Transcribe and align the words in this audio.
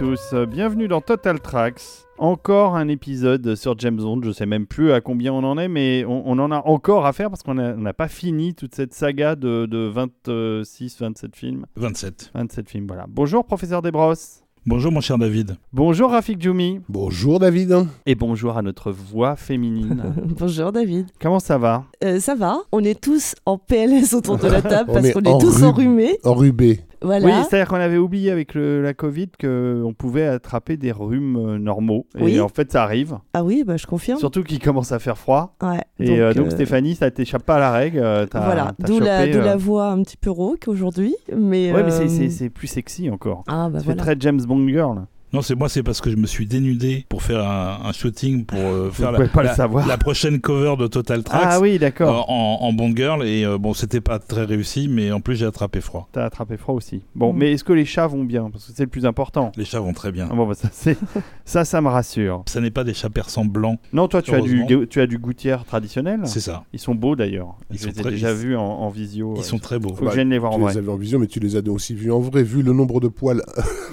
Et 0.00 0.04
bonjour 0.04 0.14
à 0.14 0.36
tous, 0.44 0.50
bienvenue 0.50 0.88
dans 0.88 1.00
Total 1.00 1.40
Tracks. 1.40 1.82
Encore 2.18 2.76
un 2.76 2.88
épisode 2.88 3.54
sur 3.54 3.78
James 3.78 3.96
Bond, 3.96 4.20
je 4.22 4.32
sais 4.32 4.46
même 4.46 4.66
plus 4.66 4.92
à 4.92 5.00
combien 5.00 5.32
on 5.32 5.44
en 5.44 5.58
est, 5.58 5.68
mais 5.68 6.04
on, 6.06 6.22
on 6.26 6.38
en 6.38 6.50
a 6.50 6.58
encore 6.66 7.06
à 7.06 7.12
faire 7.12 7.30
parce 7.30 7.42
qu'on 7.42 7.54
n'a 7.54 7.92
pas 7.92 8.08
fini 8.08 8.54
toute 8.54 8.74
cette 8.74 8.92
saga 8.94 9.34
de, 9.36 9.66
de 9.66 9.88
26, 9.88 10.98
27 11.00 11.36
films. 11.36 11.66
27. 11.76 12.30
27 12.34 12.68
films, 12.68 12.86
voilà. 12.86 13.06
Bonjour 13.08 13.44
professeur 13.44 13.82
Desbrosses. 13.82 14.42
Bonjour 14.66 14.92
mon 14.92 15.00
cher 15.00 15.16
David. 15.16 15.56
Bonjour 15.72 16.10
Rafik 16.10 16.42
Djoumi. 16.42 16.80
Bonjour 16.90 17.38
David. 17.38 17.86
Et 18.04 18.14
bonjour 18.14 18.58
à 18.58 18.62
notre 18.62 18.90
voix 18.92 19.34
féminine. 19.34 20.02
Bonjour 20.38 20.72
David. 20.72 21.06
Comment 21.20 21.38
ça 21.40 21.56
va? 21.56 21.84
Euh, 22.04 22.20
ça 22.20 22.34
va 22.34 22.58
On 22.72 22.84
est 22.84 23.00
tous 23.00 23.34
en 23.46 23.56
PLS 23.56 24.12
autour 24.12 24.36
de 24.36 24.46
la 24.48 24.60
table 24.62 24.90
parce 24.92 25.06
est 25.06 25.12
qu'on 25.14 25.20
est 25.22 25.40
tous 25.40 25.62
enrhum- 25.62 26.16
enrhumés. 26.24 26.80
Voilà. 27.02 27.24
Oui, 27.26 27.32
c'est-à-dire 27.48 27.68
qu'on 27.68 27.76
avait 27.76 27.96
oublié 27.98 28.30
avec 28.30 28.54
le- 28.54 28.82
la 28.82 28.92
Covid 28.94 29.28
qu'on 29.40 29.94
pouvait 29.96 30.26
attraper 30.26 30.76
des 30.76 30.92
rhumes 30.92 31.36
euh, 31.36 31.58
normaux. 31.58 32.06
Et 32.18 32.40
en 32.40 32.48
fait, 32.48 32.72
ça 32.72 32.82
arrive. 32.82 33.18
ah 33.34 33.44
oui, 33.44 33.62
bah, 33.64 33.76
je 33.76 33.86
confirme. 33.86 34.18
Surtout 34.18 34.42
qu'il 34.42 34.58
commence 34.58 34.92
à 34.92 34.98
faire 34.98 35.16
froid. 35.16 35.54
Ouais. 35.62 35.80
Et 36.00 36.20
euh, 36.20 36.34
donc, 36.34 36.46
euh, 36.46 36.50
Stéphanie, 36.50 36.94
ça 36.96 37.10
t'échappe 37.10 37.44
pas 37.44 37.56
à 37.56 37.60
la 37.60 37.72
règle. 37.72 37.98
euh, 37.98 38.26
Voilà, 38.32 38.72
d'où 38.78 38.98
la, 39.00 39.22
euh, 39.22 39.56
voix 39.56 39.88
un 39.90 40.02
petit 40.02 40.16
peu 40.16 40.30
rauque 40.30 40.64
aujourd'hui. 40.66 41.14
Mais, 41.36 41.72
Ouais, 41.72 41.82
mais 41.84 41.90
c'est- 41.90 42.44
euh, 42.44 42.48
plus 42.50 42.66
sexy 42.66 43.10
encore. 43.10 43.44
Ah 43.46 43.68
bah 43.70 43.78
C'est 43.80 43.84
voilà. 43.86 44.02
très 44.02 44.16
James 44.18 44.40
Bond 44.46 44.66
girl. 44.68 45.06
Non, 45.32 45.42
c'est 45.42 45.54
moi, 45.54 45.68
c'est 45.68 45.82
parce 45.82 46.00
que 46.00 46.10
je 46.10 46.16
me 46.16 46.26
suis 46.26 46.46
dénudé 46.46 47.04
pour 47.08 47.22
faire 47.22 47.46
un, 47.46 47.80
un 47.84 47.92
shooting 47.92 48.44
pour 48.46 48.58
euh, 48.58 48.90
faire 48.90 49.12
la, 49.12 49.18
le 49.18 49.28
savoir. 49.54 49.98
prochaine 49.98 50.40
cover 50.40 50.76
de 50.78 50.86
Total 50.86 51.22
Tracks. 51.22 51.42
Ah 51.44 51.60
oui, 51.60 51.74
euh, 51.74 51.78
d'accord. 51.78 52.30
en, 52.30 52.58
en 52.62 52.72
Bond 52.72 52.92
Girl 52.96 53.26
et 53.26 53.44
euh, 53.44 53.58
bon 53.58 53.74
c'était 53.74 54.00
pas 54.00 54.18
très 54.18 54.44
réussi 54.44 54.88
mais 54.88 55.12
en 55.12 55.20
plus 55.20 55.36
j'ai 55.36 55.44
attrapé 55.46 55.80
froid. 55.80 56.08
T'as 56.12 56.24
attrapé 56.24 56.56
froid 56.56 56.74
aussi. 56.74 57.02
Bon, 57.14 57.32
Mm. 57.32 57.36
mais 57.36 57.52
est-ce 57.52 57.64
que 57.64 57.72
les 57.74 57.84
chats 57.84 58.06
vont 58.06 58.24
bien? 58.24 58.48
Parce 58.50 58.66
que 58.66 58.72
c'est 58.74 58.84
le 58.84 58.88
plus 58.88 59.04
important. 59.04 59.52
Les 59.56 59.64
chats 59.66 59.80
vont 59.80 59.92
très 59.92 60.12
bien. 60.12 60.28
Ah 60.30 60.34
bon, 60.34 60.46
bah, 60.46 60.54
ça, 60.54 60.68
ça, 61.44 61.64
ça 61.64 61.80
me 61.82 61.88
rassure. 61.88 62.42
Ça 62.46 62.60
n'est 62.60 62.70
pas 62.70 62.84
des 62.84 62.94
chats 62.94 63.10
persans 63.10 63.44
blancs, 63.44 63.78
Non, 63.92 64.08
toi, 64.08 64.22
tu 64.22 64.34
as, 64.34 64.40
du, 64.40 64.64
tu 64.88 65.00
as 65.00 65.06
du 65.06 65.18
gouttière 65.18 65.64
traditionnel. 65.64 66.20
c'est 66.24 66.40
ça. 66.40 66.64
Ils 66.72 66.78
sont 66.78 66.94
beaux 66.94 67.16
d'ailleurs. 67.16 67.56
Ils 67.70 67.76
Je 67.78 67.82
sont 67.82 67.88
les 67.90 67.98
ai 67.98 68.02
très- 68.02 68.10
déjà 68.12 68.32
vus 68.32 68.56
en, 68.56 68.62
en 68.62 68.88
visio. 68.88 69.34
Ils 69.36 69.40
euh, 69.40 69.42
sont 69.42 69.58
très 69.58 69.78
beaux. 69.78 69.90
Faut 69.90 69.96
que 69.96 70.04
Bah, 70.06 70.10
je 70.12 70.16
vienne 70.16 70.30
les 70.30 70.38
voir 70.38 70.52
en 70.52 70.56
Tu 70.56 70.62
vrai. 70.62 70.72
les 70.72 70.78
avais 70.78 70.88
en 70.90 70.96
vision, 70.96 71.18
mais 71.18 71.26
tu 71.26 71.38
les 71.40 71.56
as 71.56 71.60
aussi 71.68 71.94
vus 71.94 72.10
en 72.10 72.20
vrai, 72.20 72.42
vu 72.42 72.62
le 72.62 72.72
nombre 72.72 73.00
de 73.00 73.08
poils, 73.08 73.42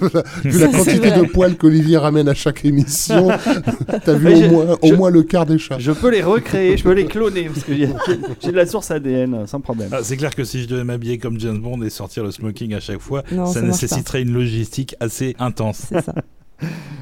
vu 0.44 0.58
la 0.60 0.68
quantité 0.68 1.10
de 1.10 1.25
poils 1.26 1.56
qu'Olivier 1.56 1.96
ramène 1.98 2.28
à 2.28 2.34
chaque 2.34 2.64
émission. 2.64 3.28
T'as 4.04 4.14
vu 4.14 4.36
je- 4.36 4.44
au, 4.46 4.50
moins, 4.50 4.76
au 4.82 4.86
je- 4.88 4.94
moins 4.94 5.10
le 5.10 5.22
quart 5.22 5.46
des 5.46 5.58
chats. 5.58 5.78
Je 5.78 5.92
peux 5.92 6.10
les 6.10 6.22
recréer, 6.22 6.76
je 6.76 6.82
peux 6.84 6.92
les 6.92 7.06
cloner 7.06 7.44
parce 7.44 7.64
que 7.64 7.74
j'ai 7.74 7.86
de 7.86 8.56
la 8.56 8.66
source 8.66 8.90
ADN 8.90 9.46
sans 9.46 9.60
problème. 9.60 9.88
Ah, 9.92 9.98
c'est 10.02 10.16
clair 10.16 10.34
que 10.34 10.44
si 10.44 10.62
je 10.62 10.68
devais 10.68 10.84
m'habiller 10.84 11.18
comme 11.18 11.38
James 11.40 11.58
Bond 11.58 11.82
et 11.82 11.90
sortir 11.90 12.24
le 12.24 12.30
smoking 12.30 12.74
à 12.74 12.80
chaque 12.80 13.00
fois, 13.00 13.22
Non, 13.32 13.46
ça, 13.46 13.60
nécessiterait 13.62 14.22
une 14.22 14.32
logistique 14.32 14.94
assez 15.00 15.34
intense. 15.38 15.86
C'est 15.88 16.04
ça. 16.04 16.14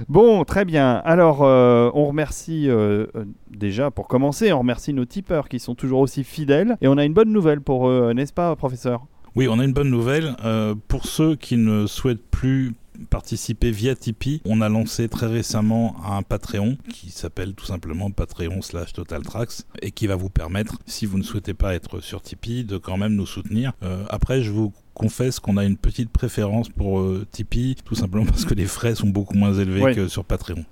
Bon, 0.09 0.45
très 0.45 0.65
bien. 0.65 1.01
Alors, 1.05 1.45
euh, 1.45 1.89
on 1.95 2.07
remercie 2.07 2.69
euh, 2.69 3.07
euh, 3.15 3.25
déjà 3.51 3.91
pour 3.91 4.09
commencer, 4.09 4.53
on 4.53 4.59
remercie 4.59 4.93
nos 4.93 5.05
tipeurs 5.05 5.49
qui 5.49 5.61
sont 5.61 5.75
toujours 5.77 6.01
aussi 6.01 6.25
fidèles. 6.25 6.77
Et 6.83 6.89
on 6.89 6.99
a 6.99 7.05
une 7.05 7.15
bonne 7.15 7.33
nouvelle 7.33 7.61
pour 7.61 7.89
eux, 7.89 8.13
n'est-ce 8.15 8.33
pas, 8.33 8.55
professeur? 8.57 9.07
Oui, 9.37 9.47
on 9.49 9.59
a 9.61 9.65
une 9.65 9.73
bonne 9.73 9.91
nouvelle. 9.91 10.35
Euh, 10.45 10.75
pour 10.89 11.07
ceux 11.07 11.37
qui 11.37 11.57
ne 11.57 11.87
souhaitent 11.87 12.29
plus 12.31 12.75
participer 13.11 13.71
via 13.71 13.95
Tipeee, 13.95 14.41
on 14.45 14.61
a 14.61 14.69
lancé 14.69 15.09
très 15.09 15.27
récemment 15.27 15.97
un 16.05 16.23
Patreon 16.23 16.77
qui 16.89 17.11
s'appelle 17.11 17.55
tout 17.55 17.65
simplement 17.67 18.11
Patreon 18.11 18.63
slash 18.63 18.93
Total 18.93 19.23
Tracks 19.23 19.63
et 19.83 19.91
qui 19.91 20.07
va 20.07 20.17
vous 20.17 20.31
permettre, 20.31 20.79
si 20.87 21.07
vous 21.07 21.19
ne 21.19 21.23
souhaitez 21.23 21.55
pas 21.55 21.75
être 21.75 22.01
sur 22.01 22.23
Tipeee, 22.23 22.65
de 22.65 22.77
quand 22.79 22.97
même 22.97 23.15
nous 23.15 23.27
soutenir. 23.27 23.73
Euh, 23.83 24.05
après, 24.09 24.43
je 24.43 24.51
vous 24.51 24.73
confesse 24.95 25.41
qu'on 25.41 25.57
a 25.57 25.65
une 25.65 25.77
petite 25.77 26.11
préférence 26.11 26.69
pour 26.69 27.01
euh, 27.01 27.27
Tipeee, 27.31 27.77
tout 27.85 27.95
simplement 27.97 28.27
parce 28.27 28.45
que 28.45 28.55
les 28.55 28.67
frais 28.67 28.95
sont 28.95 29.09
beaucoup 29.09 29.35
moins 29.37 29.53
élevés 29.55 29.83
Ouais. 29.83 29.95
que 29.95 30.09
sur 30.09 30.25
Patreon. 30.25 30.65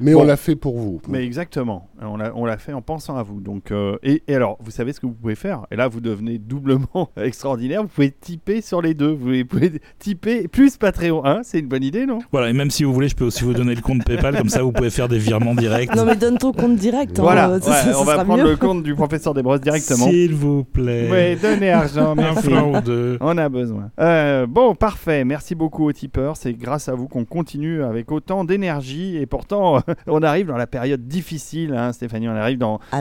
Mais 0.00 0.12
Bon. 0.14 0.20
on 0.20 0.24
l'a 0.24 0.36
fait 0.36 0.56
pour 0.56 0.78
vous. 0.78 1.00
Mais 1.08 1.24
exactement, 1.24 1.88
on 2.00 2.16
l'a, 2.16 2.32
on 2.34 2.44
l'a 2.44 2.58
fait 2.58 2.72
en 2.72 2.82
pensant 2.82 3.16
à 3.16 3.22
vous. 3.22 3.40
Donc, 3.40 3.70
euh, 3.72 3.96
et, 4.02 4.22
et 4.28 4.34
alors, 4.34 4.56
vous 4.60 4.70
savez 4.70 4.92
ce 4.92 5.00
que 5.00 5.06
vous 5.06 5.12
pouvez 5.12 5.34
faire? 5.34 5.66
Et 5.70 5.76
là, 5.76 5.88
vous 5.88 6.00
devenez 6.00 6.38
doublement 6.38 7.10
extraordinaire. 7.16 7.82
Vous 7.82 7.88
pouvez 7.88 8.10
tiper 8.12 8.60
sur 8.60 8.80
les 8.82 8.94
deux. 8.94 9.10
Vous 9.12 9.44
pouvez 9.46 9.80
tiper 9.98 10.48
plus 10.48 10.76
Patreon. 10.76 11.24
Hein 11.24 11.40
c'est 11.42 11.58
une 11.58 11.66
bonne 11.68 11.82
idée, 11.82 12.06
non? 12.06 12.18
Voilà, 12.32 12.50
et 12.50 12.52
même 12.52 12.70
si 12.70 12.84
vous 12.84 12.92
voulez, 12.92 13.08
je 13.08 13.16
peux 13.16 13.24
aussi 13.24 13.44
vous 13.44 13.54
donner 13.54 13.74
le 13.74 13.80
compte 13.80 14.04
PayPal, 14.04 14.36
comme 14.36 14.48
ça 14.48 14.62
vous 14.62 14.72
pouvez 14.72 14.90
faire 14.90 15.08
des 15.08 15.18
virements 15.18 15.54
directs. 15.54 15.94
Non 15.96 16.04
mais 16.04 16.16
donne 16.16 16.38
ton 16.38 16.52
compte 16.52 16.76
direct. 16.76 17.18
hein, 17.18 17.22
Voilà, 17.22 17.50
euh, 17.50 17.60
ça- 17.60 17.70
ouais, 17.70 17.76
ça- 17.76 17.92
ça 17.92 18.00
on 18.00 18.04
va 18.04 18.12
sera 18.14 18.24
prendre 18.24 18.42
mieux. 18.44 18.50
le 18.50 18.56
compte 18.56 18.82
du 18.82 18.94
professeur 18.94 19.34
Desbrosses 19.34 19.60
directement. 19.60 20.08
S'il 20.08 20.34
vous 20.34 20.64
plaît. 20.64 21.08
Oui, 21.10 21.40
donnez 21.40 21.70
argent, 21.70 22.12
Un 22.12 22.14
merci. 22.14 22.50
franc 22.50 22.78
ou 22.78 22.80
deux. 22.80 23.18
On 23.20 23.36
a 23.38 23.48
besoin. 23.48 23.90
Euh, 24.00 24.46
bon, 24.46 24.74
parfait. 24.74 25.24
Merci 25.24 25.54
beaucoup 25.54 25.84
aux 25.86 25.92
tipeurs. 25.92 26.36
C'est 26.36 26.54
grâce 26.54 26.88
à 26.88 26.94
vous 26.94 27.08
qu'on 27.08 27.24
continue 27.24 27.82
avec 27.82 28.12
autant 28.12 28.44
d'énergie. 28.44 29.16
Et 29.16 29.26
pourtant, 29.26 29.80
on 30.06 30.22
arrive 30.22 30.46
dans 30.48 30.56
la 30.56 30.66
période 30.66 31.06
difficile, 31.06 31.74
hein, 31.76 31.92
Stéphanie. 31.92 32.28
On 32.28 32.32
arrive 32.36 32.58
dans 32.58 32.80
Ah 32.92 33.00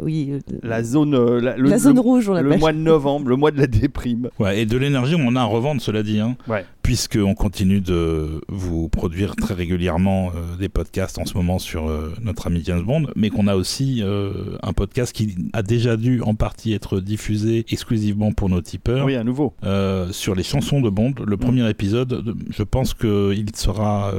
oui. 0.00 0.30
euh, 0.32 0.38
la 0.62 0.82
zone, 0.82 1.14
euh, 1.14 1.40
la, 1.40 1.56
le, 1.56 1.68
la 1.68 1.78
zone 1.78 1.94
le- 1.96 2.00
rouge, 2.00 2.28
on 2.28 2.34
le 2.34 2.56
mois 2.56 2.72
de 2.72 2.78
novembre, 2.78 3.28
le 3.28 3.36
mois 3.36 3.50
de 3.50 3.58
la 3.58 3.66
déprime. 3.66 4.28
Ouais, 4.38 4.60
et 4.60 4.66
de 4.66 4.76
l'énergie, 4.76 5.14
on 5.18 5.26
en 5.28 5.36
a 5.36 5.40
à 5.40 5.44
revendre, 5.44 5.80
cela 5.80 6.02
dit. 6.02 6.20
Hein. 6.20 6.36
Ouais. 6.48 6.64
Puisqu'on 6.82 7.34
continue 7.34 7.80
de 7.80 8.40
vous 8.48 8.88
produire 8.88 9.36
très 9.36 9.54
régulièrement 9.54 10.30
euh, 10.34 10.56
des 10.58 10.68
podcasts 10.68 11.18
en 11.18 11.24
ce 11.24 11.34
moment 11.34 11.58
sur 11.58 11.88
euh, 11.88 12.14
notre 12.22 12.46
ami 12.46 12.62
James 12.64 12.82
Bond, 12.82 13.06
mais 13.16 13.30
qu'on 13.30 13.46
a 13.46 13.54
aussi 13.56 14.02
euh, 14.02 14.56
un 14.62 14.72
podcast 14.72 15.12
qui 15.12 15.36
a 15.52 15.62
déjà 15.62 15.96
dû 15.96 16.20
en 16.22 16.34
partie 16.34 16.72
être 16.72 17.00
diffusé 17.00 17.64
exclusivement 17.70 18.32
pour 18.32 18.48
nos 18.48 18.60
tipeurs. 18.60 19.04
Oui, 19.06 19.14
à 19.16 19.24
nouveau. 19.24 19.54
sur 20.10 20.34
les 20.34 20.42
chansons 20.42 20.80
de 20.80 20.90
Bond, 20.90 21.14
le 21.26 21.36
premier 21.36 21.68
épisode, 21.68 22.08
de- 22.08 22.34
je 22.50 22.62
pense 22.62 22.94
qu'il 22.94 23.46
sera 23.54 24.12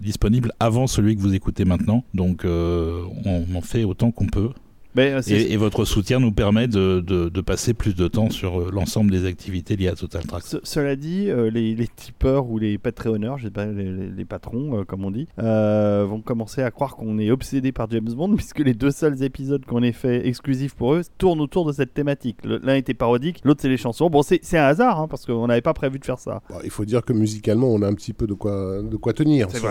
disponible 0.00 0.52
avant 0.60 0.86
celui 0.86 1.16
que 1.16 1.20
vous 1.20 1.34
écoutez 1.34 1.64
maintenant. 1.64 2.04
Donc 2.14 2.44
on 2.44 3.44
en 3.54 3.60
fait 3.60 3.84
autant 3.84 4.10
qu'on 4.10 4.26
peut. 4.26 4.50
Mais, 4.94 5.12
euh, 5.12 5.20
Et, 5.28 5.52
et 5.52 5.56
votre 5.56 5.84
soutien 5.84 6.18
nous 6.20 6.32
permet 6.32 6.66
de, 6.68 7.00
de- 7.00 7.28
de 7.28 7.40
passer 7.40 7.74
plus 7.74 7.94
de 7.94 8.08
temps 8.08 8.30
sur 8.30 8.60
euh, 8.60 8.70
l'ensemble 8.72 9.10
des 9.10 9.24
activités 9.26 9.76
liées 9.76 9.88
à 9.88 9.94
Total 9.94 10.24
Tracks. 10.26 10.42
Ce- 10.44 10.56
cela 10.62 10.96
dit, 10.96 11.30
euh, 11.30 11.50
les, 11.50 11.74
les 11.74 11.86
tipeurs 11.86 12.48
ou 12.50 12.58
les 12.58 12.76
patreonneurs, 12.78 13.38
je 13.38 13.44
sais 13.44 13.50
pas, 13.50 13.66
les, 13.66 13.90
les- 14.08 14.24
patrons, 14.24 14.80
euh, 14.80 14.84
comme 14.84 15.04
on 15.04 15.10
dit, 15.10 15.26
euh, 15.38 16.04
vont 16.08 16.20
commencer 16.20 16.62
à 16.62 16.70
croire 16.70 16.96
qu'on 16.96 17.18
est 17.18 17.30
obsédé 17.30 17.72
par 17.72 17.90
James 17.90 18.12
Bond, 18.12 18.34
puisque 18.36 18.58
les 18.60 18.74
deux 18.74 18.90
seuls 18.90 19.22
épisodes 19.22 19.64
qu'on 19.64 19.82
ait 19.82 19.92
fait 19.92 20.26
exclusifs 20.26 20.74
pour 20.74 20.94
eux 20.94 21.02
tournent 21.18 21.40
autour 21.40 21.64
de 21.66 21.72
cette 21.72 21.94
thématique. 21.94 22.38
L'un 22.44 22.74
était 22.74 22.94
parodique, 22.94 23.40
l'autre 23.44 23.60
c'est 23.62 23.68
les 23.68 23.76
chansons. 23.76 24.10
Bon, 24.10 24.22
c'est 24.22 24.40
c'est 24.42 24.58
un 24.58 24.64
hasard, 24.64 25.00
hein, 25.00 25.06
parce 25.08 25.24
qu'on 25.26 25.46
n'avait 25.46 25.60
pas 25.60 25.74
prévu 25.74 25.98
de 25.98 26.04
faire 26.04 26.18
ça. 26.18 26.42
Bon, 26.50 26.56
il 26.64 26.70
faut 26.70 26.84
dire 26.84 27.04
que 27.04 27.12
musicalement, 27.12 27.68
on 27.68 27.82
a 27.82 27.86
un 27.88 27.94
petit 27.94 28.12
peu 28.12 28.26
de 28.26 28.34
quoi, 28.34 28.82
de 28.82 28.96
quoi 28.96 29.12
tenir 29.12 29.48
sur, 29.50 29.68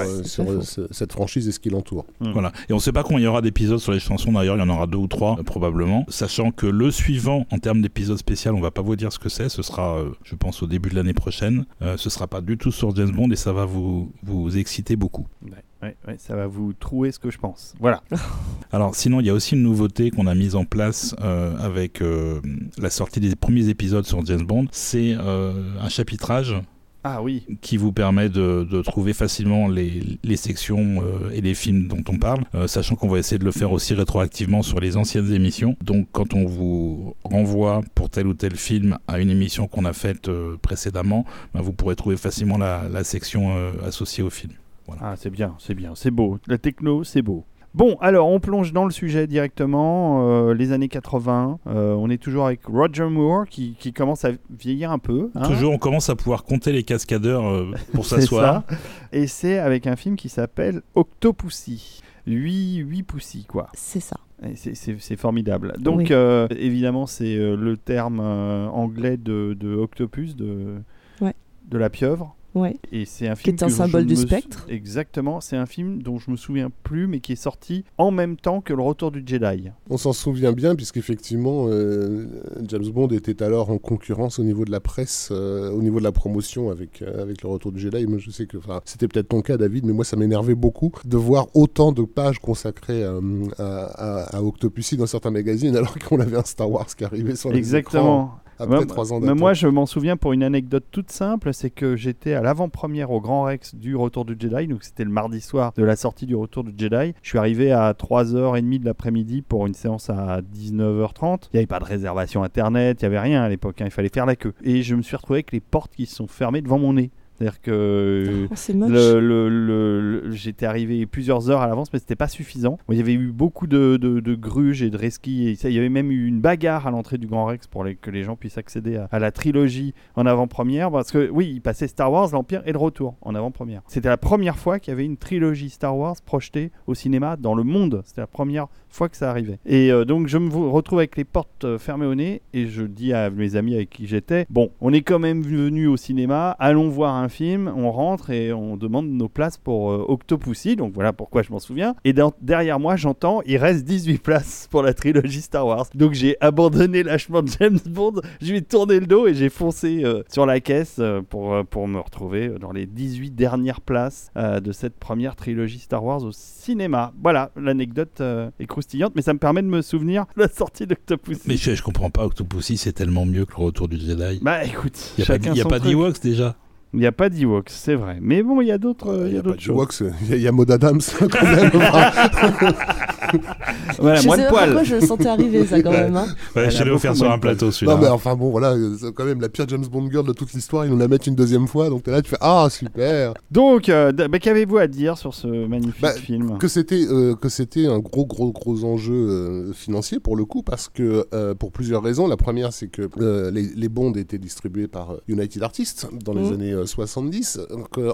cette 0.91 1.11
franchise 1.11 1.47
et 1.47 1.51
ce 1.51 1.59
qui 1.59 1.69
l'entoure. 1.69 2.05
Voilà. 2.21 2.51
Et 2.69 2.73
on 2.73 2.77
ne 2.77 2.81
sait 2.81 2.91
pas 2.91 3.03
combien 3.03 3.19
il 3.19 3.23
y 3.23 3.27
aura 3.27 3.41
d'épisodes 3.41 3.79
sur 3.79 3.91
les 3.91 3.99
chansons. 3.99 4.31
D'ailleurs, 4.31 4.55
il 4.55 4.59
y 4.59 4.63
en 4.63 4.69
aura 4.69 4.87
deux 4.87 4.97
ou 4.97 5.07
trois 5.09 5.37
euh, 5.39 5.43
probablement. 5.43 6.05
Sachant 6.07 6.51
que 6.51 6.65
le 6.65 6.91
suivant, 6.91 7.45
en 7.51 7.57
termes 7.57 7.81
d'épisode 7.81 8.17
spécial, 8.17 8.55
on 8.55 8.61
va 8.61 8.71
pas 8.71 8.81
vous 8.81 8.95
dire 8.95 9.11
ce 9.11 9.19
que 9.19 9.29
c'est. 9.29 9.49
Ce 9.49 9.61
sera, 9.61 9.97
euh, 9.97 10.11
je 10.23 10.35
pense, 10.35 10.63
au 10.63 10.67
début 10.67 10.89
de 10.89 10.95
l'année 10.95 11.13
prochaine. 11.13 11.65
Euh, 11.81 11.97
ce 11.97 12.09
sera 12.09 12.27
pas 12.27 12.41
du 12.41 12.57
tout 12.57 12.71
sur 12.71 12.95
James 12.95 13.11
Bond 13.11 13.31
et 13.31 13.35
ça 13.35 13.51
va 13.51 13.65
vous 13.65 14.11
vous 14.23 14.57
exciter 14.57 14.95
beaucoup. 14.95 15.27
Ouais, 15.43 15.63
ouais, 15.83 15.97
ouais, 16.07 16.15
ça 16.17 16.35
va 16.35 16.47
vous 16.47 16.73
trouer 16.73 17.11
ce 17.11 17.19
que 17.19 17.31
je 17.31 17.37
pense. 17.37 17.73
Voilà. 17.79 18.01
Alors, 18.71 18.95
sinon, 18.95 19.19
il 19.19 19.27
y 19.27 19.29
a 19.29 19.33
aussi 19.33 19.55
une 19.55 19.63
nouveauté 19.63 20.11
qu'on 20.11 20.27
a 20.27 20.35
mise 20.35 20.55
en 20.55 20.65
place 20.65 21.15
euh, 21.21 21.57
avec 21.59 22.01
euh, 22.01 22.41
la 22.77 22.89
sortie 22.89 23.19
des 23.19 23.35
premiers 23.35 23.69
épisodes 23.69 24.05
sur 24.05 24.25
James 24.25 24.45
Bond. 24.45 24.67
C'est 24.71 25.15
euh, 25.19 25.53
un 25.79 25.89
chapitrage 25.89 26.55
Ah 27.03 27.21
oui. 27.21 27.45
qui 27.61 27.77
vous 27.77 27.91
permet 27.93 28.27
de, 28.29 28.67
de 28.69 28.81
trouver 28.81 29.13
facilement 29.13 29.67
les, 29.67 30.19
les 30.23 30.35
sections 30.35 31.01
euh, 31.01 31.29
et 31.31 31.39
les 31.41 31.53
films 31.53 31.87
dont 31.87 32.03
on 32.09 32.17
parle, 32.17 32.43
euh, 32.55 32.67
sachant 32.67 32.95
qu'on 32.95 33.07
va 33.07 33.19
essayer 33.19 33.39
de 33.39 33.45
le 33.45 33.51
faire 33.51 33.71
aussi 33.71 33.93
rétroactivement 33.93 34.61
sur 34.63 34.79
les 34.79 34.97
anciennes 34.97 35.31
émissions. 35.31 35.77
Donc 35.81 36.07
quand 36.11 36.33
on 36.33 36.45
vous 36.45 37.15
renvoie 37.23 37.81
pour 37.95 38.09
tel 38.09 38.27
ou 38.27 38.33
tel 38.33 38.55
film 38.55 38.97
à 39.07 39.19
une 39.19 39.29
émission 39.29 39.67
qu'on 39.67 39.85
a 39.85 39.93
faite 39.93 40.27
euh, 40.27 40.57
précédemment, 40.61 41.25
ben, 41.53 41.61
vous 41.61 41.71
pourrez 41.71 41.95
trouver 41.95 42.17
facilement 42.17 42.57
la, 42.57 42.89
la 42.89 43.03
section 43.03 43.55
associée 43.85 44.23
au 44.23 44.29
film. 44.29 44.53
Ah, 45.01 45.15
c'est 45.17 45.29
bien, 45.29 45.55
c'est 45.59 45.75
bien, 45.75 45.93
c'est 45.95 46.11
beau. 46.11 46.39
La 46.47 46.57
techno, 46.57 47.03
c'est 47.03 47.21
beau. 47.21 47.45
Bon, 47.75 47.97
alors 48.01 48.27
on 48.29 48.39
plonge 48.39 48.73
dans 48.73 48.85
le 48.85 48.91
sujet 48.91 49.27
directement, 49.27 50.27
euh, 50.27 50.53
les 50.53 50.71
années 50.71 50.87
80. 50.87 51.59
Euh, 51.67 51.93
on 51.93 52.09
est 52.09 52.17
toujours 52.17 52.47
avec 52.47 52.65
Roger 52.65 53.05
Moore 53.07 53.45
qui, 53.47 53.75
qui 53.79 53.93
commence 53.93 54.25
à 54.25 54.31
vieillir 54.49 54.91
un 54.91 54.97
peu. 54.99 55.29
hein. 55.35 55.47
Toujours, 55.47 55.71
on 55.71 55.77
commence 55.77 56.09
à 56.09 56.15
pouvoir 56.15 56.43
compter 56.45 56.71
les 56.71 56.83
cascadeurs 56.83 57.45
euh, 57.47 57.71
pour 57.93 58.05
C'est 58.07 58.21
s'asseoir. 58.21 58.63
ça. 58.67 58.75
Et 59.11 59.27
c'est 59.27 59.59
avec 59.59 59.85
un 59.85 59.95
film 59.95 60.15
qui 60.15 60.29
s'appelle 60.29 60.81
Octopussy. 60.95 62.01
8, 62.27 62.77
8 62.77 63.03
poussy, 63.03 63.45
quoi. 63.45 63.67
C'est 63.73 63.99
ça. 64.01 64.17
Et 64.43 64.55
C'est 64.55 65.15
formidable. 65.17 65.73
Donc, 65.79 65.97
Oui. 65.99 66.07
euh, 66.11 66.47
évidemment, 66.51 67.05
c'est 67.07 67.35
euh, 67.35 67.55
le 67.55 67.75
terme 67.77 68.19
euh, 68.21 68.67
anglais 68.67 69.17
de, 69.17 69.55
de 69.59 69.75
octopus, 69.75 70.35
de, 70.35 70.75
Ouais. 71.21 71.33
de 71.69 71.77
la 71.77 71.89
pieuvre. 71.89 72.35
Ouais. 72.55 72.77
Et 72.91 73.05
c'est 73.05 73.27
un 73.27 73.35
Qui 73.35 73.43
film 73.43 73.55
est 73.57 73.63
un 73.63 73.69
symbole 73.69 74.05
du 74.05 74.15
sou- 74.15 74.23
spectre. 74.23 74.65
Exactement, 74.69 75.39
c'est 75.39 75.55
un 75.55 75.65
film 75.67 76.01
dont 76.01 76.17
je 76.17 76.31
me 76.31 76.35
souviens 76.35 76.69
plus, 76.83 77.05
mais 77.07 77.19
qui 77.19 77.33
est 77.33 77.35
sorti 77.35 77.83
en 77.99 78.09
même 78.11 78.37
temps 78.37 78.61
que 78.61 78.73
Le 78.73 78.81
Retour 78.81 79.11
du 79.11 79.21
Jedi. 79.25 79.69
On 79.89 79.97
s'en 79.97 80.13
souvient 80.13 80.51
bien, 80.51 80.75
puisqu'effectivement, 80.75 81.65
euh, 81.67 82.25
James 82.67 82.87
Bond 82.89 83.09
était 83.09 83.43
alors 83.43 83.69
en 83.69 83.77
concurrence 83.77 84.39
au 84.39 84.43
niveau 84.43 84.65
de 84.65 84.71
la 84.71 84.79
presse, 84.79 85.29
euh, 85.31 85.71
au 85.71 85.81
niveau 85.83 85.99
de 85.99 86.03
la 86.03 86.11
promotion 86.11 86.71
avec, 86.71 87.01
euh, 87.01 87.21
avec 87.21 87.43
le 87.43 87.49
retour 87.49 87.71
du 87.71 87.79
Jedi. 87.79 88.07
Moi, 88.07 88.17
je 88.19 88.31
sais 88.31 88.47
que 88.47 88.57
c'était 88.85 89.07
peut-être 89.07 89.29
ton 89.29 89.41
cas, 89.41 89.57
David, 89.57 89.85
mais 89.85 89.93
moi, 89.93 90.03
ça 90.05 90.17
m'énervait 90.17 90.55
beaucoup 90.55 90.91
de 91.05 91.17
voir 91.17 91.47
autant 91.53 91.91
de 91.91 92.01
pages 92.03 92.39
consacrées 92.39 93.03
euh, 93.03 93.21
à, 93.59 94.23
à, 94.33 94.37
à 94.37 94.41
Octopussy 94.41 94.97
dans 94.97 95.05
certains 95.05 95.31
magazines, 95.31 95.75
alors 95.77 95.93
qu'on 95.99 96.19
avait 96.19 96.37
un 96.37 96.43
Star 96.43 96.69
Wars 96.71 96.87
qui 96.95 97.03
arrivait 97.03 97.35
sur 97.35 97.51
les 97.51 97.75
écrans 97.75 97.79
Exactement. 97.79 98.31
Après 98.59 98.85
trois 98.85 99.13
ans 99.13 99.19
d'attente. 99.19 99.37
moi, 99.37 99.53
je 99.53 99.67
m'en 99.67 99.85
souviens 99.85 100.17
pour 100.17 100.33
une 100.33 100.43
anecdote 100.43 100.85
toute 100.91 101.11
simple, 101.11 101.53
c'est 101.53 101.69
que 101.69 101.95
j'étais 101.95 102.33
à 102.33 102.41
l'avant-première 102.41 103.11
au 103.11 103.21
Grand 103.21 103.43
Rex 103.43 103.75
du 103.75 103.95
Retour 103.95 104.25
du 104.25 104.35
Jedi, 104.39 104.67
donc 104.67 104.83
c'était 104.83 105.03
le 105.03 105.09
mardi 105.09 105.41
soir 105.41 105.73
de 105.75 105.83
la 105.83 105.95
sortie 105.95 106.25
du 106.25 106.35
Retour 106.35 106.63
du 106.63 106.73
Jedi. 106.77 107.13
Je 107.21 107.29
suis 107.29 107.37
arrivé 107.37 107.71
à 107.71 107.93
3h30 107.93 108.79
de 108.79 108.85
l'après-midi 108.85 109.41
pour 109.41 109.67
une 109.67 109.73
séance 109.73 110.09
à 110.09 110.41
19h30. 110.41 111.49
Il 111.53 111.55
n'y 111.55 111.59
avait 111.59 111.67
pas 111.67 111.79
de 111.79 111.85
réservation 111.85 112.43
internet, 112.43 113.01
il 113.01 113.05
n'y 113.05 113.07
avait 113.07 113.19
rien 113.19 113.41
à 113.41 113.49
l'époque, 113.49 113.81
hein, 113.81 113.85
il 113.85 113.91
fallait 113.91 114.09
faire 114.09 114.25
la 114.25 114.35
queue. 114.35 114.53
Et 114.63 114.81
je 114.81 114.95
me 114.95 115.01
suis 115.01 115.15
retrouvé 115.15 115.37
avec 115.37 115.51
les 115.51 115.59
portes 115.59 115.95
qui 115.95 116.05
se 116.05 116.15
sont 116.15 116.27
fermées 116.27 116.61
devant 116.61 116.79
mon 116.79 116.93
nez. 116.93 117.11
C'est-à-dire 117.39 117.61
que 117.61 118.47
Oh, 118.51 118.55
le, 118.89 119.19
le- 119.49 120.19
le- 120.19 120.31
j'étais 120.31 120.65
arrivé 120.65 121.05
plusieurs 121.05 121.49
heures 121.49 121.61
à 121.61 121.67
l'avance, 121.67 121.91
mais 121.93 121.99
c'était 121.99 122.15
pas 122.15 122.27
suffisant. 122.27 122.77
Bon, 122.87 122.93
il 122.93 122.97
y 122.97 123.01
avait 123.01 123.13
eu 123.13 123.31
beaucoup 123.31 123.65
de, 123.67 123.97
de, 123.97 124.19
de 124.19 124.35
gruges 124.35 124.83
et 124.83 124.89
de 124.89 124.97
resquis. 124.97 125.47
Et 125.47 125.55
ça, 125.55 125.69
il 125.69 125.75
y 125.75 125.79
avait 125.79 125.89
même 125.89 126.11
eu 126.11 126.25
une 126.27 126.41
bagarre 126.41 126.85
à 126.87 126.91
l'entrée 126.91 127.17
du 127.17 127.27
Grand 127.27 127.45
Rex 127.45 127.67
pour 127.67 127.83
les- 127.83 127.95
que 127.95 128.11
les 128.11 128.23
gens 128.23 128.35
puissent 128.35 128.57
accéder 128.57 128.97
à, 128.97 129.07
à 129.11 129.19
la 129.19 129.31
trilogie 129.31 129.93
en 130.15 130.25
avant-première. 130.25 130.91
Parce 130.91 131.11
que 131.11 131.29
oui, 131.31 131.49
il 131.53 131.61
passait 131.61 131.87
Star 131.87 132.11
Wars, 132.11 132.29
l'Empire 132.33 132.61
et 132.65 132.71
le 132.73 132.77
Retour 132.77 133.15
en 133.21 133.33
avant-première. 133.35 133.81
C'était 133.87 134.09
la 134.09 134.17
première 134.17 134.57
fois 134.57 134.79
qu'il 134.79 134.91
y 134.91 134.93
avait 134.93 135.05
une 135.05 135.17
trilogie 135.17 135.69
Star 135.69 135.97
Wars 135.97 136.15
projetée 136.25 136.71
au 136.87 136.93
cinéma 136.93 137.37
dans 137.37 137.55
le 137.55 137.63
monde. 137.63 138.01
C'était 138.05 138.21
la 138.21 138.27
première 138.27 138.67
fois 138.89 139.09
que 139.09 139.17
ça 139.17 139.29
arrivait. 139.29 139.59
Et 139.65 139.91
euh, 139.91 140.05
donc 140.05 140.27
je 140.27 140.37
me 140.37 140.49
retrouve 140.53 140.99
avec 140.99 141.15
les 141.17 141.23
portes 141.23 141.65
euh, 141.65 141.77
fermées 141.77 142.05
au 142.05 142.15
nez 142.15 142.41
et 142.53 142.67
je 142.67 142.83
dis 142.83 143.13
à 143.13 143.29
mes 143.29 143.55
amis 143.55 143.75
avec 143.75 143.89
qui 143.89 144.07
j'étais, 144.07 144.45
bon, 144.49 144.71
on 144.81 144.93
est 144.93 145.01
quand 145.01 145.19
même 145.19 145.41
venu 145.41 145.87
au 145.87 145.97
cinéma, 145.97 146.51
allons 146.59 146.89
voir 146.89 147.15
un 147.15 147.29
film, 147.29 147.71
on 147.75 147.91
rentre 147.91 148.29
et 148.29 148.51
on 148.51 148.77
demande 148.77 149.09
nos 149.09 149.29
places 149.29 149.57
pour 149.57 149.91
euh, 149.91 150.05
Octopussy, 150.07 150.75
donc 150.75 150.93
voilà 150.93 151.13
pourquoi 151.13 151.41
je 151.43 151.51
m'en 151.51 151.59
souviens. 151.59 151.95
Et 152.03 152.13
derrière 152.41 152.79
moi, 152.79 152.95
j'entends, 152.95 153.41
il 153.45 153.57
reste 153.57 153.85
18 153.85 154.17
places 154.17 154.67
pour 154.71 154.83
la 154.83 154.93
trilogie 154.93 155.41
Star 155.41 155.65
Wars. 155.65 155.87
Donc 155.95 156.13
j'ai 156.13 156.37
abandonné 156.41 157.03
lâchement 157.03 157.41
James 157.59 157.79
Bond, 157.85 158.21
je 158.41 158.51
lui 158.51 158.57
ai 158.57 158.61
tourné 158.61 158.99
le 158.99 159.05
dos 159.05 159.27
et 159.27 159.33
j'ai 159.33 159.49
foncé 159.49 160.01
euh, 160.03 160.23
sur 160.29 160.45
la 160.45 160.59
caisse 160.59 161.01
pour, 161.29 161.65
pour 161.69 161.87
me 161.87 161.99
retrouver 161.99 162.49
dans 162.59 162.71
les 162.71 162.85
18 162.85 163.31
dernières 163.31 163.81
places 163.81 164.31
de 164.35 164.71
cette 164.71 164.95
première 164.95 165.35
trilogie 165.35 165.79
Star 165.79 166.03
Wars 166.03 166.23
au 166.23 166.31
cinéma. 166.31 167.13
Voilà, 167.21 167.51
l'anecdote 167.55 168.21
est 168.59 168.65
croustillante, 168.79 169.13
mais 169.15 169.21
ça 169.21 169.33
me 169.33 169.39
permet 169.39 169.61
de 169.61 169.67
me 169.67 169.81
souvenir 169.81 170.25
de 170.37 170.43
la 170.43 170.47
sortie 170.47 170.87
d'Octopussy. 170.87 171.41
Mais 171.45 171.57
je, 171.57 171.75
je 171.75 171.83
comprends 171.83 172.09
pas, 172.09 172.25
Octopussy 172.25 172.77
c'est 172.77 172.93
tellement 172.93 173.25
mieux 173.25 173.45
que 173.45 173.51
le 173.57 173.63
retour 173.65 173.87
du 173.89 173.97
Jedi. 173.99 174.39
Bah 174.41 174.63
écoute, 174.63 174.97
Il 175.17 175.25
n'y 175.53 175.61
a 175.61 175.65
pas, 175.65 175.79
d'Ewoks 175.79 176.21
déjà. 176.21 176.55
Il 176.93 176.99
n'y 177.01 177.05
a 177.05 177.11
pas 177.11 177.29
d'Ewoks, 177.29 177.69
c'est 177.69 177.95
vrai. 177.95 178.17
Mais 178.21 178.41
bon, 178.41 178.61
il 178.61 178.67
y 178.67 178.71
a 178.71 178.77
d'autres 178.77 179.25
Il 179.25 179.27
il 179.27 179.31
y 179.33 179.35
y 179.35 179.37
a 179.37 179.39
a 179.39 179.43
pas 179.43 179.49
d'autres 179.49 179.57
de 179.57 179.61
choses. 179.61 179.75
Ewoks, 179.75 179.99
il 180.21 180.29
y 180.29 180.33
a- 180.33 180.35
il 180.37 180.41
y 180.41 180.47
a 180.47 180.51
Maud 180.51 180.71
Adams 180.71 181.01
quand 181.19 181.43
même. 181.43 181.71
Voilà, 183.99 184.21
je 184.21 184.27
moins 184.27 184.35
sais 184.37 184.43
de 184.43 184.47
pas 184.47 184.51
poils. 184.53 184.65
pourquoi 184.67 184.83
je 184.83 184.95
le 184.95 185.01
sentais 185.01 185.27
arriver, 185.27 185.65
ça, 185.65 185.81
quand 185.81 185.91
même. 185.91 186.15
hein. 186.15 186.27
Ouais, 186.55 186.69
je 186.71 186.83
l'ai 186.83 186.91
offert 186.91 187.15
sur 187.15 187.29
un 187.31 187.39
plateau 187.39 187.71
celui-là. 187.71 187.95
non 187.95 188.01
mais 188.01 188.07
enfin 188.07 188.35
bon 188.35 188.49
voilà, 188.49 188.75
c'est 188.99 189.13
quand 189.13 189.25
même 189.25 189.41
la 189.41 189.49
pire 189.49 189.65
James 189.67 189.85
Bond 189.85 190.09
girl 190.09 190.25
de 190.25 190.33
toute 190.33 190.53
l'histoire, 190.53 190.85
ils 190.85 190.91
nous 190.91 190.97
la 190.97 191.07
mettent 191.07 191.27
une 191.27 191.35
deuxième 191.35 191.67
fois, 191.67 191.89
donc 191.89 192.03
t'es 192.03 192.11
là 192.11 192.21
tu 192.21 192.29
fais 192.29 192.37
ah 192.41 192.67
super. 192.69 193.33
Donc, 193.51 193.89
euh, 193.89 194.11
bah, 194.11 194.39
qu'avez-vous 194.39 194.77
à 194.77 194.87
dire 194.87 195.17
sur 195.17 195.33
ce 195.33 195.47
magnifique 195.67 196.01
Bah, 196.01 196.13
film? 196.13 196.57
que 196.57 196.67
c'était 196.67 197.03
euh, 197.09 197.35
que 197.35 197.49
c'était 197.49 197.87
un 197.87 197.99
gros 197.99 198.25
gros 198.25 198.51
gros 198.51 198.83
enjeu 198.83 199.13
euh, 199.13 199.73
financier 199.73 200.19
pour 200.19 200.35
le 200.35 200.45
coup 200.45 200.63
parce 200.63 200.87
que 200.89 201.25
euh, 201.33 201.53
pour 201.55 201.71
plusieurs 201.71 202.03
raisons 202.03 202.27
la 202.27 202.37
première 202.37 202.73
c'est 202.73 202.87
que 202.87 203.09
euh, 203.19 203.51
les, 203.51 203.63
les 203.75 203.89
bonds 203.89 204.13
étaient 204.13 204.37
distribués 204.37 204.87
par 204.87 205.15
United 205.27 205.61
Artists 205.63 206.07
dans 206.23 206.33
les 206.33 206.39
Mhm. 206.41 206.53
années 206.53 206.71
euh, 206.73 206.85
70 206.85 207.59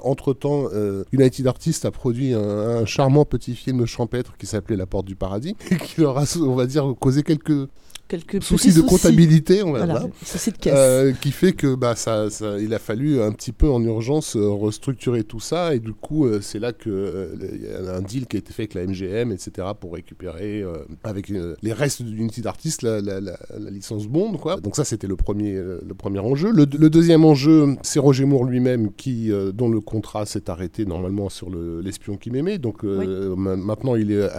entre 0.04 0.34
temps 0.34 0.64
United 1.12 1.48
Artists 1.48 1.86
a 1.86 1.92
produit 1.92 2.34
un, 2.34 2.40
un 2.40 2.86
charmant 2.86 3.26
petit 3.26 3.56
film 3.56 3.86
champêtre 3.86 4.34
qui 4.38 4.46
s'appelait 4.46 4.76
La 4.76 4.86
Porte 4.86 5.05
du 5.06 5.16
Paradis 5.16 5.56
et 5.72 5.78
qui 5.78 6.02
leur 6.02 6.18
a 6.18 6.26
on 6.42 6.56
va 6.56 6.66
dire 6.66 6.94
causé 7.00 7.24
quelques 7.24 7.68
Quelques 8.08 8.44
soucis 8.44 8.72
de 8.72 8.82
comptabilité 8.82 9.64
on 9.64 9.72
va 9.72 9.84
Voilà, 9.84 10.00
dire. 10.02 10.10
soucis 10.24 10.52
de 10.52 10.58
caisse. 10.58 10.74
euh, 10.78 11.12
qui 11.20 11.32
fait 11.32 11.54
que 11.54 11.74
bah, 11.74 11.96
ça, 11.96 12.30
ça- 12.30 12.60
il 12.60 12.72
a 12.76 12.78
fallu 12.78 13.20
un 13.20 13.32
petit 13.32 13.52
peu 13.52 13.68
en 13.68 13.82
urgence 13.82 14.36
euh, 14.36 14.48
restructurer 14.48 15.24
tout 15.24 15.40
ça 15.40 15.74
et 15.74 15.80
du 15.80 15.92
coup 15.92 16.28
euh, 16.28 16.40
c'est 16.40 16.60
là 16.60 16.72
que 16.72 16.92
euh, 16.92 17.36
il 17.52 17.64
y 17.64 17.68
a 17.68 17.96
un 17.96 18.02
deal 18.04 18.28
qui 18.28 18.38
a 18.38 18.40
été 18.40 18.54
fait 18.54 18.62
avec 18.62 18.76
la 18.76 18.86
MGM 18.86 19.32
etc 19.32 19.70
pour 19.82 19.94
récupérer 19.96 20.64
avec 21.04 21.30
les 21.30 21.74
restes 21.74 22.04
d'Unity 22.04 22.42
d'artistes 22.42 22.84
la, 22.84 23.02
la- 23.02 23.20
la- 23.20 23.40
la 23.60 23.72
licence 23.72 24.06
Bond 24.06 24.34
quoi. 24.34 24.58
Donc 24.62 24.76
ça 24.76 24.84
c'était 24.84 25.08
le 25.08 25.16
premier 25.16 25.54
le 25.54 25.94
premier 25.98 26.20
enjeu. 26.20 26.52
Le, 26.52 26.68
le 26.78 26.90
deuxième 26.92 27.26
enjeu 27.26 27.76
c'est 27.82 27.98
Roger 27.98 28.26
Moore 28.26 28.44
lui-même 28.44 28.92
qui 28.94 29.32
dont 29.56 29.68
le 29.68 29.82
contrat 29.82 30.28
s'est 30.28 30.48
arrêté 30.52 30.86
normalement 30.86 31.30
sur 31.30 31.50
le- 31.50 31.82
l'espion 31.82 32.18
qui 32.18 32.30
m'aimait. 32.30 32.60
Donc 32.60 32.84
ma- 32.84 33.56
maintenant 33.56 33.96
il 33.96 34.12
est 34.12 34.30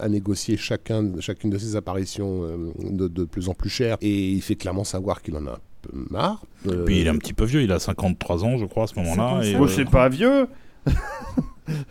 à, 0.00 0.08
négocier 0.08 0.56
chacun 0.56 1.04
chacune 1.20 1.50
de 1.50 1.58
ses 1.58 1.76
apparitions 1.76 2.42
euh, 2.44 2.56
de, 2.78 3.08
de 3.08 3.24
plus 3.24 3.48
en 3.48 3.54
plus 3.54 3.70
cher 3.70 3.96
et 4.00 4.30
il 4.30 4.42
fait 4.42 4.56
clairement 4.56 4.84
savoir 4.84 5.22
qu'il 5.22 5.36
en 5.36 5.46
a 5.46 5.52
un 5.52 5.60
peu 5.82 5.90
marre. 6.10 6.44
Euh, 6.66 6.84
Puis 6.84 7.00
il 7.00 7.06
est 7.06 7.10
un 7.10 7.18
petit 7.18 7.34
peu 7.34 7.44
vieux, 7.44 7.62
il 7.62 7.72
a 7.72 7.78
53 7.78 8.44
ans 8.44 8.58
je 8.58 8.66
crois 8.66 8.84
à 8.84 8.86
ce 8.86 8.94
moment-là. 8.96 9.40
et, 9.42 9.52
55. 9.52 9.60
Oh, 9.60 9.64
euh, 9.64 9.68
c'est 9.68 9.90
pas 9.90 10.08
vieux 10.08 10.46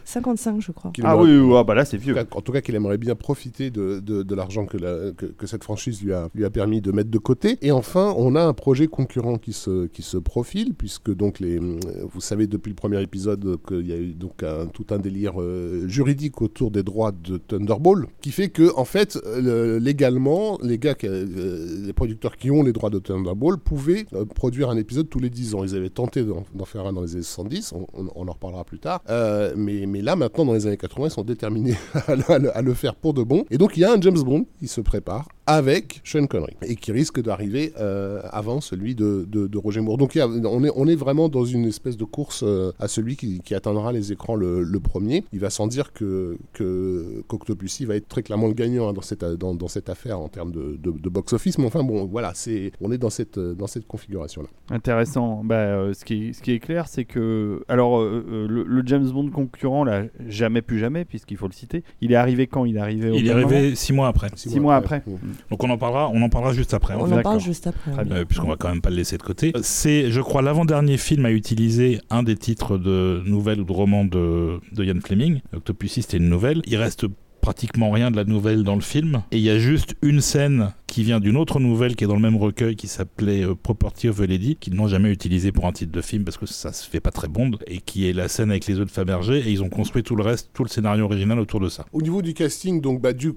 55, 0.06 0.62
je 0.62 0.71
crois. 0.71 0.91
Ah 1.03 1.18
oui, 1.18 1.38
oui, 1.38 1.53
ah, 1.57 1.63
bah 1.63 1.75
là 1.75 1.85
c'est 1.85 1.97
vieux. 1.97 2.15
en 2.31 2.41
tout 2.41 2.51
cas, 2.51 2.62
qu'il 2.62 2.75
aimerait 2.75 2.97
bien 2.97 3.15
profiter 3.15 3.69
de, 3.69 4.00
de- 4.00 4.24
de 4.24 4.35
l'argent 4.35 4.65
que, 4.65 4.77
la- 4.77 5.12
que, 5.12 5.25
que 5.25 5.47
cette 5.47 5.63
franchise 5.63 6.01
lui 6.01 6.13
a, 6.13 6.29
lui 6.35 6.45
a 6.45 6.50
permis 6.50 6.81
de 6.81 6.91
mettre 6.91 7.09
de 7.09 7.18
côté. 7.18 7.57
Et 7.62 7.71
enfin, 7.71 8.13
on 8.18 8.35
a 8.35 8.44
un 8.44 8.53
projet 8.53 8.88
concurrent 8.88 9.38
qui 9.38 9.53
se, 9.53 9.88
qui 9.88 10.01
se 10.01 10.18
profile, 10.18 10.74
puisque 10.74 11.13
donc 11.13 11.39
les, 11.39 11.57
vous 11.59 12.22
savez 12.22 12.48
depuis 12.48 12.69
le 12.69 12.75
premier 12.75 13.01
épisode 13.01 13.57
qu'il 13.67 13.88
y 13.88 13.93
a 13.93 13.98
eu 13.98 14.13
donc 14.13 14.43
un- 14.43 14.67
tout 14.67 14.86
un 14.91 15.00
délire 15.00 15.41
euh, 15.41 15.88
juridique 15.88 16.41
autour 16.41 16.72
des 16.72 16.84
droits 16.84 17.12
de 17.12 17.38
Thunderball, 17.38 18.07
qui 18.22 18.31
fait 18.31 18.50
que 18.50 18.74
en 18.75 18.86
fait, 18.86 19.17
euh, 19.25 19.79
légalement, 19.79 20.57
les 20.62 20.77
gars, 20.77 20.93
qui- 20.96 21.07
euh, 21.07 21.86
les 21.86 21.93
producteurs 21.93 22.38
qui 22.38 22.51
ont 22.51 22.63
les 22.63 22.74
droits 22.74 22.89
de 22.89 23.00
Thunderball 23.00 23.57
pouvaient 23.57 24.05
euh, 24.13 24.25
produire 24.25 24.69
un 24.69 24.77
épisode 24.77 25.10
tous 25.10 25.19
les 25.19 25.29
10 25.29 25.55
ans. 25.55 25.63
Ils 25.63 25.75
avaient 25.75 25.89
tenté 25.89 26.24
d'en 26.24 26.65
faire 26.65 26.86
un 26.86 26.93
dans 26.93 27.01
les 27.01 27.13
années 27.13 27.24
70, 27.24 27.74
on, 27.74 27.88
on- 27.93 28.07
on 28.15 28.27
en 28.27 28.31
reparlera 28.31 28.63
plus 28.63 28.79
tard. 28.79 29.01
Euh, 29.10 29.53
mais, 29.88 30.01
là, 30.01 30.15
maintenant, 30.15 30.45
dans 30.45 30.53
les 30.53 30.67
années 30.67 30.77
80, 30.77 31.07
ils 31.07 31.12
sont 31.12 31.24
déterminés 31.24 31.75
à 32.07 32.62
le 32.62 32.74
faire 32.74 32.95
pour 32.95 33.13
de 33.13 33.24
bon. 33.24 33.45
Et 33.50 33.57
donc, 33.57 33.77
il 33.77 33.81
y 33.81 33.86
a 33.86 33.91
un 33.91 34.01
James 34.01 34.21
Bond 34.21 34.45
qui 34.59 34.67
se 34.67 34.81
prépare 34.81 35.27
avec 35.48 36.01
Sean 36.04 36.27
Connery 36.27 36.54
et 36.62 36.75
qui 36.75 36.92
risque 36.92 37.22
d'arriver 37.22 37.74
euh, 37.80 38.22
avant 38.32 38.60
celui 38.62 38.96
de, 38.96 39.25
de- 39.27 39.48
de 39.48 39.58
Roger 39.58 39.82
Moore. 39.82 39.98
Donc, 39.98 40.16
a- 40.18 40.27
on, 40.27 40.63
est, 40.63 40.72
on 40.75 40.88
est 40.88 40.96
vraiment 40.96 41.30
dans 41.30 41.46
une 41.46 41.66
espèce 41.66 41.96
de 41.98 42.04
course 42.04 42.44
euh, 42.46 42.72
à 42.80 42.88
celui 42.88 43.16
qui, 43.16 43.39
qui 43.39 43.56
atteindra 43.56 43.92
les 43.94 44.12
écrans 44.12 44.36
le, 44.36 44.62
le 44.62 44.80
premier. 44.80 45.24
Il 45.32 45.39
va 45.39 45.50
sans 45.50 45.68
dire 45.68 45.94
que, 45.94 46.38
que 46.54 47.24
qu'Octopussy 47.27 47.86
va 47.86 47.96
être 47.96 48.08
très 48.08 48.24
clairement 48.24 48.48
le 48.48 48.54
gagnant 48.54 48.89
hein, 48.89 48.94
dans, 48.94 49.01
cette, 49.01 49.24
dans, 49.24 49.56
dans 49.56 49.68
cette 49.70 49.89
affaire 49.89 50.20
en 50.20 50.27
termes 50.27 50.51
de, 50.51 50.77
de- 50.84 50.92
de 50.92 51.10
box-office. 51.10 51.58
Mais 51.58 51.66
enfin, 51.66 51.84
bon, 51.84 52.06
voilà, 52.06 52.34
c'est, 52.36 52.72
on 52.82 52.92
est 52.92 52.98
dans 52.98 53.10
cette, 53.10 53.39
dans 53.39 53.68
cette 53.68 53.88
configuration-là. 53.88 54.50
Intéressant. 54.70 55.44
Bah, 55.46 55.56
euh, 55.56 55.94
ce, 55.94 56.04
qui 56.04 56.27
est, 56.30 56.34
ce 56.34 56.42
qui 56.42 56.51
est 56.51 56.60
clair, 56.60 56.88
c'est 56.89 57.06
que. 57.06 57.63
Alors, 57.70 58.00
euh, 58.01 58.46
le, 58.50 58.63
le 58.63 58.84
James 58.86 59.10
Bond 59.10 59.30
concurrent, 59.30 59.86
là, 59.86 60.04
jamais 60.27 60.62
plus 60.62 60.77
jamais, 60.80 61.06
puisqu'il 61.06 61.38
faut 61.38 61.48
le 61.48 61.54
citer. 61.54 61.84
Il 62.01 62.12
est 62.12 62.16
arrivé 62.16 62.48
quand 62.48 62.66
Il 62.66 62.75
est 62.75 62.80
arrivé 62.80 63.10
au 63.10 63.13
Il 63.16 63.27
est 63.27 63.32
arrivé 63.32 63.75
six 63.75 63.94
mois 63.94 64.10
après. 64.10 64.27
Six 64.36 64.60
mois 64.60 64.75
après. 64.75 65.04
Mmh. 65.08 65.12
Donc 65.50 65.63
on 65.63 65.70
en 65.70 65.77
parlera, 65.77 66.10
on 66.13 66.22
en 66.22 66.29
parlera 66.29 66.53
juste 66.53 66.74
après. 66.74 66.94
en 66.94 67.01
On 67.01 67.08
fait. 67.08 67.13
en 67.15 67.22
parle 67.22 67.39
juste 67.39 67.67
après. 67.67 67.91
Hein. 67.91 68.03
Euh, 68.12 68.25
puisqu'on 68.25 68.48
va 68.48 68.56
quand 68.58 68.70
même 68.70 68.82
pas 68.82 68.89
le 68.89 68.96
laisser 68.98 69.17
de 69.17 69.24
côté. 69.24 69.51
Euh, 69.56 69.60
C'est, 69.63 70.12
je 70.12 70.22
crois, 70.22 70.41
l'avant-dernier 70.41 70.98
film 70.98 71.25
à 71.25 71.32
utiliser 71.32 72.00
un 72.10 72.24
des 72.24 72.36
titres 72.36 72.77
de 72.77 73.22
nouvelles 73.25 73.62
ou 73.62 73.65
de 73.65 73.72
romans 73.72 74.06
de, 74.06 74.60
de 74.74 74.84
Ian 74.84 75.00
Fleming. 75.03 75.41
Octopussy, 75.56 76.01
c'était 76.01 76.17
une 76.17 76.29
nouvelle. 76.29 76.62
Il 76.65 76.77
reste 76.77 77.06
pratiquement 77.41 77.91
rien 77.91 78.12
de 78.12 78.17
la 78.17 78.25
nouvelle 78.25 78.63
dans 78.63 78.75
le 78.75 78.82
film. 78.82 79.22
Et 79.32 79.38
il 79.38 79.44
y 79.44 79.50
a 79.50 79.58
juste 79.58 79.96
une 80.01 80.20
scène 80.22 80.74
qui 80.88 81.03
vient 81.03 81.20
d'une 81.20 81.36
autre 81.38 81.60
nouvelle 81.60 81.96
qui 81.96 82.06
est 82.06 82.08
dans 82.08 82.15
le 82.15 82.22
même 82.22 82.38
recueil 82.38 82.75
qui 82.77 82.88
s'appelait 82.88 83.44
euh, 83.44 83.56
Property 83.56 84.08
of 84.10 84.22
a 84.22 84.25
Lady, 84.25 84.56
qu'ils 84.56 84.74
n'ont 84.74 84.88
jamais 84.88 85.12
utilisé 85.12 85.51
pour 85.51 85.65
un 85.67 85.72
titre 85.74 85.91
de 85.91 86.01
film 86.01 86.24
parce 86.24 86.38
que 86.38 86.46
ça 86.46 86.72
se 86.72 86.89
fait 86.89 87.00
pas 87.01 87.12
très 87.12 87.27
Bond, 87.27 87.51
et 87.67 87.79
qui 87.79 88.08
est 88.10 88.13
la 88.13 88.27
scène 88.29 88.50
avec 88.51 88.65
les 88.67 88.79
œufs 88.79 88.86
de 88.86 88.91
Fabergé, 88.91 89.39
et 89.39 89.51
ils 89.51 89.62
ont 89.62 89.70
construit 89.70 90.01
tout 90.01 90.15
le 90.15 90.24
reste, 90.24 90.50
tout 90.53 90.63
le 90.63 90.70
scénario 90.70 91.03
original 91.06 91.39
autour 91.39 91.60
de 91.60 91.67
ça. 91.70 91.86
Au 91.91 92.01
niveau 92.01 92.22
du 92.22 92.34
casting, 92.34 92.79
donc 92.82 93.01
bah, 93.01 93.12
du, 93.13 93.34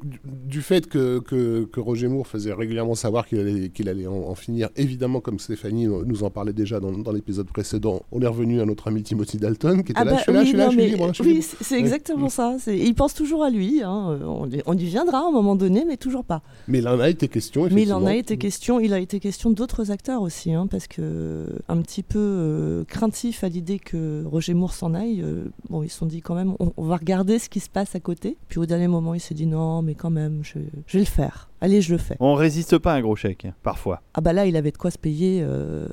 fait 0.63 0.87
que, 0.87 1.19
que, 1.19 1.65
que 1.65 1.81
Roger 1.81 2.09
Moore 2.09 2.27
faisait 2.27 2.53
régulièrement 2.53 2.95
savoir 2.95 3.27
qu'il 3.27 3.39
allait, 3.41 3.69
qu'il 3.71 3.89
allait 3.89 4.07
en, 4.07 4.15
en 4.15 4.35
finir, 4.35 4.69
évidemment, 4.77 5.21
comme 5.21 5.39
Stéphanie 5.39 5.87
nous 5.87 6.23
en 6.23 6.31
parlait 6.31 6.53
déjà 6.53 6.79
dans, 6.81 6.93
dans 6.93 7.13
l'épisode 7.13 7.47
précédent, 7.49 8.03
on 8.13 8.23
est 8.23 8.27
revenu 8.27 8.61
à 8.61 8.65
notre 8.65 8.87
ami 8.89 9.03
Timothy 9.03 9.39
Dalton 9.39 9.83
qui 9.83 9.93
était 9.93 10.01
Ah 10.01 10.05
là, 10.05 10.13
bah 10.13 10.17
je 10.19 10.23
suis 10.23 10.33
là, 10.33 10.39
oui, 10.41 10.45
je 10.45 10.49
suis 10.51 10.57
là, 10.57 10.65
non, 10.67 10.71
je 10.71 10.77
suis 10.77 10.83
mais- 10.85 10.89
libre, 10.91 11.05
hein, 11.05 11.09
je 11.13 11.23
suis 11.23 11.25
oui, 11.33 11.35
libre. 11.41 11.47
c'est 11.61 11.79
exactement 11.79 12.29
ça. 12.29 12.57
c'est- 12.61 12.79
Il 12.79 12.95
pense 12.95 13.15
toujours 13.15 13.43
à 13.43 13.51
lui. 13.51 13.83
hein, 13.83 14.19
euh, 14.21 14.25
On, 14.25 14.49
y- 14.49 14.63
on 14.67 14.77
y 14.77 14.85
viendra 14.85 15.19
à 15.19 15.27
un 15.27 15.33
moment 15.33 15.57
donné, 15.57 15.85
mais 15.87 15.97
toujours 15.97 16.25
pas. 16.25 16.43
Mais 16.69 16.79
il 16.79 16.87
en 16.89 17.01
a 17.01 17.09
été 17.09 17.27
question. 17.41 17.77
Mais 17.77 17.83
il 17.83 17.93
en 17.93 18.07
a 18.07 18.15
été 18.15 18.37
question, 18.37 18.81
il 18.81 18.93
a 18.93 18.99
été 18.99 19.21
question 19.21 19.51
d'autres 19.51 19.91
acteurs 19.91 20.23
aussi, 20.23 20.53
hein, 20.53 20.67
parce 20.67 20.87
que 20.87 21.47
un 21.69 21.81
petit 21.83 22.03
peu 22.03 22.19
euh, 22.19 22.85
craintif 22.85 23.45
à 23.45 23.49
l'idée 23.49 23.79
que 23.79 24.25
Roger 24.25 24.55
Moore 24.55 24.75
s'en 24.75 24.95
aille, 24.95 25.23
euh, 25.23 25.45
bon, 25.69 25.83
ils 25.83 25.91
se 25.91 25.99
sont 25.99 26.07
dit 26.07 26.21
quand 26.21 26.35
même, 26.35 26.55
on, 26.61 26.73
on 26.77 26.85
va 26.85 26.97
regarder 26.97 27.39
ce 27.39 27.49
qui 27.49 27.61
se 27.61 27.71
passe 27.71 27.95
à 27.95 28.01
côté. 28.01 28.37
Puis 28.49 28.59
au 28.59 28.67
dernier 28.67 28.89
moment, 28.89 29.15
il 29.15 29.21
s'est 29.21 29.35
dit 29.35 29.47
non, 29.47 29.83
mais 29.83 29.95
quand 29.95 30.11
même, 30.11 30.41
je, 30.43 30.59
je 30.87 30.99
vais 30.99 31.05
le 31.05 31.11
faire. 31.11 31.50
Allez, 31.61 31.81
je 31.83 31.93
le 31.93 31.99
fais. 31.99 32.17
On 32.21 32.35
résiste 32.35 32.79
pas 32.79 32.95
à 32.95 32.97
un 32.97 33.01
gros 33.03 33.17
chèque, 33.17 33.47
parfois. 33.63 34.01
Ah 34.15 34.21
bah 34.21 34.33
là, 34.33 34.47
il 34.47 34.57
avait 34.57 34.71
de 34.71 34.77
quoi 34.79 34.91
se 34.91 34.99
payer 34.99 35.41
euh, 35.43 35.87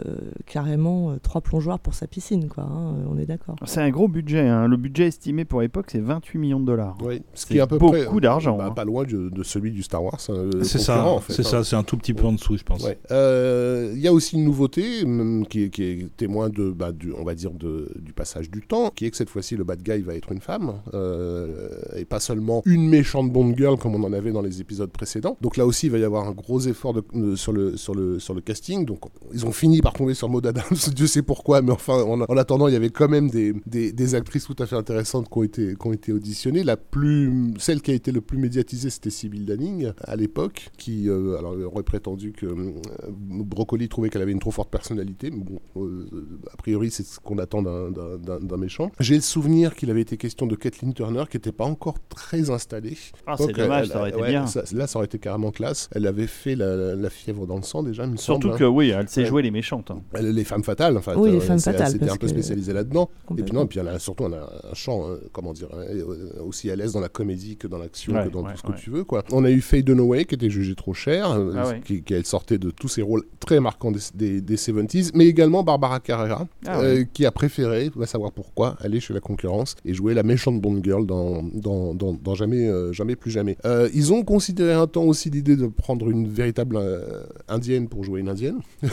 carrément 0.46 1.12
euh, 1.12 1.16
trois 1.22 1.42
plongeoires 1.42 1.80
pour 1.80 1.94
sa 1.94 2.08
piscine, 2.08 2.48
quoi. 2.48 2.64
hein, 2.64 2.96
euh, 3.00 3.06
on 3.10 3.18
est 3.18 3.26
d'accord. 3.26 3.56
C'est 3.66 3.82
un 3.82 3.90
gros 3.90 4.08
budget. 4.08 4.48
hein. 4.48 4.68
Le 4.68 4.78
budget 4.78 5.08
estimé 5.08 5.46
pour 5.46 5.62
l'époque, 5.62 5.88
c'est 5.92 6.00
28 6.00 6.38
millions 6.40 6.60
de 6.60 6.66
dollars. 6.66 6.98
Oui, 7.04 7.22
ce 7.34 7.42
C'est 7.42 7.48
qui 7.54 7.58
est 7.58 7.62
à 7.62 7.68
peu 7.68 7.78
beaucoup 7.78 7.94
près 7.94 8.22
d'argent, 8.22 8.58
bah, 8.58 8.68
hein. 8.68 8.72
pas 8.72 8.86
loin 8.86 9.04
de, 9.04 9.30
de 9.30 9.44
celui 9.44 9.72
du 9.72 9.84
Star 9.84 10.04
Wars. 10.04 10.20
C'est 10.20 10.80
ça, 10.80 11.06
en 11.06 11.20
fait, 11.20 11.34
c'est 11.34 11.42
hein. 11.46 11.50
ça, 11.50 11.64
c'est 11.64 11.76
un 11.76 11.84
tout 11.84 11.98
petit 11.98 12.14
peu 12.14 12.26
en 12.26 12.34
dessous, 12.34 12.58
je 12.58 12.64
pense. 12.64 12.84
Ouais. 12.84 12.98
Euh, 13.12 13.92
Il 13.94 14.00
y 14.02 14.08
a 14.08 14.14
aussi 14.14 14.36
une 14.38 14.46
nouveauté 14.46 15.04
hum, 15.04 15.46
qui, 15.48 15.64
est, 15.64 15.70
qui 15.70 15.84
est 15.84 16.16
témoin 16.18 16.50
de, 16.50 16.72
bah, 16.72 16.92
du, 16.92 17.12
on 17.14 17.24
va 17.24 17.36
dire 17.36 17.52
de- 17.52 17.92
du 18.00 18.14
passage 18.14 18.50
du 18.50 18.62
temps, 18.62 18.90
qui 18.96 19.06
est 19.06 19.12
que 19.12 19.18
cette 19.18 19.30
fois-ci 19.30 19.56
le 19.58 19.64
bad 19.64 19.82
guy 19.84 20.02
va 20.02 20.16
être 20.16 20.32
une 20.32 20.42
femme 20.42 20.76
euh, 20.94 21.70
et 21.96 22.06
pas 22.06 22.20
seulement 22.20 22.62
une 22.66 22.88
méchante 22.88 23.32
Bond 23.32 23.54
girl 23.56 23.78
comme 23.78 23.96
on 23.96 24.04
en 24.04 24.14
avait 24.14 24.32
dans 24.32 24.42
les 24.42 24.62
épisodes 24.62 24.90
précédents. 24.92 25.38
Donc 25.42 25.57
là 25.58 25.66
aussi 25.66 25.88
il 25.88 25.92
va 25.92 25.98
y 25.98 26.04
avoir 26.04 26.28
un 26.28 26.32
gros 26.32 26.60
effort 26.62 26.94
de- 26.94 27.04
de- 27.14 27.36
sur, 27.36 27.52
le, 27.54 27.76
sur, 27.78 27.94
le, 27.96 28.20
sur 28.20 28.34
le 28.34 28.42
casting. 28.42 28.86
Donc 28.86 29.00
ils 29.34 29.46
ont 29.46 29.52
fini 29.52 29.82
par 29.82 29.94
tomber 29.94 30.14
sur 30.14 30.30
Maud 30.30 30.46
Adams, 30.46 30.64
Dieu 30.96 31.08
sait 31.08 31.22
pourquoi, 31.22 31.62
mais 31.62 31.72
enfin 31.72 31.94
en, 32.02 32.22
en 32.22 32.38
attendant 32.38 32.68
il 32.68 32.74
y 32.74 32.78
avait 32.78 32.90
quand 32.90 33.10
même 33.10 33.30
des, 33.30 33.54
des, 33.66 33.92
des 33.92 34.16
actrices 34.16 34.46
tout 34.46 34.56
à 34.60 34.66
fait 34.66 34.76
intéressantes 34.76 35.30
qui 35.30 35.38
ont 35.38 35.44
été, 35.44 35.76
qui 35.76 35.88
ont 35.88 35.94
été 35.94 36.12
auditionnées. 36.14 36.64
La 36.64 36.78
plus, 36.78 37.54
celle 37.60 37.82
qui 37.82 37.92
a 37.92 37.94
été 37.94 38.12
le 38.12 38.22
plus 38.22 38.38
médiatisée 38.38 38.90
c'était 38.90 39.10
Sybil 39.10 39.46
Danning 39.46 39.92
à 40.02 40.16
l'époque, 40.16 40.70
qui 40.78 41.10
euh, 41.10 41.38
alors, 41.38 41.56
aurait 41.72 41.84
prétendu 41.84 42.32
que 42.34 42.46
euh, 42.46 42.72
Broccoli 43.12 43.90
trouvait 43.90 44.10
qu'elle 44.10 44.22
avait 44.22 44.32
une 44.32 44.40
trop 44.40 44.52
forte 44.52 44.70
personnalité. 44.70 45.32
Mais 45.32 45.44
bon, 45.44 45.60
euh, 45.78 46.06
a 46.52 46.58
priori, 46.58 46.92
c'est 46.92 47.04
ce 47.06 47.20
qu'on 47.20 47.38
attend 47.38 47.62
d'un- 47.62 48.58
méchant. 48.58 48.92
J'ai 49.00 49.16
le 49.16 49.22
souvenir 49.22 49.76
qu'il 49.76 49.92
avait 49.92 50.02
été 50.02 50.18
question 50.18 50.48
de 50.48 50.56
Kathleen 50.56 50.94
Turner, 50.94 51.24
qui 51.30 51.38
n'était 51.38 51.52
pas 51.52 51.66
encore 51.66 51.96
très 52.10 52.50
installée. 52.50 52.98
Ah, 53.28 53.36
c'est 53.38 53.52
dommage, 53.54 53.86
elle- 53.88 53.92
ça 53.92 54.00
aurait 54.00 54.10
été 54.10 54.20
ouais, 54.22 54.30
bien. 54.30 54.48
ça- 54.48 54.64
là, 54.74 54.88
ça 54.88 54.98
aurait 54.98 55.06
été 55.06 55.20
carrément 55.20 55.47
classe. 55.52 55.90
Elle 55.94 56.08
avait 56.08 56.28
fait 56.28 56.56
la, 56.56 56.96
la 56.96 57.10
fièvre 57.10 57.46
dans 57.48 57.58
le 57.58 57.64
sang 57.64 57.84
déjà, 57.84 58.06
il 58.06 58.12
me 58.12 58.18
Surtout 58.18 58.48
semble. 58.50 58.60
que 58.60 58.64
hein. 58.64 58.68
oui, 58.70 58.90
elle 58.90 59.08
sait 59.10 59.22
Ouais. 59.22 59.28
jouer 59.28 59.42
les 59.42 59.52
méchantes. 59.52 59.92
hein. 59.92 60.02
Elle- 60.14 60.32
Les 60.32 60.44
femmes 60.44 60.64
fatales, 60.64 60.98
en 60.98 61.02
fait. 61.02 61.16
Oui, 61.16 61.32
les 61.32 61.38
Euh, 61.38 61.42
femmes 61.42 61.60
fatales, 61.60 61.92
C'était 61.92 62.10
un 62.10 62.16
peu 62.16 62.28
que- 62.28 62.34
spécialisé 62.34 62.74
là-dedans. 62.74 63.10
Et 63.38 63.44
puis 63.44 63.54
non, 63.54 63.64
et 63.64 63.68
puis 63.68 63.80
elle 63.80 63.88
a, 63.88 64.00
surtout 64.00 64.26
elle 64.26 64.36
a 64.36 64.50
un 64.72 64.74
champ, 64.74 65.06
hein, 65.10 65.18
comment 65.32 65.54
dire, 65.54 65.68
hein, 65.74 65.82
euh, 65.90 66.32
aussi 66.46 66.70
à 66.72 66.76
l'aise 66.76 66.94
dans 66.94 67.00
la 67.00 67.10
comédie 67.10 67.58
que 67.58 67.68
dans 67.68 67.78
l'action, 67.78 68.14
Ouais, 68.14 68.26
que 68.26 68.30
dans 68.30 68.44
ouais, 68.44 68.52
tout 68.52 68.58
ce 68.58 68.64
que 68.64 68.68
ouais. 68.72 68.78
tu 68.78 68.90
veux. 68.90 69.04
Quoi. 69.04 69.24
On 69.32 69.44
a 69.46 69.52
eu 69.52 69.62
Faye 69.62 69.84
Dunaway 69.84 70.26
qui 70.26 70.36
était 70.36 70.50
jugée 70.50 70.76
trop 70.76 70.94
chère, 70.94 71.32
euh, 71.32 71.54
Ah 71.58 71.68
ouais. 71.70 71.82
qui, 71.86 72.04
qui 72.04 72.14
elle 72.14 72.26
sortait 72.26 72.58
de 72.58 72.70
tous 72.72 72.88
ses 72.88 73.02
rôles 73.02 73.24
très 73.40 73.60
marquants 73.60 73.92
des, 73.92 74.00
des, 74.14 74.42
des 74.42 74.56
70s, 74.58 75.12
mais 75.14 75.26
également 75.28 75.64
Barbara 75.64 76.00
Carrera, 76.00 76.48
Ah 76.66 76.80
euh, 76.82 77.04
qui 77.14 77.26
a 77.26 77.32
préféré, 77.32 77.90
on 77.96 78.00
va 78.00 78.06
savoir 78.06 78.32
pourquoi, 78.32 78.76
aller 78.80 79.00
chez 79.00 79.14
la 79.14 79.20
concurrence 79.20 79.76
et 79.86 79.94
jouer 79.94 80.14
la 80.14 80.24
méchante 80.24 80.62
Bond 80.62 80.82
Girl 80.84 81.06
dans, 81.06 81.44
dans, 81.54 81.94
dans, 81.94 82.14
dans 82.14 82.36
jamais, 82.36 82.68
euh, 82.68 82.92
jamais 82.94 83.16
plus 83.16 83.32
jamais. 83.32 83.58
Euh, 83.66 83.90
ils 83.94 84.14
ont 84.14 84.24
considéré 84.24 84.74
un 84.74 84.88
temps 84.88 85.04
aussi 85.04 85.30
l'idée 85.38 85.56
de 85.56 85.68
prendre 85.68 86.10
une 86.10 86.28
véritable 86.28 86.78
euh, 86.78 87.24
indienne 87.48 87.88
pour 87.88 88.04
jouer 88.04 88.20
une 88.20 88.30
indienne. 88.30 88.60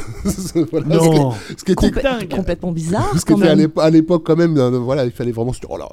Voilà, 0.71 0.99
ce 0.99 1.55
qui- 1.55 1.57
ce 1.59 1.65
qui 1.65 1.73
était 1.87 2.29
complètement 2.37 2.73
bizarre 2.73 3.09
parce 3.13 3.25
quand 3.25 3.37
que 3.37 3.43
à 3.43 3.47
même. 3.49 3.59
l'épo- 3.59 3.81
à 3.81 3.91
l'époque 3.91 4.23
quand 4.25 4.37
même, 4.37 4.57
euh, 4.57 4.71
voilà, 4.79 5.05
il 5.05 5.11
fallait 5.11 5.33
vraiment 5.33 5.53
se 5.53 5.61
dire, 5.61 5.71
oh 5.71 5.77
là, 5.79 5.89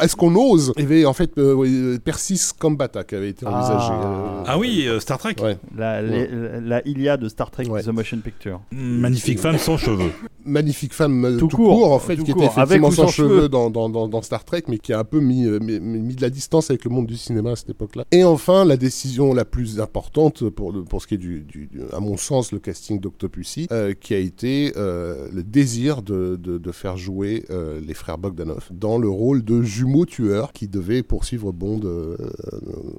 est-ce 0.00 0.16
qu'on 0.16 0.34
ose? 0.34 0.72
Il 0.76 0.82
y 0.82 0.86
avait 0.86 1.04
en 1.04 1.12
fait 1.12 1.36
euh, 1.38 1.52
oui, 1.54 1.98
Persis 2.04 2.52
Kambata 2.58 3.04
qui 3.04 3.14
avait 3.14 3.30
été 3.30 3.46
Ah. 3.48 3.58
envisagé. 3.58 3.92
euh, 3.92 4.42
Ah 4.46 4.58
oui, 4.58 4.84
euh, 4.86 5.00
Star 5.00 5.18
Trek 5.18 5.36
ouais. 5.42 5.56
La, 5.76 6.02
Ouais. 6.02 6.28
la, 6.30 6.60
la 6.60 6.88
Iliade 6.88 7.20
de 7.20 7.28
Star 7.28 7.50
Trek 7.50 7.66
Ouais. 7.66 7.82
The 7.82 7.88
Motion 7.88 8.18
Picture. 8.18 8.60
Magnifique 8.72 9.38
femme 9.38 9.58
sans 9.58 9.76
cheveux. 9.76 10.10
magnifique 10.44 10.92
femme 10.92 11.36
Tout 11.38 11.46
tout, 11.48 11.56
court, 11.56 11.74
court, 11.78 11.92
en 11.92 11.98
fait, 11.98 12.16
qui 12.16 12.32
court, 12.32 12.42
était 12.44 12.52
effectivement 12.52 12.90
sans 12.90 13.04
sans 13.06 13.08
cheveux 13.08 13.48
dans, 13.48 13.70
dans, 13.70 13.88
dans, 13.88 14.08
dans 14.08 14.22
Star 14.22 14.44
Trek, 14.44 14.64
mais 14.68 14.78
qui 14.78 14.92
a 14.92 14.98
un 14.98 15.04
peu 15.04 15.20
mis, 15.20 15.46
mis, 15.60 15.80
mis 15.80 16.14
de 16.14 16.20
la 16.22 16.30
distance 16.30 16.70
avec 16.70 16.84
le 16.84 16.90
monde 16.90 17.06
du 17.06 17.16
cinéma 17.16 17.52
à 17.52 17.56
cette 17.56 17.70
époque-là. 17.70 18.04
Et 18.12 18.24
enfin, 18.24 18.64
la 18.64 18.76
décision 18.76 19.32
la 19.32 19.44
plus 19.44 19.80
importante 19.80 19.93
pour, 19.94 20.72
le- 20.72 20.82
pour 20.84 21.00
ce 21.00 21.06
qui 21.06 21.14
est 21.14 21.18
du, 21.18 21.40
du- 21.42 21.66
du- 21.66 21.80
à 21.92 22.00
mon 22.00 22.16
sens, 22.16 22.52
le 22.52 22.58
casting 22.58 23.00
d'Octopussy, 23.00 23.68
euh, 23.72 23.94
qui 23.98 24.12
a 24.14 24.18
été 24.18 24.72
euh, 24.76 25.28
le 25.32 25.42
désir 25.42 26.02
de, 26.02 26.36
de, 26.36 26.58
de 26.58 26.72
faire 26.72 26.96
jouer 26.96 27.44
euh, 27.50 27.80
les 27.80 27.94
frères 27.94 28.18
Bogdanov 28.18 28.68
dans 28.72 28.98
le 28.98 29.08
rôle 29.08 29.42
de 29.44 29.62
jumeaux 29.62 30.04
tueurs 30.06 30.52
qui 30.52 30.68
devaient 30.68 31.02
poursuivre 31.02 31.52
Bond 31.52 31.80
euh, 31.84 32.16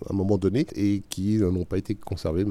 à 0.08 0.14
un 0.14 0.16
moment 0.16 0.38
donné 0.38 0.66
et 0.76 1.04
qui 1.10 1.42
euh, 1.42 1.52
n'ont 1.52 1.66
pas 1.66 1.78
été 1.78 1.96
conservés. 1.96 2.46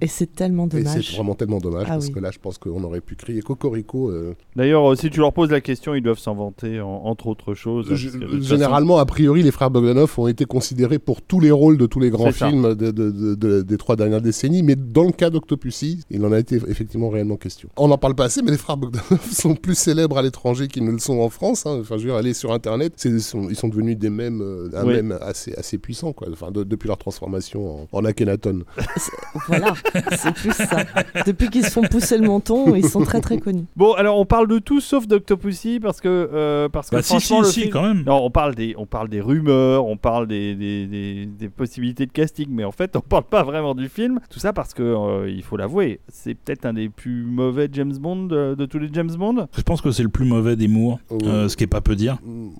Et 0.00 0.06
c'est 0.06 0.34
tellement 0.34 0.66
dommage. 0.66 1.06
c'est 1.08 1.14
vraiment 1.16 1.34
tellement 1.34 1.58
dommage 1.58 1.86
Ah 1.86 1.94
parce 1.94 2.06
oui. 2.06 2.12
que 2.12 2.20
là, 2.20 2.30
je 2.32 2.38
pense 2.38 2.58
qu'on 2.58 2.82
aurait 2.84 3.00
pu 3.00 3.14
crier 3.14 3.42
Cocorico. 3.42 4.10
euh, 4.10 4.34
D'ailleurs, 4.56 4.92
euh, 4.92 4.96
si 4.96 5.10
tu 5.10 5.20
leur 5.20 5.32
poses 5.32 5.50
la 5.50 5.60
question, 5.60 5.94
ils 5.94 6.02
doivent 6.02 6.18
s'en 6.18 6.34
vanter, 6.34 6.80
en- 6.80 6.88
entre 7.04 7.26
autres 7.28 7.54
choses. 7.54 7.94
Généralement, 8.40 8.98
a 8.98 9.06
priori, 9.06 9.42
les 9.42 9.50
frères 9.50 9.70
Bogdanov 9.70 10.12
ont 10.18 10.26
été 10.26 10.44
considérés 10.44 10.98
pour 10.98 11.22
tous 11.22 11.40
les 11.40 11.50
rôles 11.50 11.78
de 11.78 11.86
tous 11.86 12.00
les 12.00 12.10
grands 12.10 12.32
films 12.32 12.74
de- 12.74 12.90
de- 12.90 13.57
de- 13.58 13.62
de- 13.62 13.68
des 13.68 13.76
trois 13.76 13.96
dernières 13.96 14.20
décennies, 14.20 14.62
mais 14.62 14.76
dans 14.76 15.04
le 15.04 15.12
cas 15.12 15.30
d'Octopussy, 15.30 16.00
il 16.10 16.24
en 16.24 16.32
a 16.32 16.38
été 16.38 16.56
effectivement 16.68 17.08
réellement 17.08 17.36
question. 17.36 17.68
On 17.76 17.88
n'en 17.88 17.98
parle 17.98 18.14
pas 18.14 18.24
assez, 18.24 18.42
mais 18.42 18.50
les 18.50 18.56
frères 18.58 18.76
Bogdanov 18.76 19.20
sont 19.32 19.54
plus 19.54 19.76
célèbres 19.76 20.18
à 20.18 20.22
l'étranger 20.22 20.68
qu'ils 20.68 20.84
ne 20.84 20.90
le 20.92 20.98
sont 20.98 21.18
en 21.20 21.28
France. 21.28 21.66
hein. 21.66 21.78
Enfin, 21.80 21.96
je 21.96 22.02
veux 22.02 22.08
dire, 22.08 22.16
aller 22.16 22.34
sur 22.34 22.52
Internet, 22.52 22.94
c'est- 22.96 23.08
ils 23.10 23.20
sont, 23.20 23.48
ils 23.48 23.56
sont 23.56 23.68
devenus 23.68 23.96
des 23.98 24.10
mèmes, 24.10 24.40
euh, 24.42 24.68
un 24.74 24.86
Oui. 24.86 24.94
mème 24.94 25.18
assez, 25.20 25.54
assez 25.54 25.78
puissant, 25.78 26.12
quoi. 26.12 26.28
Enfin, 26.32 26.50
de- 26.50 26.64
depuis 26.64 26.88
leur 26.88 26.98
transformation 26.98 27.82
en, 27.92 27.98
en 27.98 28.04
Akhenaton. 28.04 28.62
Voilà, 29.46 29.74
c'est 30.16 30.34
plus 30.34 30.52
ça. 30.52 30.84
Depuis 31.26 31.48
qu'ils 31.48 31.64
se 31.64 31.70
font 31.70 31.82
pousser 31.82 32.18
le 32.18 32.26
menton, 32.26 32.74
ils 32.74 32.88
sont 32.88 33.02
très 33.02 33.20
très 33.20 33.38
connus. 33.38 33.64
Bon, 33.76 33.92
alors 33.94 34.18
on 34.18 34.26
parle 34.26 34.48
de 34.48 34.58
tout 34.58 34.80
sauf 34.80 35.06
d'Octopussy 35.06 35.80
parce 35.80 36.00
que 36.00 36.08
euh, 36.32 36.68
parce 36.68 36.90
que 36.90 36.96
Bah 36.96 37.02
si, 37.02 37.08
franchement 37.10 37.42
si, 37.44 37.46
le 37.46 37.52
si, 37.52 37.60
film- 37.62 37.72
quand 37.72 37.82
même. 37.82 38.02
Non, 38.04 38.20
on 38.24 38.30
parle 38.30 38.54
des 38.54 38.74
on 38.76 38.86
parle 38.86 39.08
des 39.08 39.20
rumeurs, 39.20 39.86
on 39.86 39.96
parle 39.96 40.26
des, 40.26 40.54
des, 40.54 40.86
des- 40.86 41.26
des 41.26 41.48
possibilités 41.48 42.06
de 42.06 42.12
casting, 42.12 42.46
mais 42.50 42.64
en 42.64 42.72
fait 42.72 42.96
on 42.96 43.00
parle 43.00 43.24
pas 43.24 43.42
vraiment 43.50 43.74
du 43.74 43.88
film. 43.88 44.20
Tout 44.30 44.38
ça 44.38 44.52
parce 44.52 44.74
que 44.74 44.82
euh, 44.82 45.30
il 45.30 45.42
faut 45.42 45.56
l'avouer, 45.56 46.00
c'est 46.08 46.34
peut-être 46.34 46.66
un 46.66 46.74
des 46.74 46.88
plus 46.88 47.22
mauvais 47.24 47.68
James 47.72 47.96
Bond 47.98 48.24
de, 48.26 48.54
de 48.54 48.66
tous 48.66 48.78
les 48.78 48.88
James 48.92 49.10
Bond. 49.18 49.48
Je 49.56 49.62
pense 49.62 49.80
que 49.80 49.90
c'est 49.90 50.02
le 50.02 50.08
plus 50.10 50.24
mauvais 50.26 50.54
des 50.56 50.68
Moore, 50.68 50.98
Oh. 51.10 51.18
euh, 51.24 51.48
ce 51.48 51.56
qui 51.56 51.64
est 51.64 51.68
pas 51.68 51.80
peu 51.80 51.96
dire. 51.96 52.18
Mm, 52.24 52.50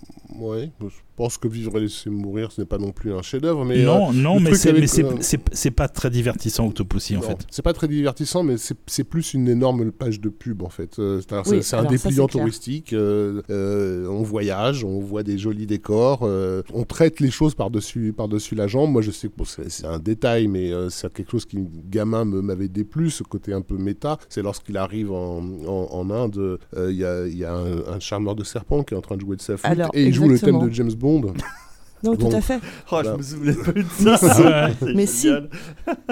Ouais, 0.41 0.71
je 0.81 0.87
pense 1.19 1.37
que 1.37 1.49
Vivre 1.49 1.77
et 1.79 1.81
laisser 1.81 2.09
mourir, 2.11 2.53
ce 2.53 2.61
n'est 2.61 2.67
pas 2.67 2.79
non 2.79 2.93
plus 2.93 3.13
un 3.13 3.23
chef-d'œuvre, 3.23 3.65
mais. 3.65 3.81
euh, 3.81 3.85
non, 3.85 4.13
non, 4.13 4.35
le 4.37 4.41
mais 4.45 4.55
c'est 4.55 4.73
euh, 5.03 5.17
c'est- 5.53 5.71
pas 5.71 5.89
très 5.89 6.11
divertissant 6.11 6.67
Octopussy 6.69 7.17
en 7.17 7.21
Non, 7.21 7.27
fait. 7.27 7.39
C'est 7.51 7.63
pas 7.63 7.73
très 7.73 7.89
divertissant, 7.89 8.43
mais 8.43 8.55
c'est 8.87 9.05
plus 9.05 9.35
une 9.35 9.49
énorme 9.49 9.91
page 9.93 10.21
de 10.21 10.29
pub 10.29 10.63
en 10.63 10.69
fait. 10.69 10.99
Euh, 10.99 11.17
Oui, 11.19 11.23
c'est- 11.63 11.77
un 11.77 11.83
ça, 11.83 11.85
dépliant 11.85 12.27
touristique. 12.29 12.93
euh, 12.93 13.43
euh, 13.51 14.07
on 14.09 14.23
voyage, 14.23 14.85
on 14.85 15.01
voit 15.01 15.23
des 15.25 15.37
jolis 15.39 15.67
décors, 15.67 16.21
euh, 16.23 16.63
on 16.73 16.85
traite 16.85 17.21
les 17.21 17.31
choses 17.31 17.55
par-dessus 17.55 18.13
par 18.17 18.29
-dessus 18.29 18.55
la 18.55 18.67
jambe. 18.67 18.91
Moi, 18.93 19.03
je 19.03 19.11
sais 19.11 19.29
que 19.29 19.35
bon, 19.37 19.45
c'est 19.45 19.85
un 19.87 19.99
détail, 19.99 20.47
mais 20.49 20.73
euh, 20.73 20.89
c'est 20.91 21.13
quelque 21.13 21.31
chose 21.33 21.45
qui, 21.47 21.59
gamin, 21.91 22.25
me- 22.25 22.43
m'avait 22.43 22.69
déplu, 22.69 23.11
ce 23.11 23.23
côté 23.25 23.53
un 23.53 23.63
peu 23.63 23.77
méta. 23.77 24.19
C'est 24.29 24.43
lorsqu'il 24.43 24.77
arrive 24.77 25.11
en, 25.13 25.39
en- 25.67 25.89
en 25.91 26.11
Inde, 26.11 26.59
euh, 26.77 26.91
il 26.91 26.97
y 26.99 27.05
a, 27.05 27.27
il 27.27 27.37
y 27.37 27.45
a 27.45 27.55
un, 27.55 27.79
un 27.97 28.01
charmeur 28.01 28.35
de 28.35 28.45
serpent 28.45 28.83
qui 28.85 28.95
est 28.95 28.97
en 28.97 29.01
train 29.01 29.17
de 29.17 29.23
jouer 29.23 29.37
de 29.37 29.43
sa 29.43 29.57
flûte 29.57 29.73
Alors, 29.73 29.91
et 29.95 30.05
il 30.05 30.15
joue 30.15 30.29
le 30.29 30.39
thème 30.39 30.59
de 30.59 30.71
James 30.71 30.93
Bond. 30.93 31.08
Macumba. 31.09 31.33
Non, 32.05 32.15
Bon. 32.15 32.29
tout 32.31 32.37
à 32.37 32.41
fait. 32.41 32.59
Oh, 32.63 32.67
Voilà. 32.91 33.13
je 33.13 33.17
me 33.19 33.23
souvenais 33.23 33.55
pas 33.55 33.73
de 33.73 33.83
ça. 34.17 34.67
Ah 34.69 34.71
Mais 34.95 35.07
si. 35.07 35.29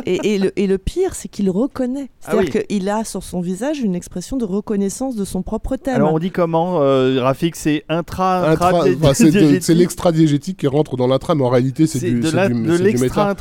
Et, 0.05 0.35
et 0.35 0.39
le, 0.39 0.53
et 0.59 0.67
le 0.67 0.79
pire, 0.79 1.15
c'est 1.15 1.29
qu'il 1.29 1.51
reconnaît. 1.51 2.11
Ah 2.25 2.33
C'est-à-dire 2.33 2.65
qu'il 2.67 2.89
a 2.89 3.05
sur 3.05 3.23
son 3.23 3.41
visage 3.41 3.81
une 3.81 3.95
expression 3.95 4.37
de 4.37 4.45
reconnaissance 4.45 5.17
de 5.17 5.25
son 5.25 5.43
propre 5.43 5.77
thème. 5.77 5.95
Alors 5.97 6.13
on 6.15 6.19
dit 6.19 6.31
comment 6.31 6.81
euh, 6.83 7.21
Rafik 7.23 7.57
c'est 7.57 7.85
intra 7.89 8.51
Intra- 8.53 8.69
intra 8.69 8.85
enfin, 9.03 9.15
c'est 9.15 9.25
de- 9.27 9.31
diégétique. 9.31 9.63
c'est 9.63 9.75
l'extra-diégétique 9.75 10.59
qui 10.59 10.67
rentre 10.67 10.97
dans 10.97 11.07
l'intra, 11.07 11.35
mais 11.35 11.45
en 11.45 11.49
réalité, 11.51 11.87
c'est 11.87 11.99
C'est 11.99 12.11
du, 12.11 12.21
de 12.21 12.27
c'est 12.29 12.37
la- 12.37 12.49
du, 12.49 12.55
de 12.55 12.77
c'est 12.97 13.09
ça. 13.09 13.35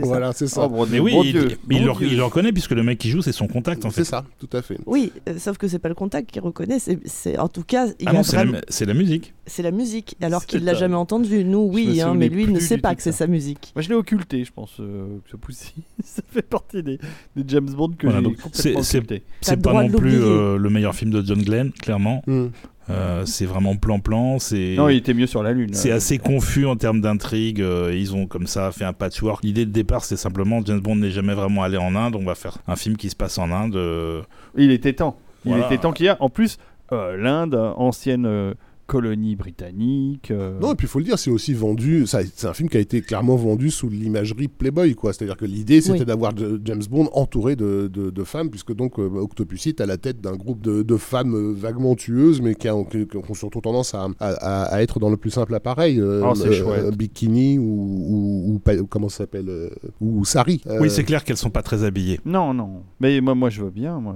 Voilà, 0.00 0.32
c'est 0.32 0.46
ça. 0.46 0.62
Oh, 0.64 0.68
bon, 0.68 0.86
Mais 0.90 1.00
oui, 1.00 1.12
bon 1.12 1.22
il, 1.24 1.56
mais 1.68 1.78
le, 1.80 1.92
Dieu. 1.92 2.08
il 2.10 2.16
le 2.16 2.24
reconnaît 2.24 2.52
puisque 2.52 2.70
le 2.72 2.82
mec 2.82 2.98
qui 2.98 3.10
joue 3.10 3.22
c'est 3.22 3.32
son 3.32 3.46
contact 3.46 3.84
en 3.84 3.90
fait. 3.90 4.04
C'est 4.04 4.10
ça, 4.10 4.24
tout 4.38 4.48
à 4.52 4.62
fait. 4.62 4.78
Oui, 4.86 5.12
euh, 5.28 5.34
sauf 5.38 5.58
que 5.58 5.68
c'est 5.68 5.78
pas 5.78 5.88
le 5.88 5.94
contact 5.94 6.30
qui 6.30 6.40
reconnaît, 6.40 6.78
c'est- 6.78 6.98
c'est 7.06 7.38
en 7.38 7.48
tout 7.48 7.62
cas, 7.64 7.86
il 8.00 8.06
Ah 8.06 8.10
a 8.10 8.12
non, 8.14 8.22
c'est 8.22 8.44
la, 8.44 8.60
c'est 8.68 8.84
la 8.86 8.94
musique. 8.94 9.34
c'est 9.46 9.62
la 9.62 9.70
musique, 9.70 10.16
alors 10.22 10.46
qu'il 10.46 10.64
l'a 10.64 10.74
jamais 10.74 10.94
entendu. 10.96 11.44
Nous, 11.44 11.58
Oui, 11.72 12.00
hein, 12.00 12.14
mais 12.14 12.28
lui, 12.28 12.44
il 12.44 12.52
ne 12.52 12.60
sait 12.60 12.78
pas 12.78 12.94
que 12.94 13.02
c'est 13.02 13.12
sa 13.12 13.26
musique. 13.26 13.72
Moi 13.74 13.82
je 13.82 13.88
l'ai 13.88 13.94
occulté, 13.94 14.44
je 14.44 14.52
pense, 14.52 14.76
euh, 14.80 15.06
ce 15.30 15.36
Pussy. 15.36 15.74
ça 16.02 16.22
fait 16.30 16.42
partie 16.42 16.82
des, 16.82 16.98
des 17.36 17.44
James 17.48 17.70
Bond 17.70 17.92
que 17.98 18.06
Voilà, 18.06 18.20
j'ai 18.28 18.34
complètement 18.36 18.80
occulté. 18.80 19.22
C'est 19.40 19.62
pas 19.62 19.72
non 19.72 19.88
plus 19.90 20.20
euh, 20.22 20.56
le 20.58 20.70
meilleur 20.70 20.94
film 20.94 21.10
de 21.10 21.24
John 21.24 21.42
Glenn, 21.42 21.72
clairement. 21.72 22.22
Hmm. 22.26 22.46
Euh, 22.90 23.24
c'est 23.24 23.46
vraiment 23.46 23.76
plan-plan. 23.76 24.38
C'est 24.38 24.74
Non, 24.76 24.90
il 24.90 24.96
était 24.98 25.14
mieux 25.14 25.26
sur 25.26 25.42
la 25.42 25.52
lune. 25.52 25.70
c'est 25.72 25.90
Euh, 25.90 25.96
assez 25.96 26.18
confus 26.18 26.66
en 26.66 26.76
termes 26.76 27.00
d'intrigue. 27.00 27.62
euh, 27.62 27.90
ils 27.96 28.14
ont 28.14 28.26
comme 28.26 28.46
ça 28.46 28.70
fait 28.72 28.84
un 28.84 28.92
patchwork. 28.92 29.42
L'idée 29.42 29.64
de 29.64 29.70
départ, 29.70 30.04
c'est 30.04 30.18
simplement 30.18 30.60
James 30.66 30.80
Bond 30.80 30.96
n'est 30.96 31.10
jamais 31.10 31.32
vraiment 31.32 31.62
allé 31.62 31.78
en 31.78 31.94
Inde. 31.96 32.14
On 32.14 32.24
va 32.24 32.34
faire 32.34 32.58
un 32.68 32.76
film 32.76 32.98
qui 32.98 33.08
se 33.08 33.16
passe 33.16 33.38
en 33.38 33.50
Inde. 33.50 33.76
euh, 33.76 34.20
Il 34.58 34.70
était 34.70 34.92
temps. 34.92 35.16
Il 35.46 35.52
Voilà. 35.52 35.64
était 35.66 35.78
temps 35.78 35.92
qu'il 35.92 36.04
y 36.06 36.08
a. 36.10 36.18
En 36.20 36.28
plus, 36.28 36.58
euh, 36.92 37.16
l'Inde, 37.16 37.54
ancienne 37.76 38.26
euh, 38.26 38.52
colonie 38.86 39.36
britannique. 39.36 40.30
euh, 40.30 40.58
Non, 40.60 40.72
et 40.72 40.74
puis 40.74 40.86
il 40.86 40.90
faut 40.90 40.98
le 40.98 41.04
dire, 41.04 41.18
c'est 41.18 41.30
aussi 41.30 41.54
vendu. 41.54 42.06
ça- 42.06 42.20
C'est 42.34 42.46
un 42.46 42.52
film 42.54 42.68
qui 42.68 42.76
a 42.76 42.80
été 42.80 43.00
clairement 43.00 43.36
vendu 43.36 43.70
sous 43.70 43.88
l'imagerie 43.88 44.48
Playboy, 44.48 44.94
quoi. 44.94 45.12
C'est-à-dire 45.12 45.36
que 45.36 45.44
l'idée, 45.44 45.80
c'était 45.80 46.00
Oui. 46.00 46.04
d'avoir 46.04 46.32
James 46.36 46.82
Bond 46.90 47.08
entouré 47.12 47.56
de, 47.56 47.88
de- 47.92 48.10
de 48.10 48.24
femmes, 48.24 48.50
puisque 48.50 48.74
donc 48.74 48.98
euh, 48.98 49.08
Octopussy 49.16 49.70
est 49.70 49.80
à 49.80 49.86
la 49.86 49.96
tête 49.96 50.20
d'un 50.20 50.36
groupe 50.36 50.60
de, 50.60 50.82
de 50.82 50.96
femmes 50.96 51.34
euh, 51.34 51.52
vaguement 51.56 51.94
tueuses, 51.94 52.40
mais 52.42 52.54
qui, 52.54 52.68
ont- 52.68 52.84
qui- 52.84 53.06
ont 53.16 53.34
surtout 53.34 53.60
tendance 53.60 53.94
à, 53.94 54.08
à- 54.20 54.82
être 54.82 54.98
dans 54.98 55.10
le 55.10 55.16
plus 55.16 55.30
simple 55.30 55.54
appareil. 55.54 56.00
euh, 56.00 56.22
Oh, 56.24 56.34
c'est 56.34 56.52
chouette. 56.52 56.96
Bikini 56.96 57.58
ou, 57.58 57.62
ou, 57.64 58.60
ou 58.80 58.86
comment 58.86 59.08
ça 59.08 59.18
s'appelle 59.18 59.48
euh, 59.48 59.70
Ou 60.00 60.24
Sari. 60.24 60.60
Euh, 60.66 60.78
Oui, 60.80 60.90
c'est 60.90 61.04
clair 61.04 61.24
qu'elles 61.24 61.36
sont 61.36 61.50
pas 61.50 61.62
très 61.62 61.84
habillées. 61.84 62.20
Non, 62.24 62.52
non. 62.54 62.82
Mais 63.00 63.20
moi, 63.20 63.34
moi, 63.34 63.50
je 63.50 63.62
veux 63.62 63.70
bien. 63.70 63.98
Moi. 64.00 64.14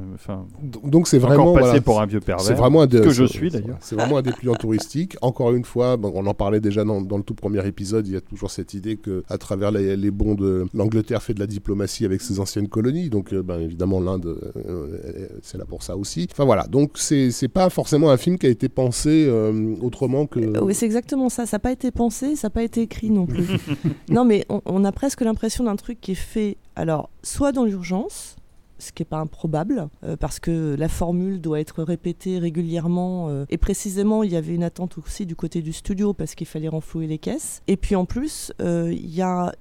Donc- 0.85 1.09
c'est 1.09 1.19
encore 1.19 1.29
vraiment. 1.29 1.53
passé 1.55 1.67
voilà, 1.67 1.81
pour 1.81 2.01
un 2.01 2.07
vieux 2.07 2.21
pervers. 2.21 2.45
C'est 2.45 2.55
vraiment 2.55 2.83
un 2.83 2.87
que 2.89 3.11
je 3.11 3.25
suis, 3.25 3.51
d'ailleurs. 3.51 3.79
C'est 3.81 3.95
vraiment 3.97 4.19
un 4.19 4.23
dépliant 4.23 4.55
touristique. 4.59 5.17
Encore 5.23 5.55
une 5.55 5.65
fois, 5.65 5.97
bon, 5.97 6.13
on 6.15 6.27
en 6.27 6.35
parlait 6.35 6.61
déjà 6.61 6.85
dans, 6.85 7.01
dans 7.01 7.17
le 7.17 7.23
tout 7.23 7.35
premier 7.35 7.67
épisode. 7.67 8.07
Il 8.07 8.15
y 8.15 8.17
a 8.17 8.21
toujours 8.21 8.51
cette 8.51 8.75
idée 8.75 8.97
que, 8.97 9.25
à 9.29 9.39
travers 9.39 9.71
les, 9.71 9.97
les 9.97 10.11
bons 10.11 10.35
de 10.35 10.67
l'Angleterre, 10.75 11.23
fait 11.23 11.35
de 11.35 11.41
la 11.41 11.47
diplomatie 11.47 12.05
avec 12.05 12.21
ses 12.21 12.41
anciennes 12.41 12.69
colonies. 12.69 13.09
Donc, 13.09 13.33
euh, 13.33 13.43
ben, 13.43 13.61
évidemment, 13.61 14.01
l'Inde, 14.01 14.27
euh, 14.57 15.29
c'est 15.43 15.59
là 15.59 15.65
pour 15.65 15.83
ça 15.83 15.97
aussi. 15.97 16.29
Enfin 16.31 16.45
voilà. 16.45 16.67
Donc 16.67 16.99
c'est 16.99 17.49
pas 17.49 17.71
forcément 17.71 18.11
un 18.11 18.17
film 18.17 18.39
qui 18.39 18.47
a 18.47 18.51
été 18.51 18.69
pensé 18.69 19.27
euh, 19.29 19.75
autrement 19.81 20.27
que. 20.27 20.61
Oui, 20.61 20.75
c'est 20.75 20.87
exactement 20.87 21.29
ça. 21.29 21.47
Ça 21.47 21.57
n'a 21.57 21.61
pas 21.61 21.73
été 21.73 21.91
pensé, 21.91 22.37
ça 22.37 22.49
n'a 22.49 22.51
pas 22.51 22.63
été 22.63 22.83
écrit 22.83 23.11
non 23.11 23.27
plus. 23.27 23.47
non, 24.11 24.25
mais 24.25 24.45
on, 24.49 24.61
on 24.67 24.85
a 24.85 24.93
presque 24.93 25.21
l'impression 25.21 25.65
d'un 25.65 25.77
truc 25.77 26.01
qui 26.01 26.13
est 26.13 26.15
fait, 26.15 26.57
alors, 26.77 27.11
soit 27.23 27.53
dans 27.53 27.65
l'urgence, 27.65 28.37
ce 28.79 28.93
qui 28.93 29.03
n'est 29.03 29.07
pas 29.07 29.19
improbable, 29.19 29.89
euh, 30.05 30.17
parce 30.17 30.41
que 30.41 30.77
la 30.79 30.89
formule 30.89 31.41
doit 31.41 31.61
être 31.61 31.83
répétée 31.83 32.39
régulièrement. 32.39 33.29
euh, 33.29 33.45
et 33.49 33.59
précisément, 33.59 34.23
il 34.23 34.33
y 34.33 34.37
avait 34.37 34.55
une 34.55 34.65
attente 34.65 34.99
aussi 34.99 35.27
du 35.27 35.37
côté 35.37 35.63
du 35.63 35.73
studio, 35.73 36.15
parce 36.15 36.35
qu'il 36.35 36.47
fallait 36.47 36.69
renflouer 36.69 37.07
les 37.07 37.19
caisses. 37.19 37.63
Et 37.67 37.77
puis 37.77 37.97
en 37.97 38.05
plus, 38.05 38.53
euh, 38.61 38.93
il 38.93 39.15
y 39.15 39.23
a... 39.23 39.53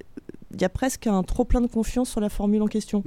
Y 0.58 0.64
a 0.64 0.70
presque 0.70 1.08
un 1.08 1.24
trop 1.24 1.44
plein 1.44 1.60
de 1.60 1.68
confiance 1.68 2.10
sur 2.10 2.22
la 2.22 2.30
formule 2.30 2.62
en 2.62 2.68
question. 2.68 3.04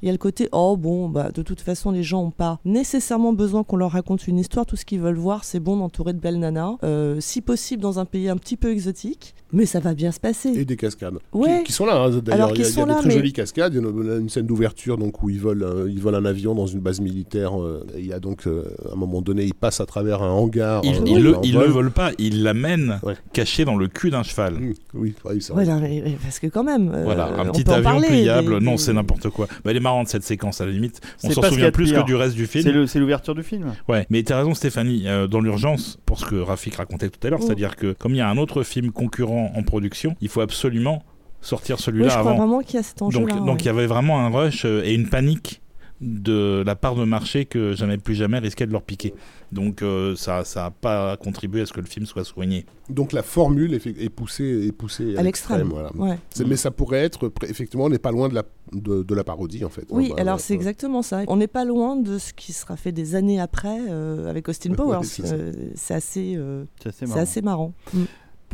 Il 0.00 0.06
y 0.06 0.08
a 0.08 0.12
le 0.12 0.18
côté, 0.18 0.48
oh 0.50 0.78
bon, 0.78 1.10
bah, 1.10 1.30
de 1.30 1.42
toute 1.42 1.60
façon, 1.60 1.90
les 1.90 2.02
gens 2.02 2.22
n'ont 2.22 2.30
pas 2.30 2.58
nécessairement 2.64 3.34
besoin 3.34 3.64
qu'on 3.64 3.76
leur 3.76 3.90
raconte 3.90 4.26
une 4.26 4.38
histoire. 4.38 4.64
Tout 4.64 4.76
ce 4.76 4.86
qu'ils 4.86 5.00
veulent 5.00 5.18
voir, 5.18 5.44
c'est 5.44 5.60
bon 5.60 5.78
entouré 5.82 6.14
de 6.14 6.18
belles 6.18 6.38
nanas. 6.38 6.76
Euh, 6.82 7.20
si 7.20 7.42
possible, 7.42 7.82
dans 7.82 7.98
un 7.98 8.06
pays 8.06 8.30
un 8.30 8.38
petit 8.38 8.56
peu 8.56 8.72
exotique. 8.72 9.34
Mais 9.52 9.66
ça 9.66 9.80
va 9.80 9.94
bien 9.94 10.12
se 10.12 10.20
passer. 10.20 10.50
Et 10.50 10.64
des 10.64 10.76
cascades. 10.76 11.14
Ouais. 11.32 11.58
Qui, 11.58 11.64
qui 11.64 11.72
sont 11.72 11.86
là, 11.86 11.96
hein, 11.96 12.10
d'ailleurs. 12.22 12.50
Il 12.54 12.60
y 12.60 12.64
a, 12.64 12.68
y 12.68 12.72
des 12.74 12.82
très 12.94 13.08
mais- 13.08 13.14
jolies 13.14 13.32
cascades. 13.32 13.74
Il 13.74 13.82
y 13.82 13.84
a 13.84 13.88
une, 13.88 14.20
une 14.22 14.28
scène 14.28 14.46
d'ouverture 14.46 14.96
donc, 14.96 15.22
où 15.22 15.30
ils 15.30 15.40
volent, 15.40 15.66
un, 15.66 15.88
ils 15.88 16.00
volent 16.00 16.18
un 16.18 16.24
avion 16.24 16.54
dans 16.54 16.66
une 16.66 16.80
base 16.80 17.00
militaire. 17.00 17.60
euh, 17.60 17.86
et 17.96 18.00
il 18.00 18.06
y 18.06 18.12
a 18.12 18.20
donc, 18.20 18.46
euh, 18.46 18.64
à 18.88 18.92
un 18.92 18.96
moment 18.96 19.22
donné, 19.22 19.44
ils 19.44 19.54
passent 19.54 19.80
à 19.80 19.86
travers 19.86 20.22
un 20.22 20.30
hangar. 20.30 20.82
Ils, 20.84 20.94
euh, 20.94 21.00
ils 21.06 21.22
le, 21.22 21.36
ils 21.42 21.54
vol. 21.54 21.64
le 21.66 21.70
volent 21.70 21.90
pas, 21.90 22.12
ils 22.18 22.42
l'amènent 22.42 23.00
Ouais. 23.02 23.14
caché 23.32 23.64
dans 23.64 23.76
le 23.76 23.88
cul 23.88 24.10
d'un 24.10 24.22
cheval. 24.22 24.54
Mmh, 24.54 24.72
oui, 24.94 25.14
oui, 25.24 25.42
c'est 25.42 25.52
vrai. 25.52 25.66
Mais 25.80 26.16
parce 26.22 26.38
que 26.38 26.46
quand 26.46 26.64
même. 26.64 26.92
euh, 26.94 27.04
Voilà, 27.04 27.26
un 27.40 27.46
petit 27.46 27.68
avion 27.70 27.82
parler, 27.82 28.08
pliable. 28.08 28.58
des- 28.60 28.64
non, 28.64 28.72
des- 28.72 28.78
c'est 28.78 28.92
n'importe 28.92 29.28
quoi. 29.30 29.46
Bah, 29.64 29.70
elle 29.70 29.76
est 29.76 29.80
marrante 29.80 30.08
cette 30.08 30.22
séquence 30.24 30.60
à 30.60 30.66
la 30.66 30.72
limite. 30.72 31.00
On 31.24 31.30
s'en 31.30 31.42
souvient 31.42 31.70
plus 31.70 31.92
que 31.92 32.04
du 32.04 32.14
reste 32.14 32.34
du 32.36 32.46
film. 32.46 32.86
c'est 32.86 32.98
l'ouverture 32.98 33.34
du 33.34 33.42
film. 33.42 33.72
Ouais, 33.88 34.06
mais 34.10 34.22
t'as 34.22 34.38
raison 34.38 34.54
Stéphanie, 34.54 35.06
dans 35.30 35.40
l'urgence, 35.40 35.98
pour 36.06 36.18
ce 36.20 36.24
que 36.26 36.36
Rafik 36.36 36.74
racontait 36.76 37.08
tout 37.08 37.26
à 37.26 37.30
l'heure, 37.30 37.40
Mm. 37.40 37.42
c'est-à-dire 37.42 37.76
que 37.76 37.92
comme 37.94 38.12
il 38.12 38.18
y 38.18 38.20
a 38.20 38.28
un 38.28 38.36
autre 38.36 38.62
film 38.62 38.92
concurrent 38.92 39.39
en 39.46 39.62
production, 39.62 40.14
il 40.20 40.28
faut 40.28 40.40
absolument 40.40 41.02
sortir 41.40 41.76
Oui, 41.76 41.82
celui-là 41.82 42.08
je 42.08 42.18
crois 42.18 42.32
avant. 42.32 42.36
vraiment 42.38 42.60
qu'il 42.60 42.74
y 42.74 42.78
a 42.78 42.82
cet 42.82 42.98
Donc, 42.98 43.14
enjeu-là. 43.14 43.36
donc 43.40 43.62
il 43.62 43.66
y 43.66 43.70
avait 43.70 43.86
vraiment 43.86 44.20
un 44.20 44.28
rush 44.28 44.64
euh, 44.64 44.82
et 44.84 44.94
une 44.94 45.08
panique 45.08 45.62
de 46.02 46.62
la 46.64 46.76
part 46.76 46.94
de 46.94 47.04
marché 47.04 47.44
que 47.44 47.74
jamais 47.74 47.98
plus 47.98 48.14
jamais 48.14 48.38
risquait 48.38 48.66
de 48.66 48.72
leur 48.72 48.80
piquer. 48.82 49.12
Donc 49.52 49.82
euh, 49.82 50.16
ça 50.16 50.44
ça 50.46 50.64
a 50.66 50.70
pas 50.70 51.18
contribué 51.18 51.60
à 51.60 51.66
ce 51.66 51.74
que 51.74 51.80
le 51.80 51.86
film 51.86 52.06
soit 52.06 52.24
soigné. 52.24 52.64
Donc 52.88 53.12
la 53.12 53.22
formule 53.22 53.74
est, 53.74 53.86
est 53.86 54.08
poussée, 54.08 54.66
est 54.66 54.72
poussée 54.72 55.14
à, 55.16 55.20
à 55.20 55.22
l'extrême. 55.22 55.68
voilà. 55.68 55.90
ouais. 55.96 56.18
C'est- 56.30 56.46
Mais 56.46 56.56
ça 56.56 56.70
pourrait 56.70 57.00
être, 57.00 57.30
effectivement, 57.46 57.84
on 57.84 57.90
n'est 57.90 57.98
pas 57.98 58.12
loin 58.12 58.30
de 58.30 58.34
la, 58.34 58.44
de, 58.72 59.02
de 59.02 59.14
la 59.14 59.24
parodie, 59.24 59.62
en 59.62 59.68
fait. 59.68 59.84
Oui, 59.90 60.06
Hein, 60.06 60.14
bah, 60.16 60.22
alors 60.22 60.36
bah, 60.36 60.42
c'est 60.42 60.54
bah. 60.54 60.60
exactement 60.60 61.02
ça. 61.02 61.20
On 61.28 61.36
n'est 61.36 61.46
pas 61.48 61.66
loin 61.66 61.96
de 61.96 62.16
ce 62.16 62.32
qui 62.32 62.54
sera 62.54 62.76
fait 62.78 62.92
des 62.92 63.14
années 63.14 63.38
après 63.38 63.78
euh, 63.90 64.30
avec 64.30 64.48
Austin 64.48 64.70
Ouais, 64.70 64.76
Powers. 64.76 65.04
c'est. 65.04 65.30
Euh, 65.30 65.52
assez, 65.90 66.34
euh, 66.36 66.64
C'est 66.82 66.88
assez 66.88 66.98
c'est 67.00 67.06
marrant. 67.08 67.20
assez 67.20 67.42
marrant. 67.42 67.72
Mm. 67.92 68.02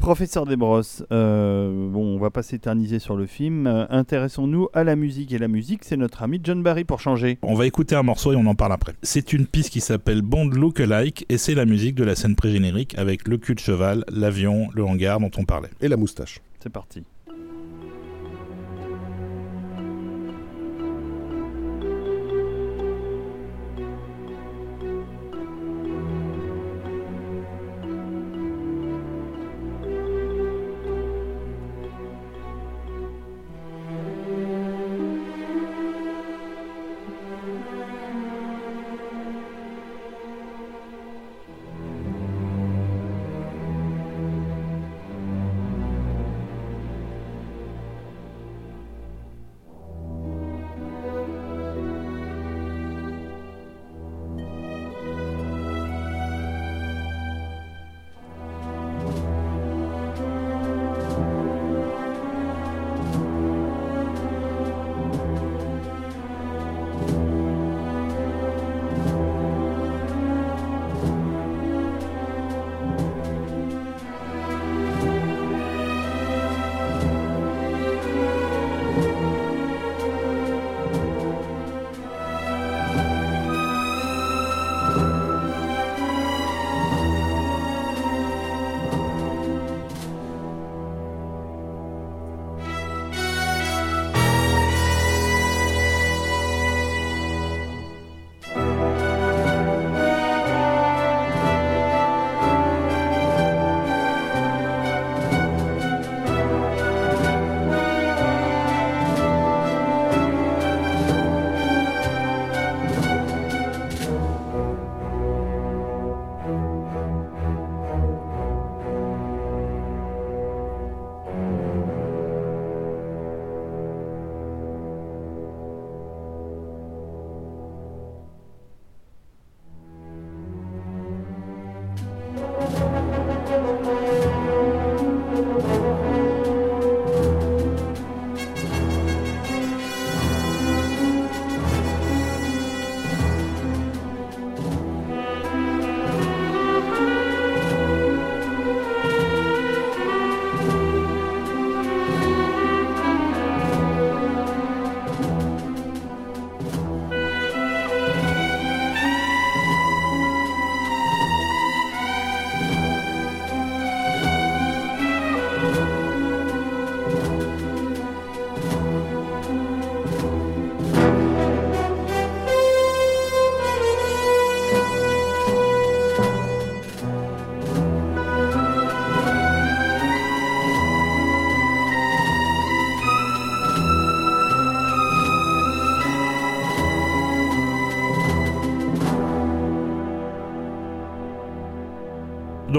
Professeur 0.01 0.47
Desbrosses, 0.47 1.03
euh, 1.11 1.89
bon, 1.91 2.15
on 2.15 2.19
va 2.19 2.31
pas 2.31 2.43
s'éterniser 2.43 2.99
sur 2.99 3.17
le 3.17 3.27
film. 3.27 3.67
Euh, 3.67 3.87
Intéressons-nous 3.91 4.69
à 4.73 4.85
la 4.85 4.95
musique. 4.95 5.33
Et 5.33 5.39
la 5.39 5.49
musique, 5.49 5.83
c'est 5.85 5.97
notre 5.97 6.23
ami 6.23 6.41
John 6.43 6.63
Barry 6.63 6.85
pour 6.85 7.01
changer. 7.01 7.39
On 7.43 7.55
va 7.55 7.67
écouter 7.67 7.97
un 7.97 8.03
morceau 8.05 8.33
et 8.33 8.37
on 8.37 8.47
en 8.47 8.55
parle 8.55 8.73
après. 8.73 8.95
C'est 9.03 9.33
une 9.33 9.47
piste 9.47 9.71
qui 9.71 9.81
s'appelle 9.81 10.23
Bond 10.23 10.49
Look 10.51 10.79
Alike 10.81 11.27
et 11.29 11.39
c'est 11.39 11.55
la 11.55 11.65
musique 11.65 11.97
de 11.97 12.05
la 12.05 12.15
scène 12.15 12.37
pré-générique 12.37 12.97
avec 12.99 13.27
le 13.27 13.37
cul 13.39 13.55
de 13.55 13.61
cheval, 13.61 14.05
l'avion, 14.09 14.69
le 14.75 14.85
hangar 14.85 15.19
dont 15.19 15.31
on 15.39 15.45
parlait. 15.45 15.71
Et 15.81 15.89
la 15.89 15.97
moustache. 15.97 16.41
C'est 16.61 16.71
parti. 16.71 17.03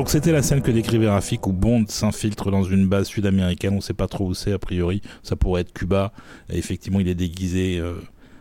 Donc 0.07 0.13
c'était 0.13 0.31
la 0.31 0.41
scène 0.41 0.61
que 0.61 0.71
décrivait 0.71 1.09
Rafik 1.09 1.47
où 1.47 1.51
Bond 1.51 1.83
s'infiltre 1.89 2.49
dans 2.49 2.63
une 2.63 2.87
base 2.87 3.07
sud-américaine, 3.07 3.73
on 3.73 3.81
sait 3.81 3.93
pas 3.93 4.07
trop 4.07 4.27
où 4.27 4.33
c'est 4.33 4.53
a 4.53 4.57
priori, 4.57 5.01
ça 5.21 5.35
pourrait 5.35 5.63
être 5.63 5.73
Cuba, 5.73 6.13
et 6.49 6.57
effectivement 6.57 7.01
il 7.01 7.09
est 7.09 7.13
déguisé 7.13 7.77
euh, 7.77 7.95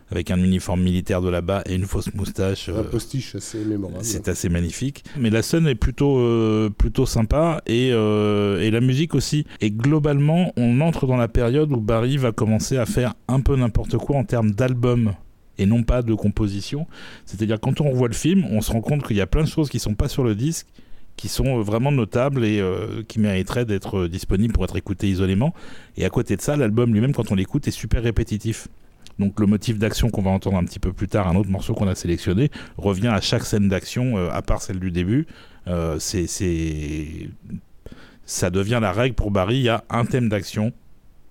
avec 0.09 0.31
un 0.31 0.41
uniforme 0.41 0.81
militaire 0.81 1.21
de 1.21 1.27
là-bas 1.27 1.63
et 1.65 1.75
une 1.75 1.83
fausse 1.83 2.13
moustache. 2.13 2.69
Un 2.69 2.75
euh, 2.75 2.83
postiche 2.83 3.35
assez 3.35 3.65
mémorable. 3.65 3.99
c'est 4.01 4.29
assez 4.29 4.47
magnifique. 4.47 5.03
Mais 5.17 5.29
la 5.29 5.41
scène 5.41 5.67
est 5.67 5.75
plutôt, 5.75 6.19
euh, 6.19 6.69
plutôt 6.69 7.05
sympa 7.05 7.61
et, 7.67 7.89
euh, 7.91 8.61
et 8.61 8.71
la 8.71 8.79
musique 8.79 9.13
aussi. 9.13 9.45
Et 9.59 9.69
globalement, 9.69 10.53
on 10.55 10.79
entre 10.79 11.05
dans 11.05 11.17
la 11.17 11.27
période 11.27 11.69
où 11.73 11.81
Barry 11.81 12.15
va 12.15 12.31
commencer 12.31 12.77
à 12.77 12.85
faire 12.85 13.13
un 13.27 13.41
peu 13.41 13.57
n'importe 13.57 13.97
quoi 13.97 14.15
en 14.15 14.23
termes 14.23 14.51
d'album 14.51 15.15
et 15.57 15.65
non 15.65 15.83
pas 15.83 16.01
de 16.01 16.13
composition. 16.13 16.87
C'est-à-dire 17.25 17.59
quand 17.59 17.81
on 17.81 17.89
revoit 17.89 18.07
le 18.07 18.13
film, 18.13 18.45
on 18.51 18.61
se 18.61 18.71
rend 18.71 18.79
compte 18.79 19.05
qu'il 19.05 19.17
y 19.17 19.21
a 19.21 19.27
plein 19.27 19.43
de 19.43 19.49
choses 19.49 19.67
qui 19.67 19.79
sont 19.79 19.95
pas 19.95 20.07
sur 20.07 20.23
le 20.23 20.33
disque 20.33 20.67
qui 21.17 21.27
sont 21.27 21.61
vraiment 21.61 21.91
notables 21.91 22.45
et 22.45 22.61
euh, 22.61 23.03
qui 23.07 23.19
mériteraient 23.19 23.65
d'être 23.65 23.97
euh, 23.97 24.09
disponibles 24.09 24.53
pour 24.53 24.63
être 24.63 24.77
écoutés 24.77 25.09
isolément. 25.09 25.53
Et 25.97 26.05
à 26.05 26.09
côté 26.09 26.35
de 26.37 26.41
ça, 26.41 26.55
l'album 26.55 26.93
lui-même, 26.93 27.13
quand 27.13 27.31
on 27.31 27.35
l'écoute, 27.35 27.67
est 27.67 27.71
super 27.71 28.03
répétitif. 28.03 28.67
Donc 29.19 29.39
le 29.39 29.47
motif 29.47 29.79
d'action 29.79 30.09
qu'on 30.09 30.21
va 30.21 30.29
entendre 30.29 30.57
un 30.57 30.63
petit 30.63 30.79
peu 30.79 30.93
plus 30.93 31.07
tard, 31.07 31.27
un 31.27 31.35
autre 31.35 31.49
morceau 31.49 31.73
qu'on 31.73 31.87
a 31.87 31.95
sélectionné, 31.95 32.51
revient 32.77 33.07
à 33.07 33.19
chaque 33.19 33.43
scène 33.43 33.67
d'action, 33.67 34.17
euh, 34.17 34.29
à 34.31 34.41
part 34.41 34.61
celle 34.61 34.79
du 34.79 34.91
début. 34.91 35.27
Euh, 35.67 35.97
c'est. 35.99 36.27
Ça 38.25 38.49
devient 38.49 38.79
la 38.81 38.91
règle 38.91 39.15
pour 39.15 39.31
Barry, 39.31 39.55
il 39.55 39.63
y 39.63 39.69
a 39.69 39.85
un 39.89 40.05
thème 40.05 40.27
d'action 40.27 40.73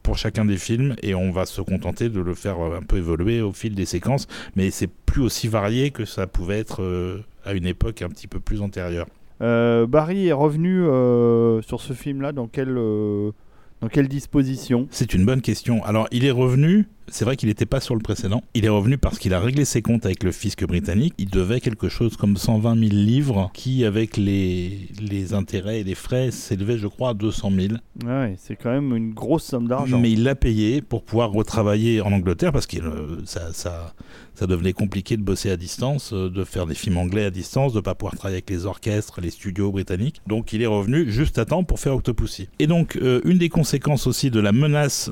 pour 0.07 0.17
chacun 0.17 0.45
des 0.45 0.57
films 0.57 0.95
et 1.03 1.17
on 1.17 1.33
va 1.33 1.47
se 1.47 1.61
contenter 1.61 2.09
de 2.09 2.21
le 2.21 2.33
faire 2.35 2.61
euh, 2.61 2.79
un 2.79 2.83
peu 2.83 2.97
évoluer 2.97 3.41
au 3.41 3.53
fil 3.53 3.75
des 3.75 3.87
séquences, 3.87 4.29
mais 4.55 4.71
c'est 4.71 4.87
plus 4.87 5.21
aussi 5.21 5.49
varié 5.49 5.91
que 5.91 6.05
ça 6.05 6.29
pouvait 6.29 6.61
être 6.61 6.81
euh, 6.81 7.25
à 7.45 7.55
une 7.55 7.67
époque 7.67 8.03
un 8.03 8.09
petit 8.09 8.29
peu 8.29 8.39
plus 8.39 8.63
antérieure. 8.63 9.09
Euh, 9.43 9.87
Barry 9.87 10.29
est 10.29 10.33
revenu 10.33 10.85
euh, 10.85 11.61
sur 11.63 11.81
ce 11.81 11.93
film-là 11.93 12.33
dans 12.33 12.47
quelle, 12.47 12.77
euh, 12.77 13.33
dans 13.81 13.89
quelle 13.89 14.09
disposition? 14.09 14.89
C'est 14.91 15.15
une 15.15 15.27
bonne 15.27 15.43
question. 15.43 15.85
Alors, 15.85 16.09
il 16.11 16.25
est 16.25 16.31
revenu. 16.31 16.89
C'est 17.09 17.25
vrai 17.25 17.37
qu'il 17.37 17.49
n'était 17.49 17.67
pas 17.67 17.81
sur 17.81 17.95
le 17.95 18.01
précédent. 18.01 18.43
Il 18.55 18.65
est 18.65 18.71
revenu 18.71 18.99
parce 18.99 19.19
qu'il 19.19 19.33
a 19.35 19.41
réglé 19.41 19.65
ses 19.65 19.83
comptes 19.83 20.07
avec 20.07 20.23
le 20.23 20.33
fisc 20.33 20.65
britannique. 20.65 21.15
Il 21.19 21.31
devait 21.31 21.61
quelque 21.61 21.89
chose 21.89 22.17
comme 22.17 22.37
120 22.37 22.75
000 22.75 22.91
livres, 22.93 23.51
qui, 23.55 23.85
avec 23.85 24.17
les, 24.17 24.89
les 25.01 25.35
intérêts 25.35 25.81
et 25.81 25.85
les 25.85 25.95
frais, 25.95 26.31
s'élevait, 26.31 26.79
je 26.79 26.87
crois, 26.87 27.11
à 27.11 27.15
200 27.15 27.51
000. 27.51 27.75
Ouais, 28.05 28.35
c'est 28.39 28.57
quand 28.57 28.71
même 28.71 28.95
une 28.95 29.13
grosse 29.13 29.45
somme 29.45 29.69
d'argent. 29.69 29.99
Mais 29.99 30.11
il 30.11 30.25
l'a 30.25 30.35
payé 30.35 30.83
pour 30.83 31.05
pouvoir 31.05 31.31
retravailler 31.31 32.01
en 32.01 32.13
Angleterre 32.13 32.53
parce 32.53 32.67
que 32.67 32.79
euh, 32.79 33.19
ça, 33.25 33.53
ça, 33.53 33.95
ça 34.35 34.47
devenait 34.47 34.73
compliqué 34.73 35.17
de 35.17 35.23
bosser 35.23 35.51
à 35.51 35.57
distance, 35.57 36.13
euh, 36.13 36.29
de 36.29 36.45
faire 36.45 36.67
des 36.67 36.75
films 36.75 36.99
anglais 36.99 37.25
à 37.25 37.31
distance, 37.31 37.73
de 37.73 37.81
pas 37.81 37.95
pouvoir 37.95 38.15
travailler 38.15 38.37
avec 38.37 38.51
les 38.51 38.67
orchestres, 38.67 39.21
les 39.21 39.31
studios 39.31 39.71
britanniques. 39.71 40.21
Donc 40.27 40.53
il 40.53 40.63
est 40.63 40.67
revenu 40.67 41.11
juste 41.11 41.39
à 41.39 41.45
temps 41.45 41.65
pour 41.65 41.81
faire 41.81 41.95
Octopussy. 41.95 42.49
Et 42.59 42.67
donc 42.67 42.97
euh, 42.97 43.21
une 43.25 43.39
des 43.39 43.49
conséquences 43.49 44.07
aussi 44.07 44.31
de 44.31 44.41
la 44.41 44.53
menace 44.53 45.11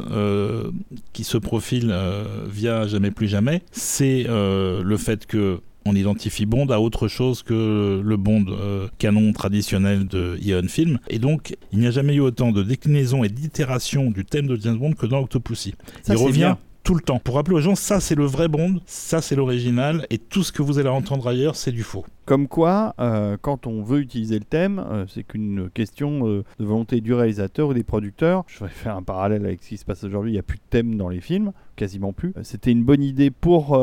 qui 1.13 1.25
se 1.25 1.39
profile 1.39 1.84
euh, 1.91 2.47
via 2.49 2.87
Jamais 2.87 3.11
plus 3.11 3.29
jamais, 3.29 3.63
c'est 3.73 4.27
euh, 4.29 4.83
le 4.83 4.97
fait 4.97 5.27
que 5.27 5.61
on 5.87 5.95
identifie 5.95 6.47
Bond 6.47 6.67
à 6.69 6.79
autre 6.79 7.09
chose 7.09 7.43
que 7.43 8.01
le 8.03 8.17
Bond 8.17 8.47
euh, 8.49 8.89
canon 8.99 9.33
traditionnel 9.33 10.07
de 10.07 10.39
Eon 10.43 10.67
Film. 10.67 10.99
Et 11.09 11.19
donc, 11.19 11.57
il 11.73 11.79
n'y 11.79 11.87
a 11.87 11.91
jamais 11.91 12.15
eu 12.15 12.21
autant 12.21 12.53
de 12.53 12.63
déclinaisons 12.63 13.23
et 13.23 13.29
d'itérations 13.29 14.11
du 14.11 14.25
thème 14.25 14.47
de 14.47 14.57
James 14.57 14.79
Bond 14.79 14.95
que 14.95 15.07
dans 15.07 15.21
Octopussy. 15.21 15.75
Ça, 16.03 16.15
il 16.15 16.17
revient 16.17 16.39
bien. 16.39 16.59
Tout 16.85 16.95
le 16.95 17.01
temps. 17.01 17.19
Pour 17.19 17.35
rappeler 17.37 17.57
aux 17.57 17.61
gens, 17.61 17.75
ça 17.75 17.99
c'est 17.99 18.15
le 18.15 18.25
vrai 18.27 18.47
Bond, 18.49 18.81
ça 18.87 19.21
c'est 19.21 19.35
l'original, 19.35 20.07
et 20.11 20.19
tout 20.19 20.43
ce 20.45 20.53
que 20.53 20.63
vous 20.63 20.79
allez 20.79 20.89
entendre 20.89 21.27
ailleurs, 21.27 21.57
c'est 21.57 21.73
du 21.73 21.83
faux. 21.83 22.05
Comme 22.27 22.49
quoi, 22.49 22.95
euh, 23.01 23.37
quand 23.41 23.67
on 23.67 23.83
veut 23.83 24.01
utiliser 24.01 24.39
le 24.39 24.45
thème, 24.47 24.83
euh, 24.91 25.05
c'est 25.13 25.25
qu'une 25.25 25.69
question 25.75 26.27
euh, 26.27 26.43
de 26.59 26.65
volonté 26.65 27.03
du 27.03 27.13
réalisateur 27.13 27.69
ou 27.69 27.75
des 27.75 27.83
producteurs. 27.85 28.45
Je 28.47 28.65
vais 28.65 28.71
faire 28.71 28.97
un 28.97 29.03
parallèle 29.03 29.45
avec 29.45 29.63
ce 29.63 29.69
qui 29.71 29.77
se 29.77 29.85
passe 29.85 30.05
aujourd'hui. 30.05 30.31
Il 30.31 30.35
n'y 30.35 30.39
a 30.39 30.43
plus 30.43 30.57
de 30.57 30.63
thème 30.71 30.97
dans 30.97 31.11
les 31.11 31.21
films, 31.21 31.53
quasiment 31.77 32.15
plus. 32.15 32.33
C'était 32.43 32.71
une 32.73 32.83
bonne 32.83 33.03
idée 33.03 33.31
pour 33.31 33.79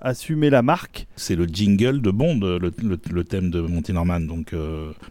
assumer 0.00 0.48
la 0.48 0.62
marque. 0.62 1.08
C'est 1.16 1.34
le 1.34 1.46
jingle 1.46 2.00
de 2.02 2.10
Bond, 2.12 2.38
le, 2.40 2.58
le- 2.58 2.98
le 3.10 3.24
thème 3.24 3.50
de 3.50 3.60
Monty 3.60 3.92
Norman. 3.92 4.20
Donc, 4.20 4.54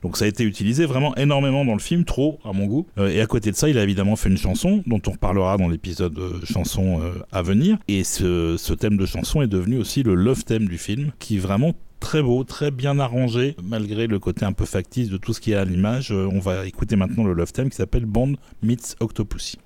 donc 0.02 0.16
ça 0.16 0.24
a 0.24 0.28
été 0.30 0.46
utilisé 0.46 0.86
vraiment 0.86 1.14
énormément 1.18 1.66
dans 1.66 1.74
le 1.74 1.80
film, 1.80 2.06
trop 2.06 2.40
à 2.46 2.54
mon 2.54 2.68
goût. 2.68 2.88
Et 2.98 3.20
à 3.20 3.26
côté 3.26 3.52
de 3.52 3.56
ça, 3.58 3.68
il 3.68 3.78
a 3.78 3.84
évidemment 3.84 4.16
fait 4.16 4.30
une 4.30 4.38
chanson 4.38 4.82
dont 4.88 5.02
on 5.08 5.12
reparlera 5.12 5.58
dans 5.58 5.68
l'épisode 5.68 6.18
chanson 6.46 7.02
à 7.32 7.42
venir. 7.42 7.78
Et 7.88 8.04
ce, 8.04 8.74
thème 8.74 8.98
de 8.98 9.06
chanson 9.06 9.42
est 9.42 9.48
devenu 9.48 9.78
aussi 9.78 10.04
le 10.04 10.16
love 10.16 10.44
theme 10.44 10.68
du 10.68 10.78
film, 10.78 11.12
qui 11.20 11.38
est 11.38 11.40
vraiment 11.40 11.74
très 12.00 12.22
beau, 12.22 12.44
très 12.44 12.72
bien 12.72 13.00
arrangé, 13.00 13.56
malgré 13.64 14.08
le 14.08 14.20
côté 14.20 14.46
un 14.46 14.54
peu 14.54 14.66
factice 14.66 15.10
de 15.10 15.18
tout 15.18 15.34
ce 15.34 15.42
qui 15.42 15.52
est 15.52 15.56
à 15.56 15.66
l'image. 15.66 16.12
Euh, 16.12 16.30
on 16.32 16.40
va 16.40 16.66
écouter 16.66 16.96
maintenant 16.96 17.24
le 17.24 17.34
love 17.34 17.52
theme 17.52 17.70
qui 17.70 17.78
s'appelle 17.78 18.06
Bond 18.06 18.36
meets 18.62 18.96
Octopussy. 19.00 19.58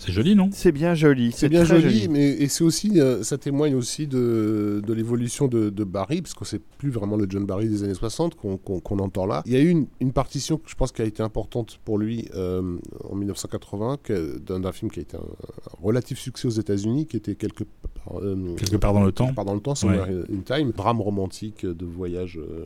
C'est 0.00 0.12
joli, 0.12 0.34
non? 0.34 0.48
C'est 0.52 0.72
bien 0.72 0.94
joli. 0.94 1.30
C'est 1.32 1.48
bien 1.50 1.64
très 1.64 1.80
joli, 1.82 2.08
mais 2.08 2.30
et 2.30 2.48
c'est 2.48 2.64
aussi, 2.64 2.98
euh, 3.00 3.22
ça 3.22 3.36
témoigne 3.38 3.74
aussi 3.74 4.06
de, 4.06 4.82
de 4.86 4.92
l'évolution 4.94 5.46
de, 5.46 5.68
de 5.70 5.84
Barry, 5.84 6.22
parce 6.22 6.34
que 6.34 6.44
c'est 6.44 6.58
plus 6.78 6.90
vraiment 6.90 7.16
le 7.16 7.26
John 7.28 7.44
Barry 7.44 7.68
des 7.68 7.84
années 7.84 7.94
60 7.94 8.34
qu'on 8.34 8.56
qu'on- 8.56 8.80
qu'on 8.80 8.98
entend 8.98 9.26
là. 9.26 9.42
Il 9.46 9.52
y 9.52 9.56
a 9.56 9.60
eu 9.60 9.68
une, 9.68 9.86
une 10.00 10.12
partition 10.12 10.56
que 10.56 10.68
je 10.70 10.74
pense 10.74 10.90
qui 10.92 11.02
a 11.02 11.04
été 11.04 11.22
importante 11.22 11.78
pour 11.84 11.98
lui 11.98 12.28
euh, 12.34 12.78
en 13.08 13.14
1980, 13.14 13.98
que- 14.02 14.38
d'un 14.38 14.72
film 14.72 14.90
qui 14.90 15.00
a 15.00 15.02
été 15.02 15.16
un, 15.16 15.20
un 15.20 15.82
relatif 15.82 16.18
succès 16.18 16.48
aux 16.48 16.50
États-Unis, 16.50 17.06
qui 17.06 17.16
était 17.16 17.34
quelque 17.34 17.64
part, 17.64 18.20
euh, 18.22 18.54
Quelque 18.56 18.76
part 18.76 18.94
dans 18.94 19.04
le 19.04 19.12
temps. 19.12 19.32
Part 19.34 19.44
dans 19.44 19.54
le 19.54 19.60
temps, 19.60 19.74
Somewhere 19.74 20.24
in 20.32 20.40
Time, 20.44 20.72
drame 20.76 21.00
romantique 21.00 21.66
de 21.66 21.84
voyage 21.84 22.38
euh, 22.38 22.64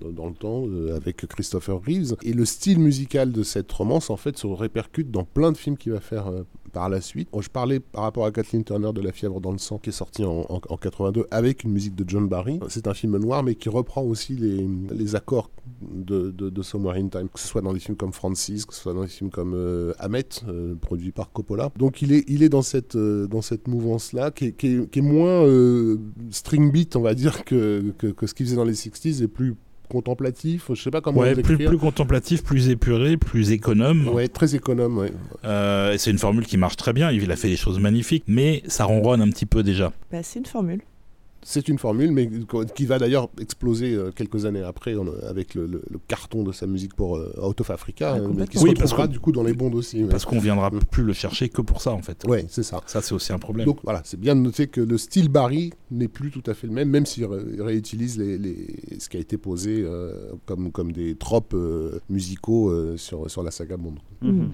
dans, 0.00 0.12
dans 0.12 0.26
le 0.28 0.34
temps 0.34 0.64
euh, 0.68 0.96
avec 0.96 1.16
Christopher 1.26 1.80
Reeves. 1.84 2.14
Et 2.22 2.32
le 2.32 2.44
style 2.44 2.78
musical 2.78 3.32
de 3.32 3.42
cette 3.42 3.70
romance, 3.72 4.08
en 4.10 4.16
fait, 4.16 4.36
se 4.38 4.46
répercute 4.46 5.10
dans 5.10 5.24
plein 5.24 5.50
de 5.52 5.56
films 5.56 5.76
qu'il 5.76 5.92
va 5.92 6.00
faire 6.00 6.28
euh, 6.28 6.42
par 6.76 6.90
la 6.90 7.00
suite. 7.00 7.30
Je 7.40 7.48
parlais 7.48 7.80
par 7.80 8.02
rapport 8.02 8.26
à 8.26 8.30
Kathleen 8.30 8.62
Turner 8.62 8.92
de 8.92 9.00
La 9.00 9.10
fièvre 9.10 9.40
dans 9.40 9.50
le 9.50 9.56
sang, 9.56 9.78
qui 9.78 9.88
est 9.88 9.92
sorti 9.94 10.24
en, 10.24 10.44
en- 10.50 10.60
en 10.68 10.76
82 10.76 11.24
avec 11.30 11.64
une 11.64 11.70
musique 11.72 11.94
de 11.94 12.04
John 12.06 12.28
Barry. 12.28 12.60
C'est 12.68 12.86
un 12.86 12.92
film 12.92 13.16
noir, 13.16 13.42
mais 13.42 13.54
qui 13.54 13.70
reprend 13.70 14.02
aussi 14.02 14.34
les, 14.34 14.68
les 14.94 15.16
accords 15.16 15.50
de, 15.80 16.30
de, 16.30 16.62
Somewhere 16.62 16.96
in 16.98 17.08
Time, 17.08 17.28
que 17.32 17.40
ce 17.40 17.48
soit 17.48 17.62
dans 17.62 17.72
des 17.72 17.80
films 17.80 17.96
comme 17.96 18.12
Francis, 18.12 18.66
que 18.66 18.74
ce 18.74 18.80
soit 18.82 18.92
dans 18.92 19.00
des 19.02 19.08
films 19.08 19.30
comme 19.30 19.54
euh, 19.54 19.94
euh, 20.48 20.74
produit 20.74 21.12
par 21.12 21.32
Coppola. 21.32 21.72
Donc 21.78 22.02
il 22.02 22.12
est, 22.12 22.24
il 22.28 22.42
est 22.42 22.50
dans 22.50 22.62
cette, 22.62 22.94
euh, 22.94 23.26
cette 23.40 23.68
mouvance-là, 23.68 24.30
qui 24.30 24.52
qui 24.52 24.98
est 24.98 25.00
moins 25.02 25.44
euh, 25.46 25.96
string 26.30 26.70
beat, 26.70 26.94
on 26.96 27.00
va 27.00 27.14
dire, 27.14 27.44
que, 27.46 27.94
que, 27.96 28.08
que 28.08 28.26
ce 28.26 28.34
qu'il 28.34 28.44
faisait 28.44 28.56
dans 28.56 28.64
les 28.64 28.74
60s, 28.74 29.22
et 29.22 29.28
plus 29.28 29.56
contemplatif, 29.86 30.66
je 30.72 30.82
sais 30.82 30.90
pas 30.90 31.00
comment 31.00 31.20
Ouais, 31.20 31.34
le 31.34 31.42
plus, 31.42 31.56
plus 31.56 31.78
contemplatif, 31.78 32.42
plus 32.42 32.68
épuré, 32.68 33.16
plus 33.16 33.52
économe. 33.52 34.08
Ouais, 34.08 34.28
très 34.28 34.54
économe, 34.54 34.98
ouais. 34.98 35.12
Euh, 35.44 35.94
c'est 35.98 36.10
une 36.10 36.18
formule 36.18 36.46
qui 36.46 36.56
marche 36.56 36.76
très 36.76 36.92
bien. 36.92 37.10
Il 37.10 37.30
a 37.30 37.36
fait 37.36 37.48
des 37.48 37.56
choses 37.56 37.78
magnifiques, 37.78 38.24
mais 38.26 38.62
ça 38.66 38.84
ronronne 38.84 39.20
un 39.20 39.28
petit 39.30 39.46
peu 39.46 39.62
déjà. 39.62 39.92
Bah, 40.12 40.22
c'est 40.22 40.38
une 40.38 40.46
formule. 40.46 40.80
C'est 41.48 41.68
une 41.68 41.78
formule, 41.78 42.10
mais 42.10 42.28
qui 42.74 42.86
va 42.86 42.98
d'ailleurs 42.98 43.28
exploser 43.40 43.94
euh, 43.94 44.10
quelques 44.10 44.46
années 44.46 44.62
après 44.62 44.96
avec 45.28 45.54
le, 45.54 45.66
le- 45.68 45.82
le 45.88 45.98
carton 46.08 46.42
de 46.42 46.50
sa 46.50 46.66
musique 46.66 46.94
pour 46.94 47.16
euh, 47.18 47.32
Out 47.40 47.60
of 47.60 47.70
Africa, 47.70 48.14
Ah, 48.16 48.18
euh, 48.18 48.28
mais 48.34 48.48
qui 48.48 48.58
se 48.58 48.64
Oui, 48.64 48.70
parce 48.74 48.90
retrouvera 48.90 49.06
que- 49.06 49.12
du 49.12 49.20
coup 49.20 49.30
dans 49.30 49.44
les 49.44 49.52
bondes 49.52 49.76
aussi. 49.76 50.02
ouais. 50.02 50.08
Parce 50.08 50.24
qu'on 50.24 50.40
viendra 50.40 50.70
Mm. 50.70 50.80
plus 50.90 51.04
le 51.04 51.12
chercher 51.12 51.48
que 51.48 51.62
pour 51.62 51.80
ça, 51.82 51.92
en 51.92 52.02
fait. 52.02 52.24
Ouais, 52.26 52.44
c'est 52.48 52.64
ça. 52.64 52.80
Ça, 52.86 53.00
c'est 53.00 53.14
aussi 53.14 53.32
un 53.32 53.38
problème. 53.38 53.64
Donc 53.64 53.78
voilà, 53.84 54.02
c'est 54.04 54.18
bien 54.18 54.34
de 54.34 54.40
noter 54.40 54.66
que 54.66 54.80
le 54.80 54.98
style 54.98 55.28
Barry 55.28 55.72
n'est 55.92 56.08
plus 56.08 56.32
tout 56.32 56.42
à 56.46 56.54
fait 56.54 56.66
le 56.66 56.72
même, 56.72 56.90
même 56.90 57.06
s'il 57.06 57.24
ré- 57.26 57.44
il 57.54 57.62
réutilise 57.62 58.18
les, 58.18 58.38
les- 58.38 58.98
ce 58.98 59.08
qui 59.08 59.16
a 59.16 59.20
été 59.20 59.36
posé 59.36 59.82
euh, 59.84 60.32
comme, 60.46 60.72
comme 60.72 60.90
des 60.90 61.14
tropes 61.14 61.54
euh, 61.54 62.00
musicaux 62.10 62.70
euh, 62.70 62.96
sur, 62.96 63.30
sur 63.30 63.44
la 63.44 63.52
saga 63.52 63.76
Bond. 63.76 63.94
Mhm. 64.20 64.30
Mhm. 64.32 64.50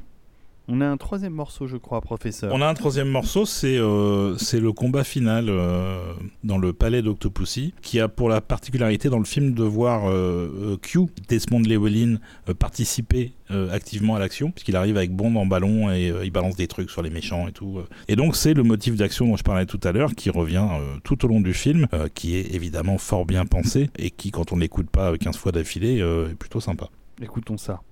On 0.69 0.81
a 0.81 0.87
un 0.87 0.97
troisième 0.97 1.33
morceau, 1.33 1.67
je 1.67 1.77
crois, 1.77 2.01
professeur. 2.01 2.55
On 2.55 2.63
a 2.63 2.69
un 2.69 2.75
troisième 2.75 3.09
morceau, 3.09 3.47
c'est 3.47 3.79
euh, 3.79 4.37
le 4.53 4.73
combat 4.73 5.03
final 5.03 5.47
euh, 5.49 6.15
dans 6.45 6.57
le 6.57 6.73
palais 6.73 7.03
d'Octopussy, 7.03 7.75
qui 7.83 7.99
a 7.99 8.09
pour 8.09 8.29
la 8.29 8.41
particularité 8.41 9.09
dans 9.09 9.19
le 9.19 9.25
film 9.25 9.55
de 9.55 9.65
voir 9.65 10.09
euh, 10.09 10.77
Q, 10.81 11.01
Desmond 11.29 11.63
Llewellyn, 11.63 12.19
participer 12.59 13.33
activement 13.71 14.15
à 14.15 14.19
l'action, 14.19 14.51
puisqu'il 14.51 14.77
arrive 14.77 14.97
avec 14.97 15.15
Bond 15.15 15.37
en 15.37 15.45
ballon 15.45 15.91
et 15.91 16.11
il 16.25 16.31
balance 16.31 16.57
des 16.57 16.69
trucs 16.69 16.91
sur 16.91 17.03
les 17.03 17.11
méchants 17.11 17.49
et 17.49 17.53
tout. 17.53 17.81
Et 18.09 18.17
donc 18.17 18.35
c'est 18.35 18.55
le 18.55 18.63
motif 18.63 18.97
d'action 18.97 19.27
dont 19.27 19.37
je 19.37 19.43
parlais 19.43 19.67
tout 19.67 19.81
à 19.85 19.93
l'heure 19.93 20.15
qui 20.15 20.31
revient 20.31 20.67
tout 21.05 21.23
au 21.27 21.29
long 21.29 21.43
du 21.43 21.53
film, 21.53 21.87
qui 22.15 22.37
est 22.37 22.55
évidemment 22.55 22.97
fort 22.97 23.27
bien 23.27 23.45
pensé 23.45 23.91
et 23.99 24.11
qui, 24.11 24.31
quand 24.31 24.53
on 24.53 24.57
l'écoute 24.57 24.89
pas 24.89 25.19
15 25.19 25.37
fois 25.37 25.53
d'affilée, 25.53 25.99
est 25.99 26.35
plutôt 26.35 26.61
sympa. 26.61 26.89
Écoutons 27.21 27.59
ça. 27.59 27.83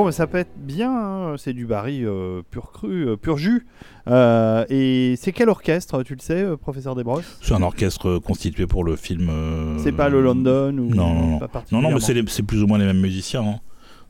Bon, 0.00 0.06
bah, 0.06 0.12
ça 0.12 0.26
peut 0.26 0.38
être 0.38 0.56
bien, 0.56 0.90
hein, 0.90 1.34
c'est 1.36 1.52
du 1.52 1.66
Barry 1.66 2.06
euh, 2.06 2.40
pur 2.50 2.72
cru, 2.72 3.06
euh, 3.06 3.16
pur 3.18 3.36
jus. 3.36 3.66
Euh, 4.08 4.64
et 4.70 5.14
c'est 5.18 5.30
quel 5.32 5.50
orchestre, 5.50 6.02
tu 6.04 6.14
le 6.14 6.20
sais, 6.20 6.42
professeur 6.58 6.94
Desbrosses? 6.94 7.36
C'est 7.42 7.52
un 7.52 7.60
orchestre 7.60 8.16
constitué 8.18 8.66
pour 8.66 8.82
le 8.82 8.96
film. 8.96 9.30
C'est 9.76 9.92
pas 9.92 10.08
le 10.08 10.22
London 10.22 10.70
ou 10.78 10.94
Non, 10.94 11.12
non, 11.14 11.26
non. 11.32 11.38
pas 11.38 11.48
Non, 11.70 11.82
non, 11.82 11.88
mais 11.90 11.98
particulièrement 11.98 11.98
c'est 12.00 12.14
les- 12.14 12.24
c'est 12.28 12.42
plus 12.42 12.62
ou 12.62 12.66
moins 12.66 12.78
les 12.78 12.86
mêmes 12.86 13.00
musiciens. 13.00 13.42
hein. 13.42 13.60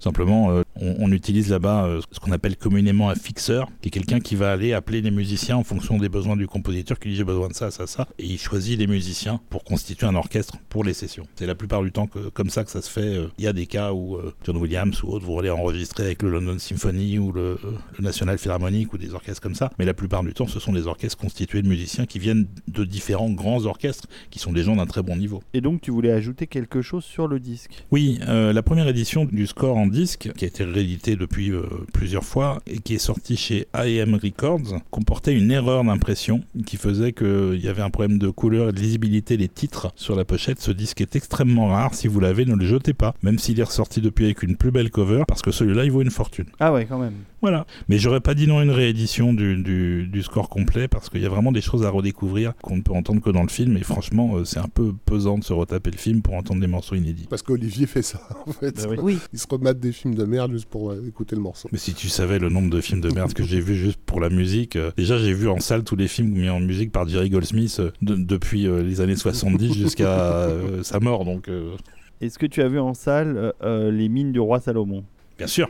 Simplement, 0.00 0.50
euh, 0.50 0.62
on, 0.76 0.96
on 0.98 1.12
utilise 1.12 1.50
là-bas 1.50 1.84
euh, 1.84 2.00
ce 2.10 2.18
qu'on 2.18 2.32
appelle 2.32 2.56
communément 2.56 3.10
un 3.10 3.14
fixeur, 3.14 3.68
qui 3.82 3.88
est 3.88 3.90
quelqu'un 3.90 4.18
qui 4.18 4.34
va 4.34 4.50
aller 4.50 4.72
appeler 4.72 5.02
les 5.02 5.10
musiciens 5.10 5.56
en 5.56 5.62
fonction 5.62 5.98
des 5.98 6.08
besoins 6.08 6.36
du 6.36 6.46
compositeur, 6.46 6.98
qui 6.98 7.10
dit 7.10 7.16
j'ai 7.16 7.24
besoin 7.24 7.48
de 7.48 7.54
ça, 7.54 7.70
ça, 7.70 7.86
ça, 7.86 8.08
et 8.18 8.24
il 8.24 8.38
choisit 8.38 8.78
les 8.78 8.86
musiciens 8.86 9.40
pour 9.50 9.62
constituer 9.62 10.06
un 10.06 10.14
orchestre 10.14 10.56
pour 10.70 10.84
les 10.84 10.94
sessions. 10.94 11.26
C'est 11.36 11.46
la 11.46 11.54
plupart 11.54 11.82
du 11.82 11.92
temps 11.92 12.06
que, 12.06 12.30
comme 12.30 12.50
ça 12.50 12.64
que 12.64 12.70
ça 12.70 12.80
se 12.80 12.90
fait. 12.90 13.00
Euh, 13.00 13.28
Il 13.38 13.44
y 13.44 13.46
a 13.46 13.52
des 13.52 13.66
cas 13.66 13.92
où 13.92 14.18
John 14.44 14.56
Williams 14.56 15.02
ou 15.02 15.08
autres 15.08 15.26
vont 15.26 15.38
aller 15.38 15.50
enregistrer 15.50 16.04
avec 16.04 16.22
le 16.22 16.30
London 16.30 16.58
Symphony 16.58 17.18
ou 17.18 17.32
le, 17.32 17.58
le 17.98 18.02
National 18.02 18.38
Philharmonic 18.38 18.92
ou 18.92 18.98
des 18.98 19.12
orchestres 19.14 19.42
comme 19.42 19.54
ça, 19.54 19.70
mais 19.78 19.84
la 19.84 19.94
plupart 19.94 20.22
du 20.22 20.32
temps, 20.32 20.46
ce 20.46 20.60
sont 20.60 20.72
des 20.72 20.86
orchestres 20.86 21.18
constitués 21.18 21.60
de 21.62 21.68
musiciens 21.68 22.06
qui 22.06 22.18
viennent 22.18 22.46
de 22.68 22.84
différents 22.84 23.30
grands 23.30 23.66
orchestres, 23.66 24.08
qui 24.30 24.38
sont 24.38 24.52
des 24.52 24.62
gens 24.62 24.76
d'un 24.76 24.86
très 24.86 25.02
bon 25.02 25.16
niveau. 25.16 25.42
Et 25.52 25.60
donc, 25.60 25.82
tu 25.82 25.90
voulais 25.90 26.12
ajouter 26.12 26.46
quelque 26.46 26.80
chose 26.80 27.04
sur 27.04 27.28
le 27.28 27.38
disque? 27.38 27.84
Oui, 27.90 28.18
la 28.26 28.62
première 28.62 28.88
édition 28.88 29.26
du 29.26 29.46
score 29.46 29.76
en 29.76 29.89
disque, 29.90 30.30
qui 30.36 30.44
a 30.44 30.48
été 30.48 30.64
réédité 30.64 31.16
depuis 31.16 31.50
euh, 31.52 31.62
plusieurs 31.92 32.24
fois 32.24 32.60
et 32.66 32.78
qui 32.78 32.94
est 32.94 32.98
sortie 32.98 33.36
chez 33.36 33.66
AM 33.72 34.14
Records, 34.14 34.80
comportait 34.90 35.34
une 35.34 35.50
erreur 35.50 35.84
d'impression 35.84 36.42
qui 36.66 36.76
faisait 36.76 37.12
qu'il 37.12 37.60
y 37.60 37.68
avait 37.68 37.82
un 37.82 37.90
problème 37.90 38.18
de 38.18 38.30
couleur 38.30 38.70
et 38.70 38.72
de 38.72 38.80
lisibilité 38.80 39.36
des 39.36 39.48
titres 39.48 39.92
sur 39.96 40.16
la 40.16 40.24
pochette. 40.24 40.60
Ce 40.60 40.70
disque 40.70 41.00
est 41.00 41.16
extrêmement 41.16 41.68
rare. 41.68 41.94
Si 41.94 42.08
vous 42.08 42.20
l'avez, 42.20 42.44
ne 42.44 42.54
le 42.54 42.64
jetez 42.64 42.94
pas, 42.94 43.14
même 43.22 43.38
s'il 43.38 43.58
est 43.60 43.64
ressorti 43.64 44.00
depuis 44.00 44.24
avec 44.26 44.42
une 44.42 44.56
plus 44.56 44.70
belle 44.70 44.90
cover, 44.90 45.24
parce 45.26 45.42
que 45.42 45.50
celui-là, 45.50 45.84
il 45.84 45.92
vaut 45.92 46.02
une 46.02 46.10
fortune. 46.10 46.46
Ah 46.58 46.72
ouais, 46.72 46.86
quand 46.86 46.98
même. 46.98 47.14
Voilà. 47.42 47.66
Mais 47.88 47.98
j'aurais 47.98 48.20
pas 48.20 48.34
dit 48.34 48.46
non 48.46 48.58
à 48.58 48.62
une 48.64 48.70
réédition 48.70 49.32
du, 49.32 49.62
du, 49.62 50.06
du 50.06 50.22
score 50.22 50.48
complet 50.48 50.88
parce 50.88 51.08
qu'il 51.08 51.22
y 51.22 51.26
a 51.26 51.28
vraiment 51.28 51.52
des 51.52 51.62
choses 51.62 51.84
à 51.84 51.90
redécouvrir 51.90 52.52
qu'on 52.62 52.76
ne 52.76 52.82
peut 52.82 52.92
entendre 52.92 53.20
que 53.22 53.30
dans 53.30 53.42
le 53.42 53.48
film. 53.48 53.76
Et 53.76 53.82
franchement, 53.82 54.36
euh, 54.36 54.44
c'est 54.44 54.58
un 54.58 54.68
peu 54.68 54.92
pesant 55.06 55.38
de 55.38 55.44
se 55.44 55.52
retaper 55.52 55.90
le 55.90 55.96
film 55.96 56.22
pour 56.22 56.34
entendre 56.34 56.60
des 56.60 56.66
morceaux 56.66 56.94
inédits. 56.94 57.26
Parce 57.28 57.42
qu'Olivier 57.42 57.86
fait 57.86 58.02
ça, 58.02 58.20
en 58.46 58.52
fait. 58.52 58.76
Bah 58.76 58.90
oui. 58.90 58.98
Oui, 59.02 59.18
Il 59.32 59.38
se 59.38 59.46
remate 59.50 59.79
des 59.80 59.92
films 59.92 60.14
de 60.14 60.24
merde 60.24 60.52
juste 60.52 60.66
pour 60.68 60.90
euh, 60.92 61.02
écouter 61.08 61.34
le 61.34 61.42
morceau. 61.42 61.68
Mais 61.72 61.78
si 61.78 61.94
tu 61.94 62.08
savais 62.08 62.38
le 62.38 62.48
nombre 62.48 62.70
de 62.70 62.80
films 62.80 63.00
de 63.00 63.10
merde 63.12 63.32
que 63.32 63.42
j'ai 63.42 63.60
vu 63.60 63.74
juste 63.74 63.98
pour 64.06 64.20
la 64.20 64.28
musique, 64.30 64.76
euh, 64.76 64.90
déjà 64.96 65.18
j'ai 65.18 65.32
vu 65.32 65.48
en 65.48 65.58
salle 65.60 65.82
tous 65.82 65.96
les 65.96 66.08
films 66.08 66.28
mis 66.30 66.48
en 66.48 66.60
musique 66.60 66.92
par 66.92 67.08
Jerry 67.08 67.30
Goldsmith 67.30 67.76
euh, 67.80 67.90
de- 68.02 68.14
depuis 68.14 68.66
euh, 68.66 68.82
les 68.82 69.00
années 69.00 69.16
70 69.16 69.74
jusqu'à 69.74 70.08
euh, 70.20 70.82
sa 70.82 71.00
mort, 71.00 71.24
donc 71.24 71.48
euh, 71.48 71.74
Est-ce 72.20 72.38
que 72.38 72.46
tu 72.46 72.62
as 72.62 72.68
vu 72.68 72.78
en 72.78 72.94
salle 72.94 73.36
euh, 73.36 73.52
euh, 73.62 73.90
les 73.90 74.08
mines 74.08 74.32
du 74.32 74.40
roi 74.40 74.60
Salomon? 74.60 75.04
Bien 75.38 75.46
sûr. 75.46 75.68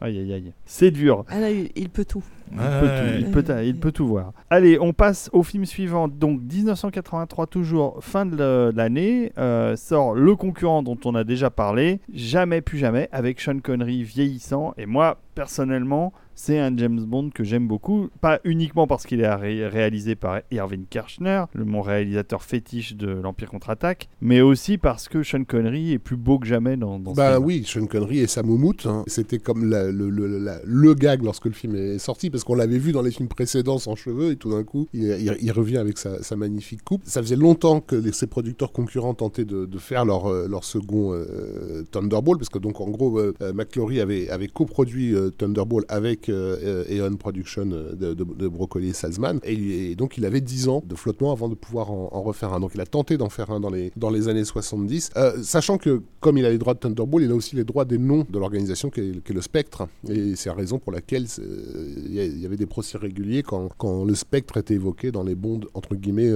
Aïe, 0.00 0.18
aïe, 0.18 0.32
aïe. 0.32 0.52
C'est 0.64 0.90
dur. 0.90 1.24
ah 1.28 1.40
là, 1.40 1.50
il 1.50 1.88
peut 1.88 2.04
tout. 2.04 2.22
Il, 2.52 2.58
peut 2.58 2.64
tout, 2.64 3.18
il, 3.18 3.30
peut, 3.30 3.64
il 3.64 3.76
peut 3.76 3.92
tout 3.92 4.06
voir. 4.06 4.32
Allez, 4.50 4.78
on 4.78 4.92
passe 4.92 5.30
au 5.32 5.42
film 5.42 5.64
suivant. 5.64 6.06
Donc 6.06 6.40
1983 6.42 7.46
toujours, 7.46 8.04
fin 8.04 8.26
de 8.26 8.72
l'année, 8.74 9.32
euh, 9.38 9.74
sort 9.74 10.14
le 10.14 10.36
concurrent 10.36 10.82
dont 10.82 10.98
on 11.04 11.14
a 11.14 11.24
déjà 11.24 11.50
parlé, 11.50 12.00
Jamais 12.12 12.60
plus 12.60 12.78
jamais, 12.78 13.08
avec 13.10 13.40
Sean 13.40 13.58
Connery 13.58 14.02
vieillissant. 14.02 14.74
Et 14.76 14.86
moi, 14.86 15.18
personnellement, 15.34 16.12
c'est 16.36 16.58
un 16.60 16.76
James 16.76 17.00
Bond 17.00 17.30
que 17.34 17.42
j'aime 17.42 17.66
beaucoup. 17.66 18.08
Pas 18.20 18.38
uniquement 18.44 18.86
parce 18.86 19.04
qu'il 19.06 19.20
est 19.20 19.34
ré- 19.34 19.66
réalisé 19.66 20.14
par 20.14 20.42
Irving 20.52 20.84
Kershner, 20.88 21.44
le, 21.54 21.64
mon 21.64 21.80
réalisateur 21.80 22.42
fétiche 22.44 22.94
de 22.94 23.08
l'Empire 23.08 23.50
contre-attaque, 23.50 24.08
mais 24.20 24.40
aussi 24.42 24.76
parce 24.78 25.08
que 25.08 25.22
Sean 25.22 25.42
Connery 25.44 25.92
est 25.94 25.98
plus 25.98 26.16
beau 26.16 26.38
que 26.38 26.46
jamais 26.46 26.76
dans, 26.76 26.98
dans 26.98 27.12
ce 27.12 27.16
Bah 27.16 27.32
film. 27.34 27.44
oui, 27.46 27.64
Sean 27.66 27.86
Connery 27.86 28.18
et 28.20 28.26
sa 28.26 28.42
moumoute, 28.42 28.86
hein. 28.86 29.02
c'était 29.06 29.38
comme 29.38 29.68
la- 29.68 29.90
le, 29.90 30.10
le- 30.10 30.38
la- 30.38 30.60
le 30.64 30.94
gag 30.94 31.22
lorsque 31.24 31.46
le 31.46 31.52
film 31.52 31.74
est 31.74 31.98
sorti, 31.98 32.28
parce 32.30 32.44
qu'on 32.44 32.54
l'avait 32.54 32.78
vu 32.78 32.92
dans 32.92 33.02
les 33.02 33.10
films 33.10 33.28
précédents 33.28 33.78
sans 33.78 33.96
cheveux, 33.96 34.32
et 34.32 34.36
tout 34.36 34.50
d'un 34.50 34.62
coup, 34.62 34.86
il, 34.92 35.04
il- 35.04 35.36
il 35.40 35.52
revient 35.52 35.78
avec 35.78 35.96
sa, 35.96 36.22
sa 36.22 36.36
magnifique 36.36 36.84
coupe. 36.84 37.00
Ça 37.06 37.22
faisait 37.22 37.36
longtemps 37.36 37.80
que 37.80 37.96
les, 37.96 38.12
ses 38.12 38.26
producteurs 38.26 38.72
concurrents 38.72 39.14
tentaient 39.14 39.46
de, 39.46 39.64
de 39.64 39.78
faire 39.78 40.04
leur, 40.04 40.26
euh, 40.30 40.46
leur 40.48 40.64
second 40.64 41.14
euh, 41.14 41.82
Thunderball, 41.90 42.36
parce 42.36 42.50
que 42.50 42.58
donc 42.58 42.80
en 42.82 42.90
gros, 42.90 43.18
euh, 43.18 43.32
euh, 43.40 43.52
McClory 43.54 44.00
avait, 44.00 44.28
avait 44.28 44.48
coproduit 44.48 45.14
euh, 45.14 45.30
Thunderball 45.30 45.84
avec 45.88 46.25
euh, 46.28 46.84
euh, 46.88 47.08
Eon 47.08 47.16
Production 47.16 47.70
euh, 47.72 47.94
de, 47.94 48.14
de, 48.14 48.92
Salzman, 48.92 49.40
et, 49.44 49.94
donc 49.94 50.16
il 50.16 50.24
avait 50.24 50.40
10 50.40 50.68
ans 50.68 50.82
de 50.86 50.94
flottement 50.94 51.32
avant 51.32 51.48
de 51.48 51.54
pouvoir 51.54 51.90
en, 51.90 52.22
refaire 52.22 52.52
un. 52.52 52.60
Donc 52.60 52.72
il 52.74 52.80
a 52.80 52.86
tenté 52.86 53.16
d'en 53.16 53.28
faire 53.28 53.50
un 53.50 53.60
dans 53.60 53.70
les, 53.70 53.92
dans 53.96 54.10
les 54.10 54.28
années 54.28 54.44
70, 54.44 55.10
euh, 55.16 55.42
sachant 55.42 55.78
que 55.78 56.02
comme 56.20 56.38
il 56.38 56.44
a 56.44 56.50
les 56.50 56.58
droits 56.58 56.74
de 56.74 56.78
Thunderball, 56.78 57.22
il 57.22 57.30
a 57.30 57.34
aussi 57.34 57.56
les 57.56 57.64
droits 57.64 57.84
des 57.84 57.98
noms 57.98 58.26
de 58.28 58.38
l'organisation 58.38 58.90
qui 58.90 59.00
est, 59.00 59.30
le 59.30 59.40
Spectre, 59.40 59.88
et 60.08 60.34
c'est 60.34 60.48
la 60.48 60.54
raison 60.54 60.78
pour 60.78 60.92
laquelle 60.92 61.26
il 61.38 62.14
y, 62.14 62.46
avait 62.46 62.56
des 62.56 62.66
procès 62.66 62.96
réguliers 62.96 63.42
quand, 63.42 63.68
quand 63.76 64.04
le 64.04 64.14
Spectre 64.14 64.56
était 64.56 64.74
évoqué 64.74 65.12
dans 65.12 65.22
les 65.22 65.34
bondes 65.34 65.66
entre 65.74 65.94
guillemets 65.94 66.32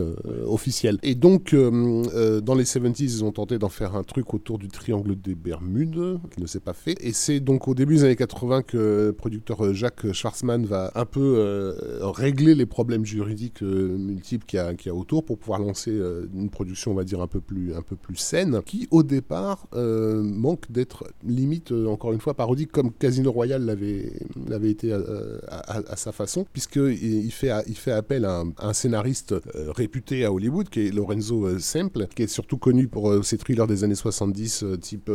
officielles. 0.47 0.99
Et 1.03 1.14
donc 1.14 1.55
dans 1.55 2.55
les 2.55 2.64
70s, 2.64 3.03
ils 3.03 3.24
ont 3.24 3.32
tenté 3.32 3.59
d'en 3.59 3.68
faire 3.68 3.97
un 3.97 4.03
truc 4.03 4.34
autour 4.34 4.59
du 4.59 4.68
triangle 4.68 5.16
des 5.20 5.34
Bermudes, 5.34 6.18
qui 6.34 6.41
ne 6.41 6.47
s'est 6.47 6.61
pas 6.61 6.74
fait. 6.74 6.97
Et 7.01 7.12
c'est 7.12 7.41
donc 7.41 7.68
au 7.68 7.74
début 7.74 7.97
des 7.97 8.05
années 8.05 8.16
80 8.16 8.62
que 8.62 8.76
le 9.07 9.12
producteur 9.12 9.72
Jacques 9.80 10.12
Schwarzman 10.12 10.66
va 10.66 10.92
un 10.94 11.06
peu 11.06 11.36
euh, 11.38 11.74
régler 12.02 12.54
les 12.54 12.66
problèmes 12.66 13.06
juridiques 13.06 13.62
euh, 13.62 13.96
multiples 13.96 14.44
qu'il 14.44 14.60
y, 14.60 14.86
y 14.86 14.90
a 14.90 14.94
autour 14.94 15.24
pour 15.24 15.38
pouvoir 15.38 15.58
lancer 15.58 15.90
euh, 15.90 16.28
une 16.34 16.50
production, 16.50 16.90
on 16.90 16.94
va 16.94 17.04
dire, 17.04 17.22
un 17.22 17.26
peu 17.26 17.40
plus, 17.40 17.74
un 17.74 17.80
peu 17.80 17.96
plus 17.96 18.16
saine, 18.16 18.60
qui 18.66 18.88
au 18.90 19.02
départ 19.02 19.68
manque 19.72 20.70
d'être 20.70 21.04
limite, 21.24 21.72
encore 21.72 22.12
une 22.12 22.20
fois, 22.20 22.34
parodique 22.34 22.72
comme 22.72 22.92
Casino 22.92 23.32
Royale 23.32 23.64
l'avait 23.64 24.70
été 24.70 24.92
à, 24.92 25.96
sa 25.96 26.12
façon, 26.12 26.44
puisqu'il 26.52 27.24
il 27.24 27.32
fait, 27.32 27.50
il 27.66 27.76
fait 27.76 27.92
appel 27.92 28.26
à 28.26 28.44
un, 28.58 28.72
scénariste 28.74 29.34
réputé 29.54 30.26
à 30.26 30.32
Hollywood, 30.32 30.68
qui 30.68 30.86
est 30.86 30.90
Lorenzo 30.90 31.58
Semple, 31.58 32.06
qui 32.14 32.24
est 32.24 32.26
surtout 32.26 32.58
connu 32.58 32.88
pour 32.88 33.24
ses 33.24 33.38
thrillers 33.38 33.66
des 33.66 33.84
années 33.84 33.94
70, 33.94 34.62
euh, 34.62 34.76
type 34.76 35.10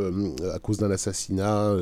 À 0.53 0.57
cause 0.57 0.77
d'un 0.77 0.89
assassinat, 0.89 1.75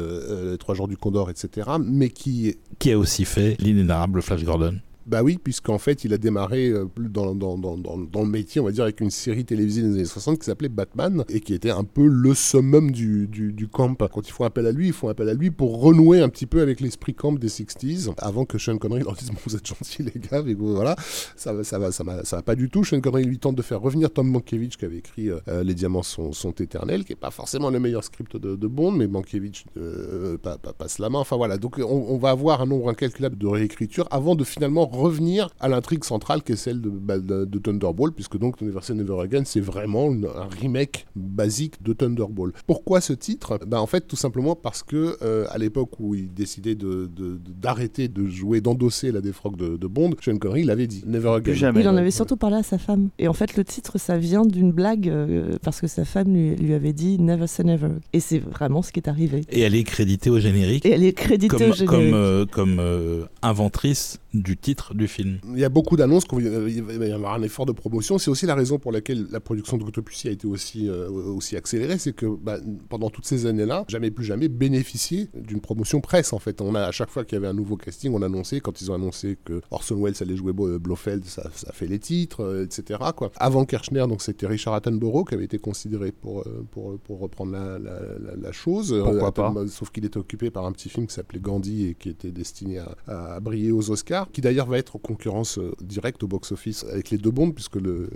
Trois 0.60 0.76
jours 0.76 0.88
du 0.88 0.98
Condor, 0.98 1.30
etc., 1.30 1.70
mais 1.84 2.10
qui 2.10 2.58
Qui 2.80 2.92
a 2.92 2.98
aussi 2.98 3.26
fait 3.26 3.56
l'inénarrable 3.60 4.22
Flash 4.22 4.44
Gordon. 4.44 4.80
Bah 5.06 5.22
oui, 5.24 5.38
puisqu'en 5.42 5.78
fait, 5.78 6.04
il 6.06 6.14
a 6.14 6.18
démarré 6.18 6.70
euh, 6.70 6.86
dans, 6.98 7.36
dans, 7.36 7.58
dans, 7.58 7.78
dans, 7.78 8.22
le 8.22 8.30
métier, 8.30 8.62
on 8.62 8.66
va 8.66 8.72
dire, 8.72 8.84
avec 8.84 9.02
une 9.02 9.10
série 9.12 9.46
télévisée 9.46 9.82
des 9.82 9.94
années 9.94 10.06
60 10.06 10.40
qui 10.40 10.46
s'appelait 10.46 10.70
Batman 10.70 11.24
et 11.30 11.40
qui 11.42 11.54
était 11.54 11.72
un 11.72 11.84
peu 11.84 12.08
le 12.08 12.34
summum 12.34 12.92
du, 12.92 13.28
du, 13.28 13.52
du 13.54 13.68
camp. 13.68 13.94
Quand 13.96 14.28
ils 14.28 14.32
font 14.32 14.46
appel 14.46 14.66
à 14.66 14.72
lui, 14.72 14.88
ils 14.88 14.94
font 14.94 15.10
appel 15.10 15.28
à 15.30 15.34
lui 15.34 15.52
pour 15.52 15.82
renouer 15.82 16.22
un 16.22 16.30
petit 16.30 16.46
peu 16.46 16.62
avec 16.62 16.80
l'esprit 16.80 17.14
camp 17.14 17.34
des 17.34 17.48
60s 17.50 18.14
avant 18.18 18.46
que 18.46 18.58
Sean 18.58 18.78
Connery 18.78 19.04
leur 19.04 19.14
dise 19.16 19.30
Bon, 19.30 19.38
Vous 19.46 19.56
êtes 19.56 19.68
gentils, 19.68 20.04
les 20.04 20.20
gars, 20.20 20.42
mais 20.44 20.54
voilà, 20.54 20.96
ça 21.36 21.54
va, 21.54 21.64
ça 21.64 21.80
va, 21.80 21.92
ça 21.92 22.04
va, 22.04 22.24
ça 22.24 22.38
va 22.38 22.42
pas 22.42 22.56
du 22.56 22.70
tout. 22.70 22.84
Sean 22.84 23.02
Connery 23.02 23.26
lui 23.26 23.40
tente 23.40 23.56
de 23.56 23.62
faire 23.62 23.82
revenir 23.82 24.12
Tom 24.12 24.30
Mankiewicz 24.30 24.78
qui 24.78 24.86
avait 24.86 24.98
écrit 24.98 25.30
euh, 25.30 25.40
euh, 25.48 25.64
Les 25.64 25.74
diamants 25.74 26.04
sont, 26.04 26.32
sont 26.32 26.52
éternels, 26.52 27.04
qui 27.04 27.14
est 27.14 27.18
pas 27.18 27.32
forcément 27.32 27.70
le 27.70 27.80
meilleur 27.80 28.04
script 28.04 28.38
de, 28.38 28.56
de 28.56 28.68
Bond, 28.68 28.92
mais 28.92 29.08
Mankiewicz 29.08 29.66
euh, 29.78 30.38
pa- 30.38 30.58
passe 30.58 31.00
la 31.00 31.10
main. 31.10 31.20
Enfin 31.20 31.36
voilà, 31.36 31.58
donc 31.58 31.78
on, 31.80 31.84
on 32.10 32.18
va 32.18 32.30
avoir 32.30 32.62
un 32.62 32.66
nombre 32.66 32.90
incalculable 32.90 33.38
de 33.38 33.48
réécritures 33.48 34.08
avant 34.12 34.36
de 34.36 34.44
finalement 34.44 34.86
revenir 34.94 35.50
à 35.60 35.68
l'intrigue 35.68 36.04
centrale 36.04 36.44
qui 36.44 36.54
est 36.54 36.56
celle 36.56 36.82
de, 36.82 36.90
bah, 36.90 37.20
de, 37.20 37.46
de 37.46 37.60
Thunderball, 37.60 38.12
puisque 38.12 38.38
donc 38.38 38.62
Never 38.62 38.80
Say 38.82 38.94
Never 38.94 39.20
Again, 39.22 39.44
c'est 39.46 39.60
vraiment 39.60 40.12
une- 40.12 40.26
un 40.26 40.48
remake 40.62 41.06
basique 41.16 41.82
de 41.84 41.94
Thunderball. 41.94 42.52
Pourquoi 42.68 43.02
ce 43.02 43.14
titre? 43.14 43.60
Bah, 43.68 43.82
En 43.82 43.88
fait, 43.88 44.08
tout 44.08 44.16
simplement 44.16 44.56
parce 44.56 44.84
que 44.84 45.18
euh, 45.22 45.46
à 45.50 45.58
l'époque 45.58 46.00
où 46.00 46.16
il 46.16 46.34
décidait 46.34 46.76
de- 46.76 47.10
de- 47.14 47.34
de- 47.38 47.40
d'arrêter 47.62 48.08
de, 48.08 48.26
jouer, 48.28 48.62
d'endosser 48.62 49.12
la 49.12 49.22
défroque 49.22 49.58
de, 49.58 49.78
de 49.78 49.88
Bond, 49.88 50.12
Sean 50.24 50.38
Connery 50.38 50.62
il 50.62 50.72
avait 50.72 50.88
dit 50.88 51.04
Never 51.06 51.30
Again. 51.30 51.54
Jamais. 51.54 51.82
Il 51.82 51.88
en 51.90 51.98
avait 51.98 52.12
surtout 52.12 52.38
parlé 52.38 52.58
à 52.58 52.64
sa 52.64 52.78
femme. 52.78 53.10
Et 53.20 53.28
en 53.28 53.34
fait, 53.34 53.56
le 53.58 53.64
titre, 53.64 53.98
ça 54.00 54.18
vient 54.18 54.46
d'une 54.46 54.72
blague 54.72 55.10
euh, 55.10 55.58
parce 55.62 55.82
que 55.82 55.88
sa 55.88 56.06
femme 56.06 56.34
lui, 56.34 56.56
lui 56.56 56.74
avait 56.74 56.94
dit 56.94 57.18
Never 57.20 57.48
say 57.48 57.64
never. 57.64 57.90
Et 58.14 58.20
c'est 58.20 58.40
vraiment 58.40 58.82
ce 58.82 58.92
qui 58.92 59.00
est 59.00 59.08
arrivé. 59.10 59.42
Et 59.50 59.62
elle 59.62 59.76
est 59.76 59.84
créditée 59.84 60.30
au 60.30 60.40
générique 60.40 60.86
Et 60.86 60.92
elle 60.92 61.04
est 61.04 61.14
créditée 61.14 61.48
comme, 61.48 61.62
au 61.72 61.74
générique. 61.74 61.90
comme, 61.90 62.14
euh, 62.14 62.46
comme 62.46 62.78
euh, 62.80 63.26
inventrice 63.42 64.20
du 64.34 64.58
titre 64.58 64.83
du 64.94 65.08
film. 65.08 65.40
Il 65.54 65.60
y 65.60 65.64
a 65.64 65.70
beaucoup 65.70 65.96
d'annonces, 65.96 66.26
qu'il 66.26 66.48
va 66.50 66.70
il 66.70 66.82
va 66.84 67.06
y 67.08 67.12
avoir 67.12 67.34
un 67.36 67.44
effort 67.44 67.66
de 67.66 67.72
promotion. 67.72 68.18
C'est 68.18 68.30
aussi 68.32 68.46
la 68.46 68.56
raison 68.56 68.80
pour 68.80 68.92
laquelle 68.92 69.28
la 69.32 69.40
production 69.40 69.78
de 69.78 69.84
Octopussy 69.84 70.28
a 70.28 70.32
été 70.32 70.48
aussi, 70.48 70.90
euh, 70.90 71.10
aussi 71.10 71.56
accélérée. 71.56 71.98
C'est 71.98 72.14
que 72.14 72.26
bah, 72.26 72.58
pendant 72.90 73.10
toutes 73.10 73.26
ces 73.26 73.46
années-là, 73.46 73.86
jamais 73.88 74.12
plus 74.12 74.26
jamais 74.26 74.48
bénéficié 74.48 75.30
d'une 75.36 75.62
promotion 75.62 76.02
presse. 76.02 76.34
En 76.34 76.40
fait, 76.40 76.62
on 76.62 76.76
a 76.76 76.82
à 76.82 76.92
chaque 76.92 77.10
fois 77.10 77.24
qu'il 77.26 77.36
y 77.36 77.38
avait 77.38 77.48
un 77.48 77.54
nouveau 77.54 77.78
casting, 77.78 78.12
on 78.14 78.22
annonçait, 78.22 78.60
quand 78.60 78.82
ils 78.82 78.90
ont 78.92 78.96
annoncé 78.96 79.38
que 79.46 79.62
Orson 79.72 79.96
Welles 80.02 80.16
allait 80.22 80.36
jouer 80.36 80.54
Bo- 80.54 80.80
Blofeld, 80.80 81.24
ça, 81.26 81.50
ça 81.54 81.72
fait 81.74 81.88
les 81.88 82.00
titres, 82.00 82.42
euh, 82.44 82.66
etc. 82.66 83.00
Quoi. 83.16 83.32
Avant 83.38 83.66
Kirchner, 83.66 84.06
donc 84.08 84.22
c'était 84.22 84.48
Richard 84.48 84.74
Attenborough 84.74 85.28
qui 85.28 85.36
avait 85.36 85.46
été 85.46 85.60
considéré 85.60 86.12
pour, 86.12 86.42
euh, 86.42 86.66
pour, 86.72 86.98
pour 87.00 87.20
reprendre 87.20 87.52
la, 87.52 87.78
la, 87.80 88.00
la- 88.20 88.36
la 88.36 88.52
chose. 88.52 88.94
Pourquoi 89.04 89.28
Euh, 89.30 89.32
pas 89.32 89.54
Sauf 89.68 89.92
qu'il 89.92 90.06
était 90.06 90.18
occupé 90.18 90.50
par 90.50 90.66
un 90.66 90.72
petit 90.72 90.90
film 90.90 91.08
qui 91.08 91.14
s'appelait 91.14 91.40
Gandhi 91.40 91.88
et 91.88 91.96
qui 91.96 92.10
était 92.10 92.32
destiné 92.32 92.80
à, 92.80 92.96
à 93.08 93.40
briller 93.40 93.72
aux 93.72 93.92
Oscars, 93.92 94.30
qui 94.32 94.42
d'ailleurs 94.42 94.68
va 94.74 94.80
être 94.80 94.96
en 94.96 95.00
concurrence 95.00 95.58
euh, 95.58 95.72
directe 95.82 96.24
au 96.24 96.28
box-office 96.28 96.86
avec 96.92 97.10
les 97.10 97.18
deux 97.18 97.32
Bonds, 97.32 97.52
puisque 97.52 97.76
le, 97.78 98.10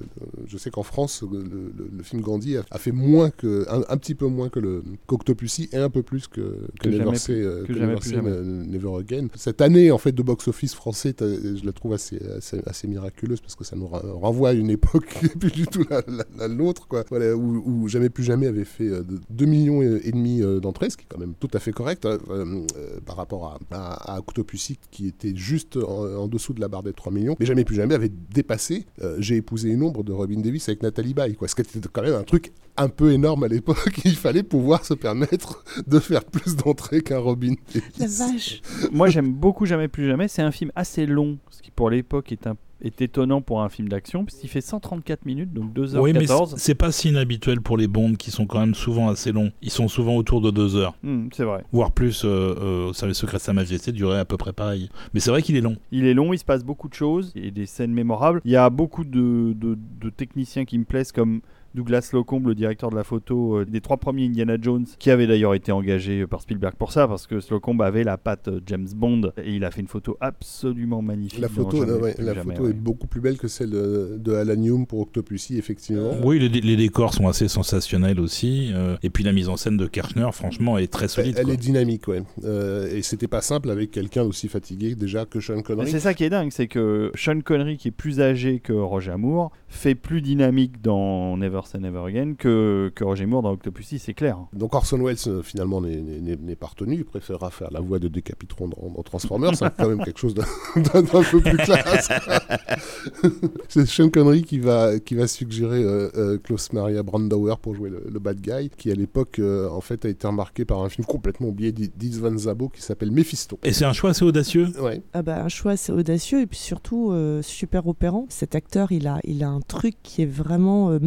je 0.48 0.58
sais 0.58 0.70
qu'en 0.70 0.84
France, 0.84 1.24
le, 1.32 1.42
le- 1.44 1.90
le 1.96 2.04
film 2.04 2.22
Gandhi 2.22 2.58
a, 2.58 2.64
a 2.72 2.78
fait 2.78 2.92
moins 2.92 3.30
que, 3.30 3.66
un, 3.70 3.84
un 3.88 3.98
petit 3.98 4.16
peu 4.16 4.28
moins 4.28 4.50
que 4.50 4.60
le 4.60 4.84
qu'Octopussy 5.08 5.70
et 5.72 5.78
un 5.78 5.90
peu 5.90 6.04
plus 6.04 6.28
que, 6.28 6.42
que, 6.80 6.84
Que 6.84 6.90
Never 6.90 7.04
jamais 7.06 7.18
Say, 7.18 7.34
euh, 7.42 7.62
que 7.62 7.68
que 7.68 7.74
jamais 7.80 7.94
Never 7.94 8.02
Say, 8.02 8.16
euh, 8.16 8.64
Never 8.66 8.90
Again. 9.00 9.28
Cette 9.36 9.62
année, 9.62 9.92
en 9.92 9.98
fait, 9.98 10.12
de 10.12 10.22
box-office 10.22 10.74
français, 10.76 11.16
je 11.20 11.66
la 11.66 11.72
trouve 11.72 11.94
assez, 11.94 12.20
assez, 12.38 12.60
assez 12.66 12.88
miraculeuse 12.88 13.40
parce 13.42 13.56
que 13.56 13.64
ça 13.64 13.76
nous 13.76 13.88
renvoie 13.88 14.50
à 14.50 14.54
une 14.54 14.70
époque 14.70 15.08
qui 15.20 15.26
n'est 15.26 15.36
plus 15.36 15.52
du 15.52 15.66
tout 15.68 15.84
la, 15.90 16.02
la- 16.08 16.26
la 16.38 16.48
nôtre, 16.48 16.88
quoi. 16.88 17.04
Voilà, 17.10 17.36
où, 17.36 17.64
où 17.66 17.88
Jamais 17.88 18.10
plus 18.10 18.24
jamais 18.24 18.48
avait 18.48 18.66
fait 18.66 18.88
euh, 18.90 19.04
de- 19.04 19.20
2 19.30 19.46
millions 19.46 19.82
et, 19.82 20.12
demi 20.12 20.42
d'entrées, 20.62 20.90
ce 20.90 20.98
qui 20.98 21.04
est 21.04 21.08
quand 21.10 21.20
même 21.20 21.34
tout 21.40 21.50
à 21.54 21.60
fait 21.60 21.72
correct 21.72 22.06
hein, 22.06 22.18
euh, 22.30 22.66
par 23.06 23.16
rapport 23.16 23.46
à, 23.46 23.60
à, 23.76 24.16
à 24.16 24.20
Octopussy 24.20 24.78
qui 24.92 25.08
était 25.08 25.36
juste 25.36 25.78
en, 25.78 26.06
en 26.16 26.28
dessous 26.28 26.47
de 26.54 26.62
la 26.62 26.68
barre 26.68 26.84
des 26.84 26.94
3 26.94 27.12
millions. 27.12 27.36
Mais 27.40 27.46
Jamais 27.46 27.64
plus 27.66 27.76
jamais 27.76 27.96
avait 27.96 28.12
dépassé 28.34 28.86
euh, 29.02 29.16
J'ai 29.20 29.36
épousé 29.38 29.70
une 29.70 29.84
ombre 29.84 30.04
de 30.04 30.12
Robin 30.12 30.40
Davis 30.40 30.68
avec 30.70 30.84
Nathalie 30.84 31.14
Baye, 31.14 31.36
quoi. 31.36 31.48
Ce 31.48 31.56
qui 31.56 31.62
était 31.62 31.80
quand 31.92 32.02
même 32.04 32.14
un 32.16 32.24
truc 32.24 32.52
un 32.78 32.90
peu 32.90 33.12
énorme 33.12 33.44
à 33.44 33.48
l'époque. 33.48 34.00
Il 34.06 34.16
fallait 34.16 34.44
pouvoir 34.44 34.86
se 34.86 34.94
permettre 34.94 35.64
de 35.88 36.00
faire 36.00 36.24
plus 36.26 36.56
d'entrées 36.56 37.02
qu'un 37.02 37.20
Robin 37.20 37.54
Davis. 37.74 37.98
La 38.00 38.08
vache. 38.28 38.62
Moi, 38.92 39.10
j'aime 39.10 39.34
beaucoup 39.34 39.66
Jamais 39.66 39.88
plus 39.88 40.08
jamais. 40.08 40.28
C'est 40.28 40.42
un 40.44 40.52
film 40.52 40.72
assez 40.76 41.06
long, 41.06 41.38
ce 41.50 41.62
qui 41.62 41.72
pour 41.72 41.90
l'époque 41.90 42.32
est, 42.32 42.46
un- 42.48 42.56
est 42.82 43.02
étonnant 43.02 43.42
pour 43.42 43.62
un 43.62 43.70
film 43.70 43.90
d'action, 43.90 44.24
puisqu'il 44.26 44.48
fait 44.50 44.62
134 44.62 45.26
minutes, 45.26 45.54
donc 45.54 45.74
2h14. 45.74 46.00
Oui, 46.00 46.14
mais 46.14 46.26
c'est- 46.58 46.76
pas 46.76 46.92
si 46.92 47.10
inhabituel 47.10 47.62
pour 47.62 47.78
les 47.78 47.88
bonds 47.88 48.14
qui 48.14 48.30
sont 48.32 48.46
quand 48.46 48.60
même 48.60 48.76
souvent 48.76 49.10
assez 49.10 49.32
longs. 49.32 49.52
Ils 49.62 49.72
sont 49.72 49.88
souvent 49.88 50.16
autour 50.16 50.42
de 50.42 50.52
deux 50.52 50.76
heures, 50.76 50.94
Hmm, 51.04 51.28
c'est 51.34 51.44
vrai. 51.44 51.64
voire 51.72 51.92
plus. 51.92 52.24
Euh, 52.26 52.28
euh, 52.60 52.94
Service 52.94 53.18
secret 53.18 53.38
de 53.38 53.42
Sa 53.42 53.54
Majesté 53.54 53.92
durait 53.92 54.20
à 54.20 54.26
peu 54.26 54.38
près 54.38 54.54
pareil. 54.54 54.90
Mais 55.14 55.20
c'est 55.20 55.30
vrai 55.32 55.42
qu'il 55.42 55.56
est 55.56 55.62
long. 55.62 55.76
Il 55.92 56.06
est 56.06 56.14
long, 56.14 56.34
il 56.34 56.38
se 56.38 56.46
passe 56.46 56.64
beaucoup 56.64 56.88
de 56.90 56.94
choses 56.94 57.32
et 57.36 57.52
des 57.52 57.66
scènes 57.66 57.94
mémorables. 57.94 58.42
Il 58.46 58.52
y 58.52 58.56
a 58.56 58.70
beaucoup 58.70 59.04
de, 59.04 59.54
de- 59.56 59.78
de 60.02 60.10
techniciens 60.10 60.66
qui 60.66 60.78
me 60.78 60.84
plaisent, 60.86 61.12
comme 61.12 61.42
Douglas 61.78 62.02
Slocombe, 62.02 62.48
le 62.48 62.56
directeur 62.56 62.90
de 62.90 62.96
la 62.96 63.04
photo 63.04 63.60
euh, 63.60 63.66
des 63.66 63.82
trois 63.82 63.98
premiers 63.98 64.26
Indiana 64.26 64.58
Jones, 64.60 64.86
qui 64.98 65.12
avait 65.12 65.28
d'ailleurs 65.28 65.54
été 65.54 65.72
engagé 65.72 66.26
par 66.26 66.42
Spielberg 66.42 66.74
pour 66.76 66.92
ça, 66.92 67.08
parce 67.08 67.28
que 67.28 67.40
Slocombe 67.40 67.84
avait 67.84 68.04
la 68.04 68.18
patte 68.18 68.48
euh, 68.48 68.60
James 68.66 68.88
Bond 68.96 69.32
et 69.44 69.54
il 69.54 69.64
a 69.64 69.70
fait 69.70 69.82
une 69.82 69.88
photo 69.88 70.18
absolument 70.20 71.04
magnifique. 71.04 71.40
La 71.40 71.50
photo, 71.50 71.78
Jamais 71.78 71.92
euh, 71.92 72.00
ouais, 72.00 72.14
plus 72.16 72.26
la 72.26 72.34
jamais, 72.34 72.54
photo 72.56 72.64
ouais. 72.66 72.72
est 72.72 72.74
beaucoup 72.74 73.06
plus 73.06 73.22
belle 73.22 73.38
que 73.38 73.48
celle 73.48 73.70
de, 73.70 74.18
de 74.18 74.34
Alan 74.34 74.62
Hume 74.62 74.88
pour 74.88 75.02
Octopussy, 75.02 75.58
effectivement. 75.58 76.14
Oui, 76.24 76.40
les, 76.40 76.50
les 76.50 76.76
décors 76.76 77.14
sont 77.14 77.28
assez 77.28 77.48
sensationnels 77.48 78.20
aussi. 78.20 78.72
euh, 78.74 78.98
et 79.04 79.12
puis 79.12 79.24
la 79.24 79.32
mise 79.34 79.48
en 79.48 79.56
scène 79.56 79.78
de 79.78 79.86
Kirchner, 79.86 80.30
franchement, 80.34 80.78
est 80.80 80.92
très 80.92 81.08
solide. 81.08 81.36
elle 81.38 81.46
quoi. 81.46 81.54
est 81.54 81.58
dynamique, 81.58 82.08
ouais. 82.08 82.24
Euh, 82.44 82.88
et 82.92 83.04
c'était 83.04 83.28
pas 83.28 83.42
simple 83.42 83.70
avec 83.70 83.92
quelqu'un 83.92 84.24
d'aussi 84.24 84.48
fatigué 84.48 84.96
déjà 84.96 85.26
que 85.26 85.40
Sean 85.40 85.58
Mais 85.58 85.64
Connery. 85.64 85.92
C'est 85.92 86.00
ça 86.00 86.16
qui 86.16 86.24
est 86.24 86.30
dingue, 86.32 86.52
c'est 86.52 86.68
que 86.68 87.12
Sean 87.14 87.40
Connery, 87.42 87.78
qui 87.78 87.90
est 87.90 87.92
plus 87.92 88.20
âgé 88.20 88.60
que 88.60 88.74
Roger 88.74 89.16
Moore, 89.18 89.52
fait 89.68 89.96
plus 89.96 90.22
dynamique 90.22 90.82
dans 90.82 91.38
Never 91.38 91.62
Say 91.68 91.80
Never 91.80 92.00
Again 92.08 92.34
que, 92.38 92.92
que 92.96 93.04
Roger 93.04 93.26
Moore 93.26 93.42
dans 93.44 93.52
Octopussy, 93.52 94.00
c'est 94.00 94.14
clair. 94.14 94.38
Donc 94.54 94.74
Orson 94.74 94.98
Welles 95.04 95.18
euh, 95.28 95.42
finalement 95.44 95.82
n'est- 95.82 96.56
pas 96.56 96.68
retenu, 96.68 96.96
il 96.96 97.06
préférera 97.06 97.52
faire 97.52 97.70
la 97.72 97.80
voix 97.82 98.00
de 98.00 98.08
Decapitron 98.08 98.70
dans, 98.70 98.90
dans 98.90 99.04
Transformers, 99.04 99.56
c'est 99.56 99.76
quand 99.78 99.88
même 99.90 100.04
quelque 100.04 100.20
chose 100.20 100.34
d'un 100.76 101.04
peu 101.04 101.40
plus 101.42 101.58
classe. 101.58 102.10
c'est 103.68 103.86
Sean 103.86 104.10
Connery 104.10 104.44
qui 104.44 104.60
va, 104.60 105.00
qui 105.00 105.16
va 105.16 105.28
suggérer 105.28 105.84
euh, 105.84 106.10
euh, 106.16 106.38
Klaus 106.38 106.72
Maria 106.74 107.04
Brandauer 107.04 107.56
pour 107.62 107.76
jouer 107.76 107.90
le, 107.90 108.04
le 108.12 108.20
bad 108.20 108.40
guy, 108.40 108.70
qui 108.76 108.92
à 108.92 108.96
l'époque 108.96 109.40
euh, 109.40 109.70
en 109.70 109.82
fait 109.82 110.06
a 110.06 110.10
été 110.10 110.26
remarqué 110.28 110.66
par 110.66 110.82
un 110.84 110.90
film 110.90 111.06
complètement 111.06 111.50
oublié 111.50 111.72
d'Is 111.72 112.20
Van 112.20 112.36
Zabo 112.38 112.70
qui 112.70 112.82
s'appelle 112.82 113.12
Mephisto. 113.12 113.60
Et 113.64 113.74
c'est 113.74 113.86
un 113.86 113.94
choix 113.94 114.12
assez 114.12 114.26
audacieux. 114.26 114.68
Ouais. 114.82 115.02
Ah 115.14 115.22
bah, 115.22 115.44
un 115.44 115.50
choix 115.50 115.74
assez 115.74 115.92
audacieux 115.92 116.42
et 116.42 116.48
puis 116.48 116.58
surtout 116.60 117.12
euh, 117.12 117.42
super 117.42 117.88
opérant. 117.88 118.26
Cet 118.30 118.56
acteur, 118.56 118.92
il 118.92 119.08
a, 119.08 119.20
il 119.24 119.44
a 119.44 119.50
un 119.50 119.62
truc 119.62 119.96
qui 120.04 120.22
est 120.24 120.26
vraiment 120.32 120.92
euh, 120.92 121.00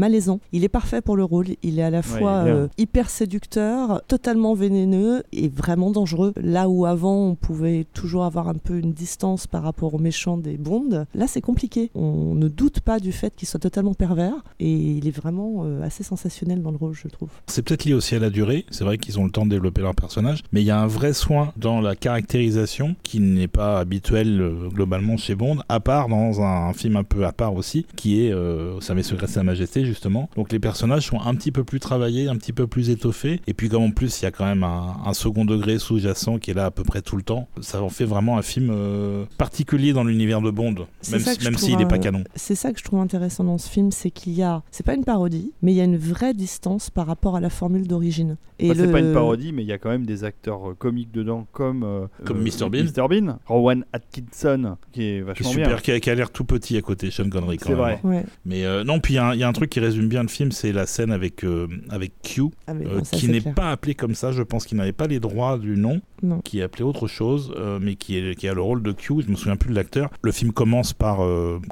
Il 0.53 0.65
est 0.65 0.69
parfait 0.69 1.01
pour 1.01 1.17
le 1.17 1.25
rôle. 1.25 1.47
Il 1.63 1.79
est 1.79 1.83
à 1.83 1.91
la 1.91 2.03
fois 2.03 2.45
euh, 2.45 2.69
hyper 2.79 3.11
séducteur, 3.11 4.03
totalement 4.09 4.55
vénéneux 4.55 5.23
et 5.33 5.49
vraiment 5.49 5.91
dangereux. 5.91 6.33
Là 6.37 6.69
où 6.69 6.87
avant 6.87 7.17
on 7.17 7.35
pouvait 7.35 7.87
toujours 7.95 8.25
avoir 8.25 8.49
un 8.49 8.55
peu 8.55 8.79
une 8.79 8.93
distance 8.93 9.47
par 9.47 9.63
rapport 9.63 9.95
aux 9.95 9.99
méchants 9.99 10.37
des 10.37 10.57
Bonds, 10.57 11.05
là 11.15 11.27
c'est 11.27 11.41
compliqué. 11.41 11.91
On 11.95 12.35
ne 12.35 12.49
doute 12.49 12.81
pas 12.81 12.99
du 12.99 13.13
fait 13.13 13.35
qu'il 13.35 13.49
soit 13.49 13.61
totalement 13.61 13.95
pervers 13.95 14.35
et 14.59 14.71
il 14.71 15.07
est 15.07 15.17
vraiment 15.17 15.65
euh, 15.65 15.83
assez 15.83 16.03
sensationnel 16.03 16.63
dans 16.63 16.71
le 16.71 16.77
rôle, 16.77 16.95
je 16.95 17.09
trouve. 17.09 17.29
C'est 17.47 17.63
peut-être 17.63 17.85
lié 17.85 17.95
aussi 17.95 18.15
à 18.15 18.19
la 18.19 18.31
durée. 18.31 18.65
C'est 18.71 18.85
vrai 18.85 18.99
qu'ils 18.99 19.19
ont 19.19 19.25
le 19.25 19.31
temps 19.31 19.45
de 19.45 19.51
développer 19.51 19.83
leur 19.83 19.95
personnage. 19.95 20.43
Mais 20.53 20.63
il 20.63 20.67
y 20.67 20.71
a 20.71 20.81
un 20.81 20.87
vrai 20.87 21.13
soin 21.13 21.53
dans 21.57 21.81
la 21.81 21.97
caractérisation 21.97 22.97
qui 23.03 23.21
n'est 23.21 23.49
pas 23.49 23.79
habituel 23.79 24.41
euh, 24.41 24.69
globalement 24.69 25.17
chez 25.17 25.35
Bond, 25.35 25.59
à 25.69 25.81
part 25.81 26.09
dans 26.09 26.41
un, 26.41 26.73
film 26.73 26.97
un 26.97 27.05
peu 27.05 27.27
à 27.27 27.33
part 27.33 27.55
aussi, 27.55 27.87
qui 27.97 28.25
est 28.25 28.33
euh, 28.33 28.77
Au 28.77 28.81
service 28.81 29.09
secret 29.09 29.27
de 29.27 29.33
Sa 29.33 29.43
Majesté, 29.43 29.85
justement. 29.85 30.30
Donc 30.37 30.53
les 30.53 30.59
personnages 30.59 31.07
sont 31.07 31.21
un 31.21 31.35
petit 31.35 31.53
peu 31.53 31.65
plus 31.65 31.81
travaillés, 31.81 32.29
un 32.29 32.37
petit 32.37 32.53
peu 32.53 32.67
plus 32.67 32.91
étoffés. 32.91 33.41
Et 33.47 33.55
puis 33.55 33.69
comme 33.69 33.83
en 33.83 33.91
plus 33.91 34.21
il 34.21 34.25
y 34.25 34.27
a 34.27 34.31
quand 34.31 34.45
même 34.47 34.63
un, 34.65 34.97
un 35.05 35.13
second 35.15 35.45
degré 35.45 35.79
sous-jacent 35.79 36.39
qui 36.39 36.51
est 36.51 36.55
là 36.55 36.67
à 36.67 36.71
peu 36.71 36.83
près 36.85 37.03
tout 37.03 37.17
le 37.17 37.23
temps, 37.23 37.49
ça 37.61 37.83
en 37.83 37.89
fait 37.89 38.05
vraiment 38.05 38.39
un 38.39 38.43
film 38.43 38.71
euh, 38.73 39.25
particulier 39.39 39.93
dans 39.93 40.05
l'univers 40.05 40.41
de 40.41 40.51
Bond, 40.51 40.75
même, 41.11 41.57
s'il 41.57 41.77
n'est 41.77 41.87
pas 41.87 41.99
canon. 41.99 42.25
C'est 42.35 42.55
ça 42.55 42.73
que 42.73 42.79
je 42.79 42.85
trouve 42.85 43.01
intéressant 43.01 43.45
dans 43.45 43.59
ce 43.59 43.69
film, 43.69 43.91
c'est 43.91 44.11
qu'il 44.11 44.33
y 44.35 44.43
a, 44.43 44.63
c'est 44.71 44.85
pas 44.87 44.95
une 44.95 45.05
parodie, 45.05 45.53
mais 45.63 45.73
il 45.73 45.77
y 45.77 45.81
a 45.81 45.85
une 45.85 45.97
vraie 45.97 46.35
distance 46.35 46.91
par 46.91 47.07
rapport 47.07 47.37
à 47.37 47.41
la 47.41 47.51
formule 47.51 47.87
d'origine. 47.87 48.37
Et 48.59 48.67
Enfin, 48.71 48.81
C'est 48.81 48.87
le- 48.87 48.93
pas 48.93 49.01
une 49.01 49.15
parodie, 49.15 49.53
mais 49.53 49.63
il 49.63 49.69
y 49.69 49.73
a 49.73 49.79
quand 49.79 49.89
même 49.89 50.05
des 50.05 50.23
acteurs 50.25 50.71
euh, 50.71 50.75
comiques 50.75 51.11
dedans, 51.13 51.47
comme, 51.53 51.83
euh, 51.83 52.07
Comme 52.27 52.39
euh, 52.39 52.45
Mr. 52.45 52.69
Bean. 52.69 52.85
Mr. 52.85 53.09
Bean, 53.09 53.39
Rowan 53.47 53.85
Atkinson, 53.93 54.77
qui 54.93 55.03
est 55.03 55.05
Qui 55.05 55.17
est 55.17 55.21
vachement 55.23 55.51
super, 55.51 55.81
bien. 55.83 55.99
qui 56.01 56.11
a, 56.11 56.15
l'air 56.15 56.31
tout 56.31 56.45
petit 56.45 56.77
à 56.77 56.83
côté, 56.83 57.11
Sean 57.11 57.29
Connery 57.31 57.57
quand 57.57 57.69
C'est 57.69 57.75
vrai. 57.75 58.01
Ouais. 58.05 58.25
Mais 58.45 58.65
euh, 58.67 58.85
non, 58.85 59.01
puis 59.01 59.15
y, 59.15 59.17
il 59.35 59.39
y 59.39 59.43
a 59.43 59.49
un 59.49 59.53
truc 59.53 59.71
qui 59.71 59.81
résume 59.81 60.09
bien 60.09 60.20
le 60.23 60.29
film, 60.29 60.53
c'est 60.53 60.73
la 60.73 60.87
scène 60.87 61.11
avec, 61.13 61.45
euh, 61.45 61.67
avec 61.89 62.13
Q, 62.23 62.45
Ah, 62.67 62.73
euh, 62.73 63.01
qui 63.13 63.29
n'est 63.29 63.41
pas 63.41 63.71
appelé 63.71 63.95
comme 63.95 64.15
ça, 64.15 64.33
je 64.33 64.43
pense 64.43 64.65
qu'il 64.67 64.79
n'avait 64.79 64.93
pas 64.93 65.07
les 65.07 65.21
droits 65.21 65.59
du 65.59 65.77
nom, 65.77 66.01
Non. 66.23 66.41
qui 66.41 66.61
est 66.61 66.63
appelé 66.63 66.85
autre 66.85 67.07
chose, 67.07 67.53
euh, 67.57 67.79
mais 67.81 67.95
qui, 67.97 68.17
est, 68.17 68.35
qui 68.35 68.49
a 68.49 68.55
le 68.55 68.61
rôle 68.63 68.83
de 68.83 68.93
Q, 68.93 69.23
je 69.27 69.31
me 69.31 69.37
souviens 69.37 69.57
plus 69.57 69.71
de 69.71 69.75
l'acteur. 69.75 70.11
Le 70.23 70.33
film 70.33 70.53
commence 70.53 70.93
par, 70.93 71.19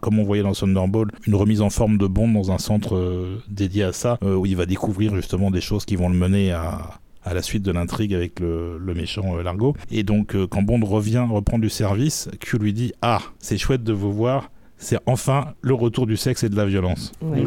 comme 0.03 0.19
on 0.19 0.25
voyait 0.25 0.43
dans 0.43 0.53
Thunderball, 0.53 1.09
une 1.27 1.35
remise 1.35 1.61
en 1.61 1.71
forme 1.71 1.99
de 1.99 2.07
Bond 2.07 2.29
dans 2.33 2.51
un 2.53 2.59
centre 2.59 3.39
dédié 3.49 3.85
à 3.85 3.93
ça, 3.93 4.19
où 4.23 4.47
il 4.47 4.57
va 4.57 4.67
découvrir 4.67 5.15
justement 5.15 5.51
des 5.51 5.61
choses 5.61 5.85
qui 5.85 5.97
vont 5.97 6.09
le 6.09 6.17
mener 6.17 6.53
à 6.53 7.01
à 7.25 7.35
la 7.35 7.43
suite 7.43 7.63
de 7.63 7.73
l'intrigue 7.73 8.15
avec 8.15 8.41
le, 8.41 8.79
le 8.79 8.95
méchant 8.95 9.37
euh, 9.37 9.43
Largo. 9.43 9.77
Et 9.91 10.03
donc, 10.03 10.35
euh, 10.35 10.47
quand 10.47 10.63
Bond 10.63 10.81
revient, 10.85 11.27
reprend 11.31 11.59
du 11.59 11.69
service, 11.69 12.31
Q 12.41 12.59
lui 12.59 12.73
dit 12.73 12.93
Ah, 13.03 13.21
c'est 13.39 13.59
chouette 13.59 13.85
de 13.85 13.93
vous 13.93 14.13
voir, 14.13 14.51
c'est 14.79 14.99
enfin 15.07 15.55
le 15.61 15.75
retour 15.75 16.07
du 16.07 16.17
sexe 16.17 16.45
et 16.45 16.49
de 16.49 16.57
la 16.57 16.65
violence. 16.67 17.13
Ouais. 17.21 17.45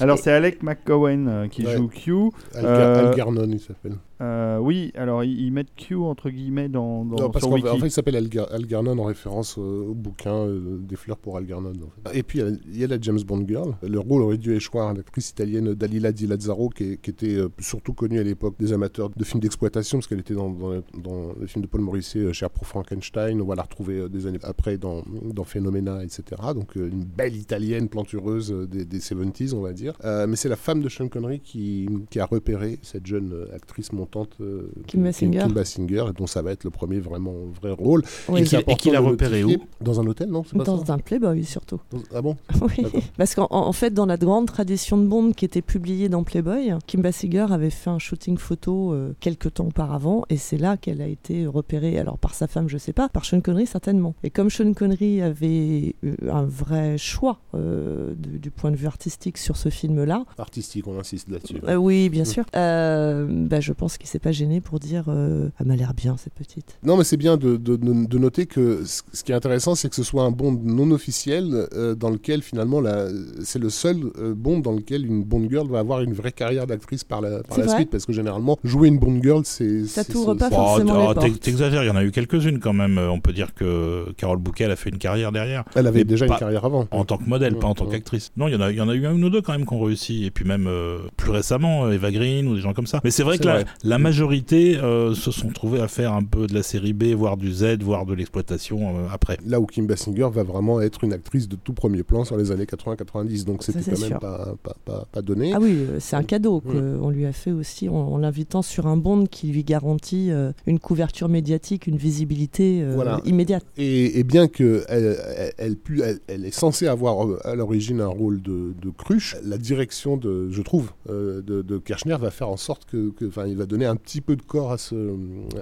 Alors 0.00 0.18
c'est 0.18 0.32
Alec 0.32 0.62
McCowen 0.62 1.28
euh, 1.28 1.48
qui 1.48 1.66
Ouais. 1.66 1.76
joue 1.76 1.88
Q. 1.88 2.12
Algar- 2.54 2.64
Euh, 2.64 3.08
Algernon, 3.08 3.48
il 3.50 3.60
s'appelle. 3.60 3.96
Euh, 4.20 4.58
oui, 4.58 4.92
alors 4.96 5.24
ils, 5.24 5.50
mettent 5.50 5.74
Q 5.76 5.96
entre 5.96 6.28
guillemets 6.30 6.68
dans, 6.68 7.04
dans 7.04 7.16
Non, 7.16 7.30
parce 7.30 7.44
sur 7.44 7.52
Wiki. 7.52 7.68
en 7.68 7.76
fait, 7.78 7.86
il 7.86 7.90
s'appelle 7.90 8.16
Alger- 8.16 8.46
Algernon 8.50 8.98
en 8.98 9.04
référence 9.04 9.56
au 9.56 9.94
bouquin 9.94 10.34
euh, 10.34 10.78
Des 10.78 10.96
fleurs 10.96 11.16
pour 11.16 11.36
Algernon. 11.38 11.72
en 12.04 12.10
fait. 12.10 12.18
Et 12.18 12.22
puis, 12.22 12.38
il 12.40 12.44
y 12.44 12.48
a- 12.48 12.50
il 12.72 12.78
y, 12.80 12.84
a 12.84 12.86
la 12.86 13.00
James 13.00 13.20
Bond 13.26 13.44
Girl. 13.48 13.74
Le 13.82 13.98
rôle 13.98 14.22
aurait 14.22 14.36
dû 14.38 14.54
échoir 14.54 14.88
à 14.88 14.92
l'actrice 14.94 15.30
italienne 15.30 15.74
Dalila 15.74 16.12
Di 16.12 16.26
Lazzaro, 16.26 16.68
qui, 16.68 16.92
était 16.92 17.34
euh, 17.36 17.48
surtout 17.58 17.94
connue 17.94 18.18
à 18.18 18.22
l'époque 18.22 18.54
des 18.58 18.72
amateurs 18.72 19.10
de 19.10 19.24
films 19.24 19.40
d'exploitation, 19.40 19.98
parce 19.98 20.06
qu'elle 20.06 20.20
était 20.20 20.34
dans, 20.34 20.50
dans, 20.50 20.82
dans 21.02 21.32
le 21.38 21.46
film 21.46 21.62
de 21.62 21.66
Paul 21.68 21.80
Morisset, 21.80 22.18
euh, 22.18 22.32
Cher 22.32 22.50
pour 22.50 22.66
Frankenstein. 22.66 23.40
On 23.40 23.46
va 23.46 23.54
la 23.54 23.62
retrouver 23.62 24.08
des 24.08 24.26
années 24.26 24.38
après 24.42 24.76
dans, 24.76 25.02
dans 25.32 25.44
Phenomena, 25.44 26.04
etc. 26.04 26.22
Donc, 26.54 26.74
une 26.76 27.04
belle 27.04 27.36
italienne 27.36 27.88
plantureuse 27.88 28.50
des, 28.70 28.84
des 28.84 28.98
70s, 28.98 29.54
on 29.54 29.60
va 29.62 29.72
dire. 29.72 29.94
Mais 30.04 30.36
c'est 30.36 30.48
la 30.48 30.56
femme 30.56 30.82
de 30.82 30.88
Sean 30.88 31.08
Connery 31.08 31.40
qui, 31.40 31.88
qui 32.10 32.20
a 32.20 32.26
repéré 32.26 32.78
cette 32.82 33.06
jeune 33.06 33.46
actrice 33.54 33.92
montante, 33.92 34.09
euh, 34.40 34.70
Kim 34.86 35.02
Basinger. 35.04 35.40
Kim 35.44 35.52
Basinger, 35.52 36.04
et 36.10 36.12
dont 36.12 36.26
ça 36.26 36.42
va 36.42 36.52
être 36.52 36.64
le 36.64 36.70
premier 36.70 36.98
vraiment 37.00 37.34
vrai 37.60 37.72
rôle. 37.72 38.02
Oui. 38.28 38.40
Et 38.40 38.44
qu'il- 38.44 38.58
important 38.58 38.76
qu'il 38.76 38.96
a 38.96 39.00
de 39.00 39.06
repéré 39.06 39.42
notifier- 39.42 39.60
Dans 39.80 40.00
un 40.00 40.06
hôtel, 40.06 40.28
non 40.30 40.42
pas 40.42 40.64
Dans 40.64 40.84
ça 40.84 40.92
un 40.94 40.98
Playboy 40.98 41.44
surtout. 41.44 41.80
Dans- 41.90 41.98
Ah 42.14 42.22
bon 42.22 42.36
Oui. 42.62 42.84
Parce 43.16 43.34
qu'en 43.34 43.46
en 43.50 43.66
en 43.70 43.72
fait, 43.72 43.94
dans 43.94 44.06
la 44.06 44.16
grande 44.16 44.46
tradition 44.46 44.98
de 44.98 45.06
Bond 45.06 45.32
qui 45.32 45.44
était 45.44 45.62
publiée 45.62 46.08
dans 46.08 46.24
Playboy, 46.24 46.72
Kim 46.86 47.02
Basinger 47.02 47.46
avait 47.50 47.70
fait 47.70 47.90
un 47.90 47.98
shooting 47.98 48.36
photo 48.36 48.92
euh, 48.92 49.12
quelques 49.20 49.54
temps 49.54 49.66
auparavant 49.66 50.24
et 50.28 50.36
c'est 50.36 50.58
là 50.58 50.76
qu'elle 50.76 51.00
a 51.00 51.06
été 51.06 51.46
repérée. 51.46 51.98
Alors 51.98 52.18
par 52.18 52.34
sa 52.34 52.46
femme, 52.46 52.68
je 52.68 52.78
sais 52.78 52.92
pas, 52.92 53.08
par 53.08 53.24
Sean 53.24 53.40
Connery 53.40 53.66
certainement. 53.66 54.14
Et 54.24 54.30
comme 54.30 54.50
Sean 54.50 54.72
Connery 54.72 55.22
avait 55.22 55.94
eu 56.02 56.14
un 56.30 56.44
vrai 56.44 56.98
choix 56.98 57.38
euh, 57.54 58.14
du, 58.14 58.38
du 58.38 58.50
point 58.50 58.70
de 58.70 58.76
vue 58.76 58.86
artistique 58.86 59.38
sur 59.38 59.56
ce 59.56 59.68
film-là, 59.68 60.24
Artistique, 60.38 60.86
on 60.88 60.98
insiste 60.98 61.28
là-dessus. 61.30 61.60
euh, 61.68 61.76
oui, 61.76 62.08
bien 62.08 62.24
sûr. 62.24 62.44
Euh, 62.56 63.26
bah, 63.30 63.60
je 63.60 63.72
pense 63.72 63.98
qu'il 64.00 64.08
s'est 64.08 64.18
pas 64.18 64.32
gêné 64.32 64.60
pour 64.60 64.80
dire 64.80 65.04
euh, 65.08 65.48
Elle 65.60 65.66
m'a 65.66 65.76
l'air 65.76 65.94
bien, 65.94 66.16
cette 66.16 66.34
petite. 66.34 66.76
Non, 66.82 66.96
mais 66.96 67.04
c'est 67.04 67.16
bien 67.16 67.36
de, 67.36 67.56
de- 67.56 67.76
de- 67.76 68.06
de 68.06 68.18
noter 68.18 68.46
que 68.46 68.82
ce 68.84 69.22
qui 69.22 69.30
est 69.32 69.34
intéressant, 69.34 69.74
c'est 69.74 69.88
que 69.88 69.94
ce 69.94 70.02
soit 70.02 70.24
un 70.24 70.30
Bond 70.32 70.58
non 70.64 70.90
officiel 70.90 71.68
euh, 71.74 71.94
dans 71.94 72.10
lequel 72.10 72.42
finalement 72.42 72.80
la- 72.80 73.08
c'est 73.42 73.58
le 73.58 73.70
seul 73.70 73.98
euh, 74.18 74.34
Bond 74.34 74.60
dans 74.60 74.72
lequel 74.72 75.06
une 75.06 75.22
Bond 75.22 75.46
girl 75.48 75.68
va 75.68 75.78
avoir 75.78 76.00
une 76.00 76.12
vraie 76.12 76.32
carrière 76.32 76.66
d'actrice 76.66 77.04
par 77.04 77.20
la, 77.20 77.42
par 77.42 77.58
la 77.58 77.68
suite. 77.68 77.90
Parce 77.90 78.06
que 78.06 78.12
généralement, 78.12 78.58
jouer 78.64 78.88
une 78.88 78.98
Bond 78.98 79.20
girl, 79.22 79.42
c'est. 79.44 79.84
Ça 79.86 80.04
t'ouvre 80.04 80.34
pas 80.34 80.50
forcément 80.50 80.94
les 80.96 81.06
oh, 81.10 81.14
portes. 81.14 81.40
T'exagères, 81.40 81.84
il 81.84 81.86
y 81.86 81.90
en 81.90 81.96
a 81.96 82.04
eu 82.04 82.10
quelques-unes 82.10 82.58
quand 82.58 82.72
même. 82.72 82.98
On 82.98 83.20
peut 83.20 83.32
dire 83.32 83.54
que 83.54 84.10
Carole 84.16 84.38
Bouquet 84.38 84.64
elle 84.64 84.70
a 84.72 84.76
fait 84.76 84.90
une 84.90 84.98
carrière 84.98 85.32
derrière. 85.32 85.64
Elle 85.74 85.86
avait 85.86 86.00
Mais 86.00 86.04
déjà 86.04 86.26
pas- 86.26 86.34
une 86.34 86.38
carrière 86.40 86.64
avant. 86.64 86.86
En 86.90 87.04
tant 87.04 87.18
que 87.18 87.28
modèle, 87.28 87.56
pas 87.58 87.66
en 87.66 87.74
tant 87.74 87.84
Ouais. 87.84 87.92
qu'actrice. 87.92 88.30
Non, 88.36 88.48
il 88.48 88.52
y, 88.52 88.56
en 88.56 88.60
a, 88.60 88.70
il 88.70 88.76
y 88.76 88.80
en 88.80 88.88
a 88.88 88.94
eu 88.94 89.06
un 89.06 89.20
ou 89.20 89.30
deux 89.30 89.42
quand 89.42 89.52
même 89.52 89.66
qui 89.66 89.74
ont 89.74 89.80
réussi. 89.80 90.24
Et 90.24 90.30
puis 90.30 90.44
même 90.44 90.66
euh, 90.66 90.98
plus 91.16 91.30
récemment, 91.30 91.90
Eva 91.90 92.10
Green 92.10 92.46
ou 92.48 92.54
des 92.54 92.60
gens 92.60 92.72
comme 92.72 92.86
ça. 92.86 93.00
Mais 93.04 93.10
c'est 93.10 93.22
vrai 93.22 93.38
que 93.38 93.42
vrai. 93.44 93.64
La 93.84 93.98
majorité 93.98 94.76
euh, 94.78 95.14
se 95.14 95.30
sont 95.30 95.48
trouvés 95.48 95.80
à 95.80 95.88
faire 95.88 96.12
un 96.12 96.22
peu 96.22 96.46
de 96.46 96.54
la 96.54 96.62
série 96.62 96.92
B, 96.92 97.04
voire 97.14 97.36
du 97.36 97.52
Z, 97.52 97.78
voire 97.82 98.04
de 98.06 98.14
l'exploitation 98.14 98.96
euh, 98.96 99.06
après. 99.12 99.38
Là 99.46 99.60
où 99.60 99.66
Kim 99.66 99.86
Basinger 99.86 100.28
va 100.32 100.42
vraiment 100.42 100.80
être 100.80 101.04
une 101.04 101.12
actrice 101.12 101.48
de 101.48 101.56
tout 101.56 101.72
premier 101.72 102.02
plan 102.02 102.24
sur 102.24 102.36
les 102.36 102.50
années 102.50 102.64
80-90. 102.64 103.44
Donc 103.44 103.62
c'était 103.62 103.80
c'est 103.82 103.92
quand 103.92 104.00
même 104.10 104.18
pas, 104.18 104.54
pas, 104.62 104.76
pas, 104.84 105.06
pas 105.10 105.22
donné. 105.22 105.52
Ah 105.54 105.58
oui, 105.60 105.72
euh, 105.78 105.96
c'est 106.00 106.16
un 106.16 106.22
cadeau 106.22 106.60
qu'on 106.60 107.10
lui 107.10 107.24
a 107.26 107.32
fait 107.32 107.52
aussi 107.52 107.88
en, 107.88 107.94
en 107.94 108.18
l'invitant 108.18 108.62
sur 108.62 108.86
un 108.86 108.96
bond 108.96 109.26
qui 109.26 109.48
lui 109.48 109.64
garantit 109.64 110.30
euh, 110.30 110.52
une 110.66 110.78
couverture 110.78 111.28
médiatique, 111.28 111.86
une 111.86 111.96
visibilité 111.96 112.82
euh, 112.82 112.92
Voilà. 112.94 113.20
immédiate. 113.24 113.64
Et, 113.78 114.18
et 114.18 114.24
bien 114.24 114.48
que 114.48 114.84
elle, 114.88 115.16
elle, 115.36 115.52
elle 115.58 115.76
pu- 115.76 116.02
elle- 116.02 116.20
elle 116.28 116.44
est 116.44 116.50
censée 116.54 116.86
avoir 116.86 117.26
à 117.44 117.54
l'origine 117.54 118.00
un 118.00 118.06
rôle 118.08 118.42
de, 118.42 118.74
de 118.80 118.90
cruche, 118.90 119.36
la 119.44 119.56
direction 119.58 120.16
de, 120.16 120.50
je 120.50 120.62
trouve, 120.62 120.90
euh, 121.08 121.40
de, 121.42 121.62
de 121.62 121.78
Kirchner 121.78 122.16
va 122.20 122.30
faire 122.30 122.48
en 122.48 122.56
sorte 122.56 122.84
que, 122.84 123.10
que- 123.10 123.24
enfin, 123.26 123.46
il 123.46 123.56
va 123.56 123.66
donner 123.70 123.86
un 123.86 123.96
petit 123.96 124.20
peu 124.20 124.36
de 124.36 124.42
corps 124.42 124.72
à 124.72 124.78
ce, 124.78 124.94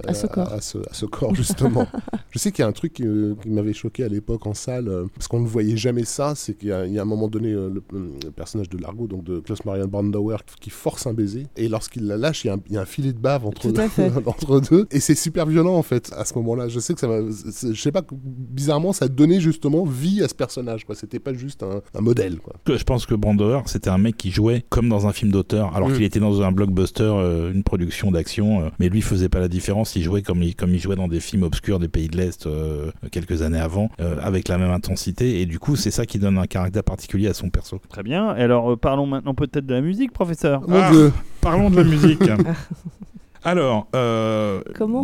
À 0.07 0.13
ce 0.13 0.27
corps. 0.27 0.51
à, 0.51 0.61
ce, 0.61 0.77
à 0.79 0.93
ce 0.93 1.05
corps 1.05 1.35
justement. 1.35 1.87
je 2.31 2.39
sais 2.39 2.51
qu'il 2.51 2.63
y 2.63 2.65
a 2.65 2.67
un 2.67 2.71
truc 2.73 2.93
qui, 2.93 3.05
euh, 3.05 3.35
qui 3.41 3.49
m'avait 3.49 3.73
choqué 3.73 4.03
à 4.03 4.07
l'époque 4.07 4.45
en 4.47 4.53
salle, 4.53 4.87
euh, 4.87 5.05
parce 5.15 5.27
qu'on 5.27 5.39
ne 5.39 5.47
voyait 5.47 5.77
jamais 5.77 6.03
ça, 6.05 6.33
c'est 6.35 6.55
qu'il 6.57 6.69
y, 6.69 6.71
a 6.71 6.85
il 6.85 6.93
y 6.93 6.99
a 6.99 7.01
un 7.03 7.05
moment 7.05 7.27
donné 7.27 7.51
euh, 7.53 7.69
le, 7.69 7.83
le 8.23 8.31
personnage 8.31 8.69
de 8.69 8.77
Largo, 8.77 9.07
donc 9.07 9.23
de 9.23 9.39
Klaus 9.39 9.63
Marian 9.65 9.85
Brandauer, 9.87 10.37
qui 10.59 10.69
force 10.69 11.05
un 11.07 11.13
baiser, 11.13 11.45
et 11.55 11.67
lorsqu'il 11.69 12.07
la 12.07 12.17
lâche, 12.17 12.43
il 12.45 12.47
y 12.47 12.49
a 12.49 12.53
un, 12.55 12.59
il 12.67 12.73
y 12.73 12.77
a 12.77 12.81
un 12.81 12.85
filet 12.85 13.13
de 13.13 13.19
bave 13.19 13.45
entre, 13.45 13.69
entre 14.25 14.59
deux, 14.61 14.87
et 14.91 14.99
c'est 14.99 15.15
super 15.15 15.45
violent 15.45 15.75
en 15.75 15.83
fait 15.83 16.11
à 16.17 16.25
ce 16.25 16.33
moment-là. 16.35 16.67
Je 16.67 16.79
sais 16.79 16.93
que 16.93 16.99
ça 16.99 17.07
m'a, 17.07 17.19
je 17.29 17.79
sais 17.79 17.91
pas, 17.91 18.01
bizarrement, 18.11 18.93
ça 18.93 19.07
donnait 19.07 19.39
justement 19.41 19.83
vie 19.83 20.23
à 20.23 20.27
ce 20.27 20.35
personnage. 20.35 20.85
Quoi. 20.85 20.95
C'était 20.95 21.19
pas 21.19 21.33
juste 21.33 21.63
un, 21.63 21.81
un 21.93 22.01
modèle. 22.01 22.39
Quoi. 22.39 22.53
Je 22.67 22.83
pense 22.83 23.05
que 23.05 23.13
Brandauer, 23.15 23.61
c'était 23.65 23.89
un 23.89 23.97
mec 23.97 24.17
qui 24.17 24.31
jouait 24.31 24.63
comme 24.69 24.89
dans 24.89 25.05
un 25.07 25.13
film 25.13 25.31
d'auteur, 25.31 25.75
alors 25.75 25.89
Mm. 25.89 25.93
qu'il 25.93 26.03
était 26.03 26.19
dans 26.19 26.41
un 26.43 26.51
blockbuster, 26.51 27.03
euh, 27.03 27.51
une 27.51 27.63
production 27.63 27.98
d'action, 28.11 28.61
euh, 28.61 28.69
mais 28.79 28.89
lui 28.89 29.01
faisait 29.01 29.29
pas 29.29 29.39
la 29.39 29.47
différence. 29.47 29.95
Il 29.95 30.03
jouait 30.03 30.21
comme 30.21 30.41
il, 30.43 30.55
comme 30.55 30.73
il 30.73 30.79
jouait 30.79 30.95
dans 30.95 31.07
des 31.07 31.19
films 31.19 31.43
obscurs 31.43 31.79
des 31.79 31.87
pays 31.89 32.07
de 32.07 32.17
l'Est 32.17 32.47
euh, 32.47 32.91
quelques 33.11 33.41
années 33.41 33.59
avant, 33.59 33.89
euh, 33.99 34.15
avec 34.21 34.47
la 34.47 34.57
même 34.57 34.71
intensité, 34.71 35.41
et 35.41 35.45
du 35.45 35.59
coup, 35.59 35.75
c'est 35.75 35.91
ça 35.91 36.05
qui 36.05 36.17
donne 36.19 36.37
un 36.37 36.45
caractère 36.47 36.83
particulier 36.83 37.27
à 37.27 37.33
son 37.33 37.49
perso. 37.49 37.79
Très 37.89 38.03
bien. 38.03 38.27
Alors, 38.29 38.71
euh, 38.71 38.75
parlons 38.77 39.05
maintenant 39.05 39.33
peut-être 39.35 39.65
de 39.65 39.73
la 39.73 39.81
musique, 39.81 40.11
professeur. 40.13 40.61
Mon 40.67 40.75
Ah. 40.81 40.89
Dieu. 40.91 41.11
Parlons 41.41 41.69
de 41.69 41.75
la 41.75 41.83
musique. 41.83 42.21
Alors, 43.43 43.87
euh, 43.95 44.61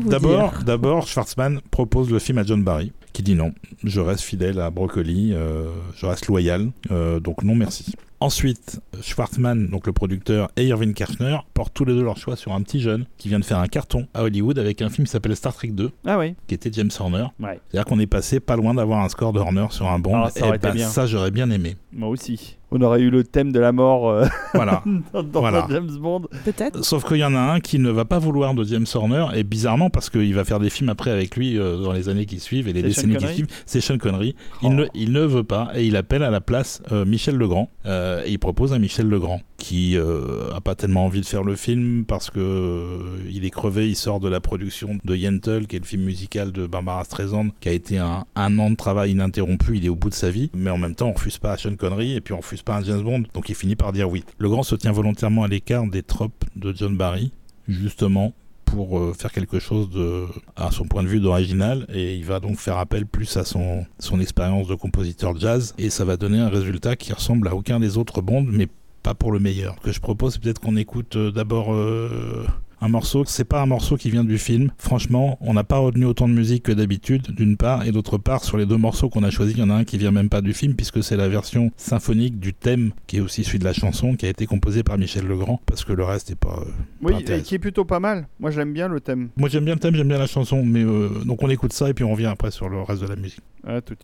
d'abord, 0.08 0.54
d'abord, 0.66 1.08
Schwartzman 1.08 1.62
propose 1.72 2.12
le 2.12 2.20
film 2.20 2.38
à 2.38 2.44
John 2.44 2.62
Barry, 2.64 2.92
qui 3.14 3.24
dit 3.24 3.34
non. 3.34 3.54
Je 3.84 4.02
reste 4.02 4.24
fidèle 4.24 4.60
à 4.60 4.70
Broccoli, 4.72 5.32
euh, 5.34 5.68
je 5.96 6.06
reste 6.06 6.28
loyal, 6.28 6.70
euh, 6.92 7.22
donc 7.22 7.44
non 7.44 7.56
merci. 7.56 7.94
Ensuite, 8.26 8.80
Schwartzman, 9.04 9.68
donc 9.68 9.86
le 9.86 9.94
producteur, 9.94 10.50
et 10.58 10.66
Irving 10.66 10.96
Kirchner 10.96 11.38
portent 11.54 11.76
tous 11.76 11.86
les 11.86 11.94
deux 11.94 12.02
leur 12.04 12.18
choix 12.18 12.36
sur 12.36 12.54
un 12.54 12.62
petit 12.64 12.80
jeune 12.80 13.06
qui 13.20 13.30
vient 13.30 13.38
de 13.38 13.46
faire 13.46 13.60
un 13.60 13.68
carton 13.68 14.08
à 14.16 14.24
Hollywood 14.24 14.58
avec 14.58 14.82
un 14.82 14.90
film 14.90 15.06
qui 15.06 15.12
s'appelle 15.12 15.36
Star 15.36 15.54
Trek 15.54 15.68
2, 15.68 15.92
Ah 16.08 16.18
oui. 16.18 16.34
qui 16.48 16.56
était 16.56 16.72
James 16.74 16.90
Horner. 17.00 17.28
Ouais. 17.40 17.60
C'est-à-dire 17.70 17.86
qu'on 17.86 18.00
est 18.00 18.08
passé 18.08 18.40
pas 18.40 18.56
loin 18.56 18.74
d'avoir 18.74 19.04
un 19.04 19.10
score 19.10 19.32
de 19.32 19.38
Horner 19.40 19.68
sur 19.70 19.88
un 19.88 20.00
Bond. 20.00 20.24
Ah, 20.24 20.32
ça 20.32 20.48
et 20.48 20.56
été 20.56 20.58
ben, 20.72 20.80
ça, 20.80 21.06
j'aurais 21.06 21.30
bien 21.30 21.52
aimé. 21.52 21.76
Moi 21.94 22.10
aussi. 22.10 22.58
On 22.78 22.82
aurait 22.82 23.00
eu 23.00 23.10
le 23.10 23.24
thème 23.24 23.54
de 23.54 23.60
la 23.60 23.72
mort 23.72 24.10
euh, 24.10 24.26
Voilà. 24.54 24.84
dans, 25.14 25.24
dans 25.24 25.40
Voilà. 25.40 25.64
un 25.66 25.70
James 25.70 25.92
Bond. 25.98 26.24
Peut-être 26.44 26.84
Sauf 26.84 27.06
qu'il 27.06 27.18
y 27.18 27.24
en 27.24 27.34
a 27.34 27.40
un 27.40 27.60
qui 27.62 27.80
ne 27.80 27.90
va 27.90 28.04
pas 28.04 28.20
vouloir 28.20 28.54
de 28.54 28.66
James 28.66 28.86
Horner, 28.94 29.28
et 29.34 29.44
bizarrement, 29.44 29.90
parce 29.90 30.10
qu'il 30.10 30.34
va 30.36 30.44
faire 30.44 30.60
des 30.60 30.70
films 30.70 30.90
après 30.90 31.12
avec 31.12 31.38
lui 31.38 31.58
euh, 31.58 31.78
dans 31.78 31.94
les 31.94 32.10
années 32.10 32.26
qui 32.26 32.40
suivent 32.42 32.68
et 32.68 32.74
les 32.74 32.82
décennies 32.84 33.16
qui 33.16 33.28
suivent, 33.28 33.48
c'est 33.66 33.80
Sean 33.80 33.98
Connery. 33.98 34.36
Oh. 34.56 34.58
Il, 34.64 34.76
ne, 34.76 34.86
il 34.94 35.12
ne 35.14 35.22
veut 35.22 35.44
pas, 35.46 35.70
et 35.74 35.86
il 35.86 35.96
appelle 35.96 36.22
à 36.24 36.30
la 36.32 36.42
place 36.42 36.82
euh, 36.92 37.06
Michel 37.06 37.38
Legrand, 37.38 37.70
euh, 37.86 38.22
et 38.26 38.32
il 38.32 38.40
propose 38.40 38.74
à 38.74 38.80
Michel 38.80 39.08
Legrand, 39.08 39.40
qui 39.66 39.98
euh, 39.98 40.54
a 40.54 40.62
pas 40.62 40.76
tellement 40.76 41.06
envie 41.06 41.22
de 41.22 41.26
faire 41.26 41.44
le 41.44 41.56
film 41.56 42.06
parce 42.06 42.30
que 42.30 42.40
euh, 42.40 43.18
il 43.32 43.46
est 43.46 43.50
crevé, 43.50 43.90
il 43.90 43.96
sort 43.96 44.20
de 44.20 44.30
la 44.30 44.40
production 44.40 45.00
de 45.04 45.16
Yentl, 45.16 45.66
qui 45.66 45.76
est 45.76 45.80
le 45.80 45.86
film 45.86 46.04
musical 46.04 46.52
de 46.52 46.68
Barbara 46.68 47.04
Streisand, 47.04 47.48
qui 47.62 47.70
a 47.70 47.72
été 47.72 47.98
un, 47.98 48.26
an 48.36 48.70
de 48.70 48.76
travail 48.76 49.14
ininterrompu, 49.14 49.78
il 49.78 49.86
est 49.88 49.90
au 49.90 49.96
bout 49.96 50.12
de 50.12 50.14
sa 50.14 50.30
vie, 50.30 50.52
mais 50.54 50.70
en 50.70 50.78
même 50.78 50.94
temps, 50.94 51.08
on 51.08 51.14
refuse 51.14 51.40
pas 51.40 51.54
à 51.54 51.58
Sean 51.58 51.76
Connery, 51.78 52.14
et 52.14 52.22
puis 52.22 52.36
on 52.36 52.38
refuse 52.38 52.62
pas 52.62 52.76
à 52.76 52.84
James 52.84 53.02
Bond, 53.02 53.24
donc 53.34 53.50
il 53.50 53.56
finit 53.56 53.76
par 53.76 53.92
dire 53.92 54.08
oui. 54.08 54.24
Legrand 54.38 54.62
se 54.62 54.76
tient 54.76 54.92
volontairement 54.92 55.42
à 55.42 55.48
l'écart 55.48 55.88
des 55.88 56.04
tropes 56.04 56.46
de 56.56 56.72
John 56.72 56.96
Barry, 56.96 57.32
justement 57.68 58.34
pour 58.66 59.00
euh, 59.00 59.14
faire 59.14 59.32
quelque 59.32 59.58
chose 59.58 59.90
de, 59.90 60.26
à 60.56 60.70
son 60.70 60.86
point 60.86 61.02
de 61.02 61.08
vue 61.08 61.20
d'original. 61.20 61.88
Et 61.94 62.16
il 62.16 62.26
va 62.26 62.40
donc 62.40 62.58
faire 62.58 62.78
appel 62.78 63.06
plus 63.06 63.38
à 63.38 63.46
son, 63.46 63.86
expérience 64.20 64.68
de 64.68 64.76
compositeur 64.76 65.40
jazz. 65.40 65.74
Et 65.78 65.90
ça 65.90 66.04
va 66.04 66.18
donner 66.18 66.40
un 66.40 66.50
résultat 66.50 66.96
qui 66.96 67.14
ressemble 67.14 67.48
à 67.48 67.56
aucun 67.56 67.80
des 67.80 67.98
autres 67.98 68.22
Bonds 68.22 68.46
mais 68.48 68.68
pas 69.06 69.14
pour 69.14 69.32
le 69.32 69.40
meilleur. 69.40 69.76
Ce 69.82 69.86
que 69.86 69.92
je 69.92 70.00
propose 70.00 70.34
c'est 70.34 70.42
peut-être 70.42 70.60
qu'on 70.60 70.76
écoute 70.78 71.16
euh, 71.16 71.32
d'abord 71.32 71.72
euh, 71.74 72.44
un 72.82 72.90
morceau, 72.90 73.24
c'est 73.26 73.46
pas 73.46 73.62
un 73.62 73.66
morceau 73.68 73.98
qui 73.98 74.10
vient 74.10 74.24
du 74.24 74.38
film. 74.38 74.70
Franchement, 74.80 75.38
on 75.42 75.54
n'a 75.54 75.64
pas 75.64 75.78
retenu 75.78 76.06
autant 76.06 76.28
de 76.28 76.34
musique 76.34 76.64
que 76.64 76.72
d'habitude, 76.72 77.32
d'une 77.32 77.56
part, 77.56 77.86
et 77.88 77.92
d'autre 77.92 78.18
part, 78.18 78.44
sur 78.44 78.58
les 78.58 78.66
deux 78.66 78.78
morceaux 78.78 79.10
qu'on 79.10 79.24
a 79.24 79.30
choisis, 79.30 79.56
il 79.56 79.60
y 79.60 79.64
en 79.64 79.70
a 79.70 79.76
un 79.76 79.84
qui 79.86 79.98
vient 79.98 80.12
même 80.12 80.28
pas 80.30 80.42
du 80.42 80.54
film, 80.54 80.76
puisque 80.76 81.02
c'est 81.04 81.16
la 81.16 81.30
version 81.30 81.72
symphonique 81.78 82.40
du 82.40 82.54
thème, 82.54 82.92
qui 83.08 83.18
est 83.18 83.22
aussi 83.22 83.44
celui 83.44 83.60
de 83.60 83.64
la 83.64 83.74
chanson, 83.74 84.16
qui 84.16 84.26
a 84.26 84.30
été 84.30 84.46
composé 84.46 84.84
par 84.84 84.98
Michel 84.98 85.26
Legrand, 85.26 85.62
parce 85.68 85.86
que 85.86 85.94
le 85.94 86.04
reste 86.04 86.32
est 86.32 86.36
pas. 86.36 86.60
euh, 86.62 86.72
Oui, 87.02 87.24
pas 87.24 87.38
et 87.38 87.42
qui 87.44 87.56
est 87.56 87.60
plutôt 87.60 87.86
pas 87.86 88.00
mal. 88.02 88.28
Moi, 88.40 88.52
j'aime 88.52 88.74
bien 88.74 88.88
le 88.90 89.00
thème. 89.00 89.30
Moi 89.38 89.48
j'aime 89.50 89.66
bien 89.66 89.76
le 89.76 89.80
thème, 89.80 89.96
j'aime 89.96 90.10
bien 90.10 90.20
la 90.20 90.28
chanson, 90.28 90.64
mais 90.66 90.84
euh, 90.84 91.10
donc 91.26 91.42
on 91.44 91.50
écoute 91.50 91.72
ça 91.74 91.90
et 91.90 91.94
puis 91.94 92.04
on 92.04 92.12
revient 92.12 92.26
après 92.26 92.52
sur 92.52 92.68
le 92.70 92.82
reste 92.82 93.02
de 93.02 93.08
la 93.08 93.16
musique. 93.16 93.42
À 93.66 93.82
tout. 93.82 93.96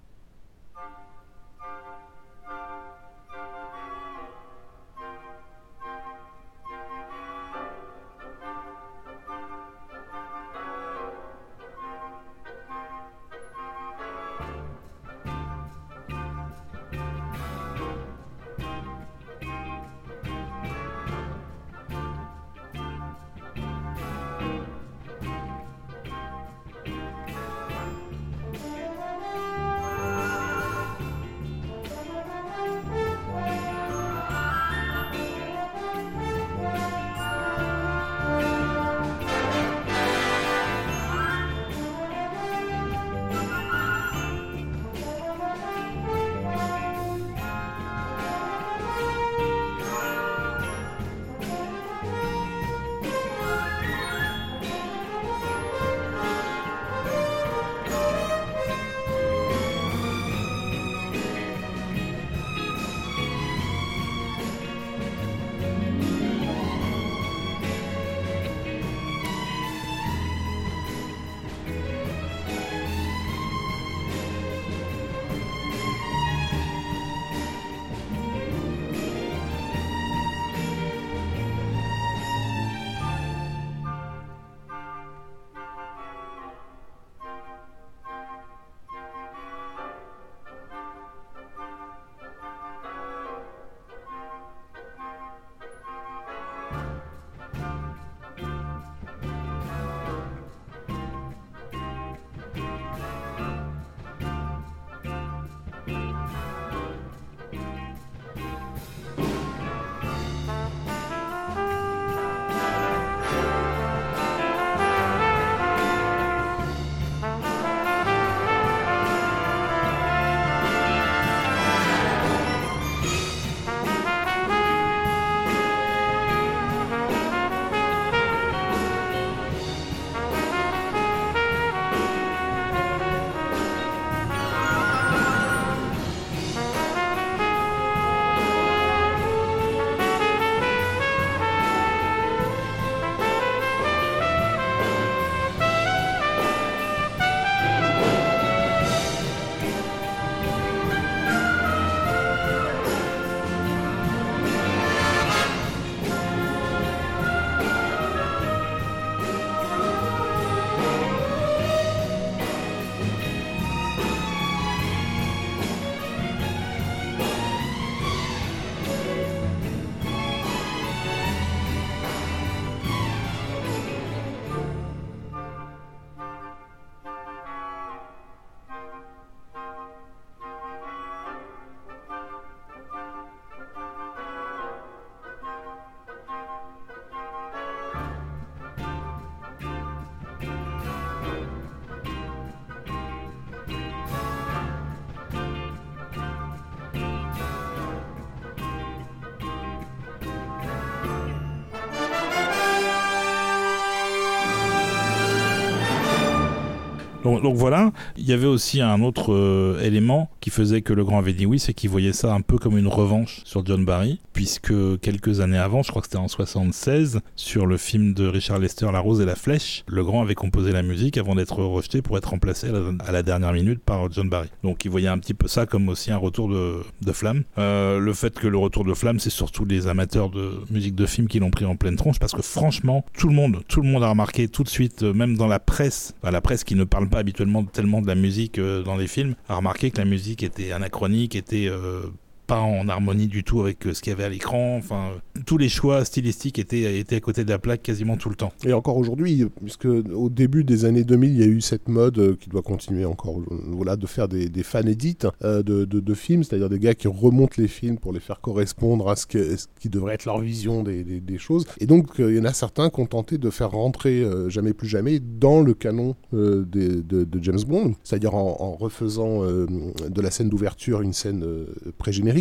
Donc, 207.42 207.56
voilà, 207.56 207.92
il 208.18 208.26
y 208.26 208.34
avait 208.34 208.48
aussi 208.48 208.82
un 208.82 209.02
autre 209.02 209.34
euh, 209.34 209.82
élément 209.82 210.31
qui 210.42 210.50
faisait 210.50 210.82
que 210.82 210.92
le 210.92 211.06
grand 211.06 211.20
avait 211.20 211.34
dit 211.34 211.46
oui, 211.46 211.60
c'est 211.60 211.74
qu'il 211.74 211.90
voyait 211.90 212.14
ça 212.14 212.34
un 212.34 212.42
peu 212.42 212.58
comme 212.58 212.78
une 212.78 212.88
revanche 212.88 213.42
sur 213.46 213.66
John 213.66 213.86
Barry, 213.86 214.20
puisque 214.34 214.74
quelques 215.00 215.40
années 215.40 215.58
avant, 215.58 215.84
je 215.84 215.90
crois 215.90 216.02
que 216.02 216.08
c'était 216.08 216.18
en 216.18 216.28
76, 216.28 217.22
sur 217.36 217.68
le 217.68 217.78
film 217.78 218.14
de 218.14 218.28
Richard 218.28 218.60
Lester, 218.60 218.90
La 218.92 219.00
Rose 219.00 219.22
et 219.22 219.26
la 219.26 219.36
Flèche, 219.36 219.84
le 219.88 220.04
grand 220.04 220.24
avait 220.24 220.36
composé 220.36 220.72
la 220.72 220.82
musique 220.82 221.18
avant 221.18 221.36
d'être 221.36 221.64
rejeté 221.64 222.02
pour 222.02 222.18
être 222.18 222.30
remplacé 222.30 222.68
à 223.06 223.12
la, 223.12 223.22
dernière 223.22 223.54
minute 223.54 223.82
par 223.84 224.12
John 224.12 224.30
Barry. 224.30 224.50
Donc 224.64 224.84
il 224.84 224.90
voyait 224.90 225.08
un 225.08 225.20
petit 225.20 225.36
peu 225.36 225.48
ça 225.48 225.68
comme 225.68 225.90
aussi 225.90 226.12
un 226.12 226.18
retour 226.18 226.50
de, 226.50 227.12
flamme. 227.14 227.44
Euh, 227.58 228.00
le 228.00 228.14
fait 228.14 228.34
que 228.34 228.48
le 228.48 228.58
retour 228.58 228.84
de 228.84 228.94
flamme, 228.96 229.20
c'est 229.20 229.30
surtout 229.30 229.64
les 229.66 229.88
amateurs 229.88 230.30
de 230.30 230.62
musique 230.72 230.96
de 230.96 231.06
film 231.06 231.28
qui 231.28 231.40
l'ont 231.40 231.52
pris 231.52 231.66
en 231.66 231.76
pleine 231.76 231.98
tronche, 231.98 232.20
parce 232.20 232.32
que 232.32 232.42
franchement, 232.42 233.06
tout 233.14 233.28
le 233.28 233.36
monde, 233.36 233.62
tout 233.68 233.82
le 233.82 233.88
monde 233.88 234.04
a 234.04 234.10
remarqué 234.10 234.48
tout 234.48 234.64
de 234.64 234.70
suite, 234.70 235.04
euh, 235.04 235.14
même 235.14 235.38
dans 235.38 235.48
la 235.48 235.60
presse, 235.60 236.16
la 236.24 236.42
presse 236.42 236.64
qui 236.64 236.74
ne 236.74 236.84
parle 236.84 237.10
pas 237.10 237.20
habituellement 237.20 237.64
tellement 237.64 238.02
de 238.02 238.08
la 238.08 238.16
musique 238.16 238.58
euh, 238.58 238.82
dans 238.82 238.96
les 238.96 239.08
films, 239.08 239.36
a 239.48 239.56
remarqué 239.56 239.92
que 239.92 239.98
la 239.98 240.06
musique 240.06 240.31
était 240.40 240.72
anachronique, 240.72 241.36
était 241.36 241.68
euh, 241.68 242.04
pas 242.52 242.60
en 242.60 242.90
harmonie 242.90 243.28
du 243.28 243.46
tout 243.46 243.62
avec 243.62 243.88
euh, 243.88 243.94
ce 243.94 244.02
qu'il 244.02 244.12
y 244.12 244.14
avait 244.14 244.26
à 244.26 244.30
l'écran. 244.30 244.76
Enfin, 244.76 245.12
tous 245.46 245.58
les 245.58 245.70
choix 245.70 246.04
stylistiques 246.04 246.60
étaient, 246.60 247.00
étaient 247.00 247.16
à 247.16 247.22
côté 247.22 247.46
de 247.46 247.50
la 247.50 247.60
plaque 247.60 247.82
quasiment 247.82 248.18
tout 248.18 248.28
le 248.28 248.36
temps. 248.36 248.52
Et 248.66 248.74
encore 248.74 248.98
aujourd'hui, 248.98 249.46
puisque 249.64 249.86
au 249.86 250.30
début 250.30 250.66
des 250.66 250.84
années 250.84 251.06
2000, 251.06 251.32
il 251.32 251.40
y 251.40 251.44
a 251.44 251.48
eu 251.48 251.62
cette 251.62 251.88
mode 251.88 252.20
euh, 252.20 252.36
qui 252.38 252.50
doit 252.50 252.62
continuer 252.62 253.06
encore, 253.06 253.40
euh, 253.40 253.56
voilà, 253.68 253.96
de 253.96 254.06
faire 254.06 254.28
des, 254.28 254.50
des 254.50 254.64
fan 254.64 254.86
edits 254.90 255.20
euh, 255.46 255.64
de, 255.64 256.14
films, 256.14 256.44
c'est-à-dire 256.44 256.68
des 256.68 256.80
gars 256.80 256.94
qui 256.94 257.08
remontent 257.08 257.56
les 257.58 257.70
films 257.70 257.98
pour 257.98 258.12
les 258.12 258.20
faire 258.20 258.42
correspondre 258.42 259.10
à 259.10 259.16
ce, 259.16 259.26
qui 259.26 259.90
devrait 259.90 260.16
être 260.16 260.26
leur 260.26 260.42
vision 260.42 260.84
des, 260.84 261.38
choses. 261.38 261.66
Et 261.80 261.86
donc, 261.86 262.20
euh, 262.20 262.32
il 262.32 262.38
y 262.38 262.42
en 262.42 262.44
a 262.44 262.52
certains 262.52 262.90
qui 262.90 263.00
ont 263.00 263.06
tenté 263.06 263.38
de 263.38 263.50
faire 263.50 263.72
rentrer 263.72 264.22
euh, 264.22 264.50
Jamais 264.50 264.74
plus 264.74 264.88
jamais 264.88 265.20
dans 265.20 265.62
le 265.62 265.74
canon 265.74 266.16
euh, 266.34 266.66
de, 266.66 267.28
James 267.42 267.64
Bond, 267.68 267.96
c'est-à-dire 268.04 268.36
en, 268.36 268.76
refaisant 268.76 269.44
euh, 269.44 269.66
de 270.10 270.22
la 270.22 270.32
scène 270.32 270.50
d'ouverture 270.50 271.02
une 271.02 271.14
scène 271.14 271.44
euh, 271.44 271.66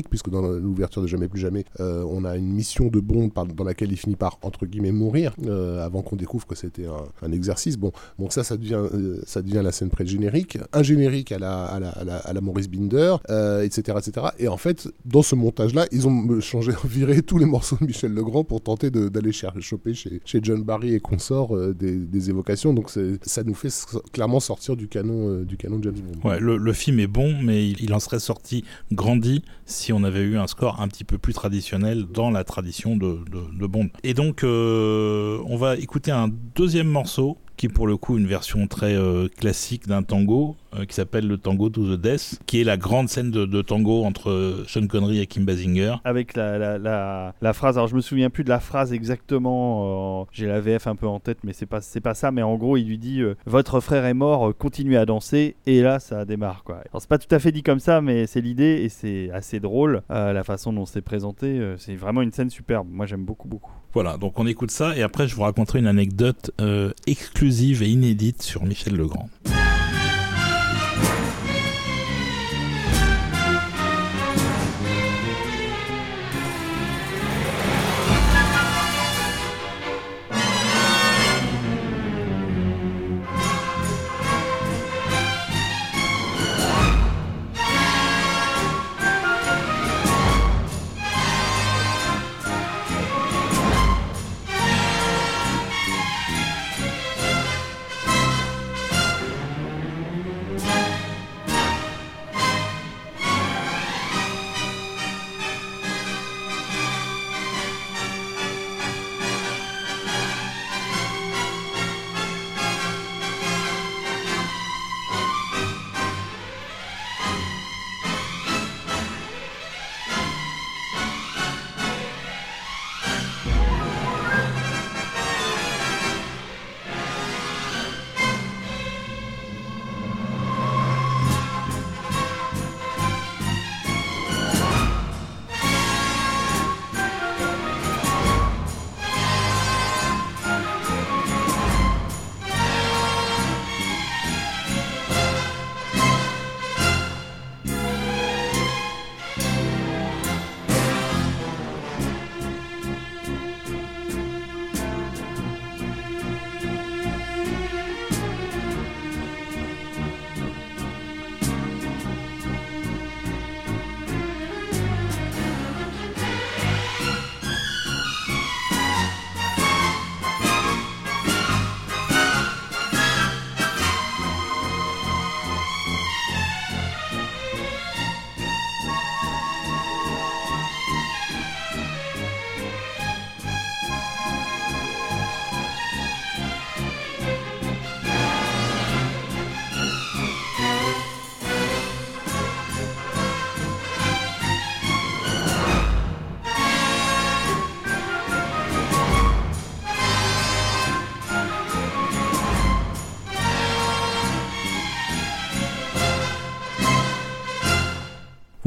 puisque 0.08 0.30
dans 0.30 0.42
l'ouverture 0.42 1.02
de 1.02 1.10
Jamais 1.10 1.26
plus 1.26 1.40
jamais, 1.40 1.64
euh, 1.80 2.04
on 2.08 2.24
a 2.24 2.36
une 2.36 2.52
mission 2.52 2.86
de 2.86 3.00
Bond 3.00 3.30
dans 3.56 3.64
laquelle 3.64 3.90
il 3.90 3.96
finit 3.96 4.14
par, 4.14 4.38
entre 4.42 4.64
guillemets, 4.64 4.92
mourir, 4.92 5.34
euh, 5.44 5.84
avant 5.84 6.02
qu'on 6.02 6.14
découvre 6.14 6.46
que 6.46 6.54
c'était 6.54 6.86
un, 6.86 7.32
exercice. 7.32 7.76
Bon, 7.76 7.90
donc 8.18 8.32
ça, 8.32 8.44
ça 8.44 8.56
devient, 8.56 8.74
euh, 8.94 9.20
ça 9.26 9.42
devient 9.42 9.60
la 9.62 9.72
scène 9.72 9.90
pré-générique, 9.90 10.58
un 10.72 10.82
générique 10.84 11.32
à 11.32 11.40
la, 11.40 11.64
à 11.64 11.80
la, 11.80 11.88
à 11.90 12.32
la, 12.32 12.40
Maurice 12.40 12.68
Binder, 12.68 13.16
etc., 13.64 13.98
etc. 13.98 14.28
Et 14.38 14.46
en 14.46 14.56
fait, 14.56 14.88
dans 15.04 15.22
ce 15.22 15.34
montage-là, 15.34 15.86
ils 15.90 16.06
ont 16.06 16.40
changé, 16.40 16.72
viré 16.84 17.22
tous 17.22 17.38
les 17.38 17.46
morceaux 17.46 17.76
de 17.80 17.86
Michel 17.86 18.14
Legrand 18.14 18.44
pour 18.44 18.60
tenter 18.60 18.90
d'aller 18.90 19.32
choper 19.32 19.94
chez, 19.94 20.20
chez 20.24 20.38
John 20.42 20.62
Barry 20.62 20.94
et 20.94 21.00
consorts 21.00 21.56
des, 21.74 21.96
des 21.96 22.30
évocations. 22.30 22.72
Donc 22.72 22.88
ça 23.22 23.42
nous 23.42 23.54
fait 23.54 23.72
clairement 24.12 24.38
sortir 24.38 24.76
du 24.76 24.86
canon, 24.86 25.42
du 25.42 25.56
canon 25.56 25.78
de 25.78 25.84
James 25.84 25.94
Bond. 25.94 26.28
Ouais, 26.28 26.38
le, 26.38 26.72
film 26.72 27.00
est 27.00 27.08
bon, 27.08 27.36
mais 27.42 27.68
il 27.68 27.92
en 27.92 28.00
serait 28.00 28.20
sorti 28.20 28.64
grandi 28.92 29.42
si 29.66 29.89
on 29.92 30.04
avait 30.04 30.20
eu 30.20 30.38
un 30.38 30.46
score 30.46 30.80
un 30.80 30.88
petit 30.88 31.04
peu 31.04 31.18
plus 31.18 31.32
traditionnel 31.32 32.06
dans 32.06 32.30
la 32.30 32.44
tradition 32.44 32.96
de, 32.96 33.18
de, 33.30 33.66
Bond. 33.66 33.88
Et 34.02 34.14
donc, 34.14 34.42
euh, 34.42 35.38
on 35.46 35.56
va 35.56 35.76
écouter 35.76 36.10
un 36.10 36.28
deuxième 36.54 36.88
morceau 36.88 37.38
qui 37.60 37.66
est 37.66 37.68
pour 37.68 37.86
le 37.86 37.98
coup 37.98 38.16
une 38.16 38.26
version 38.26 38.66
très 38.66 38.94
euh, 38.94 39.28
classique 39.28 39.86
d'un 39.86 40.02
tango 40.02 40.56
euh, 40.74 40.86
qui 40.86 40.94
s'appelle 40.94 41.28
le 41.28 41.36
tango 41.36 41.68
to 41.68 41.94
the 41.94 42.00
death, 42.00 42.40
qui 42.46 42.58
est 42.58 42.64
la 42.64 42.78
grande 42.78 43.10
scène 43.10 43.30
de, 43.30 43.60
tango 43.60 44.02
entre 44.04 44.30
euh, 44.30 44.64
Sean 44.66 44.86
Connery 44.86 45.20
et 45.20 45.26
Kim 45.26 45.44
Basinger. 45.44 45.96
Avec 46.04 46.36
la, 46.36 46.78
la, 46.78 47.52
phrase, 47.52 47.76
alors 47.76 47.88
je 47.88 47.96
me 47.96 48.00
souviens 48.00 48.30
plus 48.30 48.44
de 48.44 48.48
la 48.48 48.60
phrase 48.60 48.94
exactement, 48.94 50.26
j'ai 50.32 50.46
la 50.46 50.58
VF 50.58 50.86
un 50.86 50.96
peu 50.96 51.06
en 51.06 51.20
tête, 51.20 51.36
mais 51.44 51.52
c'est 51.52 51.66
pas, 51.66 51.82
c'est 51.82 52.00
pas 52.00 52.14
ça, 52.14 52.30
mais 52.30 52.40
en 52.40 52.56
gros 52.56 52.78
il 52.78 52.86
lui 52.86 52.96
dit 52.96 53.20
Votre 53.44 53.80
frère 53.80 54.06
est 54.06 54.14
mort, 54.14 54.56
continuez 54.56 54.96
à 54.96 55.04
danser, 55.04 55.54
et 55.66 55.82
là 55.82 55.98
ça 55.98 56.24
démarre 56.24 56.64
quoi. 56.64 56.76
Alors 56.90 57.02
c'est 57.02 57.10
pas 57.10 57.18
tout 57.18 57.34
à 57.34 57.38
fait 57.38 57.52
dit 57.52 57.62
comme 57.62 57.80
ça, 57.80 58.00
mais 58.00 58.26
c'est 58.26 58.40
l'idée, 58.40 58.80
et 58.84 58.88
c'est 58.88 59.30
assez 59.32 59.60
drôle, 59.60 60.00
la 60.08 60.44
façon 60.44 60.72
dont 60.72 60.86
c'est 60.86 61.02
présenté, 61.02 61.60
c'est 61.76 61.94
vraiment 61.94 62.22
une 62.22 62.32
scène 62.32 62.48
superbe, 62.48 62.86
moi 62.90 63.04
j'aime 63.04 63.26
beaucoup 63.26 63.48
beaucoup. 63.48 63.72
Voilà, 63.92 64.16
donc 64.16 64.38
on 64.38 64.46
écoute 64.46 64.70
ça 64.70 64.96
et 64.96 65.02
après 65.02 65.26
je 65.26 65.34
vous 65.34 65.42
raconterai 65.42 65.80
une 65.80 65.88
anecdote 65.88 66.52
euh, 66.60 66.92
exclusive 67.06 67.82
et 67.82 67.88
inédite 67.88 68.42
sur 68.42 68.64
Michel 68.64 68.96
Legrand. 68.96 69.28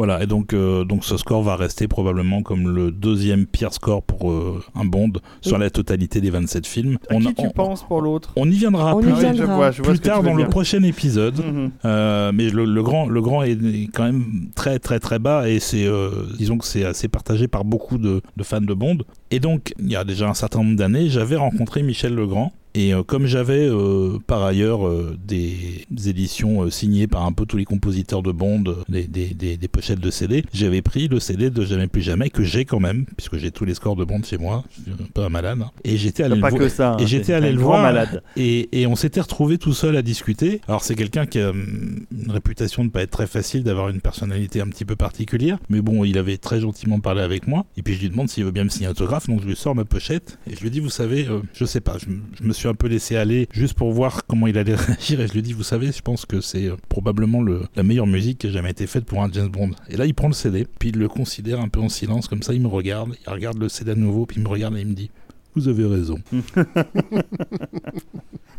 Voilà, 0.06 0.22
et 0.22 0.28
donc, 0.28 0.52
euh, 0.54 0.84
donc 0.84 1.06
ce 1.06 1.16
score 1.16 1.44
va 1.44 1.56
rester 1.56 1.88
probablement 1.88 2.42
comme 2.42 2.68
le 2.68 2.92
deuxième 2.92 3.46
pire 3.46 3.72
score 3.74 4.04
pour 4.04 4.30
euh, 4.32 4.62
un 4.76 4.84
Bond 4.84 5.14
sur 5.40 5.54
Oui. 5.54 5.62
la 5.62 5.70
totalité 5.70 6.20
des 6.20 6.30
27 6.30 6.68
films. 6.68 6.98
À 7.10 7.16
qui 7.16 7.28
a- 7.30 7.32
tu 7.32 7.46
on, 7.48 7.52
penses 7.52 7.84
pour 7.84 8.02
l'autre 8.02 8.34
on 8.36 8.46
y 8.52 8.56
viendra 8.56 8.98
On 8.98 9.00
plus, 9.00 9.12
oui, 9.14 9.16
je 9.22 9.32
viendra. 9.32 9.56
vois, 9.56 9.72
je 9.72 9.82
vois 9.82 9.92
plus 9.94 10.00
tard 10.02 10.22
dans 10.22 10.34
le 10.34 10.46
prochain 10.48 10.84
épisode. 10.84 11.38
Mhm. 11.38 11.72
Euh, 11.86 12.32
mais 12.34 12.50
le, 12.50 12.66
le 12.66 12.84
grand, 12.84 13.08
le 13.08 13.22
grand 13.22 13.44
est, 13.44 13.52
est 13.54 13.88
quand 13.94 14.04
même 14.04 14.50
très 14.56 14.78
très 14.78 15.00
très 15.00 15.20
bas 15.20 15.48
et 15.48 15.60
c'est, 15.62 15.86
euh, 15.88 16.10
disons 16.38 16.58
que 16.58 16.66
c'est 16.66 16.84
assez 16.84 17.08
partagé 17.08 17.48
par 17.48 17.64
beaucoup 17.64 17.98
de, 17.98 18.22
de 18.36 18.44
fans 18.44 18.60
de 18.60 18.74
Bond. 18.74 18.98
Et 19.34 19.40
donc, 19.40 19.74
il 19.80 19.92
y 19.92 19.96
a 19.96 20.04
déjà 20.04 20.30
un 20.30 20.36
certain 20.36 20.60
nombre 20.60 20.76
d'années, 20.76 21.10
j'avais 21.10 21.36
rencontré 21.38 21.82
Michel 21.82 22.14
Legrand. 22.14 22.54
Et 22.76 22.92
euh, 22.92 23.04
comme 23.04 23.28
j'avais 23.28 23.68
euh, 23.70 24.18
par 24.26 24.42
ailleurs 24.42 24.88
euh, 24.88 25.16
des, 25.24 25.86
éditions 26.08 26.72
signées 26.72 27.06
par 27.06 27.24
un 27.24 27.32
peu 27.32 27.46
tous 27.46 27.56
les 27.58 27.66
compositeurs 27.66 28.24
de 28.24 28.32
Bond, 28.32 28.64
des, 28.90 29.04
des, 29.04 29.28
des, 29.36 29.58
des 29.58 29.68
pochettes 29.68 30.00
de 30.00 30.10
CD, 30.10 30.44
j'avais 30.56 30.82
pris 30.82 31.08
le 31.08 31.20
CD 31.20 31.52
de 31.52 31.64
Jamais 31.64 31.86
plus 31.86 32.02
jamais 32.02 32.32
que 32.32 32.42
j'ai 32.44 32.66
quand 32.66 32.80
même, 32.80 33.06
puisque 33.16 33.38
j'ai 33.38 33.52
tous 33.52 33.64
les 33.66 33.76
scores 33.76 33.96
de 33.96 34.04
Bond 34.06 34.22
chez 34.24 34.40
moi, 34.40 34.64
je 34.76 34.82
suis 34.82 34.92
un 34.92 35.06
peu 35.14 35.22
un 35.22 35.30
malade. 35.30 35.60
hein. 35.62 35.70
Et 35.84 35.98
j'étais 35.98 36.24
allé 36.24 36.34
le 36.34 36.42
Pas 36.42 36.50
voir. 36.50 36.62
que 36.62 36.68
ça. 36.68 36.94
hein, 36.94 36.98
Et 36.98 37.06
j'étais 37.06 37.34
allé 37.34 37.52
le 37.52 37.60
voir. 37.60 37.80
malade. 37.80 38.24
Et, 38.38 38.82
et 38.82 38.88
on 38.88 38.96
s'était 38.96 39.22
retrouvé 39.22 39.60
tout 39.60 39.74
seul 39.74 39.96
à 39.96 40.02
discuter. 40.02 40.60
Alors 40.68 40.84
c'est 40.84 40.96
quelqu'un 40.96 41.28
qui 41.28 41.40
a 41.42 41.52
hum, 41.52 42.06
une 42.12 42.32
réputation 42.32 42.84
de 42.86 42.90
pas 42.90 43.04
être 43.04 43.12
très 43.12 43.28
facile, 43.28 43.64
d'avoir 43.64 43.90
une 43.90 44.02
personnalité 44.02 44.62
un 44.62 44.68
petit 44.68 44.86
peu 44.86 44.96
particulière. 44.96 45.60
Mais 45.70 45.82
bon, 45.82 46.04
il 46.06 46.18
avait 46.18 46.38
très 46.38 46.60
gentiment 46.62 47.00
parlé 47.00 47.22
avec 47.22 47.46
moi. 47.48 47.68
Et 47.78 47.84
puis 47.84 47.94
je 47.94 48.02
lui 48.02 48.10
demande 48.10 48.30
s'il 48.30 48.46
veut 48.46 48.52
bien 48.52 48.64
me 48.64 48.70
signer 48.70 48.88
un 48.88 48.92
autographe. 48.92 49.23
Donc 49.28 49.42
je 49.42 49.48
lui 49.48 49.56
sors 49.56 49.76
ma 49.76 49.86
pochette 49.86 50.38
et 50.48 50.56
je 50.56 50.62
lui 50.62 50.70
dis, 50.70 50.80
vous 50.80 50.90
savez, 50.90 51.28
euh, 51.28 51.42
je 51.54 51.66
sais 51.66 51.82
pas, 51.82 51.98
je, 51.98 52.44
me 52.44 52.54
suis 52.54 52.68
un 52.68 52.74
peu 52.74 52.88
laissé 52.88 53.16
aller 53.16 53.48
juste 53.52 53.74
pour 53.76 53.92
voir 53.92 54.26
comment 54.28 54.48
il 54.48 54.58
allait 54.58 54.76
réagir. 54.76 55.22
Et 55.22 55.28
je 55.28 55.34
lui 55.34 55.42
dis, 55.42 55.54
vous 55.54 55.64
savez, 55.64 55.92
je 55.92 56.02
pense 56.02 56.26
que 56.26 56.42
c'est 56.42 56.68
euh, 56.68 56.76
probablement 56.90 57.42
le, 57.42 57.64
la 57.76 57.84
meilleure 57.84 58.08
musique 58.08 58.40
qui 58.40 58.48
a 58.48 58.52
jamais 58.52 58.72
été 58.72 58.88
faite 58.88 59.06
pour 59.06 59.22
un 59.24 59.32
James 59.32 59.50
Bond. 59.50 59.72
Et 59.90 59.98
là, 59.98 60.06
il 60.06 60.14
prend 60.14 60.28
le 60.28 60.34
CD, 60.34 60.68
puis 60.80 60.90
il 60.90 60.98
le 60.98 61.08
considère 61.08 61.60
un 61.60 61.70
peu 61.70 61.80
en 61.80 61.90
silence, 61.90 62.28
comme 62.28 62.44
ça, 62.44 62.54
il 62.54 62.62
me 62.62 62.68
regarde, 62.68 63.16
il 63.26 63.30
regarde 63.30 63.58
le 63.58 63.70
CD 63.70 63.92
à 63.92 63.96
nouveau, 63.96 64.26
puis 64.26 64.38
il 64.38 64.44
me 64.44 64.50
regarde 64.50 64.76
et 64.78 64.82
il 64.82 64.88
me 64.88 64.94
dit, 64.94 65.10
vous 65.56 65.68
avez 65.68 65.86
raison. 65.86 66.18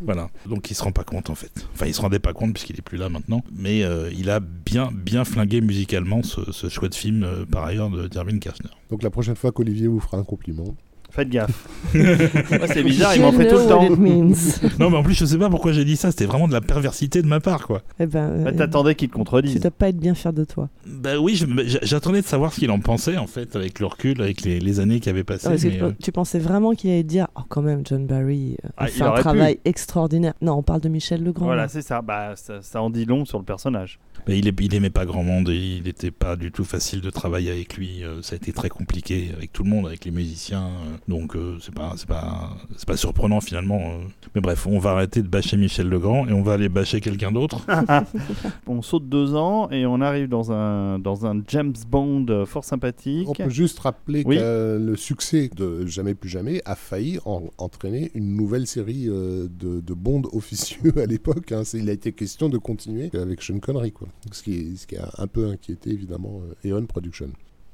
Voilà, 0.01 0.29
donc 0.47 0.71
il 0.71 0.75
se 0.75 0.83
rend 0.83 0.93
pas 0.93 1.05
compte 1.05 1.31
en 1.31 1.35
fait. 1.35 1.67
Enfin, 1.73 1.87
il 1.87 1.95
se 1.95 2.01
rendait 2.01 2.19
pas 2.19 2.33
compte 2.35 2.53
puisqu'il 2.53 2.77
est 2.77 2.83
plus 2.83 2.99
là 2.99 3.09
maintenant, 3.09 3.43
mais 3.57 3.85
euh, 3.85 4.11
il 4.13 4.29
a 4.29 4.41
bien 4.41 4.91
bien 4.93 5.25
flingué 5.25 5.61
musicalement 5.61 6.23
ce, 6.23 6.53
ce 6.53 6.69
chouette 6.69 6.95
film 6.95 7.23
euh, 7.23 7.47
par 7.47 7.65
ailleurs 7.65 7.89
de 7.91 8.07
Dervin 8.09 8.39
Kershner. 8.39 8.71
Donc 8.91 9.03
la 9.03 9.11
prochaine 9.11 9.37
fois 9.37 9.53
qu'Olivier 9.53 9.87
vous 9.87 10.01
fera 10.01 10.19
un 10.19 10.25
compliment. 10.25 10.75
Faites 11.15 11.29
gaffe. 11.29 11.69
Moi, 11.95 12.67
c'est 12.67 12.83
bizarre, 12.83 13.15
il 13.15 13.23
m'en 13.23 13.31
You 13.31 13.39
fait 13.39 13.49
tout 13.49 13.57
le 13.57 13.67
temps. 13.69 13.89
non, 14.81 14.91
mais 14.91 14.97
en 14.97 15.03
plus 15.05 15.15
je 15.15 15.25
sais 15.25 15.39
pas 15.39 15.49
pourquoi 15.49 15.73
j'ai 15.73 15.85
dit 15.85 15.97
ça. 15.97 16.11
C'était 16.11 16.25
vraiment 16.27 16.49
de 16.49 16.53
la 16.53 16.61
perversité 16.61 17.23
de 17.23 17.29
ma 17.29 17.39
part, 17.39 17.67
quoi. 17.69 17.83
Eh 18.01 18.07
ben, 18.07 18.43
Bah, 18.43 18.51
euh, 18.51 18.57
T'attendais 18.57 18.95
qu'il 18.97 19.09
te 19.09 19.13
tu 19.13 19.19
contredise. 19.19 19.61
dois 19.61 19.71
pas 19.71 19.89
être 19.91 19.99
bien 19.99 20.15
fier 20.15 20.33
de 20.33 20.45
toi. 20.45 20.69
Bah 20.87 21.19
oui, 21.21 21.41
j'attendais 21.83 22.21
de 22.21 22.27
savoir 22.27 22.53
ce 22.53 22.59
qu'il 22.61 22.71
en 22.73 22.81
pensait 22.81 23.17
en 23.17 23.29
fait 23.29 23.55
avec 23.55 23.79
le 23.79 23.87
recul, 23.87 24.21
avec 24.21 24.43
les, 24.43 24.59
les 24.59 24.81
années 24.81 24.99
qui 24.99 25.09
avaient 25.09 25.23
passé. 25.25 25.49
Mais, 25.51 25.57
tu- 25.57 25.83
euh, 25.83 25.93
tu 26.03 26.11
pensais 26.11 26.39
vraiment 26.41 26.73
qu'il 26.75 26.91
allait 26.91 27.05
te 27.05 27.09
dire 27.09 27.29
Oh, 27.37 27.43
quand 27.49 27.63
même, 27.63 27.83
John 27.85 28.07
Barry 28.07 28.57
euh, 28.65 28.69
a 28.77 28.85
Ah, 28.85 28.87
il 28.89 28.93
fait 28.93 29.05
un 29.05 29.13
pu. 29.13 29.21
travail 29.21 29.61
extraordinaire. 29.65 30.35
Non, 30.43 30.55
on 30.55 30.63
parle 30.63 30.81
de 30.81 30.89
Michel 30.89 31.23
Legrand. 31.23 31.47
Voilà, 31.47 31.63
là. 31.63 31.69
c'est 31.69 31.83
ça. 31.83 32.03
Bah, 32.03 32.33
ça. 32.35 32.61
Ça 32.61 32.83
en 32.83 32.91
dit 32.91 33.05
long 33.05 33.25
sur 33.25 33.39
le 33.39 33.45
personnage. 33.45 34.01
il, 34.27 34.47
il 34.61 34.75
aimait 34.75 34.91
pas 34.91 35.05
grand 35.07 35.23
monde 35.23 35.49
et 35.49 35.77
il 35.77 35.85
n'était 35.85 36.11
pas 36.11 36.35
du 36.35 36.51
tout 36.51 36.65
facile 36.65 37.01
de 37.03 37.11
travailler 37.11 37.51
avec 37.53 37.77
lui. 37.77 38.03
euh, 38.03 38.21
ça 38.23 38.33
a 38.35 38.37
été 38.37 38.53
très 38.53 38.69
compliqué 38.69 39.31
avec 39.37 39.53
tout 39.53 39.63
le 39.63 39.71
monde, 39.71 39.87
avec 39.87 40.05
les 40.05 40.11
musiciens. 40.11 40.71
Donc 41.09 41.37
euh, 41.37 41.57
c'est 41.61 41.75
pas 41.75 41.93
c'est 41.97 42.09
pas 42.09 42.57
c'est 42.77 42.87
pas 42.89 42.97
surprenant 42.97 43.41
finalement. 43.41 43.81
euh. 43.81 43.99
Mais 44.35 44.41
bref, 44.41 44.67
on 44.67 44.79
va 44.79 44.91
arrêter 44.93 45.23
de 45.23 45.29
bâcher 45.29 45.57
Michel 45.57 45.89
Legrand 45.89 46.27
et 46.27 46.33
on 46.33 46.43
va 46.43 46.55
aller 46.55 46.69
bâcher 46.69 47.01
quelqu'un 47.01 47.31
d'autre. 47.33 47.65
On 48.67 48.83
saute 48.83 49.09
deux 49.09 49.35
ans 49.35 49.71
et 49.71 49.87
on 49.87 50.01
arrive 50.01 50.29
dans 50.29 50.51
un, 50.53 50.99
dans 50.99 51.27
un 51.27 51.41
James 51.49 51.75
Bond 51.89 52.27
euh, 52.31 52.47
fort 52.47 52.65
sympathique. 52.65 53.29
On 53.29 53.33
peut 53.35 53.49
juste 53.51 53.79
rappeler 53.81 54.23
Oui. 54.27 54.37
que 54.37 54.79
le 54.81 54.97
succès 54.97 55.51
de 55.55 55.87
Jamais 55.87 56.15
plus 56.15 56.29
jamais 56.29 56.63
a 56.65 56.75
failli 56.75 57.19
en- 57.25 57.43
entraîner 57.59 58.11
une 58.15 58.35
nouvelle 58.37 58.67
série 58.67 59.07
euh, 59.09 59.47
de, 59.49 59.81
de 59.81 59.95
Bond 59.95 60.23
officieux 60.33 60.93
à 60.99 61.07
l'époque. 61.07 61.53
hein. 61.53 61.63
Il 61.75 61.89
a 61.91 61.93
été 61.93 62.13
question 62.13 62.49
de 62.49 62.59
continuer 62.59 63.11
avec 63.15 63.43
Sean 63.43 63.59
Connery, 63.61 63.93
quoi. 63.93 64.09
Ce 64.33 64.43
qui, 64.43 64.55
est- 64.55 64.77
ce 64.77 64.87
qui 64.87 64.97
a 64.97 65.11
un 65.19 65.27
peu 65.27 65.49
inquiété 65.49 65.91
évidemment 65.91 66.41
Eon 66.65 66.87
Production. 66.87 67.29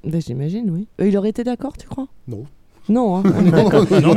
Ben, 0.05 0.21
J'imagine, 0.21 0.71
oui. 0.71 0.89
Il 1.05 1.17
aurait 1.17 1.31
été 1.31 1.45
d'accord, 1.45 1.77
tu 1.77 1.87
crois? 1.87 2.09
Non. 2.27 2.45
Non, 2.89 3.17
hein, 3.19 3.23
on 3.37 3.47
est 3.47 3.51
d'accord. 3.51 3.85
Non, 4.03 4.15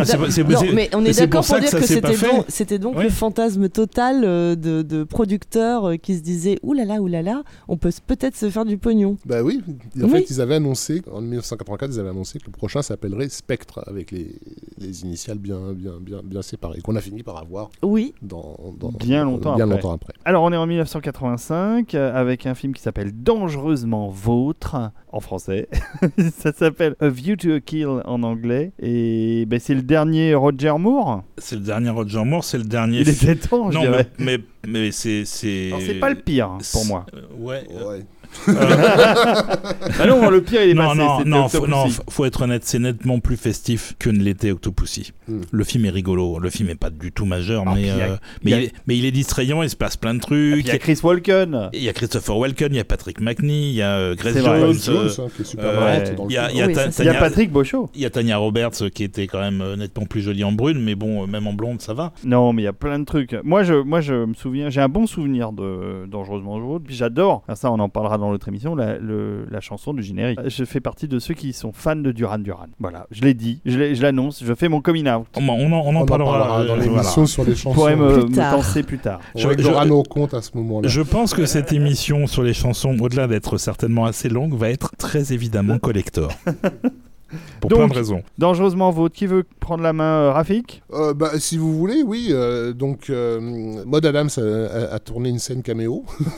mais 0.74 0.89
on 0.95 1.05
est 1.05 1.18
d'accord 1.20 1.45
pour 1.45 1.59
dire 1.59 1.70
que 1.72 1.82
c'était 1.86 2.11
donc, 2.16 2.45
c'était 2.47 2.80
donc 2.80 2.95
Ouais. 2.97 3.03
le 3.05 3.09
fantasme 3.09 3.70
total 3.70 4.24
euh, 4.24 4.55
de, 4.55 4.82
de 4.82 5.03
producteurs 5.03 5.89
euh, 5.89 5.95
qui 5.97 6.16
se 6.16 6.22
disaient 6.22 6.57
oulala, 6.64 7.01
oulala, 7.01 7.43
on 7.68 7.78
peut 7.78 7.91
peut-être 8.07 8.36
se 8.36 8.49
faire 8.49 8.66
du 8.66 8.78
pognon. 8.78 9.18
Bah 9.26 9.41
oui, 9.43 9.61
en 9.99 10.03
Oui. 10.05 10.09
fait, 10.11 10.30
ils 10.30 10.41
avaient 10.41 10.55
annoncé, 10.55 11.01
en 11.11 11.22
1984, 11.22 11.91
ils 11.93 11.99
avaient 11.99 12.09
annoncé 12.09 12.39
que 12.39 12.45
le 12.45 12.51
prochain 12.51 12.82
s'appellerait 12.82 13.30
Spectre, 13.30 13.84
avec 13.88 14.11
les, 14.11 14.36
les 14.80 15.01
initiales 15.03 15.38
bien, 15.39 15.74
bien, 15.74 15.93
bien, 15.99 16.22
bien 16.24 16.41
séparées, 16.41 16.82
qu'on 16.82 16.95
a 16.95 17.01
fini 17.01 17.24
par 17.24 17.38
avoir 17.38 17.70
Oui, 17.82 18.14
dans, 18.22 18.57
dans- 18.80 18.91
Bien 18.91 19.24
longtemps 19.26 19.55
bien 19.55 19.66
après. 19.66 19.76
longtemps 19.78 19.93
après. 19.93 20.14
Alors, 20.26 20.43
on 20.43 20.51
est 20.53 20.57
en 20.57 20.66
1985 20.68 21.95
euh, 21.95 22.14
avec 22.14 22.45
un 22.45 22.55
film 22.55 22.74
qui 22.74 22.82
s'appelle 22.82 23.11
Dangereusement 23.14 24.09
Vôtre 24.09 24.76
en 25.11 25.20
français. 25.20 25.68
ça 26.38 26.51
s'appelle 26.53 26.95
A 26.99 27.09
View 27.09 27.36
to 27.36 27.51
a 27.53 27.59
Kill 27.59 27.88
en 28.05 28.24
anglais. 28.24 28.52
Et 28.81 29.45
ben, 29.47 29.59
c'est 29.59 29.73
le 29.75 29.81
dernier 29.81 30.33
Roger 30.35 30.73
Moore. 30.79 31.23
C'est 31.37 31.55
le 31.55 31.61
dernier 31.61 31.89
Roger 31.89 32.23
Moore, 32.23 32.43
c'est 32.43 32.57
le 32.57 32.63
dernier. 32.63 33.01
Il 33.01 33.09
était 33.09 33.35
temps, 33.35 33.71
je 33.71 33.77
non, 33.77 33.83
dirais. 33.83 34.07
mais, 34.19 34.37
mais, 34.37 34.43
mais 34.67 34.91
c'est. 34.91 35.25
C'est 35.25 35.71
pas 35.99 36.09
le 36.09 36.15
pire 36.15 36.49
hein, 36.49 36.57
pour 36.71 36.85
moi. 36.85 37.05
Euh, 37.13 37.21
Ouais. 37.37 37.63
euh, 37.71 37.97
Ouais. 37.97 38.05
Ah 39.99 40.05
non, 40.07 40.29
le 40.29 40.41
pire, 40.41 40.63
il 40.63 40.71
est 40.71 40.73
non, 40.73 40.84
passé. 40.88 40.97
non, 40.97 41.19
non, 41.25 41.49
faut, 41.49 41.67
non, 41.67 41.86
faut- 42.09 42.25
être 42.25 42.41
honnête, 42.43 42.63
c'est 42.65 42.79
nettement 42.79 43.19
plus 43.19 43.38
festif 43.38 43.95
que 43.99 44.09
ne 44.09 44.19
l'était 44.23 44.51
Octopussy. 44.51 45.11
Mm. 45.27 45.41
Le 45.51 45.63
film 45.63 45.86
est 45.86 45.89
rigolo, 45.89 46.39
le 46.39 46.49
film 46.49 46.69
est 46.69 46.75
pas 46.75 46.89
du 46.89 47.11
tout 47.11 47.25
majeur, 47.25 47.63
Ah, 47.67 47.73
mais, 47.75 47.89
a- 47.89 47.93
euh, 47.95 48.15
mais, 48.43 48.51
il 48.51 48.51
y 48.51 48.53
a- 48.53 48.59
il 48.59 48.63
est, 48.65 48.73
mais 48.88 48.97
il 48.97 49.05
est 49.05 49.11
distrayant, 49.11 49.61
il 49.61 49.69
se 49.69 49.75
passe 49.75 49.97
plein 49.97 50.13
de 50.13 50.19
trucs. 50.19 50.59
Il 50.59 50.67
y 50.67 50.71
a 50.71 50.77
Chris 50.77 50.99
Walken. 51.03 51.69
Il 51.73 51.84
y 51.84 51.89
a 51.89 51.93
Christopher 51.93 52.38
Walken, 52.38 52.73
il 52.73 52.77
y 52.77 52.79
a 52.79 52.84
Patrick 52.86 53.19
McNee, 53.21 53.69
il 53.69 53.75
y 53.75 53.81
a 53.81 53.91
euh, 53.97 54.15
Grace. 54.15 54.34
Jones, 54.34 54.75
euh, 54.89 55.09
hein, 55.19 55.27
euh, 55.59 56.15
il 56.29 57.05
y 57.05 57.09
a, 57.09 57.13
Patrick 57.15 57.51
Beauchot. 57.51 57.89
il 57.95 58.01
y 58.01 58.05
a 58.05 58.09
Tanya 58.09 58.38
Roberts 58.38 58.81
euh, 58.81 58.89
qui 58.89 59.03
était 59.03 59.27
quand 59.27 59.39
même 59.39 59.61
euh, 59.61 59.75
nettement 59.75 60.05
plus 60.05 60.21
jolie 60.21 60.43
en 60.43 60.51
brune, 60.51 60.81
mais 60.81 60.95
bon, 60.95 61.23
euh, 61.23 61.27
même 61.27 61.47
en 61.47 61.53
blonde, 61.53 61.81
ça 61.81 61.93
va. 61.93 62.13
Non, 62.23 62.53
mais 62.53 62.63
il 62.63 62.65
y 62.65 62.69
a 62.69 62.73
plein 62.73 62.99
de 62.99 63.05
trucs. 63.05 63.36
Moi, 63.43 63.63
je, 63.63 63.73
moi, 63.75 64.01
je 64.01 64.25
me 64.25 64.34
souviens, 64.34 64.69
j'ai 64.69 64.81
un 64.81 64.89
bon 64.89 65.05
souvenir 65.07 65.51
de 65.51 66.05
Dangereusement 66.07 66.59
Vôtre. 66.59 66.86
Puis 66.86 66.95
j'adore, 66.95 67.43
ah, 67.47 67.55
ça, 67.55 67.71
on 67.71 67.79
en 67.79 67.89
parlera 67.89 68.17
dans 68.17 68.22
l'autre 68.32 68.47
émission, 68.47 68.76
la, 68.76 68.97
le- 68.97 69.45
la 69.49 69.61
chanson 69.61 69.93
du 69.93 70.03
générique. 70.03 70.39
Je 70.45 70.65
fais 70.65 70.80
partie 70.80 71.07
de 71.07 71.19
ceux 71.19 71.34
qui 71.34 71.53
sont 71.53 71.71
fans 71.74 71.95
de 71.95 72.11
Duran 72.11 72.39
Duran. 72.39 72.67
Voilà, 72.80 73.07
je 73.11 73.21
l'ai 73.21 73.34
dit, 73.34 73.61
je 73.65 73.93
je 73.93 74.01
l'annonce, 74.01 74.43
je 74.43 74.53
fais 74.53 74.69
mon 74.69 74.82
coming 74.82 75.07
out. 75.09 75.26
On, 75.36 75.47
en- 75.49 75.53
on 75.53 75.71
en, 75.71 75.71
on 75.71 75.89
en 75.89 75.95
On 75.95 76.01
en 76.01 76.05
parlera, 76.05 76.38
parlera 76.39 76.59
euh, 76.61 76.67
dans 76.67 76.76
voilà. 76.76 76.86
l'émission 76.86 77.26
sur 77.26 77.43
les 77.43 77.55
chansons. 77.55 77.95
me, 77.97 78.13
Plus 78.21 78.30
me 78.32 78.36
tard. 78.36 78.55
penser 78.55 78.84
plus 78.84 78.99
tard. 78.99 79.19
Je- 79.36 79.47
je- 79.57 79.88
nos 79.88 80.03
comptes 80.03 80.34
à 80.34 80.41
ce 80.41 80.51
moment-là. 80.55 80.88
Je 80.88 81.01
pense 81.01 81.34
que 81.34 81.45
cette 81.45 81.71
émission 81.74 82.28
sur 82.28 82.43
les 82.43 82.53
chansons, 82.53 82.97
au-delà 82.99 83.28
d'être 83.28 83.57
certainement 83.57 84.05
assez 84.05 84.30
longue, 84.30 84.53
va 84.55 84.69
être 84.69 84.95
très 84.97 85.34
évidemment 85.34 85.78
collector. 85.80 86.32
Pour 87.61 87.69
Donc- 87.69 87.79
plein 87.79 87.88
de 87.88 87.93
raisons. 87.93 88.21
Dangereusement 88.38 88.91
Vôtre, 88.91 89.15
qui 89.15 89.25
veut 89.27 89.43
prendre 89.59 89.84
la 89.84 89.93
main, 89.93 90.03
euh, 90.03 90.31
Rafik 90.31 90.81
Euh, 90.93 91.13
bah, 91.13 91.31
si 91.39 91.57
vous 91.57 91.77
voulez, 91.77 92.03
oui. 92.05 92.27
euh, 92.31 92.73
donc, 92.73 93.09
euh, 93.09 93.39
Maud 93.86 94.05
Adams 94.05 94.29
a, 94.38 94.41
a- 94.41 94.93
a 94.95 94.99
tourné 94.99 95.29
une 95.29 95.39
scène 95.39 95.61
caméo. 95.63 96.03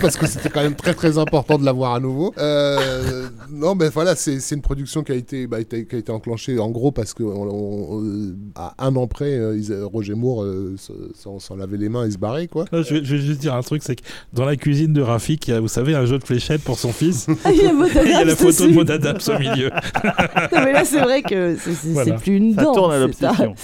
Parce 0.00 0.16
que 0.16 0.26
c'était 0.26 0.48
quand 0.50 0.62
même 0.62 0.74
très 0.74 0.94
très 0.94 1.18
important 1.18 1.58
de 1.58 1.64
la 1.64 1.72
voir 1.72 1.94
à 1.94 2.00
nouveau. 2.00 2.32
Euh, 2.38 3.26
non, 3.50 3.74
mais 3.74 3.88
voilà, 3.88 4.14
c'est 4.16 4.40
c'est 4.40 4.54
une 4.54 4.62
production 4.62 5.02
qui 5.02 5.12
a 5.12 5.14
été, 5.14 5.46
bah, 5.46 5.60
été- 5.60 5.86
qui 5.86 5.96
a 5.96 5.98
été 5.98 6.12
enclenchée 6.12 6.58
en 6.58 6.70
gros 6.70 6.90
parce 6.92 7.14
que 7.14 7.22
on- 7.22 7.48
on- 7.48 7.98
on- 7.98 8.34
à 8.54 8.74
un 8.78 8.94
an 8.96 9.06
près, 9.06 9.32
ils- 9.56 9.72
Roger 9.82 10.14
Moore 10.14 10.42
euh, 10.44 10.74
se- 10.76 10.92
s'en 11.14 11.38
s'en 11.38 11.56
lavait 11.56 11.76
les 11.78 11.88
mains 11.88 12.06
et 12.06 12.10
se 12.10 12.18
barrait, 12.18 12.48
quoi. 12.48 12.64
Je 12.72 12.78
vais, 12.94 13.04
je 13.04 13.16
vais 13.16 13.22
juste 13.22 13.40
dire 13.40 13.54
un 13.54 13.62
truc, 13.62 13.82
c'est 13.84 13.96
que 13.96 14.02
dans 14.32 14.44
la 14.44 14.56
cuisine 14.56 14.92
de 14.92 15.00
Rafik, 15.02 15.46
il 15.48 15.50
y 15.52 15.54
a, 15.54 15.60
vous 15.60 15.68
savez, 15.68 15.94
un 15.94 16.06
jeu 16.06 16.18
de 16.18 16.24
fléchettes 16.24 16.62
pour 16.62 16.78
son 16.78 16.92
fils. 16.92 17.26
Ah, 17.44 17.52
il 17.52 17.62
y 17.62 17.66
a 17.66 17.72
Maud 17.72 17.88
Et 17.88 18.00
il 18.04 18.10
y 18.10 18.14
a 18.14 18.24
la 18.24 18.36
photo 18.36 18.66
de. 18.66 18.72
Maud 18.72 18.90
Adams 18.90 19.18
au 19.28 19.38
milieu. 19.38 19.70
Non, 20.04 20.60
mais 20.64 20.72
là, 20.72 20.84
c'est 20.84 21.00
vrai 21.00 21.22
que 21.22 21.56
c'est 21.56 21.72
c'est- 21.72 21.88
Voilà. 21.92 22.16
c'est 22.18 22.22
plus 22.24 22.36
une 22.36 22.54
Ça 22.54 22.62
dent. 22.64 22.72
tourne 22.74 22.92
à 22.92 22.98
l'obsession. 22.98 23.54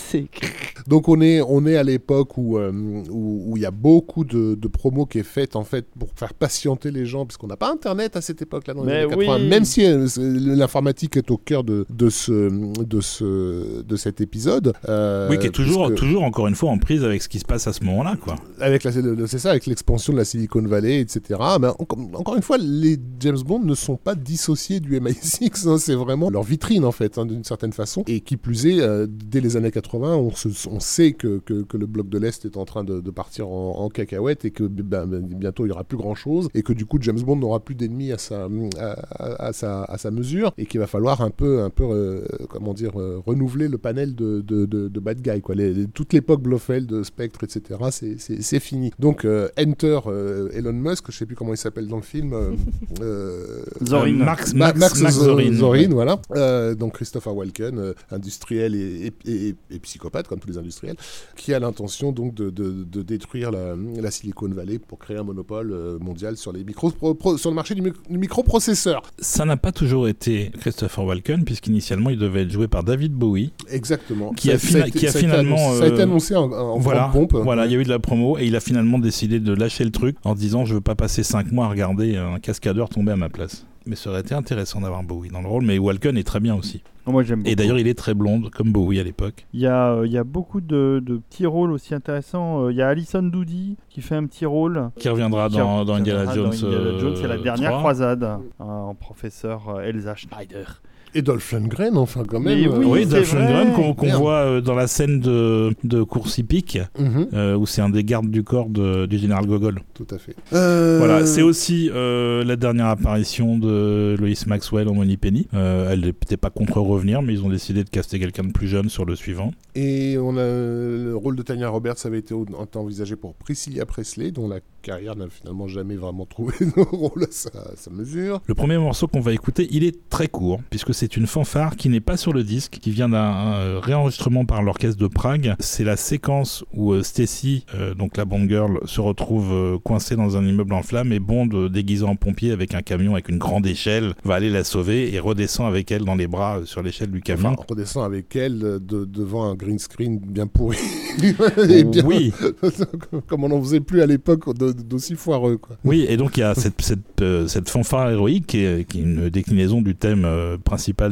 Donc 0.87 1.09
on 1.09 1.21
est, 1.21 1.41
on 1.43 1.67
est 1.67 1.77
à 1.77 1.83
l'époque 1.83 2.37
où 2.39 2.59
euh, 2.59 2.73
où 3.11 3.45
où 3.51 3.57
il 3.57 3.63
y 3.63 3.67
a 3.67 3.71
beaucoup 3.71 4.25
de, 4.25 4.55
de 4.55 4.69
promos 4.69 5.07
qui 5.07 5.19
est 5.19 5.23
faite 5.23 5.57
en 5.57 5.65
fait 5.65 5.87
pour 5.99 6.09
faire 6.17 6.35
patienter 6.35 6.91
les 6.91 7.07
gens, 7.07 7.27
puisqu'on 7.27 7.47
n'a 7.47 7.57
pas 7.57 7.71
Internet 7.71 8.17
à 8.17 8.21
cette 8.21 8.43
époque-là 8.43 8.75
dans 8.75 8.83
les 8.85 8.93
Mais 8.93 8.99
années 9.03 9.17
80. 9.17 9.37
oui. 9.37 9.49
Même 9.49 9.65
si 9.65 9.85
euh, 9.85 10.07
l'informatique 10.19 11.17
est 11.17 11.31
au 11.31 11.37
cœur 11.37 11.65
de, 11.65 11.87
de 11.91 12.11
ce 12.11 12.49
de 12.85 13.01
ce 13.01 13.83
de 13.83 13.97
cet 13.97 14.21
épisode. 14.21 14.73
euh, 14.89 15.29
oui, 15.31 15.39
qui 15.39 15.47
est 15.47 15.51
toujours, 15.51 15.87
puisque- 15.87 16.01
toujours 16.01 16.23
encore 16.25 16.47
une 16.49 16.55
fois 16.55 16.71
en 16.71 16.79
prise 16.79 17.05
avec 17.05 17.23
ce 17.23 17.29
qui 17.29 17.39
se 17.39 17.45
passe 17.45 17.67
à 17.67 17.73
ce 17.73 17.85
moment-là, 17.85 18.17
quoi. 18.23 18.37
avec 18.61 18.85
la, 18.85 18.91
le- 18.93 19.27
c'est 19.27 19.39
ça, 19.39 19.51
avec 19.51 19.67
l'expansion 19.67 20.13
de 20.13 20.19
la 20.19 20.25
Silicon 20.25 20.63
Valley, 20.63 21.01
etc. 21.01 21.39
Mais 21.61 21.69
encore, 21.69 21.99
encore 22.15 22.37
une 22.37 22.43
fois, 22.43 22.59
les 22.59 22.99
James 23.21 23.39
Bond 23.45 23.61
ne 23.61 23.75
sont 23.75 23.97
pas 23.97 24.15
dissociés 24.15 24.81
du 24.81 24.99
MI6. 25.01 25.69
hein, 25.69 25.77
c'est 25.79 25.95
vraiment 25.95 26.30
leur 26.31 26.43
vitrine 26.43 26.85
en 26.85 26.93
fait, 26.93 27.19
hein, 27.19 27.27
d'une 27.27 27.45
certaine 27.45 27.73
façon. 27.73 28.03
Et 28.07 28.21
qui 28.21 28.37
plus 28.37 28.67
est, 28.67 28.81
euh, 28.81 29.07
dès 29.09 29.41
les 29.41 29.57
années 29.57 29.71
80, 29.71 30.17
on, 30.17 30.31
se- 30.31 30.69
on 30.69 30.81
sait 30.81 31.13
que, 31.13 31.39
que, 31.45 31.63
que 31.63 31.77
le 31.77 31.87
bloc 31.87 32.09
de 32.09 32.19
l'Est 32.19 32.45
est 32.45 32.57
en 32.57 32.65
train 32.65 32.85
de, 32.85 33.01
de 33.01 33.11
partir 33.11 33.49
en, 33.49 33.79
en 33.79 33.89
cacahuète 33.89 34.45
et 34.45 34.51
que 34.51 34.65
ben, 34.65 35.07
ben, 35.07 35.21
bientôt 35.21 35.67
il 35.67 35.71
y 35.71 35.73
aura 35.73 35.85
plus 35.85 35.97
grand 35.99 36.15
chose 36.15 36.49
et 36.55 36.63
que 36.63 36.73
du 36.73 36.87
coup 36.87 36.99
James 37.01 37.21
Bond 37.21 37.37
n'aura 37.37 37.61
plus 37.61 37.75
d'ennemis 37.75 38.13
à 38.13 38.19
sa, 38.19 38.45
à, 38.79 38.91
à- 39.11 39.47
à 39.49 39.53
sa, 39.53 39.85
à 39.85 39.99
sa 39.99 40.11
mesure 40.11 40.53
et 40.59 40.67
qu'il 40.67 40.81
va 40.81 40.87
falloir 40.87 41.21
un 41.21 41.31
peu, 41.31 41.63
un 41.63 41.71
peu 41.71 41.85
euh, 41.85 42.23
comment 42.49 42.75
dire, 42.75 43.01
euh, 43.01 43.21
renouveler 43.27 43.69
le 43.69 43.79
panel 43.79 44.15
de, 44.15 44.41
de, 44.41 44.67
de, 44.67 44.89
de 44.89 45.01
bad 45.01 45.21
guys. 45.21 45.41
Quoi. 45.41 45.55
Les- 45.55 45.73
les- 45.75 45.87
toute 45.87 46.13
l'époque 46.13 46.43
Blofeld, 46.43 47.03
Spectre, 47.03 47.45
etc. 47.45 47.81
c'est- 47.91 48.61
fini. 48.61 48.91
Donc 48.99 49.25
euh, 49.25 49.49
Enter 49.59 50.01
euh, 50.07 50.51
Elon 50.53 50.73
Musk, 50.73 51.07
je 51.11 51.17
sais 51.17 51.27
plus 51.27 51.35
comment 51.35 51.55
il 51.55 51.57
s'appelle 51.57 51.89
dans 51.89 51.97
le 51.97 52.03
film. 52.03 52.33
euh, 52.35 52.51
euh, 53.01 53.63
Zorin. 53.85 54.21
Euh, 54.21 54.25
Max, 54.25 54.55
Ma- 54.55 54.73
Max, 54.75 55.01
Max 55.01 55.15
Zo- 55.15 55.25
Zorin. 55.25 55.53
Zorin, 55.55 55.89
voilà. 56.29 56.43
Euh, 56.43 56.75
donc 56.75 56.95
Christopher 56.95 57.35
Walken, 57.35 57.79
euh, 57.79 57.93
industriel 58.11 58.75
et, 58.75 59.13
et- 59.27 59.49
et- 59.49 59.55
et 59.71 59.79
psychopathe 59.79 60.29
comme 60.29 60.39
tous 60.41 60.49
les 60.49 60.59
industriels, 60.59 60.97
qui 61.37 61.55
a 61.55 61.59
l'intention 61.59 62.13
donc 62.13 62.35
de, 62.35 62.51
de- 62.51 62.85
de 62.85 63.03
détruire 63.03 63.51
la, 63.51 63.75
la 63.77 64.11
Silicon 64.11 64.49
Valley 64.49 64.79
pour 64.79 64.99
créer 64.99 65.17
un 65.17 65.23
monopole 65.23 65.73
euh, 65.73 65.99
mondial 65.99 66.37
sur 66.37 66.53
les 66.53 66.65
micro, 66.65 66.91
pro- 66.91 67.15
pro- 67.15 67.37
sur 67.39 67.51
le 67.51 67.57
marché 67.57 67.75
du, 67.75 67.83
mic- 67.83 67.95
du 68.09 68.19
microprocesseur. 68.19 69.03
Ça 69.19 69.45
n'a 69.45 69.57
pas 69.57 69.73
toujours 69.73 70.09
été 70.09 70.51
Christopher 70.61 71.05
Walken, 71.05 71.45
puisqu'initialement 71.45 72.11
il 72.11 72.19
devait 72.19 72.43
être 72.43 72.51
joué 72.51 72.69
par 72.69 72.85
David 72.85 73.13
Bowie. 73.13 73.53
Exactement. 73.69 74.33
Qui 74.33 74.51
a 74.51 74.59
fina- 74.59 74.91
qui 74.91 75.07
finalement, 75.09 75.75
ça 75.75 75.85
a 75.85 75.89
été 75.89 76.03
annoncé 76.03 76.35
en, 76.37 76.51
en 76.53 76.79
voilà, 76.79 77.11
pompe. 77.13 77.35
voilà, 77.35 77.67
il 77.67 77.73
y 77.73 77.77
a 77.77 77.79
eu 77.79 77.85
de 77.85 77.89
la 77.89 77.99
promo 77.99 78.39
et 78.39 78.47
il 78.47 78.57
a 78.57 78.61
finalement 78.61 78.99
décidé 78.99 79.41
de 79.41 79.53
lâcher 79.53 79.85
le 79.85 79.91
truc 79.91 80.17
en 80.25 80.35
disant 80.35 80.65
je 80.65 80.75
veux 80.75 80.81
pas 80.81 80.95
passer 80.95 81.23
5 81.23 81.53
mois 81.53 81.67
à 81.67 81.69
regarder 81.69 82.17
un 82.17 82.39
cascadeur 82.39 82.89
tomber 82.89 83.13
à 83.13 83.17
ma 83.17 83.29
place. 83.29 83.67
Mais 83.91 83.97
ça 83.97 84.09
aurait 84.11 84.21
été 84.21 84.37
intéressant 84.37 84.81
d'avoir 84.81 85.03
Bowie 85.03 85.31
dans 85.31 85.43
le 85.43 85.49
rôle, 85.49 85.65
mais 85.65 85.77
Walken 85.77 86.17
est 86.17 86.23
très 86.23 86.39
bien 86.39 86.55
aussi. 86.55 86.81
Moi 87.07 87.25
j'aime. 87.25 87.43
Et 87.45 87.57
d'ailleurs, 87.57 87.77
il 87.81 87.89
est 87.89 87.99
très 87.99 88.15
blonde, 88.15 88.51
comme 88.51 88.71
Bowie 88.71 89.01
à 89.01 89.03
l'époque. 89.03 89.47
Il 89.53 89.59
y 89.59 89.67
a, 89.67 89.95
euh, 89.95 90.07
il 90.07 90.13
y 90.13 90.17
a 90.19 90.23
beaucoup 90.23 90.61
de, 90.61 91.03
de 91.05 91.17
petits 91.17 91.45
rôles 91.45 91.73
aussi 91.73 91.93
intéressants. 91.93 92.67
Euh, 92.67 92.71
Il 92.73 92.77
y 92.79 92.83
a 92.83 92.87
Alison 92.89 93.21
Doody 93.25 93.77
qui 93.89 94.01
fait 94.01 94.15
un 94.15 94.27
petit 94.27 94.47
rôle. 94.47 94.91
Qui 94.97 95.09
reviendra 95.09 95.49
Qui 95.49 95.57
dans, 95.57 95.85
dans 95.85 95.95
Indiana 95.95 96.33
Jones. 96.33 96.51
dans 96.51 96.53
Indiana 96.53 96.77
euh, 96.77 96.99
Jones, 97.01 97.17
c'est 97.17 97.27
la 97.27 97.39
dernière 97.39 97.71
3. 97.71 97.81
croisade. 97.81 98.23
hein, 98.23 98.41
en 98.61 98.95
professeur 98.95 99.69
euh, 99.71 99.81
Elsa 99.81 100.15
Schneider. 100.15 100.81
Et 101.15 101.23
Dolph 101.23 101.51
Lundgren, 101.53 101.97
enfin 101.97 102.23
quand 102.27 102.39
Mais 102.41 102.55
même. 102.57 102.73
oui, 102.79 102.85
Oui, 102.87 103.01
c'est 103.03 103.17
Dolph. 103.17 103.35
Lundgren 103.35 103.95
qu'on 103.97 104.09
voit 104.17 104.35
euh, 104.45 104.61
dans 104.61 104.75
la 104.75 104.87
scène 104.87 105.21
de, 105.21 105.75
de 105.85 106.03
course 106.03 106.39
hippique, 106.39 106.79
Mhm, 106.99 107.27
euh, 107.35 107.57
où 107.57 107.67
c'est 107.67 107.81
un 107.83 107.89
des 107.91 108.05
gardes 108.05 108.31
du 108.31 108.43
corps 108.45 108.69
de- 108.69 109.07
du 109.07 109.19
général 109.19 109.47
Gogol. 109.47 109.81
tout 109.95 110.07
à 110.11 110.19
fait. 110.19 110.37
Euh, 110.53 110.99
Voilà, 110.99 111.27
c'est 111.27 111.43
aussi 111.43 111.91
euh, 111.93 112.45
la 112.45 112.57
dernière 112.57 112.87
apparition 112.87 113.59
de 113.59 114.17
Lois 114.19 114.29
Maxwell 114.47 114.89
en 114.89 114.95
Money 114.95 115.17
Penny. 115.17 115.49
Euh, 115.55 115.91
elle 115.91 116.01
n'était 116.01 116.37
pas 116.37 116.51
contre 116.51 116.79
revenir, 116.81 117.23
mais 117.23 117.33
ils 117.35 117.43
ont 117.45 117.49
décidé 117.51 117.83
de 117.85 117.91
caster 117.91 118.19
quelqu'un 118.19 118.45
de 118.45 118.53
plus 118.53 118.69
jeune 118.69 118.89
sur 118.89 119.05
le 119.05 119.17
suivant. 119.17 119.53
Et 119.75 120.17
on 120.19 120.37
a 120.37 120.45
le 120.45 121.15
rôle 121.17 121.37
de 121.37 121.43
Tanya 121.43 121.69
Roberts 121.69 121.97
avait 122.05 122.19
été 122.19 122.35
envisagé 122.77 123.17
pour 123.17 123.35
Priscilla 123.35 123.85
Presley, 123.87 124.31
dont 124.31 124.49
la 124.49 124.61
carrière 124.83 125.17
n'a 125.17 125.27
finalement 125.29 125.67
jamais 125.69 125.97
vraiment 125.97 126.25
trouvé 126.27 126.55
de 126.61 126.81
rôle 126.81 127.25
à 127.25 127.27
sa, 127.31 127.51
à 127.51 127.77
sa 127.77 127.91
mesure. 127.91 128.41
Le 128.47 128.55
premier 128.55 128.79
morceau 128.79 129.07
qu'on 129.09 129.21
va 129.21 129.33
écouter, 129.33 129.69
il 129.71 129.85
est 129.85 130.09
très 130.09 130.29
court, 130.29 130.61
puisque 130.71 130.95
c'est 131.01 131.17
une 131.17 131.27
fanfare 131.27 131.77
qui 131.77 131.89
n'est 131.89 132.01
pas 132.01 132.17
sur 132.19 132.33
le 132.35 132.43
disque, 132.45 132.73
qui 132.81 132.91
vient 132.91 133.09
d'un 133.09 133.55
euh, 133.55 133.81
réenregistrement 133.83 134.45
par 134.45 134.63
l'orchestre 134.63 135.01
de 135.01 135.07
Prague. 135.07 135.55
C'est 135.59 135.83
la 135.85 135.97
séquence 135.97 136.63
où 136.75 136.93
euh, 136.93 137.03
Stacy, 137.03 137.65
euh, 137.75 137.95
donc 137.95 138.19
la 138.19 138.27
Bond 138.27 138.47
Girl, 138.47 138.79
se 138.85 139.01
retrouve 139.01 139.51
euh, 139.53 139.79
coincée 139.83 140.15
dans 140.15 140.37
un 140.37 140.45
immeuble 140.47 140.75
en 140.75 140.83
flammes 140.83 141.13
et 141.13 141.19
Bond, 141.19 141.49
euh, 141.55 141.69
déguisé 141.71 142.05
en 142.05 142.17
pompier 142.17 142.53
avec 142.53 142.75
un 142.75 142.83
camion 142.83 143.13
avec 143.15 143.31
une 143.31 143.39
grande 143.39 143.67
échelle, 143.67 144.13
va 144.25 144.35
aller 144.35 144.51
la 144.51 144.63
sauver 144.63 145.15
et 145.15 145.19
redescend 145.19 145.67
avec 145.67 145.91
elle 145.91 146.05
dans 146.05 146.17
les 146.17 146.27
bras 146.27 146.61
sur 146.65 146.83
l'échelle 146.83 147.11
du 147.11 147.23
camion. 147.23 147.51
Enfin, 147.53 147.63
on 147.67 147.73
redescend 147.75 148.05
avec 148.05 148.37
elle 148.37 148.59
de- 148.59 149.07
devant 149.07 149.45
un 149.51 149.55
green 149.55 149.79
screen 149.79 150.19
bien 150.19 150.47
pourri. 150.47 150.77
Et 151.71 151.85
bien- 151.85 152.05
Oui, 152.05 152.33
comme 153.27 153.45
on 153.45 153.49
n'en 153.49 153.61
faisait 153.63 153.81
plus 153.81 154.03
à 154.03 154.07
l'époque 154.07 154.55
d'aussi 154.57 155.15
foireux. 155.17 155.57
Quoi. 155.57 155.77
Oui, 155.85 156.05
et 156.09 156.17
donc 156.17 156.37
il 156.37 156.41
y 156.41 156.43
a 156.45 156.55
cette, 156.55 156.81
cette, 156.83 157.25
cette 157.49 157.69
fanfare 157.69 158.11
héroïque 158.11 158.47
qui 158.47 158.59
est, 158.65 158.87
qui 158.89 158.99
est 158.99 159.03
une 159.03 159.29
déclinaison 159.31 159.81
du 159.83 159.95
thème 159.97 160.25
euh, 160.25 160.57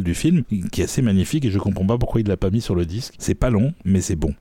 du 0.02 0.14
film, 0.14 0.44
qui 0.72 0.80
est 0.80 0.84
assez 0.84 1.02
magnifique 1.02 1.44
et 1.44 1.50
je 1.50 1.58
comprends 1.58 1.86
pas 1.86 1.98
pourquoi 1.98 2.20
il 2.20 2.28
l'a 2.28 2.36
pas 2.36 2.50
mis 2.50 2.60
sur 2.60 2.74
le 2.74 2.86
disque. 2.86 3.14
C'est 3.18 3.34
pas 3.34 3.50
long, 3.50 3.72
mais 3.84 4.00
c'est 4.00 4.16
bon. 4.16 4.34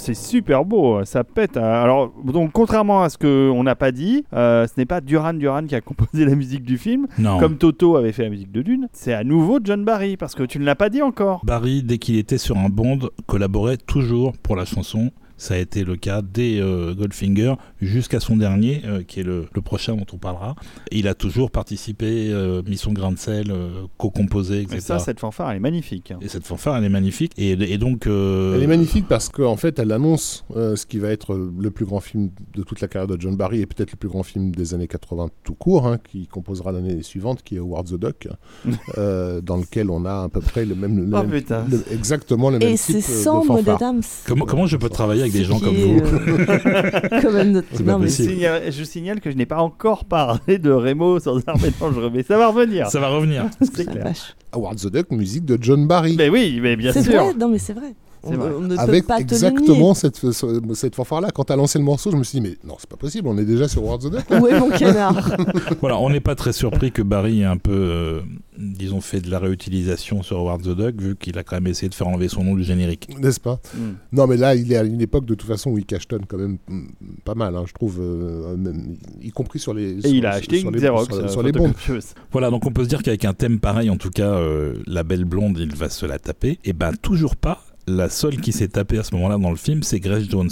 C'est 0.00 0.14
super 0.14 0.64
beau, 0.64 1.04
ça 1.04 1.22
pète. 1.24 1.56
Alors, 1.56 2.12
donc, 2.24 2.52
contrairement 2.52 3.02
à 3.02 3.08
ce 3.08 3.18
qu'on 3.18 3.62
n'a 3.62 3.74
pas 3.74 3.92
dit, 3.92 4.24
euh, 4.32 4.66
ce 4.66 4.72
n'est 4.78 4.86
pas 4.86 5.00
Duran 5.00 5.34
Duran 5.34 5.64
qui 5.66 5.74
a 5.74 5.80
composé 5.90 6.24
la 6.24 6.34
musique 6.34 6.64
du 6.64 6.78
film, 6.78 7.06
Non. 7.18 7.38
comme 7.38 7.56
Toto 7.56 7.96
avait 7.96 8.12
fait 8.12 8.24
la 8.24 8.30
musique 8.30 8.50
de 8.52 8.62
Dune. 8.62 8.88
C'est 8.92 9.12
à 9.12 9.22
nouveau 9.24 9.58
John 9.62 9.84
Barry, 9.84 10.16
parce 10.16 10.34
que 10.34 10.42
tu 10.42 10.58
ne 10.58 10.64
l'as 10.64 10.74
pas 10.74 10.88
dit 10.88 11.02
encore. 11.02 11.44
Barry, 11.44 11.82
dès 11.82 11.98
qu'il 11.98 12.16
était 12.16 12.38
sur 12.38 12.56
un 12.58 12.68
Bond, 12.68 12.98
collaborait 13.26 13.76
toujours 13.76 14.32
pour 14.42 14.56
la 14.56 14.64
chanson. 14.64 15.10
Ça 15.40 15.54
a 15.54 15.56
été 15.56 15.84
le 15.84 15.96
cas 15.96 16.20
dès 16.20 16.60
euh, 16.60 16.94
Goldfinger 16.94 17.54
jusqu'à 17.80 18.20
son 18.20 18.36
dernier, 18.36 18.82
euh, 18.84 19.02
qui 19.02 19.20
est 19.20 19.22
le, 19.22 19.46
le 19.54 19.62
prochain 19.62 19.96
dont 19.96 20.04
on 20.12 20.18
parlera. 20.18 20.54
Et 20.90 20.98
il 20.98 21.08
a 21.08 21.14
toujours 21.14 21.50
participé, 21.50 22.28
euh, 22.30 22.62
mis 22.66 22.76
son 22.76 22.92
grain 22.92 23.10
de 23.10 23.18
sel, 23.18 23.50
euh, 23.50 23.84
co-composé, 23.96 24.60
etc. 24.60 24.76
Et 24.76 24.80
ça, 24.80 24.98
cette 24.98 25.18
fanfare, 25.18 25.50
elle 25.50 25.56
est 25.56 25.60
magnifique. 25.60 26.10
hein. 26.10 26.18
Et 26.20 26.28
cette 26.28 26.46
fanfare, 26.46 26.76
elle 26.76 26.84
est 26.84 26.88
magnifique. 26.90 27.32
Et, 27.38 27.52
et 27.52 27.78
donc. 27.78 28.06
euh, 28.06 28.54
Elle 28.56 28.62
est 28.64 28.66
magnifique 28.66 29.06
parce 29.08 29.30
qu'en 29.30 29.56
fait, 29.56 29.78
elle 29.78 29.92
annonce 29.92 30.44
euh, 30.56 30.76
ce 30.76 30.84
qui 30.84 30.98
va 30.98 31.08
être 31.08 31.34
le 31.34 31.70
plus 31.70 31.86
grand 31.86 32.00
film 32.00 32.30
de 32.54 32.62
toute 32.62 32.82
la 32.82 32.88
carrière 32.88 33.08
de 33.08 33.18
John 33.18 33.34
Barry 33.34 33.60
et 33.62 33.66
peut-être 33.66 33.92
le 33.92 33.96
plus 33.96 34.10
grand 34.10 34.22
film 34.22 34.54
des 34.54 34.74
années 34.74 34.88
80 34.88 35.30
tout 35.42 35.54
court, 35.54 35.86
hein, 35.86 35.98
qui 36.10 36.26
composera 36.26 36.70
l'année 36.70 37.02
suivante, 37.02 37.42
qui 37.42 37.56
est 37.56 37.60
Howard 37.60 37.86
the 37.86 37.94
Duck, 37.98 38.28
euh, 38.98 39.40
dans 39.40 39.56
lequel 39.56 39.90
on 39.90 40.04
a 40.04 40.24
à 40.24 40.28
peu 40.28 40.40
près 40.40 40.64
le 40.66 40.74
même, 40.74 40.98
le 40.98 41.16
Oh 41.16 41.22
même- 41.22 41.30
le- 41.70 41.92
exactement 41.94 42.50
le 42.50 42.58
même 42.58 42.68
Et 42.68 42.74
type 42.76 42.98
c'est 43.00 43.12
euh, 43.12 43.22
sans 43.24 43.40
de 43.40 43.46
fanfare. 43.46 43.76
Adams. 43.76 44.02
Comment, 44.26 44.44
comment 44.44 44.66
je 44.66 44.76
peux 44.76 44.88
travailler 44.90 45.22
avec 45.22 45.29
des 45.30 45.44
gens 45.44 45.58
comme 45.60 45.74
vous 45.76 46.00
euh, 46.00 47.20
quand 47.22 47.32
même 47.32 47.52
notre- 47.52 47.68
C'est 47.72 47.84
pas 47.84 47.92
non, 47.92 47.98
mais 47.98 48.08
Je 48.08 48.12
signale, 48.12 48.62
je 48.70 48.84
signale 48.84 49.20
que 49.20 49.30
je 49.30 49.36
n'ai 49.36 49.46
pas 49.46 49.58
encore 49.58 50.04
parlé 50.04 50.58
de 50.58 50.70
Remo 50.70 51.18
sans 51.20 51.38
armes 51.46 51.60
dangereux, 51.80 52.10
mais 52.12 52.22
ça 52.22 52.36
va 52.38 52.48
revenir. 52.48 52.88
Ça 52.90 53.00
va 53.00 53.08
revenir. 53.08 53.46
C'est 53.60 53.84
la 53.86 53.92
clair. 53.92 54.04
vache. 54.04 54.34
Howard 54.52 54.78
the 54.78 54.86
Duck, 54.92 55.10
musique 55.12 55.44
de 55.44 55.56
John 55.60 55.86
Barry. 55.86 56.16
Mais 56.16 56.28
oui, 56.28 56.58
mais 56.62 56.76
bien 56.76 56.92
C'est 56.92 57.02
sûr. 57.02 57.12
vrai, 57.22 57.34
non 57.34 57.48
mais 57.48 57.58
c'est 57.58 57.72
vrai. 57.72 57.94
On, 58.22 58.60
ne 58.60 58.76
Avec 58.76 59.02
peut 59.02 59.06
pas 59.08 59.14
te 59.16 59.20
le 59.20 59.32
exactement 59.32 59.94
cette, 59.94 60.16
ce- 60.16 60.60
cette 60.74 60.94
fanfare-là. 60.94 61.30
Quand 61.32 61.44
t'as 61.44 61.56
lancé 61.56 61.78
le 61.78 61.84
morceau, 61.84 62.10
je 62.10 62.16
me 62.16 62.22
suis 62.24 62.40
dit, 62.40 62.48
mais 62.48 62.56
non, 62.68 62.76
c'est 62.78 62.88
pas 62.88 62.96
possible, 62.96 63.28
on 63.28 63.38
est 63.38 63.44
déjà 63.44 63.66
sur 63.68 63.82
the 63.98 64.10
Duck. 64.10 64.28
nier. 64.30 64.38
Où 64.40 64.46
est 64.46 64.58
mon 64.60 64.70
canard? 64.70 65.36
Voilà, 65.80 65.98
on 65.98 66.10
n'est 66.10 66.20
pas 66.20 66.34
très 66.34 66.52
surpris 66.52 66.92
que 66.92 67.02
Barry 67.02 67.40
ait 67.40 67.44
un 67.44 67.56
peu, 67.56 67.72
euh, 67.72 68.20
disons, 68.58 69.00
fait 69.00 69.20
de 69.20 69.30
la 69.30 69.38
réutilisation 69.38 70.22
sur 70.22 70.38
Howard 70.38 70.62
the 70.62 70.76
Duck, 70.76 71.00
vu 71.00 71.16
qu'il 71.16 71.38
a 71.38 71.44
quand 71.44 71.56
même 71.56 71.66
essayé 71.66 71.88
de 71.88 71.94
faire 71.94 72.08
enlever 72.08 72.28
son 72.28 72.44
nom 72.44 72.54
du 72.54 72.62
générique. 72.62 73.08
N'est-ce 73.18 73.40
pas? 73.40 73.58
Mm. 73.74 73.78
Non, 74.12 74.26
mais 74.26 74.36
là, 74.36 74.54
il 74.54 74.70
est 74.72 74.76
à 74.76 74.82
une 74.84 75.00
époque 75.00 75.24
de 75.24 75.34
toute 75.34 75.48
façon 75.48 75.70
où 75.70 75.78
il 75.78 75.86
cachetonne 75.86 76.26
quand 76.26 76.38
même 76.38 76.58
mm, 76.68 76.82
pas 77.24 77.34
mal, 77.34 77.56
hein, 77.56 77.64
je 77.66 77.72
trouve, 77.72 77.98
euh, 78.00 78.56
même, 78.56 78.96
y 79.22 79.30
compris 79.30 79.58
sur 79.58 79.72
les. 79.74 79.92
Et 79.98 80.00
sur- 80.02 80.10
il 80.10 80.26
a 80.26 80.32
sur- 80.32 80.38
acheté 80.40 80.58
sur 80.60 80.68
une 80.68 80.74
les- 80.74 80.80
Xerox 80.80 81.06
sur, 81.14 81.24
euh, 81.24 81.28
sur 81.28 81.42
les 81.42 81.52
bombes. 81.52 81.68
photocopieuse. 81.68 82.06
Voilà, 82.32 82.50
donc 82.50 82.66
on 82.66 82.70
peut 82.72 82.84
se 82.84 82.88
dire 82.88 83.02
qu'avec 83.02 83.24
un 83.24 83.32
thème 83.32 83.60
pareil, 83.60 83.88
en 83.90 83.96
tout 83.96 84.10
cas, 84.10 84.32
euh, 84.34 84.74
la 84.86 85.02
belle 85.04 85.24
blonde, 85.24 85.56
il 85.58 85.74
va 85.74 85.88
se 85.88 86.04
la 86.04 86.18
taper. 86.18 86.58
Et 86.64 86.72
ben, 86.72 86.92
toujours 87.00 87.36
pas. 87.36 87.62
La 87.96 88.08
seule 88.08 88.40
qui 88.40 88.52
s'est 88.52 88.68
tapée 88.68 88.98
à 88.98 89.02
ce 89.02 89.14
moment-là 89.14 89.36
dans 89.38 89.50
le 89.50 89.56
film, 89.56 89.82
c'est 89.82 90.00
Grace 90.00 90.24
Jones. 90.28 90.50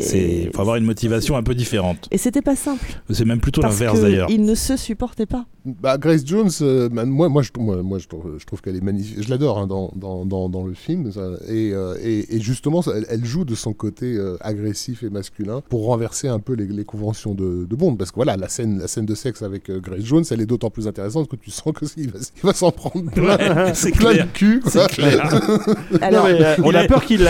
C'est 0.00 0.50
faut 0.54 0.60
avoir 0.60 0.76
une 0.76 0.84
motivation 0.84 1.36
un 1.36 1.42
peu 1.42 1.54
différente. 1.54 2.08
Et 2.10 2.18
c'était 2.18 2.42
pas 2.42 2.56
simple. 2.56 3.00
C'est 3.10 3.24
même 3.24 3.40
plutôt 3.40 3.62
l'inverse 3.62 4.00
d'ailleurs. 4.00 4.28
qu'ils 4.28 4.44
ne 4.44 4.54
se 4.54 4.76
supportaient 4.76 5.26
pas. 5.26 5.46
Bah, 5.66 5.96
Grace 5.96 6.26
Jones, 6.26 6.50
euh, 6.60 6.90
bah, 6.90 7.06
moi, 7.06 7.30
moi, 7.30 7.40
je, 7.40 7.48
moi, 7.58 7.82
moi, 7.82 7.98
je 7.98 8.06
trouve, 8.06 8.36
je 8.38 8.44
trouve 8.44 8.60
qu'elle 8.60 8.76
est 8.76 8.82
magnifique. 8.84 9.22
Je 9.22 9.30
l'adore 9.30 9.58
hein, 9.58 9.66
dans, 9.66 9.90
dans, 9.96 10.26
dans, 10.26 10.50
dans 10.50 10.62
le 10.66 10.74
film. 10.74 11.10
ça. 11.10 11.22
Et, 11.48 11.72
euh, 11.72 11.94
et, 12.02 12.36
et 12.36 12.40
justement, 12.40 12.82
elle, 12.94 13.06
elle 13.08 13.24
joue 13.24 13.46
de 13.46 13.54
son 13.54 13.72
côté 13.72 14.14
euh, 14.14 14.36
agressif 14.42 15.02
et 15.02 15.08
masculin 15.08 15.62
pour 15.70 15.86
renverser 15.86 16.28
un 16.28 16.38
peu 16.38 16.52
les, 16.52 16.66
les 16.66 16.84
conventions 16.84 17.34
de, 17.34 17.64
de 17.64 17.76
Bond. 17.76 17.96
Parce 17.96 18.10
que 18.10 18.16
voilà, 18.16 18.36
la 18.36 18.50
scène, 18.50 18.78
la 18.78 18.88
scène 18.88 19.06
de 19.06 19.14
sexe 19.14 19.40
avec 19.40 19.70
euh, 19.70 19.80
Grace 19.80 20.02
Jones, 20.04 20.24
elle 20.30 20.42
est 20.42 20.46
d'autant 20.46 20.68
plus 20.68 20.86
intéressante 20.86 21.28
que 21.28 21.36
tu 21.36 21.50
sens 21.50 21.72
qu'il 21.72 22.10
va, 22.10 22.18
il 22.36 22.42
va 22.46 22.52
s'en 22.52 22.70
prendre 22.70 23.10
plein, 23.10 23.38
Ouais, 23.38 23.70
c'est 23.74 23.92
plein 23.92 24.10
clair. 24.12 24.26
de 24.26 24.30
cul. 24.32 24.60
quoi. 24.60 24.70
C'est 24.70 24.86
clair. 24.88 25.22
Alors, 26.02 26.24
Non, 26.28 26.30
mais, 26.34 26.44
euh, 26.44 26.54
on 26.62 26.74
a 26.74 26.84
est- 26.84 26.88
peur 26.88 27.02
qu'il 27.06 27.20
le- 27.20 27.24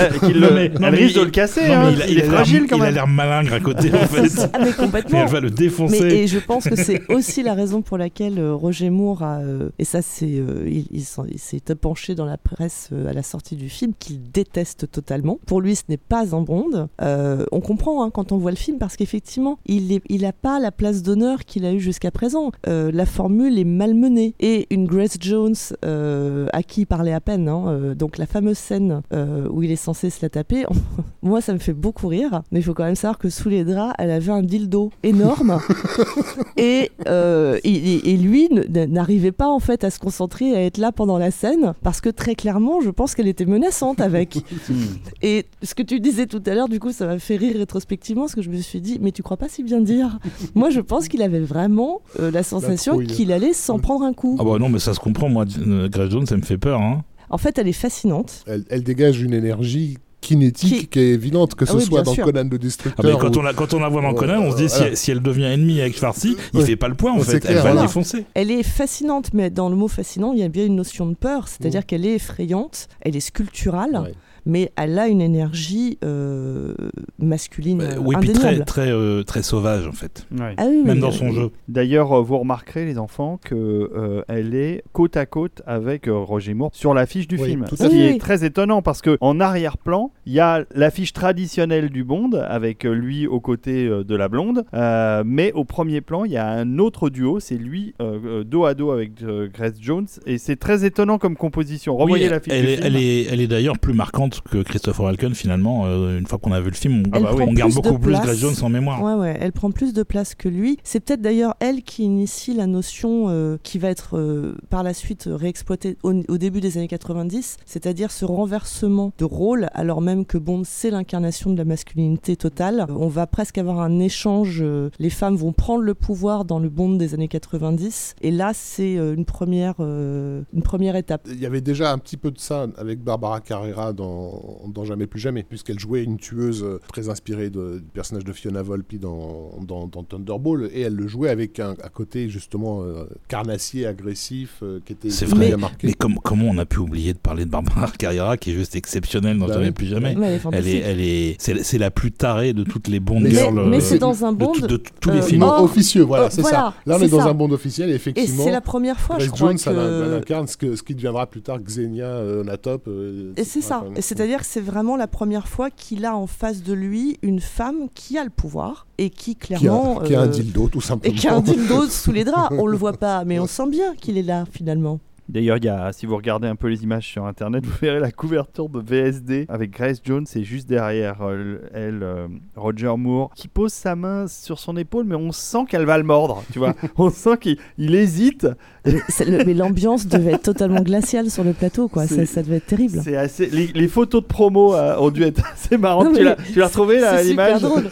mais- 0.53 0.69
non, 0.71 0.89
elle 0.89 0.93
mais 0.93 0.99
risque 1.05 1.17
de 1.21 1.23
le 1.25 1.31
casser. 1.31 1.69
Non, 1.69 1.75
hein. 1.75 1.85
mais 1.91 1.93
il, 1.93 2.03
a- 2.03 2.07
il, 2.07 2.13
il 2.15 2.19
est 2.19 2.23
fragile 2.25 2.67
quand 2.69 2.79
Il 2.79 2.83
a 2.83 2.87
même. 2.87 2.95
l'air 2.95 3.07
malingre 3.07 3.53
à 3.55 3.61
côté, 3.61 3.93
en 3.95 3.99
fait. 4.09 4.51
ah, 4.53 4.59
mais 4.59 4.65
Mais 4.65 4.73
complètement. 4.73 5.23
elle 5.23 5.29
va 5.31 5.39
le 5.41 5.51
Mais, 5.51 5.55
défoncer. 5.55 5.97
et 6.03 6.27
je 6.27 6.41
pense 6.41 6.65
que 6.65 6.75
c'est 6.75 7.03
aussi 7.13 7.45
la 7.45 7.55
raison 7.55 7.81
pour 7.81 7.97
laquelle 7.97 8.24
euh, 8.39 8.55
Roger 8.55 8.91
Moore 8.91 9.23
a, 9.23 9.39
euh, 9.41 9.71
et 9.79 9.85
ça 9.85 10.03
c'est, 10.03 10.39
euh, 10.39 10.65
il, 10.67 10.87
il 10.91 11.05
il 11.31 11.39
s'est 11.39 11.61
penché 11.81 12.15
dans 12.15 12.25
la 12.25 12.37
presse 12.39 12.91
à 13.09 13.13
la 13.13 13.23
sortie 13.23 13.57
du 13.57 13.69
film, 13.69 13.93
qu'il 13.99 14.31
déteste 14.31 14.91
totalement. 14.91 15.39
Pour 15.47 15.61
lui, 15.61 15.77
ce 15.77 15.83
n'est 15.89 15.97
pas 15.97 16.35
un 16.35 16.41
Bond. 16.41 16.89
On 17.01 17.61
comprend 17.61 18.05
hein, 18.05 18.11
quand 18.11 18.33
on 18.33 18.39
voit 18.39 18.51
le 18.51 18.57
film 18.57 18.79
parce 18.79 18.97
qu'effectivement, 18.97 19.59
il 19.67 19.89
n'a 19.89 20.01
il 20.09 20.25
a 20.25 20.33
pas 20.33 20.59
la 20.61 20.71
place 20.73 21.03
d'honneur 21.03 21.45
qu'il 21.45 21.65
a 21.65 21.73
eu 21.73 21.81
jusqu'à 21.81 22.11
présent. 22.11 22.51
La 22.67 23.07
formule 23.07 23.59
est 23.59 23.65
malmenée 23.65 24.35
et 24.41 24.67
une 24.71 24.87
Grace 24.87 25.17
Jones 25.21 25.55
à 25.83 26.63
qui 26.63 26.83
il 26.83 26.87
parlait 26.87 27.13
à 27.13 27.21
peine. 27.21 27.49
hein, 27.49 27.95
donc 27.97 28.19
la 28.19 28.27
fameuse 28.27 28.59
scène 28.59 29.03
où 29.51 29.63
il 29.63 29.71
est 29.71 29.77
censé 29.77 30.11
se 30.11 30.21
la 30.23 30.29
taper, 30.31 30.65
moi 31.23 31.41
ça 31.41 31.53
me 31.53 31.59
fait 31.59 31.73
beaucoup 31.73 32.09
rire. 32.09 32.43
Mais 32.53 32.61
il 32.61 32.63
faut 32.63 32.75
quand 32.75 32.85
même 32.85 32.95
savoir 32.97 33.19
que 33.19 33.29
sous 33.29 33.49
les 33.49 33.65
draps, 33.65 33.95
elle 33.99 34.11
avait 34.11 34.33
un 34.33 34.43
dildo 34.43 34.91
énorme 35.03 35.61
et, 36.57 36.91
euh, 37.07 37.59
et- 37.65 38.14
et 38.15 38.17
lui 38.17 38.49
n'arrivait 38.89 39.33
pas 39.33 39.49
en 39.49 39.59
fait 39.59 39.83
à 39.83 39.91
se 39.91 39.99
concentrer 39.99 40.55
à 40.57 40.63
être 40.63 40.79
là 40.79 40.93
pendant 40.93 41.19
la 41.19 41.31
scène 41.31 41.75
parce 41.83 42.01
que 42.01 42.09
très 42.11 42.35
clairement 42.37 42.81
je 42.81 42.91
pense 42.91 43.15
qu'elle 43.15 43.27
était 43.29 43.45
menaçante 43.47 44.01
avec 44.01 44.37
Hmm. 44.69 44.97
et 45.21 45.47
ce 45.63 45.75
que 45.75 45.83
tu 45.83 46.01
disais 46.01 46.27
tout 46.27 46.43
à 46.47 46.55
l'heure 46.55 46.69
du 46.69 46.79
coup 46.81 46.91
ça 46.93 47.07
m'a 47.07 47.19
fait 47.19 47.37
rire 47.37 47.57
rétrospectivement 47.57 48.23
parce 48.23 48.35
que 48.35 48.41
je 48.41 48.49
me 48.51 48.57
suis 48.57 48.81
dit 48.81 48.99
mais 49.01 49.11
tu 49.11 49.23
crois 49.23 49.37
pas 49.37 49.49
si 49.49 49.63
bien 49.63 49.81
dire? 49.81 50.19
Moi 50.55 50.71
je 50.71 50.81
pense 50.81 51.09
qu'il 51.09 51.23
avait 51.23 51.41
vraiment 51.41 52.01
euh, 52.21 52.31
la 52.31 52.43
sensation 52.43 52.99
qu'il 52.99 53.33
allait 53.33 53.53
s'en 53.53 53.79
prendre 53.79 54.05
un 54.05 54.13
coup 54.15 54.37
Ah 54.41 54.45
bah 54.45 54.59
non, 54.59 54.69
mais 54.69 54.79
ça 54.79 54.95
se 54.95 55.01
comprend, 55.01 55.29
moi, 55.29 55.45
euh, 55.67 55.89
Grace 55.89 56.11
Jones, 56.11 56.27
ça 56.27 56.37
me 56.37 56.43
fait 56.43 56.57
peur. 56.59 56.81
Hein. 56.81 57.03
en 57.31 57.39
fait 57.39 57.59
elle 57.59 57.69
est 57.69 57.73
fascinante 57.73 58.45
Elle, 58.47 58.65
elle 58.71 58.83
dégage 58.85 59.21
une 59.21 59.35
énergie 59.35 59.99
kinétique 60.25 60.79
Qui- 60.81 60.87
qui, 60.89 60.99
est 60.99 61.11
évidente, 61.13 61.55
que 61.55 61.65
Ah 61.65 61.73
ce 61.73 61.77
oui, 61.77 61.85
soit 61.85 62.03
dans 62.03 62.13
sûr. 62.15 62.25
Conan 62.25 62.45
le 62.51 62.57
Ah 62.57 62.59
Destructeur. 62.59 63.05
mais 63.05 63.13
quand, 63.19 63.37
ou- 63.37 63.39
on 63.39 63.43
la, 63.43 63.53
quand 63.53 63.75
on 63.75 63.79
la 63.81 63.89
voit 63.89 64.03
dans 64.03 64.15
Conan, 64.15 64.41
on 64.43 64.53
se 64.53 64.57
dit 64.57 64.69
si, 64.69 64.79
voilà. 64.79 64.97
si 64.97 65.11
elle 65.11 65.21
devient 65.23 65.45
ennemie 65.45 65.81
avec 65.81 65.97
Schwarzy, 65.97 66.37
il 66.53 66.61
Ouais. 66.61 66.67
fait 66.67 66.77
pas 66.77 66.89
le 66.89 66.95
point 66.95 67.13
en 67.13 67.21
fait. 67.21 67.45
Elle 67.45 67.55
va 67.55 67.55
le 67.55 67.61
voilà. 67.61 67.83
défoncer. 67.83 68.25
Elle 68.35 68.51
est 68.51 68.63
fascinante, 68.63 69.31
mais 69.35 69.51
dans 69.51 69.69
le 69.69 69.77
mot 69.77 69.89
fascinant, 69.89 70.33
il 70.33 70.41
y 70.41 70.43
a 70.43 70.49
bien 70.49 70.65
une 70.67 70.77
notion 70.77 71.07
de 71.07 71.15
peur, 71.15 71.49
c'est-à-dire 71.49 71.81
Mm. 71.81 71.85
qu'elle 71.85 72.07
est 72.07 72.15
effrayante, 72.15 72.89
elle 73.01 73.17
est 73.17 73.21
sculpturale, 73.21 74.01
Ouais. 74.05 74.13
Mais 74.47 74.71
elle 74.77 74.99
a 74.99 75.09
une 75.09 75.21
énergie 75.21 75.99
euh, 76.05 76.75
masculine 77.19 77.81
Euh, 77.81 77.95
euh, 77.97 77.99
oui, 77.99 78.15
indéniable. 78.17 78.41
très, 78.41 78.65
très, 78.65 78.91
euh, 78.91 79.23
très 79.23 79.43
sauvage 79.43 79.87
en 79.87 79.93
fait. 79.93 80.27
Ouais. 80.33 80.55
Ah 80.57 80.67
oui, 80.69 80.83
Même 80.85 81.01
dans 81.01 81.09
euh, 81.09 81.13
son 81.13 81.31
jeu. 81.33 81.51
D'ailleurs, 81.69 82.13
euh, 82.13 82.23
vous 82.23 82.39
remarquerez, 82.39 82.85
les 82.85 82.99
enfants, 82.99 83.39
que 83.43 83.55
euh, 83.55 84.23
elle 84.29 84.55
est 84.55 84.83
côte 84.93 85.17
à 85.17 85.27
côte 85.27 85.63
avec 85.67 86.09
euh, 86.09 86.17
Roger 86.17 86.55
Moore 86.55 86.71
sur 86.73 86.95
l'affiche 86.95 87.29
du 87.29 87.37
Oui, 87.37 87.51
film. 87.51 87.65
tout 87.69 87.77
Ce 87.77 87.87
qui 87.87 88.01
est 88.03 88.13
Oui. 88.13 88.19
très 88.19 88.45
étonnant 88.45 88.83
parce 88.83 89.01
que 89.03 89.17
en 89.21 89.41
arrière-plan, 89.41 90.11
il 90.27 90.33
y 90.33 90.41
a 90.41 90.65
l'affiche 90.75 91.13
traditionnelle 91.13 91.91
du 91.91 92.05
Bond 92.05 92.31
avec 92.35 92.85
euh, 92.85 92.93
lui 92.93 93.27
aux 93.27 93.41
côtés 93.41 93.87
euh, 93.87 94.05
de 94.05 94.15
la 94.17 94.29
blonde, 94.29 94.65
Euh, 94.75 95.23
mais 95.27 95.53
au 95.53 95.65
premier 95.65 96.01
plan, 96.01 96.25
il 96.25 96.33
y 96.33 96.37
a 96.37 96.49
un 96.49 96.79
autre 96.79 97.09
duo, 97.11 97.41
c'est 97.41 97.57
lui 97.57 97.95
euh, 98.01 98.19
euh, 98.25 98.45
dos 98.45 98.65
à 98.65 98.75
dos 98.75 98.91
avec 98.91 99.11
euh, 99.23 99.49
Grace 99.53 99.75
Jones, 99.81 100.07
et 100.27 100.39
c'est 100.39 100.57
très 100.57 100.85
étonnant 100.85 101.19
comme 101.19 101.37
composition. 101.37 101.97
Revoyez 101.97 102.25
Oui, 102.27 102.31
l'affiche 102.31 102.53
elle, 102.53 102.65
du 102.67 102.73
est, 102.73 102.75
film. 102.77 102.87
elle 102.87 102.97
est, 102.97 103.23
elle 103.25 103.41
est 103.41 103.47
d'ailleurs 103.47 103.79
plus 103.79 103.95
marquante 103.95 104.34
que 104.41 104.63
Christopher 104.63 105.05
Walken 105.05 105.35
finalement. 105.35 105.87
euh, 105.87 106.19
une 106.19 106.27
fois 106.27 106.39
qu'on 106.39 106.53
a 106.53 106.61
vu 106.61 106.71
le 106.71 106.77
film, 106.77 107.05
on, 107.07 107.21
bah 107.21 107.31
oui, 107.33 107.37
prend 107.43 107.49
on 107.49 107.53
garde 107.53 107.73
beaucoup 107.73 107.99
plus 107.99 108.13
place. 108.13 108.25
Grace 108.25 108.39
Jones 108.39 108.55
en 108.63 108.69
mémoire. 108.69 109.03
Ouais, 109.03 109.15
ouais, 109.15 109.37
elle 109.41 109.53
prend 109.53 109.71
plus 109.71 109.93
de 109.93 110.03
place 110.03 110.35
que 110.35 110.49
lui. 110.49 110.79
C'est 110.85 111.01
peut-être 111.01 111.21
d'ailleurs 111.23 111.55
elle 111.61 111.83
qui 111.83 112.05
initie 112.05 112.55
la 112.55 112.67
notion 112.67 113.27
euh, 113.29 113.57
qui 113.63 113.79
va 113.79 113.89
être 113.91 114.17
euh, 114.19 114.55
par 114.71 114.83
la 114.83 114.95
suite 114.95 115.29
réexploitée 115.31 115.97
au, 116.03 116.13
au 116.29 116.39
début 116.39 116.61
des 116.61 116.79
années 116.79 116.89
90, 116.89 117.57
c'est-à-dire 117.67 118.11
ce 118.11 118.25
renversement 118.25 119.13
de 119.19 119.25
rôle, 119.25 119.69
alors 119.75 120.01
même 120.01 120.25
que 120.25 120.39
Bond 120.39 120.63
c'est 120.65 120.91
l'incarnation 120.91 121.53
de 121.53 121.59
la 121.59 121.65
masculinité 121.65 122.37
totale. 122.37 122.87
On 122.89 123.09
va 123.09 123.27
presque 123.27 123.59
avoir 123.59 123.81
un 123.81 123.99
échange, 124.01 124.61
euh, 124.63 124.91
les 124.99 125.11
femmes 125.11 125.37
vont 125.37 125.53
prendre 125.53 125.83
le 125.83 125.95
pouvoir 125.95 126.45
dans 126.45 126.59
le 126.59 126.69
Bond 126.69 126.95
des 126.97 127.15
années 127.15 127.29
90, 127.29 128.15
et 128.23 128.31
là 128.31 128.53
c'est 128.55 128.97
euh, 128.97 129.15
une, 129.15 129.25
première, 129.25 129.75
euh, 129.81 130.43
une 130.53 130.63
première 130.63 130.97
étape. 130.97 131.23
Il 131.31 131.41
y 131.41 131.47
avait 131.47 131.61
déjà 131.61 131.93
un 131.93 131.99
petit 131.99 132.17
peu 132.17 132.31
de 132.31 132.39
ça 132.39 132.67
avec 132.77 133.03
Barbara 133.03 133.41
Carrera 133.41 133.93
dans, 133.93 134.24
dans 134.69 134.85
Jamais 134.85 135.07
plus 135.07 135.19
jamais, 135.21 135.43
puisqu'elle 135.43 135.79
jouait 135.79 136.03
une 136.05 136.19
tueuse 136.19 136.63
euh, 136.63 136.79
très 136.93 137.09
inspirée 137.09 137.49
de- 137.51 137.79
du 137.79 137.91
personnage 137.95 138.25
de 138.25 138.33
Fiona 138.33 138.63
Volpe 138.63 138.95
dans, 139.01 139.53
dans, 139.67 139.87
dans 139.87 140.03
Thunderball, 140.05 140.69
et 140.75 140.83
elle 140.83 140.95
le 140.95 141.09
jouait 141.09 141.31
avec 141.31 141.59
un, 141.59 141.71
un 141.71 141.89
côté 141.89 142.29
justement 142.29 142.83
euh, 142.83 143.05
carnassier, 143.29 143.87
agressif, 143.87 144.59
euh, 144.63 144.81
qui 144.85 144.93
était 144.93 145.09
C'est 145.11 145.25
très 145.27 145.35
vrai. 145.37 145.47
bien 145.49 145.57
marqué. 145.57 145.87
Mais 145.87 145.95
comme- 145.95 146.19
comment 146.23 146.47
on 146.51 146.59
a 146.59 146.67
pu 146.67 146.79
oublier 146.81 147.13
de 147.15 147.19
parler 147.19 147.45
de 147.47 147.51
Barbara 147.51 147.91
Carrera 147.99 148.37
qui 148.37 148.51
est 148.51 148.55
juste 148.55 148.77
exceptionnelle 148.77 149.39
dans 149.39 149.47
Bah 149.47 149.55
Jamais 149.55 149.67
oui. 149.69 149.73
plus 149.73 149.87
jamais? 149.87 150.15
Ouais, 150.17 150.23
elle 150.23 150.25
est 150.25 150.27
Elle 150.27 150.35
est, 150.35 150.39
fantastique. 150.39 150.83
elle 150.85 151.01
est, 151.01 151.37
c'est, 151.39 151.63
c'est 151.65 151.79
la 151.79 151.91
plus 151.91 152.13
tarée 152.13 152.53
de 152.53 152.63
toutes 152.65 152.89
les 152.89 153.01
Bond 153.01 153.21
Mais- 153.21 153.31
girls. 153.31 153.69
mais 153.69 153.79
euh, 153.79 153.81
c'est 153.81 153.99
dans 153.99 154.25
un 154.25 154.33
de, 154.33 154.39
Bond. 154.39 154.53
de 154.61 154.77
tous 155.01 155.11
les 155.11 155.23
films. 155.23 155.41
Non, 155.41 155.63
officieux, 155.65 156.03
voilà, 156.03 156.25
euh, 156.25 156.29
c'est 156.31 156.43
voilà, 156.43 156.57
ça. 156.59 156.75
Là, 156.87 156.97
on 157.01 157.03
est 157.03 157.09
dans 157.09 157.21
ça. 157.21 157.29
un 157.31 157.35
bond 157.35 157.51
officiel, 157.51 157.89
et 157.89 157.93
Et 157.93 157.97
effectivement. 157.97 158.45
c'est 158.45 158.51
la 158.51 158.61
première 158.61 159.01
fois, 159.01 159.19
je 159.19 159.27
Grace 159.29 159.39
crois 159.39 159.49
Jones, 159.51 159.59
que... 159.59 159.71
elle, 159.71 160.09
elle 160.13 160.15
incarne 160.19 160.47
ce, 160.47 160.57
que, 160.57 160.77
ce 160.77 160.83
qui 160.83 160.95
deviendra 160.95 161.27
plus 161.27 161.41
tard 161.43 161.59
Xenia 161.61 162.05
euh, 162.07 162.45
Natop. 162.45 162.87
euh, 162.89 163.33
Et 163.37 163.45
c'est 163.45 163.61
ça. 163.63 163.85
Et 163.97 164.03
C'est-à-dire 164.15 164.41
que 164.41 164.47
c'est 164.47 164.61
vraiment 164.61 164.97
la 164.97 165.09
première 165.09 165.49
fois 165.49 165.71
qu'il 165.71 166.05
a 166.05 166.17
en 166.17 166.27
face 166.27 166.63
de 166.63 166.73
lui 166.73 167.19
une 167.23 167.41
femme 167.41 167.89
qui 167.95 168.17
a 168.17 168.25
le 168.25 168.31
pouvoir 168.31 168.87
et 168.99 169.11
qui 169.11 169.35
qui 169.35 169.55
a, 169.55 169.59
clairement 169.59 170.01
qui 170.01 170.15
a 170.15 170.21
un 170.21 170.25
euh, 170.25 170.29
dildo, 170.29 170.69
tout 170.69 170.79
et 170.79 170.83
simplement. 170.83 171.15
qui 171.17 171.29
a 171.29 171.35
un 171.35 171.41
dildo 171.41 171.87
sous 171.89 172.13
les 172.13 172.25
draps. 172.25 172.55
On 172.57 172.67
le 172.67 172.77
voit 172.77 172.93
pas, 172.93 173.25
mais 173.25 173.39
on 173.41 173.47
sent 173.47 173.69
bien 173.69 173.95
qu'il 173.97 174.17
est 174.17 174.23
là 174.23 174.45
finalement. 174.51 175.01
D'ailleurs, 175.29 175.57
il 175.57 175.65
y 175.65 175.69
a, 175.69 175.91
si 175.93 176.05
vous 176.07 176.17
regardez 176.17 176.47
un 176.49 176.57
peu 176.57 176.69
les 176.69 176.83
images 176.85 177.07
sur 177.07 177.25
internet, 177.25 177.65
vous 177.67 177.73
verrez 177.81 178.01
la 178.01 178.11
couverture 178.13 178.69
de 178.69 178.81
VSD 178.81 179.47
avec 179.49 179.71
Grace 179.71 180.01
Jones 180.05 180.27
et 180.37 180.45
juste 180.45 180.69
derrière 180.69 181.17
euh, 181.23 181.59
elle, 181.73 182.03
euh, 182.03 182.27
Roger 182.57 182.93
Moore, 182.97 183.31
qui 183.35 183.49
pose 183.49 183.73
sa 183.73 183.97
main 183.97 184.27
sur 184.29 184.59
son 184.59 184.77
épaule, 184.77 185.05
mais 185.07 185.15
on 185.15 185.33
sent 185.33 185.65
qu'elle 185.69 185.87
va 185.87 185.97
le 185.99 186.05
mordre, 186.05 186.45
tu 186.53 186.59
vois. 186.59 186.75
on 186.99 187.11
sent 187.11 187.39
qu'il 187.41 187.59
il 187.79 187.95
hésite. 187.95 188.47
Mais, 188.87 189.01
c'est 189.09 189.25
le- 189.25 189.45
mais 189.45 189.55
l'ambiance 189.55 190.07
devait 190.07 190.33
être 190.33 190.43
totalement 190.43 190.83
glaciale 190.83 191.31
sur 191.31 191.43
le 191.43 191.55
plateau, 191.55 191.89
quoi. 191.89 192.07
Ça, 192.07 192.17
C'est- 192.17 192.27
ça 192.27 192.43
devait 192.43 192.57
être 192.57 192.67
terrible. 192.67 193.01
C'est 193.03 193.17
assez. 193.17 193.47
Les, 193.47 193.69
les 193.69 193.89
photos 193.89 194.21
de 194.23 194.27
promo 194.27 194.75
euh, 194.75 194.97
ont 194.99 195.11
dû 195.11 195.23
être 195.23 195.43
assez 195.55 195.79
marrantes. 195.79 196.09
Non, 196.09 196.13
tu 196.15 196.23
l'as 196.23 196.37
tu 196.37 196.59
l'as 196.59 196.67
retrouvé 196.67 197.01
là, 197.01 197.17
C'est 197.19 197.25
l'image 197.25 197.63
drôle. 197.63 197.85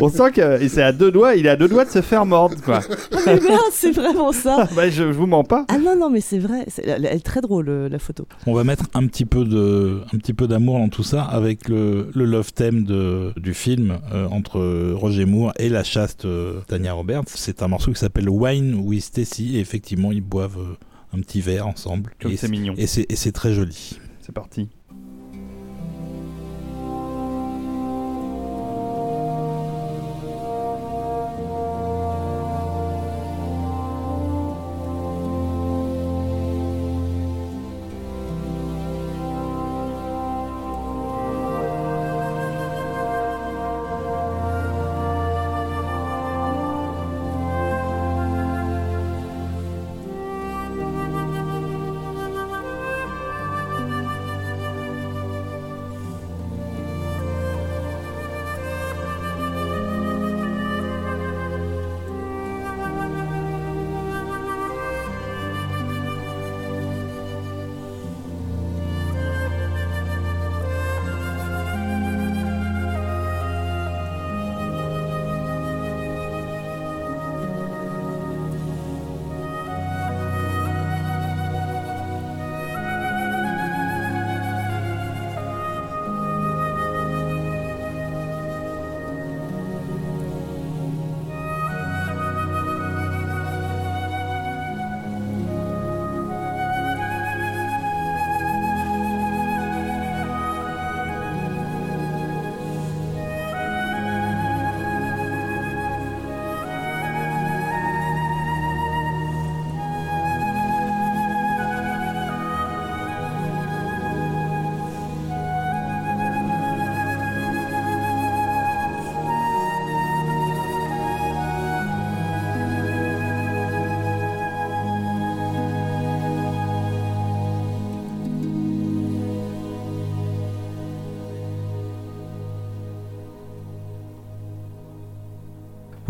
On 0.00 0.08
sent 0.08 0.32
que 0.32 0.60
et 0.60 0.68
c'est 0.68 0.82
à 0.82 0.90
deux 0.90 1.12
doigts. 1.12 1.36
Il 1.36 1.46
est 1.46 1.50
à 1.50 1.56
deux 1.56 1.68
doigts 1.68 1.84
de 1.84 1.90
se 1.90 2.00
faire 2.02 2.26
mordre, 2.26 2.56
quoi. 2.64 2.80
Mais 3.26 3.34
merde, 3.38 3.60
c'est 3.70 3.92
vraiment 3.92 4.32
ça. 4.32 4.66
bah, 4.74 4.88
je, 4.90 5.04
je 5.04 5.16
vous 5.16 5.26
mens 5.26 5.44
pas. 5.44 5.66
Ah 5.68 5.78
non, 5.78 5.94
non, 5.96 6.10
mais 6.10 6.20
c'est 6.20 6.38
vrai. 6.40 6.64
C'est- 6.66 6.79
Elle 6.84 7.06
est 7.06 7.24
très 7.24 7.40
drôle, 7.40 7.68
euh, 7.68 7.88
la 7.88 7.98
photo. 7.98 8.26
On 8.46 8.54
va 8.54 8.64
mettre 8.64 8.84
un 8.94 9.06
petit 9.06 9.24
peu 9.24 9.44
de, 9.44 10.02
un 10.12 10.18
petit 10.18 10.34
peu 10.34 10.48
d'amour 10.48 10.78
dans 10.78 10.88
tout 10.88 11.02
ça 11.02 11.22
avec 11.22 11.68
le, 11.68 12.10
le 12.14 12.24
love 12.24 12.52
theme 12.52 12.84
de, 12.84 13.32
du 13.36 13.54
film 13.54 13.98
euh, 14.12 14.26
entre 14.28 14.92
Roger 14.92 15.24
Moore 15.24 15.52
et 15.58 15.68
la 15.68 15.84
chaste 15.84 16.24
euh, 16.24 16.60
Tanya 16.66 16.92
Roberts. 16.92 17.24
C'est 17.28 17.62
un 17.62 17.68
morceau 17.68 17.92
qui 17.92 17.98
s'appelle 17.98 18.28
Wine 18.28 18.74
with 18.74 19.02
Stacy 19.04 19.56
et 19.56 19.60
effectivement 19.60 20.12
ils 20.12 20.20
boivent 20.20 20.76
un 21.12 21.20
petit 21.20 21.40
verre 21.40 21.66
ensemble. 21.66 22.12
Comme 22.20 22.32
et 22.32 22.36
c'est 22.36 22.48
mignon. 22.48 22.74
et 22.76 22.86
c'est 22.86 23.06
et 23.10 23.16
c'est 23.16 23.32
très 23.32 23.52
joli. 23.52 23.98
C'est 24.20 24.32
parti. 24.32 24.68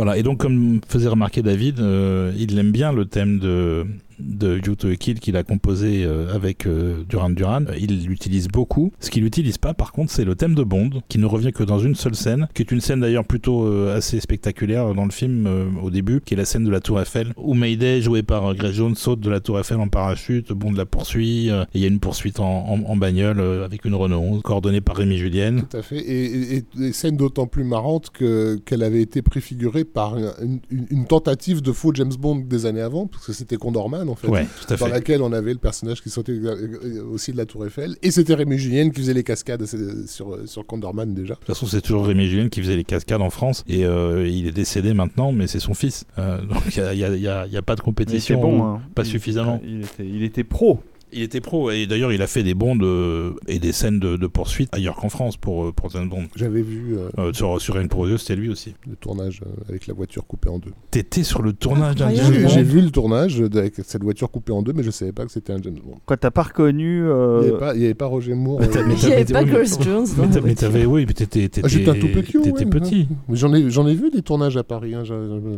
Voilà, 0.02 0.16
et 0.16 0.22
donc 0.22 0.38
comme 0.38 0.80
faisait 0.88 1.10
remarquer 1.10 1.42
David, 1.42 1.78
euh, 1.78 2.32
il 2.38 2.58
aime 2.58 2.72
bien 2.72 2.90
le 2.90 3.04
thème 3.04 3.38
de 3.38 3.84
de 4.20 4.60
You 4.64 4.74
to 4.74 4.88
Kill 4.96 5.20
qu'il 5.20 5.36
a 5.36 5.42
composé 5.42 6.04
euh, 6.04 6.34
avec 6.34 6.66
euh, 6.66 7.04
Duran 7.08 7.30
Duran. 7.30 7.64
Il 7.78 8.06
l'utilise 8.06 8.48
beaucoup. 8.48 8.92
Ce 9.00 9.10
qu'il 9.10 9.22
n'utilise 9.22 9.58
pas, 9.58 9.74
par 9.74 9.92
contre, 9.92 10.12
c'est 10.12 10.24
le 10.24 10.34
thème 10.34 10.54
de 10.54 10.62
Bond, 10.62 10.90
qui 11.08 11.18
ne 11.18 11.26
revient 11.26 11.52
que 11.52 11.62
dans 11.62 11.78
une 11.78 11.94
seule 11.94 12.14
scène, 12.14 12.48
qui 12.54 12.62
est 12.62 12.70
une 12.70 12.80
scène 12.80 13.00
d'ailleurs 13.00 13.24
plutôt 13.24 13.66
euh, 13.66 13.96
assez 13.96 14.20
spectaculaire 14.20 14.94
dans 14.94 15.04
le 15.04 15.10
film 15.10 15.48
au 15.82 15.90
début, 15.90 16.20
qui 16.20 16.34
est 16.34 16.36
la 16.36 16.44
scène 16.44 16.64
de 16.64 16.70
la 16.70 16.80
Tour 16.80 17.00
Eiffel, 17.00 17.32
où 17.36 17.54
Mayday, 17.54 18.00
joué 18.00 18.22
par 18.22 18.54
Grey 18.54 18.72
Jones, 18.72 18.94
saute 18.94 19.20
de 19.20 19.30
la 19.30 19.40
Tour 19.40 19.58
Eiffel 19.58 19.78
en 19.78 19.88
parachute, 19.88 20.52
Bond 20.52 20.72
la 20.72 20.86
poursuit, 20.86 21.48
et 21.48 21.64
il 21.74 21.80
y 21.80 21.84
a 21.84 21.88
une 21.88 22.00
poursuite 22.00 22.40
en, 22.40 22.96
bagnole 22.96 23.40
avec 23.64 23.84
une 23.84 23.94
Renault 23.94 24.20
11, 24.20 24.42
coordonnée 24.42 24.80
par 24.80 24.96
Rémi 24.96 25.16
Julienne. 25.16 25.64
Tout 25.70 25.76
à 25.76 25.82
fait, 25.82 25.98
et, 25.98 26.64
et, 26.78 26.92
scène 26.92 27.16
d'autant 27.16 27.46
plus 27.46 27.64
marrante 27.64 28.10
qu'elle 28.10 28.82
avait 28.82 29.00
été 29.00 29.22
préfigurée 29.22 29.84
par 29.84 30.16
une, 30.70 31.06
tentative 31.06 31.62
de 31.62 31.72
faux 31.72 31.92
James 31.94 32.12
Bond 32.18 32.36
des 32.36 32.66
années 32.66 32.80
avant, 32.80 33.06
parce 33.06 33.26
que 33.26 33.32
c'était 33.32 33.56
Condorman 33.56 34.08
en 34.10 34.14
fait, 34.14 34.28
dans 34.76 34.88
laquelle 34.88 35.22
on 35.22 35.32
avait 35.32 35.52
le 35.52 35.58
personnage 35.58 36.02
qui 36.02 36.10
sautait 36.10 36.38
aussi 37.10 37.32
de 37.32 37.36
la 37.36 37.46
Tour 37.46 37.66
Eiffel, 37.66 37.96
et 38.02 38.10
c'était 38.10 38.34
Rémi 38.34 38.58
Julien 38.58 38.90
qui 38.90 39.00
faisait 39.00 39.14
les 39.14 39.24
cascades 39.24 39.64
sur, 40.06 40.38
sur 40.46 40.66
Condorman 40.66 41.14
déjà. 41.14 41.34
De 41.34 41.38
toute 41.38 41.46
façon, 41.46 41.66
c'est 41.66 41.80
toujours 41.80 42.06
Rémi 42.06 42.26
Julien 42.26 42.48
qui 42.48 42.60
faisait 42.60 42.76
les 42.76 42.84
cascades 42.84 43.22
en 43.22 43.30
France, 43.30 43.64
et 43.68 43.84
euh, 43.84 44.26
il 44.26 44.46
est 44.46 44.52
décédé 44.52 44.94
maintenant, 44.94 45.32
mais 45.32 45.46
c'est 45.46 45.60
son 45.60 45.74
fils. 45.74 46.04
Euh, 46.18 46.40
donc 46.46 46.76
il 46.76 47.18
n'y 47.18 47.26
a, 47.26 47.40
a, 47.42 47.62
pas 47.62 47.76
de 47.76 47.80
compétition, 47.80 48.40
bon, 48.40 48.64
hein. 48.64 48.80
pas 48.94 49.04
suffisamment. 49.04 49.60
Il 49.64 49.82
était, 49.82 50.06
il 50.06 50.22
était 50.22 50.44
pro. 50.44 50.80
Il 51.12 51.22
était 51.22 51.40
pro 51.40 51.70
et 51.70 51.86
d'ailleurs 51.86 52.12
il 52.12 52.22
a 52.22 52.26
fait 52.26 52.42
des 52.42 52.54
bonds 52.54 52.78
et 53.48 53.58
des 53.58 53.72
scènes 53.72 53.98
de, 53.98 54.16
de 54.16 54.26
poursuite 54.26 54.68
ailleurs 54.72 54.96
qu'en 54.96 55.08
France 55.08 55.36
pour, 55.36 55.64
euh, 55.64 55.72
pour 55.72 55.90
James 55.90 56.08
Bond. 56.08 56.24
J'avais 56.36 56.62
vu 56.62 56.96
euh, 56.96 57.08
euh, 57.18 57.32
sur, 57.32 57.60
sur 57.60 57.78
une 57.78 57.88
proseuse, 57.88 58.20
c'était 58.20 58.36
lui 58.36 58.48
aussi. 58.48 58.74
Le 58.88 58.96
tournage 58.96 59.40
avec 59.68 59.86
la 59.86 59.94
voiture 59.94 60.26
coupée 60.26 60.48
en 60.48 60.58
deux. 60.58 60.72
T'étais 60.90 61.22
sur 61.22 61.42
le 61.42 61.52
tournage 61.52 61.96
d'un 61.96 62.14
James 62.14 62.42
Bond 62.42 62.48
J'ai 62.48 62.62
vu 62.62 62.80
le 62.80 62.90
tournage 62.90 63.40
avec 63.40 63.74
cette 63.84 64.02
voiture 64.02 64.30
coupée 64.30 64.52
en 64.52 64.62
deux, 64.62 64.72
mais 64.72 64.82
je 64.82 64.90
savais 64.90 65.12
pas 65.12 65.24
que 65.24 65.32
c'était 65.32 65.52
un 65.52 65.62
James 65.62 65.78
Bond. 65.82 65.98
Quoi, 66.06 66.16
t'as 66.16 66.30
pas 66.30 66.42
reconnu 66.42 66.98
Il 66.98 67.78
n'y 67.78 67.84
avait, 67.84 67.94
pas 67.94 68.06
Roger 68.06 68.34
Moore. 68.34 68.60
il 68.62 69.08
n'y 69.08 69.12
avait 69.12 69.24
pas 69.24 69.44
Grace 69.44 69.78
Jones. 69.80 70.06
Mais 70.44 70.54
t'avais, 70.54 70.86
oui, 70.86 71.06
t'étais. 71.06 71.50
Ah, 71.62 71.68
j'étais 71.68 71.90
un 71.90 71.94
tout 71.94 72.08
petit. 72.08 72.40
T'étais 72.40 72.66
petit. 72.66 73.08
J'en 73.30 73.52
ai, 73.54 73.70
j'en 73.70 73.86
ai 73.86 73.94
vu 73.94 74.10
des 74.10 74.22
tournages 74.22 74.56
à 74.56 74.64
Paris. 74.64 74.94
Hein. 74.94 75.02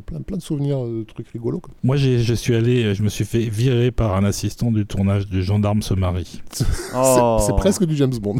Plein, 0.06 0.20
plein 0.20 0.36
de 0.36 0.42
souvenirs 0.42 0.84
de 0.84 1.04
trucs 1.04 1.28
rigolos. 1.28 1.62
Moi, 1.82 1.96
je 1.96 2.34
suis 2.34 2.54
allé, 2.54 2.94
je 2.94 3.02
me 3.02 3.08
suis 3.08 3.24
fait 3.24 3.40
virer 3.40 3.90
par 3.90 4.16
un 4.16 4.24
assistant 4.24 4.70
du 4.70 4.86
tournage 4.86 5.26
du 5.42 5.48
Gendarme 5.48 5.82
se 5.82 5.94
marie. 5.94 6.40
Oh. 6.94 7.38
C'est 7.44 7.56
presque 7.56 7.84
du 7.84 7.96
James 7.96 8.14
Bond. 8.20 8.36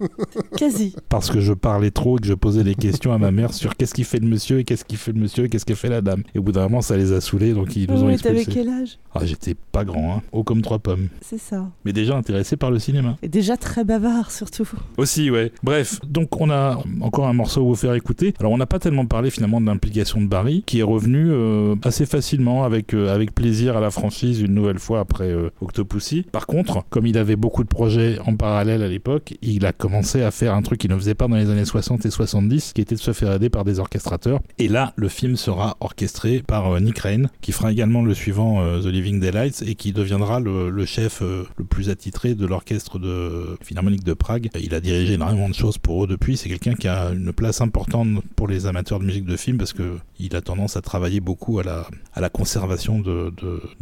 Quasi. 0.56 0.94
Parce 1.08 1.30
que 1.30 1.40
je 1.40 1.52
parlais 1.52 1.90
trop 1.90 2.18
et 2.18 2.20
que 2.20 2.26
je 2.26 2.34
posais 2.34 2.64
des 2.64 2.74
questions 2.74 3.12
à 3.12 3.18
ma 3.18 3.30
mère 3.30 3.54
sur 3.54 3.76
qu'est-ce 3.76 3.94
qu'il 3.94 4.04
fait 4.04 4.18
le 4.18 4.26
monsieur 4.26 4.58
et 4.58 4.64
qu'est-ce 4.64 4.84
qu'il 4.84 4.98
fait 4.98 5.12
le 5.12 5.20
monsieur 5.20 5.44
et 5.44 5.48
qu'est-ce 5.48 5.64
qu'elle 5.64 5.76
fait 5.76 5.88
la 5.88 6.00
dame. 6.00 6.24
Et 6.34 6.38
au 6.38 6.42
bout 6.42 6.52
d'un 6.52 6.62
moment, 6.64 6.80
ça 6.80 6.96
les 6.96 7.12
a 7.12 7.20
saoulés, 7.20 7.52
donc 7.52 7.76
ils 7.76 7.88
nous 7.90 8.02
ont 8.02 8.10
expulsés. 8.10 8.44
T'avais 8.44 8.52
quel 8.52 8.68
âge? 8.68 8.98
Ah, 9.14 9.20
J'étais 9.24 9.54
pas 9.54 9.84
grand, 9.84 10.16
hein. 10.16 10.22
haut 10.32 10.42
comme 10.44 10.62
trois 10.62 10.78
pommes. 10.78 11.08
C'est 11.20 11.38
ça. 11.38 11.68
Mais 11.84 11.92
déjà 11.92 12.16
intéressé 12.16 12.56
par 12.56 12.70
le 12.70 12.78
cinéma. 12.78 13.16
Et 13.22 13.28
déjà 13.28 13.56
très 13.56 13.84
bavard, 13.84 14.30
surtout. 14.30 14.68
Aussi, 14.96 15.30
ouais. 15.30 15.52
Bref, 15.62 16.00
donc 16.06 16.40
on 16.40 16.50
a 16.50 16.78
encore 17.00 17.28
un 17.28 17.32
morceau 17.32 17.60
à 17.60 17.64
vous 17.64 17.76
faire 17.76 17.94
écouter. 17.94 18.34
Alors 18.40 18.52
on 18.52 18.58
n'a 18.58 18.66
pas 18.66 18.78
tellement 18.78 19.06
parlé 19.06 19.30
finalement 19.30 19.60
de 19.60 19.66
l'implication 19.66 20.20
de 20.20 20.26
Barry, 20.26 20.64
qui 20.66 20.80
est 20.80 20.84
revenu 20.84 21.30
euh, 21.30 21.76
assez 21.84 22.06
facilement 22.06 22.64
avec, 22.64 22.94
euh, 22.94 23.14
avec 23.14 23.34
plaisir 23.34 23.76
à 23.76 23.80
la 23.80 23.90
franchise 23.90 24.40
une 24.40 24.54
nouvelle 24.54 24.78
fois 24.78 25.00
après 25.00 25.30
euh, 25.30 25.50
Octopussy. 25.60 26.24
Par 26.32 26.39
contre, 26.46 26.84
comme 26.90 27.06
il 27.06 27.18
avait 27.18 27.36
beaucoup 27.36 27.64
de 27.64 27.68
projets 27.68 28.18
en 28.24 28.36
parallèle 28.36 28.82
à 28.82 28.88
l'époque, 28.88 29.34
il 29.42 29.66
a 29.66 29.72
commencé 29.72 30.22
à 30.22 30.30
faire 30.30 30.54
un 30.54 30.62
truc 30.62 30.80
qu'il 30.80 30.90
ne 30.90 30.96
faisait 30.96 31.14
pas 31.14 31.28
dans 31.28 31.36
les 31.36 31.50
années 31.50 31.64
60 31.64 32.06
et 32.06 32.10
70, 32.10 32.72
qui 32.72 32.80
était 32.80 32.94
de 32.94 33.00
se 33.00 33.12
faire 33.12 33.32
aider 33.32 33.50
par 33.50 33.64
des 33.64 33.78
orchestrateurs. 33.78 34.40
Et 34.58 34.68
là, 34.68 34.92
le 34.96 35.08
film 35.08 35.36
sera 35.36 35.76
orchestré 35.80 36.42
par 36.46 36.74
euh, 36.74 36.80
Nick 36.80 36.98
Rain, 36.98 37.24
qui 37.40 37.52
fera 37.52 37.72
également 37.72 38.02
le 38.02 38.14
suivant 38.14 38.60
euh, 38.60 38.80
The 38.80 38.86
Living 38.86 39.20
Daylights 39.20 39.62
et 39.66 39.74
qui 39.74 39.92
deviendra 39.92 40.40
le, 40.40 40.84
chef 40.84 41.22
euh, 41.22 41.44
le 41.56 41.64
plus 41.64 41.90
attitré 41.90 42.34
de 42.34 42.46
l'orchestre 42.46 42.98
de 42.98 43.56
Philharmonique 43.62 44.04
de 44.04 44.14
Prague. 44.14 44.50
Il 44.60 44.74
a 44.74 44.80
dirigé 44.80 45.14
énormément 45.14 45.48
de 45.48 45.54
choses 45.54 45.78
pour 45.78 46.04
eux 46.04 46.06
depuis. 46.06 46.36
C'est 46.36 46.48
quelqu'un 46.48 46.74
qui 46.74 46.88
a 46.88 47.10
une 47.10 47.32
place 47.32 47.60
importante 47.60 48.22
pour 48.36 48.48
les 48.48 48.66
amateurs 48.66 49.00
de 49.00 49.04
musique 49.04 49.24
de 49.24 49.36
film 49.36 49.58
parce 49.58 49.72
que 49.72 49.98
il 50.18 50.36
a 50.36 50.40
tendance 50.40 50.76
à 50.76 50.82
travailler 50.82 51.20
beaucoup 51.20 51.58
à 51.58 51.62
la, 51.64 52.28
conservation 52.30 53.00
de 53.00 53.32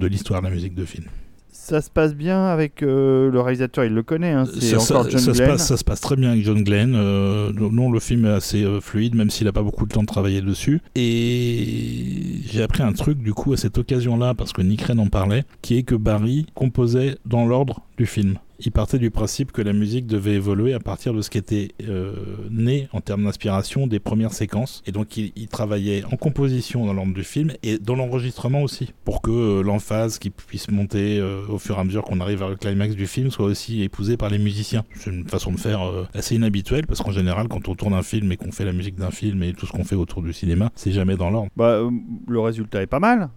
l'histoire 0.06 0.40
de 0.40 0.46
la 0.46 0.54
musique 0.54 0.74
de 0.74 0.84
film 0.84 1.04
ça 1.68 1.82
se 1.82 1.90
passe 1.90 2.14
bien 2.14 2.46
avec 2.46 2.82
euh, 2.82 3.30
le 3.30 3.40
réalisateur, 3.40 3.84
il 3.84 3.92
le 3.92 4.02
connaît, 4.02 4.32
hein, 4.32 4.44
c'est 4.58 4.76
encore 4.76 5.08
John 5.10 5.20
ça 5.20 5.32
Glenn. 5.32 5.46
Se 5.46 5.52
passe, 5.52 5.66
ça 5.66 5.76
se 5.76 5.84
passe 5.84 6.00
très 6.00 6.16
bien 6.16 6.30
avec 6.30 6.42
John 6.42 6.64
Glenn. 6.64 6.94
Euh, 6.96 7.52
non, 7.52 7.90
le 7.92 8.00
film 8.00 8.24
est 8.24 8.30
assez 8.30 8.64
euh, 8.64 8.80
fluide, 8.80 9.14
même 9.14 9.28
s'il 9.28 9.46
n'a 9.46 9.52
pas 9.52 9.62
beaucoup 9.62 9.84
de 9.84 9.92
temps 9.92 10.00
de 10.00 10.06
travailler 10.06 10.40
dessus. 10.40 10.80
Et 10.94 12.40
j'ai 12.50 12.62
appris 12.62 12.82
un 12.82 12.92
truc 12.92 13.18
du 13.18 13.34
coup 13.34 13.52
à 13.52 13.58
cette 13.58 13.76
occasion-là, 13.76 14.32
parce 14.32 14.54
que 14.54 14.62
Nick 14.62 14.82
Ren 14.82 14.98
en 14.98 15.08
parlait, 15.08 15.44
qui 15.60 15.76
est 15.76 15.82
que 15.82 15.94
Barry 15.94 16.46
composait 16.54 17.18
dans 17.26 17.44
l'ordre 17.44 17.82
du 17.98 18.06
film 18.06 18.38
il 18.60 18.72
partait 18.72 18.98
du 18.98 19.10
principe 19.10 19.52
que 19.52 19.62
la 19.62 19.72
musique 19.72 20.06
devait 20.06 20.34
évoluer 20.34 20.74
à 20.74 20.80
partir 20.80 21.14
de 21.14 21.22
ce 21.22 21.30
qui 21.30 21.38
était 21.38 21.68
euh, 21.88 22.12
né 22.50 22.88
en 22.92 23.00
termes 23.00 23.24
d'inspiration 23.24 23.86
des 23.86 24.00
premières 24.00 24.32
séquences. 24.32 24.82
Et 24.86 24.92
donc 24.92 25.16
il, 25.16 25.48
travaillait 25.48 26.04
en 26.12 26.16
composition 26.16 26.84
dans 26.84 26.92
l'ordre 26.92 27.14
du 27.14 27.24
film 27.24 27.52
et 27.62 27.78
dans 27.78 27.96
l'enregistrement 27.96 28.62
aussi, 28.62 28.92
pour 29.04 29.22
que 29.22 29.30
euh, 29.30 29.62
l'emphase 29.62 30.18
qui 30.18 30.30
puisse 30.30 30.70
monter 30.70 31.18
euh, 31.18 31.40
au 31.48 31.58
fur 31.58 31.76
et 31.76 31.80
à 31.80 31.84
mesure 31.84 32.02
qu'on 32.02 32.20
arrive 32.20 32.40
vers 32.40 32.50
le 32.50 32.56
climax 32.56 32.94
du 32.94 33.06
film 33.06 33.30
soit 33.30 33.46
aussi 33.46 33.82
épousée 33.82 34.16
par 34.16 34.28
les 34.28 34.38
musiciens. 34.38 34.84
C'est 34.94 35.10
une 35.10 35.26
façon 35.26 35.52
de 35.52 35.58
faire 35.58 35.80
assez 36.14 36.34
inhabituelle 36.34 36.86
parce 36.86 37.00
qu'en 37.00 37.12
général 37.12 37.48
quand 37.48 37.68
on 37.68 37.74
tourne 37.74 37.94
un 37.94 38.02
film 38.02 38.30
et 38.32 38.36
qu'on 38.36 38.52
fait 38.52 38.64
la 38.64 38.72
musique 38.72 38.96
d'un 38.96 39.10
film 39.10 39.42
et 39.42 39.52
tout 39.52 39.66
ce 39.66 39.72
qu'on 39.72 39.84
fait 39.84 39.96
autour 39.96 40.22
du 40.22 40.32
cinéma, 40.32 40.70
c'est 40.74 40.92
jamais 40.92 41.16
dans 41.16 41.30
l'ordre. 41.30 41.48
Bah, 41.56 41.80
le 42.28 42.40
résultat 42.40 42.82
est 42.82 42.86
pas 42.86 43.00
mal. 43.00 43.30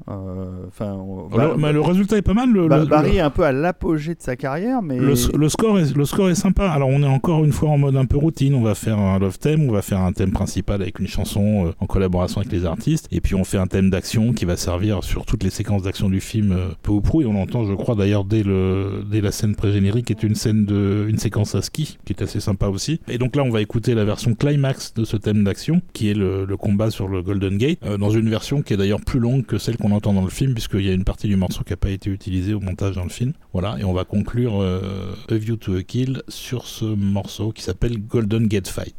Enfin, 0.67 0.97
le, 1.31 1.71
le, 1.71 1.81
résultat 1.81 2.17
est 2.17 2.21
pas 2.21 2.33
mal. 2.33 2.51
Le, 2.51 2.67
bah, 2.67 2.85
Barry 2.85 3.17
est 3.17 3.21
un 3.21 3.29
peu 3.29 3.43
à 3.43 3.51
l'apogée 3.51 4.15
de 4.15 4.21
sa 4.21 4.35
carrière, 4.35 4.50
le, 4.59 5.49
score 5.49 5.79
est, 5.79 6.35
sympa. 6.35 6.69
Alors 6.69 6.89
on 6.89 7.01
est 7.03 7.07
encore 7.07 7.43
une 7.45 7.51
fois 7.51 7.69
en 7.69 7.77
mode 7.77 7.95
un 7.95 8.05
peu 8.05 8.17
routine. 8.17 8.55
On 8.55 8.61
va 8.61 8.75
faire 8.75 8.99
un 8.99 9.19
love 9.19 9.39
theme, 9.39 9.69
on 9.69 9.71
va 9.71 9.81
faire 9.81 9.99
un 9.99 10.11
thème 10.11 10.31
principal 10.31 10.81
avec 10.81 10.99
une 10.99 11.07
chanson 11.07 11.67
euh, 11.67 11.71
en 11.79 11.85
collaboration 11.85 12.41
avec 12.41 12.51
les 12.51 12.65
artistes, 12.65 13.07
et 13.11 13.21
puis 13.21 13.35
on 13.35 13.43
fait 13.43 13.57
un 13.57 13.67
thème 13.67 13.89
d'action 13.89 14.33
qui 14.33 14.45
va 14.45 14.57
servir 14.57 15.03
sur 15.03 15.25
toutes 15.25 15.43
les 15.43 15.49
séquences 15.49 15.83
d'action 15.83 16.09
du 16.09 16.19
film 16.19 16.51
euh, 16.51 16.67
peu 16.81 16.91
ou 16.91 17.01
prou. 17.01 17.21
Et 17.21 17.25
on 17.25 17.33
l'entend, 17.33 17.65
je 17.65 17.73
crois 17.73 17.95
d'ailleurs 17.95 18.25
dès 18.25 18.43
la 18.43 19.31
scène 19.31 19.55
pré-générique, 19.55 20.11
est 20.11 20.23
une 20.23 20.35
scène 20.35 20.65
de 20.65 21.07
séquence 21.21 21.53
à 21.55 21.61
ski 21.61 21.97
qui 22.03 22.13
est 22.13 22.21
assez 22.21 22.39
sympa 22.39 22.67
aussi. 22.67 22.99
Et 23.07 23.17
donc 23.17 23.35
là, 23.35 23.43
on 23.43 23.51
va 23.51 23.61
écouter 23.61 23.93
la 23.93 24.03
version 24.03 24.33
climax 24.33 24.93
de 24.95 25.05
ce 25.05 25.17
thème 25.17 25.43
d'action, 25.43 25.81
qui 25.93 26.09
est 26.09 26.13
le, 26.13 26.45
combat 26.57 26.91
sur 26.91 27.07
le 27.07 27.21
Golden 27.21 27.57
Gate, 27.57 27.79
euh, 27.85 27.97
dans 27.97 28.09
une 28.09 28.29
version 28.29 28.61
qui 28.61 28.73
est 28.73 28.77
d'ailleurs 28.77 29.01
plus 29.01 29.19
longue 29.19 29.45
que 29.45 29.57
celle 29.57 29.77
qu'on 29.77 29.91
entend 29.91 30.13
dans 30.13 30.23
le 30.23 30.29
film, 30.29 30.53
puisqu'il 30.53 30.85
y 30.85 30.89
a 30.89 30.93
une 30.93 31.03
partie 31.03 31.27
du 31.27 31.35
morceau 31.35 31.63
qui 31.63 31.71
n'a 31.71 31.77
pas 31.77 31.89
été 31.89 32.09
utilisée 32.09 32.53
au 32.53 32.59
montage 32.59 32.95
dans 32.95 33.03
le 33.03 33.09
film. 33.09 33.33
Voilà, 33.53 33.77
et 33.79 33.83
on 33.83 33.93
va 33.93 34.03
conclure 34.03 34.40
View 35.29 35.57
to 35.57 35.75
a 35.75 35.83
Kill 35.83 36.21
sur 36.27 36.67
ce 36.67 36.85
morceau 36.85 37.51
qui 37.51 37.61
s'appelle 37.61 37.97
Golden 37.99 38.47
Gate 38.47 38.67
Fight. 38.67 38.95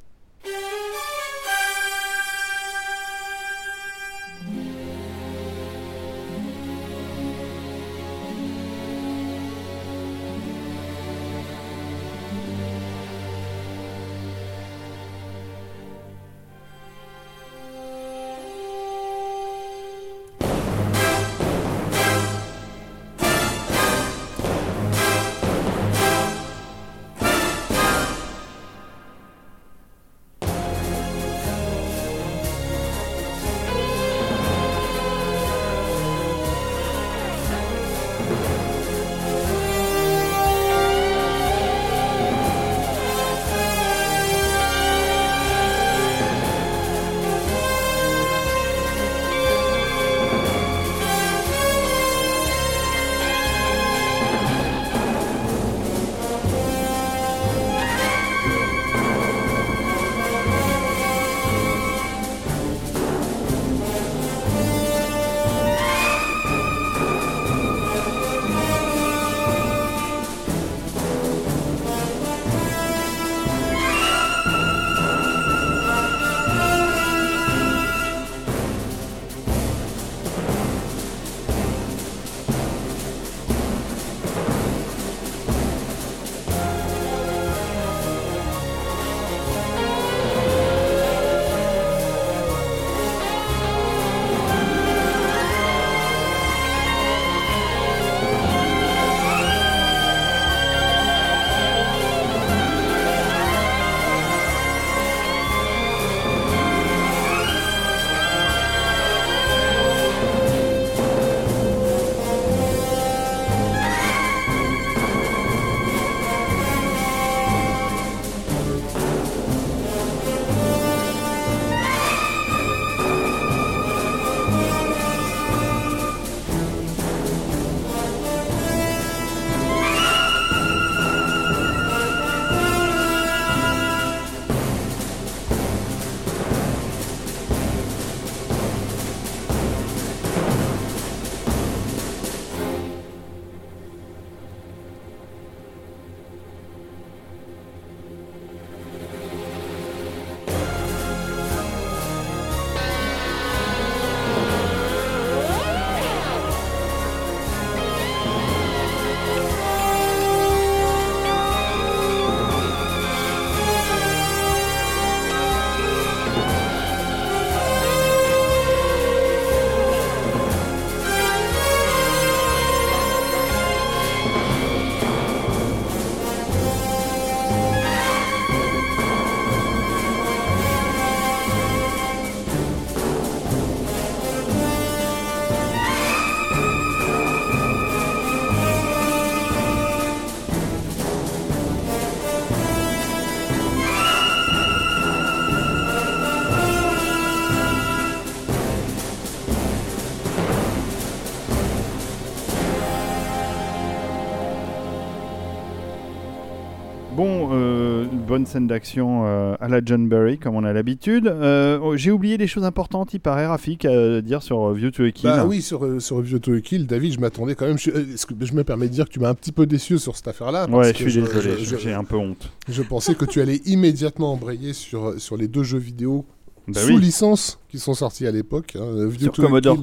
Bonne 208.32 208.46
scène 208.46 208.66
d'action 208.66 209.26
euh, 209.26 209.54
à 209.60 209.68
la 209.68 209.82
John 209.84 210.08
Berry, 210.08 210.38
comme 210.38 210.54
on 210.56 210.64
a 210.64 210.72
l'habitude. 210.72 211.26
Euh, 211.26 211.78
oh, 211.82 211.96
J'ai 211.98 212.10
oublié 212.10 212.38
des 212.38 212.46
choses 212.46 212.64
importantes, 212.64 213.12
il 213.12 213.20
paraît, 213.20 213.46
Rafik, 213.46 213.84
à 213.84 214.22
dire 214.22 214.42
sur 214.42 214.68
euh, 214.68 214.72
View 214.72 214.90
to 214.90 215.02
a 215.04 215.10
Kill. 215.10 215.28
Bah 215.28 215.44
oui, 215.46 215.60
sur, 215.60 216.00
sur 216.00 216.20
View 216.22 216.38
to 216.38 216.54
a 216.54 216.60
Kill, 216.62 216.86
David, 216.86 217.12
je 217.12 217.20
m'attendais 217.20 217.54
quand 217.54 217.66
même. 217.66 217.78
Je, 217.78 217.90
que- 217.90 218.34
je 218.40 218.54
me 218.54 218.64
permets 218.64 218.88
de 218.88 218.92
dire 218.94 219.04
que 219.04 219.10
tu 219.12 219.20
m'as 219.20 219.28
un 219.28 219.34
petit 219.34 219.52
peu 219.52 219.66
déçu 219.66 219.98
sur 219.98 220.16
cette 220.16 220.28
affaire-là. 220.28 220.66
Ouais, 220.70 220.92
je 220.94 220.96
suis 220.96 221.04
désolé, 221.20 221.56
je- 221.62 221.76
j'ai 221.76 221.92
un 221.92 222.04
peu 222.04 222.16
honte. 222.16 222.50
Je 222.70 222.82
pensais 222.82 223.14
que 223.14 223.26
tu 223.26 223.42
allais 223.42 223.60
immédiatement 223.66 224.32
embrayer 224.32 224.72
sur, 224.72 225.20
sur 225.20 225.36
les 225.36 225.46
deux 225.48 225.62
jeux 225.62 225.78
vidéo 225.78 226.24
Bah 226.68 226.80
sous 226.80 226.94
oui. 226.94 227.00
licence 227.00 227.58
qui 227.68 227.78
sont 227.78 227.92
sortis 227.94 228.26
à 228.26 228.30
l'époque. 228.30 228.76
hein, 228.80 229.10
Sur 229.18 229.34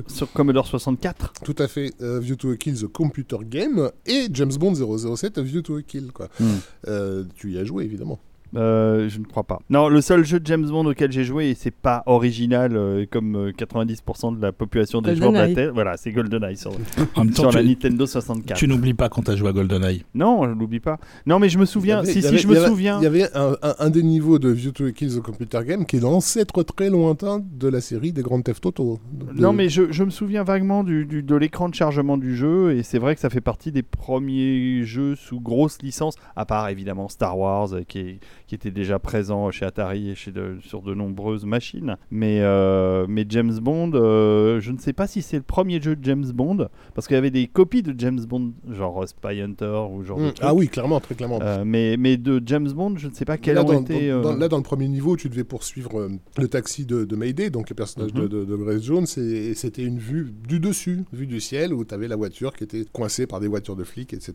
sur 0.07 0.31
Commodore 0.33 0.65
64. 0.65 1.33
tout 1.43 1.55
à 1.59 1.67
fait. 1.67 1.91
euh, 2.01 2.19
View 2.19 2.35
to 2.35 2.51
a 2.51 2.55
Kill, 2.55 2.73
The 2.79 2.87
Computer 2.87 3.37
Game, 3.43 3.91
et 4.07 4.27
James 4.33 4.53
Bond 4.59 4.73
007, 4.75 5.39
View 5.39 5.61
to 5.61 5.75
a 5.75 5.81
Kill. 5.81 6.11
Quoi. 6.13 6.29
Hmm. 6.39 6.45
Euh, 6.87 7.23
tu 7.35 7.51
y 7.51 7.57
as 7.59 7.63
joué, 7.65 7.83
évidemment. 7.83 8.17
Euh, 8.55 9.07
je 9.09 9.19
ne 9.19 9.25
crois 9.25 9.43
pas. 9.43 9.59
Non, 9.69 9.89
le 9.89 10.01
seul 10.01 10.25
jeu 10.25 10.39
de 10.39 10.45
James 10.47 10.65
Bond 10.67 10.85
auquel 10.85 11.11
j'ai 11.11 11.23
joué, 11.23 11.49
et 11.49 11.55
c'est 11.55 11.69
pas 11.73 12.01
original 12.07 12.75
euh, 12.75 13.05
comme 13.09 13.35
euh, 13.35 13.51
90% 13.51 14.37
de 14.37 14.41
la 14.41 14.51
population 14.51 15.01
des 15.01 15.15
joueurs 15.15 15.31
de 15.31 15.37
la. 15.37 15.53
Terre. 15.53 15.71
Voilà, 15.73 15.97
c'est 15.97 16.11
GoldenEye 16.11 16.57
sur, 16.57 16.71
En 17.15 17.23
même 17.25 17.33
temps, 17.33 17.43
sur 17.43 17.51
la 17.51 17.61
tu, 17.61 17.67
Nintendo 17.69 18.05
64. 18.05 18.57
tu 18.57 18.67
n'oublies 18.67 18.93
pas 18.93 19.07
quand 19.09 19.21
t'as 19.23 19.35
joué 19.35 19.49
à 19.49 19.51
GoldenEye. 19.51 20.03
Non, 20.15 20.43
je 20.45 20.49
l'oublie 20.57 20.79
pas. 20.79 20.99
Non, 21.25 21.37
mais 21.39 21.49
je 21.49 21.59
me 21.59 21.65
souviens. 21.65 22.01
Il 22.01 22.07
y 22.07 22.09
avait- 22.11 22.21
Si, 22.21 22.27
si, 22.27 22.37
je 22.39 22.47
me 22.47 22.57
avait- 22.57 22.67
souviens. 22.67 22.99
Il 22.99 23.03
y 23.03 23.07
avait 23.07 23.35
un, 23.35 23.55
un- 23.61 23.75
un 23.79 23.89
des 23.89 24.03
niveaux 24.03 24.39
de 24.39 24.49
View 24.49 24.71
to 24.71 24.91
Kill, 24.91 25.15
The 25.15 25.21
Computer 25.21 25.59
Game, 25.65 25.85
qui 25.85 25.97
est 25.97 26.01
l'ancêtre 26.01 26.63
très 26.63 26.89
lointain 26.89 27.41
de 27.51 27.67
la 27.67 27.81
série 27.81 28.11
des 28.13 28.21
Grand 28.23 28.41
Theft 28.41 28.65
Auto. 28.65 28.99
De- 29.11 29.39
Non, 29.39 29.53
mais 29.53 29.69
je, 29.69 29.91
je 29.91 30.03
me 30.03 30.09
souviens 30.09 30.43
vaguement 30.43 30.83
du, 30.83 31.05
du- 31.05 31.23
de 31.23 31.35
l'écran 31.35 31.69
de 31.69 31.75
chargement 31.75 32.17
du 32.17 32.35
jeu, 32.35 32.75
et 32.75 32.83
c'est 32.83 32.99
vrai 32.99 33.13
que 33.15 33.21
ça 33.21 33.29
fait 33.29 33.41
partie 33.41 33.71
des 33.71 33.83
premiers 33.83 34.83
jeux 34.83 35.15
sous 35.15 35.39
grosse 35.39 35.81
licence, 35.81 36.15
à 36.35 36.45
part 36.45 36.69
évidemment 36.69 37.07
Star 37.09 37.37
Wars, 37.37 37.73
euh, 37.73 37.81
qui, 37.87 37.99
est- 37.99 38.19
qui 38.49 38.55
était 38.55 38.71
déjà 38.71 38.97
présent 38.97 39.51
chez 39.51 39.63
Atari 39.63 40.09
et 40.09 40.15
chez 40.15 40.31
de- 40.31 40.57
sur 40.61 40.81
de 40.81 40.95
nombreuses 40.95 41.45
machines. 41.45 41.97
Mais, 42.09 42.39
euh, 42.41 43.05
mais 43.07 43.23
James 43.29 43.53
Bond, 43.61 43.91
euh, 43.93 44.59
je 44.59 44.71
ne 44.71 44.79
sais 44.79 44.91
pas 44.91 45.05
si 45.05 45.21
c'est 45.21 45.37
le 45.37 45.43
premier 45.43 45.79
jeu 45.79 45.95
de 45.95 46.03
James 46.03 46.25
Bond, 46.33 46.67
parce 46.95 47.05
qu'il 47.07 47.13
y 47.13 47.17
avait 47.19 47.29
des 47.29 47.45
copies 47.45 47.83
de 47.83 47.93
James 47.95 48.19
Bond, 48.27 48.53
genre 48.71 49.03
euh, 49.03 49.05
Spy 49.05 49.39
Hunter 49.41 49.81
ou 49.91 50.03
genre 50.03 50.17
de 50.17 50.23
Hmm. 50.29 50.33
Ah 50.41 50.55
oui, 50.55 50.67
clairement, 50.67 50.99
très 50.99 51.13
clairement. 51.13 51.37
Euh, 51.43 51.63
mais, 51.63 51.95
mais 51.97 52.17
de 52.17 52.41
James 52.43 52.71
Bond, 52.71 52.95
je 52.97 53.07
ne 53.07 53.13
sais 53.13 53.23
pas 53.25 53.37
quels 53.37 53.53
là, 53.55 53.61
ont 53.63 53.65
dans, 53.67 53.81
été. 53.81 54.09
dans- 54.09 54.35
là, 54.35 54.47
dans 54.47 54.57
le 54.57 54.63
premier 54.63 54.87
niveau, 54.87 55.15
tu 55.15 55.29
devais 55.29 55.43
poursuivre 55.43 56.09
le 56.37 56.47
taxi 56.47 56.85
de, 56.87 57.05
de 57.05 57.15
Mayday, 57.15 57.51
donc 57.51 57.69
le 57.69 57.75
personnage 57.75 58.13
de, 58.13 58.21
Mhm. 58.23 58.27
de, 58.29 58.45
de 58.45 58.55
Grace 58.55 58.81
Jones, 58.81 59.05
et, 59.17 59.49
et 59.49 59.53
c'était 59.53 59.83
une 59.83 59.99
vue 59.99 60.33
du 60.47 60.59
dessus, 60.59 61.03
vue 61.13 61.27
du 61.27 61.39
ciel, 61.39 61.71
où 61.71 61.85
tu 61.85 61.93
avais 61.93 62.07
la 62.07 62.15
voiture 62.15 62.53
qui 62.53 62.63
était 62.63 62.83
coincée 62.91 63.27
par 63.27 63.39
des 63.39 63.47
voitures 63.47 63.75
de 63.75 63.83
flics, 63.83 64.11
etc. 64.13 64.33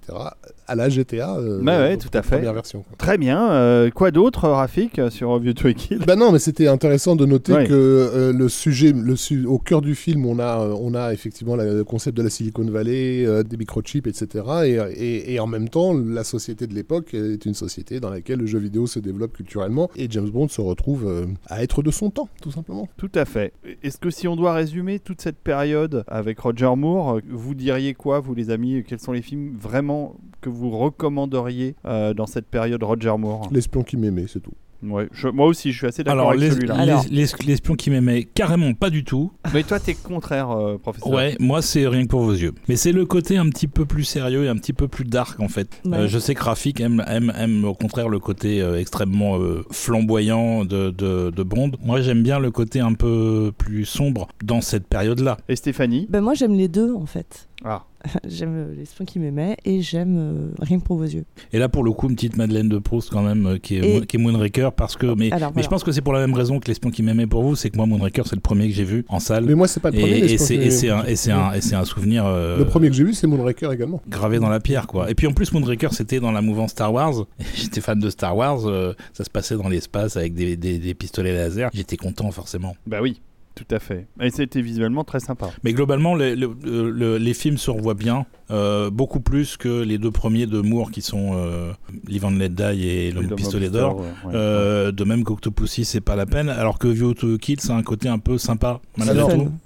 À 0.68 0.74
la 0.76 0.88
GTA. 0.88 1.36
Bah 1.62 1.80
ouais, 1.80 1.96
tout 1.96 2.08
à 2.14 2.22
fait. 2.22 2.36
Première 2.36 2.54
version. 2.54 2.82
quoi. 2.82 2.96
Très 2.96 3.18
bien. 3.18 3.50
euh, 3.50 3.90
quoi 4.04 4.10
d'autre, 4.10 4.50
Rafik, 4.50 4.98
euh, 4.98 5.08
sur 5.08 5.38
View 5.38 5.54
to 5.54 5.66
a 5.68 5.72
Kill 5.72 5.98
Bah 6.06 6.14
non, 6.14 6.30
mais 6.30 6.38
c'était 6.38 6.68
intéressant 6.68 7.16
de 7.16 7.24
noter 7.24 7.54
Ouais. 7.54 7.66
que 7.66 7.72
euh, 7.72 8.32
le 8.34 8.50
sujet, 8.50 8.92
le 8.92 9.16
su- 9.16 9.46
au 9.46 9.58
cœur 9.58 9.80
du 9.80 9.94
film, 9.94 10.26
on 10.26 10.38
a, 10.38 10.60
euh, 10.60 10.74
on 10.78 10.92
a 10.94 11.14
effectivement 11.14 11.56
la- 11.56 11.72
le 11.72 11.84
concept 11.84 12.14
de 12.18 12.22
la 12.22 12.28
Silicon 12.28 12.64
Valley, 12.66 13.24
euh, 13.24 13.42
des 13.42 13.56
microchips, 13.56 14.06
etc. 14.06 14.44
Et, 14.66 14.72
et- 15.02 15.32
et 15.32 15.40
en 15.40 15.46
même 15.46 15.70
temps, 15.70 15.94
la 15.94 16.22
société 16.22 16.66
de 16.66 16.74
l'époque 16.74 17.14
est 17.14 17.46
une 17.46 17.54
société 17.54 17.98
dans 17.98 18.10
laquelle 18.10 18.40
le 18.40 18.46
jeu 18.46 18.58
vidéo 18.58 18.86
se 18.86 18.98
développe 18.98 19.32
culturellement 19.32 19.88
et 19.96 20.06
James 20.10 20.28
Bond 20.28 20.48
se 20.48 20.60
retrouve 20.60 21.06
euh, 21.06 21.24
à 21.48 21.62
être 21.62 21.82
de 21.82 21.90
son 21.90 22.10
temps, 22.10 22.28
tout 22.42 22.50
simplement. 22.50 22.86
Tout 22.98 23.10
à 23.14 23.24
fait. 23.24 23.54
Est-ce 23.82 23.96
que 23.96 24.10
si 24.10 24.28
on 24.28 24.36
doit 24.36 24.52
résumer 24.52 24.98
toute 24.98 25.22
cette 25.22 25.38
période 25.38 26.04
avec 26.08 26.38
Roger 26.40 26.74
Moore, 26.76 27.16
euh, 27.16 27.20
vous 27.30 27.54
diriez 27.54 27.94
quoi, 27.94 28.20
vous 28.20 28.34
les 28.34 28.50
amis? 28.50 28.84
Quels 28.86 29.00
sont 29.00 29.12
les 29.12 29.22
films 29.22 29.54
vraiment 29.58 30.16
que 30.42 30.50
vous 30.50 30.68
recommanderiez 30.68 31.74
euh, 31.86 32.12
dans 32.12 32.26
cette 32.26 32.48
période 32.48 32.82
Roger 32.82 33.14
Moore? 33.18 33.48
L'espion 33.50 33.82
qui 33.82 33.93
m'aimait, 33.96 34.26
c'est 34.28 34.40
tout. 34.40 34.52
Ouais, 34.82 35.08
je- 35.12 35.28
moi 35.28 35.46
aussi, 35.46 35.72
je 35.72 35.78
suis 35.78 35.86
assez 35.86 36.04
d'accord 36.04 36.18
Alors, 36.18 36.30
avec 36.32 36.42
les, 36.42 36.50
celui-là. 36.50 36.74
les- 36.84 36.90
Alors. 36.90 37.04
les- 37.10 37.26
l'espion 37.46 37.74
qui 37.74 37.88
m'aimait, 37.88 38.24
carrément 38.24 38.74
pas 38.74 38.90
du 38.90 39.02
tout. 39.02 39.32
Mais 39.54 39.62
toi, 39.62 39.80
t'es 39.80 39.94
contraire, 39.94 40.50
euh, 40.50 40.76
professeur. 40.76 41.08
Ouais, 41.10 41.36
moi 41.40 41.62
c'est 41.62 41.86
rien 41.88 42.02
que 42.02 42.08
pour 42.08 42.20
vos 42.20 42.32
yeux. 42.34 42.52
Mais 42.68 42.76
c'est 42.76 42.92
le 42.92 43.06
côté 43.06 43.38
un 43.38 43.48
petit 43.48 43.66
peu 43.66 43.86
plus 43.86 44.04
sérieux 44.04 44.44
et 44.44 44.48
un 44.48 44.56
petit 44.56 44.74
peu 44.74 44.86
plus 44.86 45.04
dark 45.06 45.40
en 45.40 45.48
fait. 45.48 45.80
Ouais. 45.86 45.96
Euh, 45.96 46.06
je 46.08 46.18
sais 46.18 46.34
que 46.34 46.42
Rafik 46.44 46.80
aime, 46.82 47.02
aime, 47.08 47.32
aime 47.38 47.64
au 47.64 47.72
contraire 47.72 48.10
le 48.10 48.18
côté 48.18 48.60
euh, 48.60 48.78
extrêmement 48.78 49.38
euh, 49.38 49.64
flamboyant 49.70 50.66
de, 50.66 50.90
de, 50.90 51.30
de 51.30 51.42
Bond. 51.42 51.70
Moi 51.82 52.02
j'aime 52.02 52.22
bien 52.22 52.38
le 52.38 52.50
côté 52.50 52.80
un 52.80 52.92
peu 52.92 53.52
plus 53.56 53.86
sombre 53.86 54.28
dans 54.44 54.60
cette 54.60 54.86
période-là. 54.86 55.38
Et 55.48 55.56
Stéphanie? 55.56 56.06
Ben 56.10 56.20
moi 56.20 56.34
j'aime 56.34 56.54
les 56.54 56.68
deux 56.68 56.92
en 56.92 57.06
fait. 57.06 57.48
Ah, 57.64 57.84
j'aime 58.28 58.54
euh, 58.56 58.74
l'espion 58.76 59.04
qui 59.04 59.18
m'aimait 59.18 59.56
et 59.64 59.80
j'aime 59.82 60.16
euh, 60.18 60.48
Rien 60.60 60.78
que 60.78 60.84
pour 60.84 60.96
vos 60.98 61.04
yeux. 61.04 61.24
Et 61.52 61.58
là 61.58 61.68
pour 61.68 61.84
le 61.84 61.92
coup 61.92 62.08
une 62.08 62.14
petite 62.14 62.36
Madeleine 62.36 62.68
de 62.68 62.78
Proust 62.78 63.10
quand 63.10 63.22
même 63.22 63.46
euh, 63.46 63.58
qui, 63.58 63.76
est, 63.76 63.78
Et- 63.88 64.00
Mo- 64.00 64.06
qui 64.06 64.16
est 64.16 64.18
Moonraker 64.18 64.72
parce 64.72 64.96
que 64.96 65.06
mais, 65.14 65.30
Alors, 65.32 65.50
mais 65.50 65.54
voilà. 65.54 65.62
je 65.64 65.68
pense 65.68 65.84
que 65.84 65.92
c'est 65.92 66.00
pour 66.02 66.12
la 66.12 66.20
même 66.20 66.34
raison 66.34 66.60
que 66.60 66.68
l'espion 66.68 66.90
qui 66.90 67.02
m'aimait 67.02 67.26
pour 67.26 67.42
vous, 67.42 67.56
c'est 67.56 67.70
que 67.70 67.76
moi 67.76 67.86
Moonraker 67.86 68.22
c'est 68.26 68.34
le 68.36 68.40
premier 68.40 68.68
que 68.68 68.74
j'ai 68.74 68.84
vu 68.84 69.04
en 69.08 69.20
salle. 69.20 69.44
Mais 69.46 69.54
moi, 69.54 69.68
c'est 69.68 69.80
pas 69.80 69.90
le 69.90 69.98
premier. 69.98 70.18
et, 70.18 70.38
c'est 70.38 71.30
un, 71.74 71.84
souvenir 71.84 72.24
euh, 72.26 72.58
Le 72.58 72.64
premier 72.66 72.88
que 72.88 72.94
j'ai 72.94 73.04
vu, 73.04 73.14
c'est 73.14 73.26
Moonraker 73.26 73.72
également. 73.72 74.00
gravé 74.08 74.38
dans 74.38 74.48
la 74.48 74.60
pierre 74.60 74.86
quoi. 74.86 75.10
Et 75.10 75.14
puis 75.14 75.26
en 75.26 75.32
plus 75.32 75.52
Moonraker 75.52 75.92
c'était 75.92 76.20
dans 76.20 76.32
la 76.32 76.42
mouvance 76.42 76.70
Star 76.72 76.92
Wars. 76.92 77.26
J'étais 77.56 77.80
fan 77.80 77.98
de 77.98 78.10
Star 78.10 78.36
Wars, 78.36 78.68
euh, 78.68 78.94
ça 79.12 79.24
se 79.24 79.30
passait 79.30 79.56
dans 79.56 79.68
l'espace 79.68 80.16
avec 80.16 80.34
des, 80.34 80.56
des, 80.56 80.78
des 80.78 80.94
pistolets 80.94 81.32
laser. 81.34 81.70
J'étais 81.72 81.96
content 81.96 82.30
forcément. 82.30 82.76
bah 82.86 82.98
oui, 83.02 83.20
tout 83.54 83.66
à 83.70 83.78
fait. 83.78 84.06
Et 84.20 84.30
c'était 84.30 84.60
visuellement 84.62 85.04
très 85.04 85.20
sympa. 85.20 85.50
Mais 85.62 85.72
globalement 85.72 86.14
les, 86.14 86.34
le- 86.36 86.54
le- 86.90 87.18
les 87.18 87.34
films 87.34 87.56
se 87.58 87.70
revoient 87.70 87.94
bien, 87.94 88.26
euh, 88.50 88.90
beaucoup 88.90 89.20
plus 89.20 89.56
que 89.56 89.82
les 89.82 89.96
deux 89.98 90.10
premiers 90.10 90.46
de 90.46 90.60
Moore 90.60 90.90
qui 90.90 91.02
sont 91.02 91.32
euh, 91.34 91.72
Live 92.08 92.24
and 92.24 92.32
Let 92.32 92.48
Die 92.50 92.86
et 92.88 93.10
Le 93.12 93.34
Pistolet 93.34 93.70
d'Or. 93.70 93.96
ouais, 93.98 94.02
ouais. 94.26 94.32
Euh, 94.34 94.92
de 94.92 95.04
même 95.04 95.24
qu'Octopussy 95.24 95.84
c'est 95.84 96.00
pas 96.00 96.16
la 96.16 96.26
peine, 96.26 96.48
alors 96.48 96.78
que 96.78 96.88
View 96.88 97.14
to 97.14 97.38
Kill 97.38 97.60
c'est 97.60 97.70
un 97.72 97.82
côté 97.82 98.08
un 98.08 98.18
peu 98.18 98.38
sympa 98.38 98.80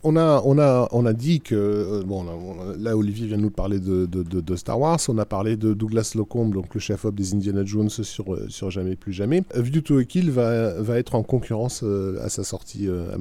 on 0.02 0.16
a, 0.16 0.42
on 0.44 0.58
a, 0.58 0.88
on 0.92 1.06
a 1.06 1.12
dit 1.12 1.40
que 1.40 1.54
euh, 1.54 2.02
bon, 2.04 2.24
on 2.24 2.28
a- 2.28 2.34
on 2.34 2.70
a- 2.72 2.76
là 2.76 2.96
Olivier 2.96 3.26
vient 3.26 3.36
de 3.38 3.42
nous 3.42 3.50
parler 3.50 3.80
de, 3.80 4.06
de, 4.06 4.22
de- 4.22 4.40
de 4.40 4.56
Star 4.56 4.78
Wars. 4.78 4.98
On 5.08 5.18
a 5.18 5.24
parlé 5.24 5.56
de 5.56 5.72
Douglas 5.74 6.12
Locombe, 6.14 6.52
donc 6.54 6.74
le 6.74 6.80
chef-op 6.80 7.14
des 7.14 7.34
Indiana 7.34 7.64
Jones 7.64 7.90
sur 7.90 8.24
sur 8.48 8.70
Jamais 8.70 8.96
plus 8.96 9.12
jamais. 9.12 9.42
View 9.56 9.80
to 9.80 9.98
a 9.98 10.04
Kill 10.04 10.30
va 10.30 10.80
va 10.80 10.98
être 10.98 11.14
en 11.14 11.22
concurrence 11.22 11.82
à 12.22 12.28
sa 12.28 12.44
sortie 12.44 12.86
euh, 12.88 13.16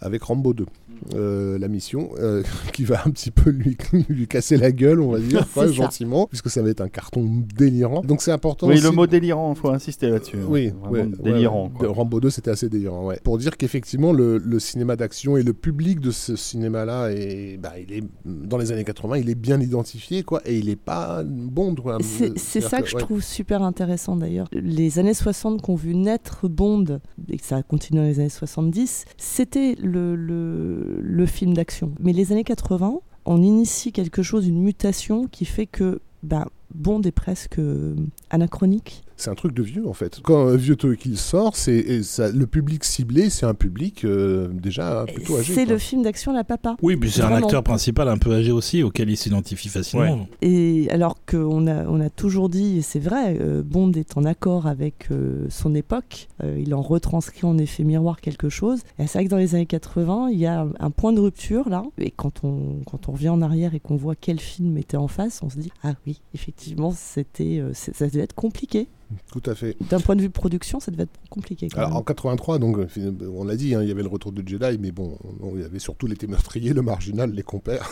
avec 0.00 0.22
Rambo 0.22 0.54
2. 0.54 0.66
Euh, 1.14 1.58
la 1.58 1.68
mission 1.68 2.10
euh, 2.18 2.42
qui 2.72 2.84
va 2.84 3.02
un 3.06 3.10
petit 3.10 3.30
peu 3.30 3.50
lui, 3.50 3.76
lui 4.08 4.26
casser 4.26 4.56
la 4.56 4.72
gueule, 4.72 5.00
on 5.00 5.12
va 5.12 5.20
dire, 5.20 5.46
ça. 5.54 5.70
gentiment, 5.70 6.26
puisque 6.26 6.50
ça 6.50 6.62
va 6.62 6.70
être 6.70 6.80
un 6.80 6.88
carton 6.88 7.44
délirant. 7.56 8.00
Donc 8.02 8.20
c'est 8.20 8.32
important. 8.32 8.66
Oui, 8.66 8.74
aussi 8.74 8.82
le 8.82 8.90
mot 8.90 9.06
délirant, 9.06 9.54
il 9.54 9.58
faut 9.58 9.70
insister 9.70 10.08
là-dessus. 10.08 10.38
oui, 10.46 10.72
Vraiment 10.80 10.90
ouais, 10.90 11.06
délirant. 11.22 11.70
ouais, 11.80 11.86
Rambo 11.86 12.20
2, 12.20 12.30
c'était 12.30 12.50
assez 12.50 12.68
délirant, 12.68 13.06
ouais. 13.06 13.20
Pour 13.22 13.38
dire 13.38 13.56
qu'effectivement, 13.56 14.12
le, 14.12 14.38
le 14.38 14.58
cinéma 14.58 14.96
d'action 14.96 15.36
et 15.36 15.42
le 15.42 15.52
public 15.52 16.00
de 16.00 16.10
ce 16.10 16.36
cinéma-là, 16.36 17.10
est, 17.12 17.56
bah, 17.58 17.74
il 17.78 17.92
est, 17.92 18.04
dans 18.24 18.58
les 18.58 18.72
années 18.72 18.84
80, 18.84 19.18
il 19.18 19.30
est 19.30 19.34
bien 19.34 19.60
identifié, 19.60 20.22
quoi, 20.22 20.42
et 20.44 20.58
il 20.58 20.68
est 20.68 20.76
pas 20.76 21.22
bon. 21.24 21.74
quoi. 21.74 21.98
C'est 22.02 22.60
ça 22.60 22.82
que 22.82 22.88
je 22.88 22.96
ouais. 22.96 23.02
trouve 23.02 23.22
super 23.22 23.62
intéressant 23.62 24.16
d'ailleurs. 24.16 24.48
Les 24.52 24.98
années 24.98 25.14
60 25.14 25.62
qu'ont 25.62 25.76
vu 25.76 25.94
naître 25.94 26.48
Bond, 26.48 27.00
et 27.28 27.36
que 27.36 27.44
ça 27.44 27.56
a 27.56 27.62
continué 27.62 28.02
dans 28.02 28.08
les 28.08 28.20
années 28.20 28.28
70, 28.28 29.04
c'était 29.16 29.76
le, 29.82 31.26
film 31.26 31.54
d'action. 31.54 31.92
Mais 32.00 32.12
les 32.12 32.32
années 32.32 32.44
80, 32.44 33.00
on 33.26 33.42
initie 33.42 33.92
quelque 33.92 34.22
chose, 34.22 34.46
une 34.46 34.62
mutation 34.62 35.26
qui 35.26 35.44
fait 35.44 35.66
que 35.66 36.00
bah, 36.22 36.46
Bond 36.74 37.02
est 37.02 37.12
presque 37.12 37.58
euh, 37.58 37.94
anachronique. 38.30 39.04
C'est 39.18 39.30
un 39.30 39.34
truc 39.34 39.52
de 39.52 39.62
vieux, 39.62 39.86
en 39.86 39.92
fait. 39.92 40.20
Quand 40.22 40.48
euh, 40.48 40.56
Vieux 40.56 40.76
to 40.76 40.94
Kill 40.94 41.18
sort, 41.18 41.56
c'est, 41.56 41.82
le 41.82 42.46
public 42.46 42.84
ciblé, 42.84 43.30
c'est 43.30 43.46
un 43.46 43.54
public 43.54 44.04
euh, 44.04 44.48
déjà 44.52 45.04
plutôt 45.12 45.36
âgé. 45.38 45.54
C'est 45.54 45.64
le 45.66 45.78
film 45.78 46.02
d'action 46.02 46.32
La 46.32 46.44
Papa. 46.44 46.76
Oui, 46.82 46.96
puis 46.96 47.10
c'est 47.10 47.22
un 47.22 47.32
acteur 47.32 47.62
principal 47.62 48.08
un 48.08 48.18
peu 48.18 48.32
âgé 48.32 48.52
aussi 48.52 48.82
auquel 48.82 49.10
il 49.10 49.16
s'identifie 49.16 49.68
facilement. 49.68 50.26
Et 50.40 50.88
alors 50.90 51.16
qu'on 51.26 51.66
a, 51.66 51.84
on 51.86 52.00
a 52.00 52.10
toujours 52.10 52.48
dit, 52.48 52.78
et 52.78 52.82
c'est 52.82 52.98
vrai, 52.98 53.36
euh, 53.40 53.62
Bond 53.62 53.92
est 53.92 54.16
en 54.16 54.24
accord 54.24 54.66
avec 54.66 55.08
euh, 55.10 55.46
son 55.50 55.74
époque, 55.74 56.28
euh, 56.42 56.58
il 56.58 56.74
en 56.74 56.82
retranscrit 56.82 57.46
en 57.46 57.58
effet 57.58 57.84
miroir 57.84 58.20
quelque 58.20 58.48
chose. 58.48 58.80
Et 58.98 59.06
c'est 59.06 59.18
vrai 59.18 59.24
que 59.24 59.30
dans 59.30 59.36
les 59.36 59.54
années 59.54 59.66
80, 59.66 60.30
il 60.30 60.38
y 60.38 60.46
a 60.46 60.62
un, 60.62 60.70
un 60.78 60.90
point 60.90 61.12
de 61.12 61.20
rupture 61.20 61.68
là. 61.68 61.82
Et 61.98 62.10
quand 62.10 62.44
on, 62.44 62.80
quand 62.86 63.08
on 63.08 63.12
revient 63.12 63.28
en 63.28 63.42
arrière 63.42 63.74
et 63.74 63.80
qu'on 63.80 63.96
voit 63.96 64.14
quel 64.14 64.40
film 64.40 64.76
était 64.76 64.96
en 64.96 65.08
face, 65.08 65.40
on 65.42 65.50
se 65.50 65.58
dit, 65.58 65.72
ah 65.82 65.94
oui, 66.06 66.20
effectivement, 66.34 66.92
c'était, 66.94 67.58
euh, 67.58 67.72
ça 67.72 68.06
devait 68.06 68.20
être 68.20 68.34
compliqué. 68.34 68.88
Tout 69.32 69.42
à 69.50 69.54
fait. 69.54 69.76
D'un 69.88 70.00
point 70.00 70.16
de 70.16 70.22
vue 70.22 70.30
production, 70.30 70.80
ça 70.80 70.90
devait 70.90 71.04
être 71.04 71.18
compliqué. 71.30 71.68
Quand 71.68 71.78
Alors, 71.78 71.90
même. 71.90 71.98
en 71.98 72.02
83, 72.02 72.58
donc, 72.58 72.78
euh, 72.78 72.86
on 73.34 73.44
l'a 73.44 73.56
dit, 73.56 73.74
hein, 73.74 73.80
il 73.82 73.88
y 73.88 73.90
avait 73.90 74.02
le 74.02 74.08
retour 74.08 74.32
de 74.32 74.46
Jedi, 74.46 74.78
mais 74.80 74.90
bon, 74.90 75.16
on- 75.42 75.56
il 75.56 75.62
y 75.62 75.64
avait 75.64 75.78
surtout 75.78 76.06
l'été 76.06 76.26
meurtrier, 76.26 76.72
le 76.74 76.82
marginal, 76.82 77.30
les 77.32 77.42
compères. 77.42 77.88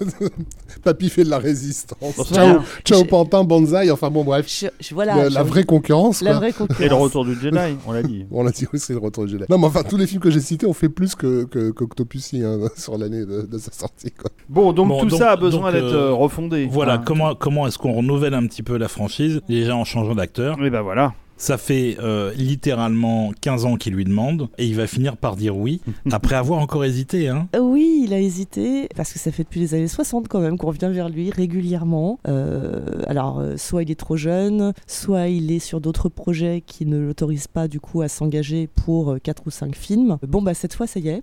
Papy 0.82 1.08
fait 1.10 1.24
de 1.24 1.30
la 1.30 1.38
résistance. 1.38 2.14
Ciao, 2.32 2.60
ciao 2.84 3.00
Je- 3.04 3.08
Pantin, 3.08 3.44
Banzai, 3.44 3.90
enfin 3.90 4.10
bon, 4.10 4.24
bref. 4.24 4.46
Je- 4.48 4.66
je- 4.80 4.94
voilà, 4.94 5.16
la, 5.16 5.28
je- 5.28 5.34
la 5.34 5.42
vraie 5.42 5.64
concurrence. 5.64 6.22
la 6.22 6.30
quoi. 6.38 6.50
vraie 6.66 6.84
Et 6.84 6.88
le 6.88 6.94
retour 6.94 7.24
du 7.24 7.34
Jedi, 7.34 7.56
on 7.86 7.92
l'a 7.92 8.02
dit. 8.02 8.26
On 8.30 8.42
l'a 8.42 8.50
dit, 8.52 8.66
c'est 8.74 8.92
le 8.92 8.98
retour 8.98 9.24
de 9.24 9.28
Jedi. 9.30 9.44
Non, 9.48 9.58
mais 9.58 9.66
enfin, 9.66 9.82
tous 9.82 9.96
les 9.96 10.06
films 10.06 10.20
que 10.22 10.30
j'ai 10.30 10.40
cités 10.40 10.66
ont 10.66 10.72
fait 10.72 10.88
plus 10.88 11.14
que, 11.14 11.44
que, 11.44 11.70
qu'Octopussy 11.70 12.42
hein, 12.44 12.58
sur 12.76 12.96
l'année 12.98 13.24
de, 13.26 13.42
de 13.42 13.58
sa 13.58 13.72
sortie. 13.72 14.10
Quoi. 14.12 14.30
Bon, 14.48 14.72
donc 14.72 14.88
Bon, 14.88 15.00
tout 15.00 15.06
donc- 15.08 15.18
ça 15.18 15.32
a 15.32 15.36
besoin 15.36 15.72
d'être 15.72 15.84
euh, 15.84 16.08
euh, 16.10 16.12
refondé. 16.12 16.66
Voilà, 16.70 16.94
Hein. 16.94 17.02
comment, 17.04 17.34
comment 17.34 17.66
est-ce 17.66 17.78
qu'on 17.78 17.92
renouvelle 17.92 18.34
un 18.34 18.46
petit 18.46 18.62
peu 18.62 18.76
la 18.76 18.88
franchise 18.88 19.40
Déjà 19.48 19.76
en 19.76 19.84
changeant 19.84 20.14
d'acteur, 20.14 20.49
producteur. 20.52 20.66
Et 20.66 20.70
ben 20.70 20.82
voilà. 20.82 21.12
Ça 21.40 21.56
fait 21.56 21.96
euh, 22.00 22.34
littéralement 22.34 23.32
15 23.40 23.64
ans 23.64 23.76
qu'il 23.76 23.94
lui 23.94 24.04
demande 24.04 24.50
et 24.58 24.66
il 24.66 24.76
va 24.76 24.86
finir 24.86 25.16
par 25.16 25.36
dire 25.36 25.56
oui 25.56 25.80
après 26.12 26.36
avoir 26.36 26.60
encore 26.60 26.84
hésité. 26.84 27.28
Hein. 27.28 27.48
Euh, 27.56 27.60
Oui, 27.60 28.02
il 28.04 28.12
a 28.12 28.20
hésité 28.20 28.90
parce 28.94 29.10
que 29.10 29.18
ça 29.18 29.32
fait 29.32 29.44
depuis 29.44 29.58
les 29.58 29.72
années 29.72 29.88
60 29.88 30.28
quand 30.28 30.40
même 30.40 30.58
qu'on 30.58 30.70
vient 30.70 30.90
vers 30.90 31.08
lui 31.08 31.30
régulièrement. 31.30 32.18
Euh, 32.28 32.82
alors, 33.06 33.42
soit 33.56 33.84
il 33.84 33.90
est 33.90 33.98
trop 33.98 34.16
jeune, 34.16 34.74
soit 34.86 35.28
il 35.28 35.50
est 35.50 35.60
sur 35.60 35.80
d'autres 35.80 36.10
projets 36.10 36.62
qui 36.64 36.84
ne 36.84 36.98
l'autorisent 36.98 37.48
pas 37.48 37.68
du 37.68 37.80
coup 37.80 38.02
à 38.02 38.08
s'engager 38.08 38.66
pour 38.66 39.16
4 39.22 39.44
ou 39.46 39.50
5 39.50 39.74
films. 39.74 40.18
Bon, 40.28 40.42
bah 40.42 40.52
cette 40.52 40.74
fois, 40.74 40.86
ça 40.86 41.00
y 41.00 41.08
est, 41.08 41.22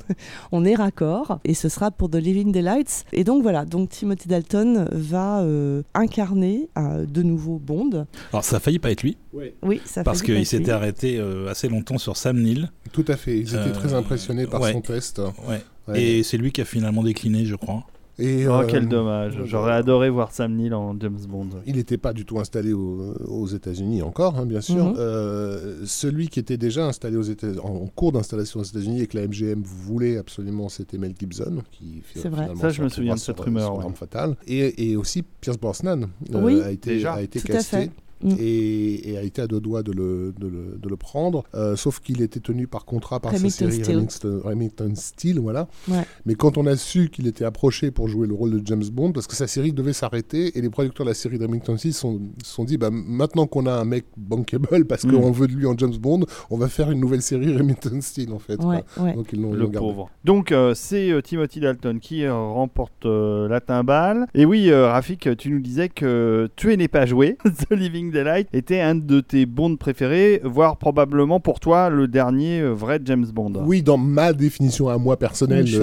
on 0.50 0.64
est 0.64 0.76
raccord 0.76 1.40
et 1.44 1.52
ce 1.52 1.68
sera 1.68 1.90
pour 1.90 2.08
The 2.08 2.16
Living 2.16 2.52
Daylights. 2.52 3.04
Et 3.12 3.22
donc 3.22 3.42
voilà, 3.42 3.66
donc 3.66 3.90
Timothy 3.90 4.28
Dalton 4.28 4.88
va 4.92 5.42
euh, 5.42 5.82
incarner 5.92 6.70
euh, 6.78 7.04
de 7.04 7.22
nouveau 7.22 7.58
Bond. 7.58 8.06
Alors 8.32 8.44
ça 8.44 8.56
a 8.56 8.60
failli 8.60 8.78
pas 8.78 8.90
être 8.90 9.02
lui 9.02 9.18
Oui, 9.62 9.80
ça 9.84 10.04
parce 10.04 10.22
qu'il 10.22 10.44
s'était 10.46 10.70
arrêté 10.70 11.18
euh, 11.18 11.48
assez 11.48 11.68
longtemps 11.68 11.98
sur 11.98 12.16
Sam 12.16 12.38
Neill. 12.40 12.70
Tout 12.92 13.04
à 13.08 13.16
fait. 13.16 13.36
Ils 13.38 13.48
étaient 13.48 13.56
Euh, 13.58 13.72
très 13.72 13.94
impressionnés 13.94 14.46
par 14.46 14.60
ouais. 14.60 14.72
son 14.72 14.80
test. 14.80 15.20
Ouais. 15.48 15.60
Ouais. 15.88 16.02
Et 16.02 16.22
c'est 16.22 16.36
lui 16.36 16.52
qui 16.52 16.60
a 16.60 16.64
finalement 16.64 17.02
décliné, 17.02 17.44
je 17.46 17.54
crois. 17.56 17.84
Et, 18.20 18.48
Oh, 18.48 18.52
euh, 18.54 18.66
quel 18.68 18.88
dommage. 18.88 19.36
euh, 19.38 19.44
J'aurais 19.46 19.72
adoré 19.74 20.10
voir 20.10 20.32
Sam 20.32 20.52
Neill 20.56 20.74
en 20.74 20.98
James 20.98 21.20
Bond. 21.28 21.50
Il 21.66 21.76
n'était 21.76 21.98
pas 21.98 22.12
du 22.12 22.24
tout 22.24 22.40
installé 22.40 22.72
au- 22.72 23.14
aux 23.28 23.46
États-Unis 23.46 24.02
encore, 24.02 24.36
hein, 24.36 24.44
bien 24.44 24.60
sûr. 24.60 24.86
Mhm. 24.86 24.94
Euh, 24.98 25.76
celui 25.86 26.26
qui 26.28 26.40
était 26.40 26.56
déjà 26.56 26.84
installé 26.84 27.16
aux 27.16 27.22
États 27.22 27.46
en, 27.62 27.68
en 27.68 27.86
cours 27.86 28.10
d'installation 28.10 28.58
aux 28.58 28.64
États-Unis 28.64 29.02
et 29.02 29.06
que 29.06 29.16
la 29.16 29.22
MGM 29.28 29.62
voulait 29.62 30.16
absolument, 30.18 30.68
c'était 30.68 30.98
Mel 30.98 31.14
Gibson, 31.18 31.62
qui 31.70 32.02
C'est 32.16 32.28
vrai. 32.28 32.48
Ça, 32.60 32.70
je 32.70 32.82
me 32.82 32.88
souviens 32.88 33.14
de 33.14 33.20
cette 33.20 33.38
rumeur, 33.38 33.80
sur 33.80 33.96
fatale. 33.96 34.36
Et, 34.48 34.90
et 34.90 34.96
aussi 34.96 35.22
Pierce 35.40 35.56
Brosnan 35.58 36.08
euh, 36.34 36.42
Oui, 36.42 36.60
a 36.60 36.72
été, 36.72 36.90
déjà. 36.94 37.14
a 37.14 37.22
été 37.22 37.38
Tout 37.40 37.46
à 37.52 37.54
casté. 37.54 37.90
Mm. 38.22 38.34
Et, 38.38 39.10
et 39.12 39.18
a 39.18 39.22
été 39.22 39.42
à 39.42 39.46
deux 39.46 39.60
doigts 39.60 39.82
de 39.82 39.92
le, 39.92 40.32
de 40.38 40.46
le, 40.48 40.78
de 40.80 40.88
le 40.88 40.96
prendre, 40.96 41.44
Euh, 41.54 41.76
sauf 41.76 42.00
qu'il 42.00 42.20
était 42.22 42.40
tenu 42.40 42.66
par 42.66 42.84
contrat 42.84 43.20
par 43.20 43.32
Remington 43.32 43.48
sa 43.66 43.70
série. 43.70 43.94
Remington, 43.94 44.40
Remington 44.44 44.92
Steele, 44.94 45.38
voilà. 45.40 45.68
Ouais. 45.88 46.04
Mais 46.26 46.34
quand 46.34 46.58
on 46.58 46.66
a 46.66 46.76
su 46.76 47.08
qu'il 47.10 47.26
était 47.26 47.44
approché 47.44 47.90
pour 47.90 48.08
jouer 48.08 48.26
le 48.26 48.34
rôle 48.34 48.50
de 48.60 48.66
James 48.66 48.84
Bond, 48.92 49.12
parce 49.12 49.26
que 49.26 49.36
sa 49.36 49.46
série 49.46 49.72
devait 49.72 49.92
s'arrêter, 49.92 50.56
et 50.58 50.60
les 50.60 50.70
producteurs 50.70 51.04
de 51.06 51.10
la 51.10 51.14
série 51.14 51.38
de 51.38 51.44
Remington 51.44 51.76
Steele 51.76 51.94
se 51.94 52.00
sont, 52.00 52.20
sont 52.44 52.64
dit, 52.64 52.76
bah, 52.78 52.90
maintenant 52.92 53.46
qu'on 53.46 53.66
a 53.66 53.72
un 53.72 53.84
mec 53.84 54.06
bankable, 54.16 54.84
parce 54.86 55.04
Mm. 55.04 55.12
qu'on 55.12 55.30
veut 55.30 55.46
de 55.46 55.52
lui 55.52 55.66
en 55.66 55.76
James 55.78 55.96
Bond, 55.96 56.20
on 56.50 56.56
va 56.58 56.68
faire 56.68 56.90
une 56.90 57.00
nouvelle 57.00 57.22
série 57.22 57.56
Remington 57.56 58.00
Steele, 58.00 58.32
en 58.32 58.38
fait. 58.38 58.62
Ouais, 58.64 58.82
quoi. 58.94 59.04
ouais. 59.04 59.14
Donc 59.14 59.32
ils 59.32 59.40
l'ont 59.40 59.52
Le 59.52 59.58
l'ont 59.60 59.68
gardé. 59.68 59.88
pauvre. 59.88 60.10
Donc 60.24 60.52
euh, 60.52 60.74
c'est 60.74 61.10
euh, 61.10 61.20
Timothy 61.22 61.60
Dalton 61.60 61.98
qui 62.00 62.24
euh, 62.24 62.34
remporte 62.34 63.06
euh, 63.06 63.48
la 63.48 63.60
timbale. 63.60 64.26
Et 64.34 64.44
oui, 64.44 64.70
euh, 64.70 64.88
Rafik, 64.88 65.36
tu 65.36 65.50
nous 65.50 65.60
disais 65.60 65.88
que 65.88 66.48
Tuer 66.56 66.76
n'est 66.76 66.88
pas 66.88 67.06
joué. 67.06 67.36
The 67.44 67.74
Living 67.74 68.07
Daylight 68.10 68.48
était 68.52 68.80
un 68.80 68.94
de 68.94 69.20
tes 69.20 69.46
Bonds 69.46 69.76
préférés, 69.76 70.40
voire 70.44 70.76
probablement 70.76 71.40
pour 71.40 71.60
toi 71.60 71.88
le 71.90 72.08
dernier 72.08 72.60
euh, 72.60 72.72
vrai 72.72 73.00
James 73.04 73.26
Bond. 73.32 73.52
Oui, 73.64 73.82
dans 73.82 73.96
ma 73.98 74.32
définition 74.32 74.88
à 74.88 74.98
moi 74.98 75.16
personnelle 75.16 75.64
Oui, 75.64 75.78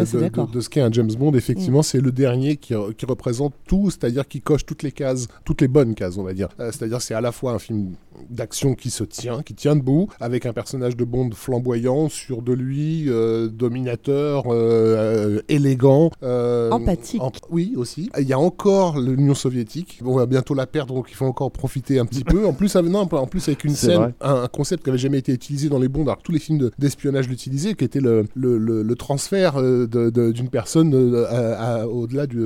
de, 0.54 0.62
ce 0.62 0.70
qu'est 0.70 0.82
un 0.82 0.92
James 0.92 1.12
Bond, 1.18 1.34
effectivement, 1.34 1.82
c'est 1.84 2.02
le 2.02 2.12
dernier 2.12 2.56
qui, 2.58 2.74
qui 2.98 3.06
représente 3.06 3.54
tout, 3.68 3.90
c'est-à-dire 3.90 4.28
qui 4.28 4.42
coche 4.42 4.66
toutes 4.66 4.84
les 4.84 4.92
cases, 4.92 5.28
toutes 5.44 5.62
les 5.62 5.68
bonnes 5.68 5.96
cases, 5.96 6.18
on 6.18 6.24
va 6.24 6.34
dire. 6.34 6.50
Euh, 6.60 6.72
c'est-à-dire 6.72 7.02
c'est 7.02 7.14
à 7.14 7.22
la 7.22 7.32
fois 7.32 7.54
un 7.54 7.60
film 7.60 7.92
d'action 8.30 8.76
qui 8.76 8.90
se 8.90 9.04
tient, 9.04 9.42
qui 9.44 9.54
tient 9.54 9.76
debout, 9.76 10.08
avec 10.20 10.46
un 10.46 10.54
personnage 10.54 10.96
de 10.96 11.04
Bond 11.04 11.30
flamboyant, 11.34 12.08
sûr 12.10 12.42
de 12.42 12.54
lui, 12.54 13.06
euh, 13.10 13.48
dominateur, 13.50 14.46
euh, 14.48 15.36
euh, 15.36 15.42
élégant. 15.50 16.12
euh, 16.24 16.72
Empathique. 16.72 17.22
en- 17.22 17.32
oui, 17.50 17.74
aussi. 17.76 18.10
Il 18.20 18.28
y 18.28 18.34
a 18.34 18.40
encore 18.40 19.00
l'Union 19.00 19.36
soviétique. 19.36 20.00
On 20.04 20.16
va 20.16 20.26
bientôt 20.26 20.54
la 20.54 20.66
perdre, 20.66 20.94
donc 20.94 21.08
il 21.12 21.16
faut 21.16 21.26
encore 21.26 21.48
en 21.48 21.52
profiter 21.52 22.00
un 22.00 22.06
petit 22.06 22.15
peu. 22.24 22.46
En 22.46 22.54
plus, 22.54 22.76
avec, 22.76 22.92
non, 22.92 23.00
en 23.12 23.28
plus 23.28 23.48
avec 23.48 23.64
une 23.64 23.76
scène, 23.76 23.98
vrai. 23.98 24.14
un, 24.22 24.44
un 24.44 24.48
concept 24.48 24.84
qui 24.84 24.90
avait 24.90 24.98
jamais 25.00 25.18
été 25.20 25.34
utilisé 25.34 25.70
dans 25.70 25.80
les 25.80 25.88
Bonds, 25.88 26.04
alors 26.04 26.18
que 26.18 26.24
tous 26.24 26.32
les 26.32 26.40
films 26.40 26.58
de- 26.60 26.72
d'espionnage 26.80 27.28
l'utilisaient, 27.28 27.74
qui 27.74 27.84
était 27.84 28.00
le, 28.00 28.26
le, 28.36 28.58
le- 28.58 28.84
le 28.84 28.96
transfert 28.96 29.54
euh, 29.58 29.88
d'une 30.32 30.50
personne 30.50 30.92
euh, 30.94 31.84
au-delà 31.86 32.28
du, 32.28 32.38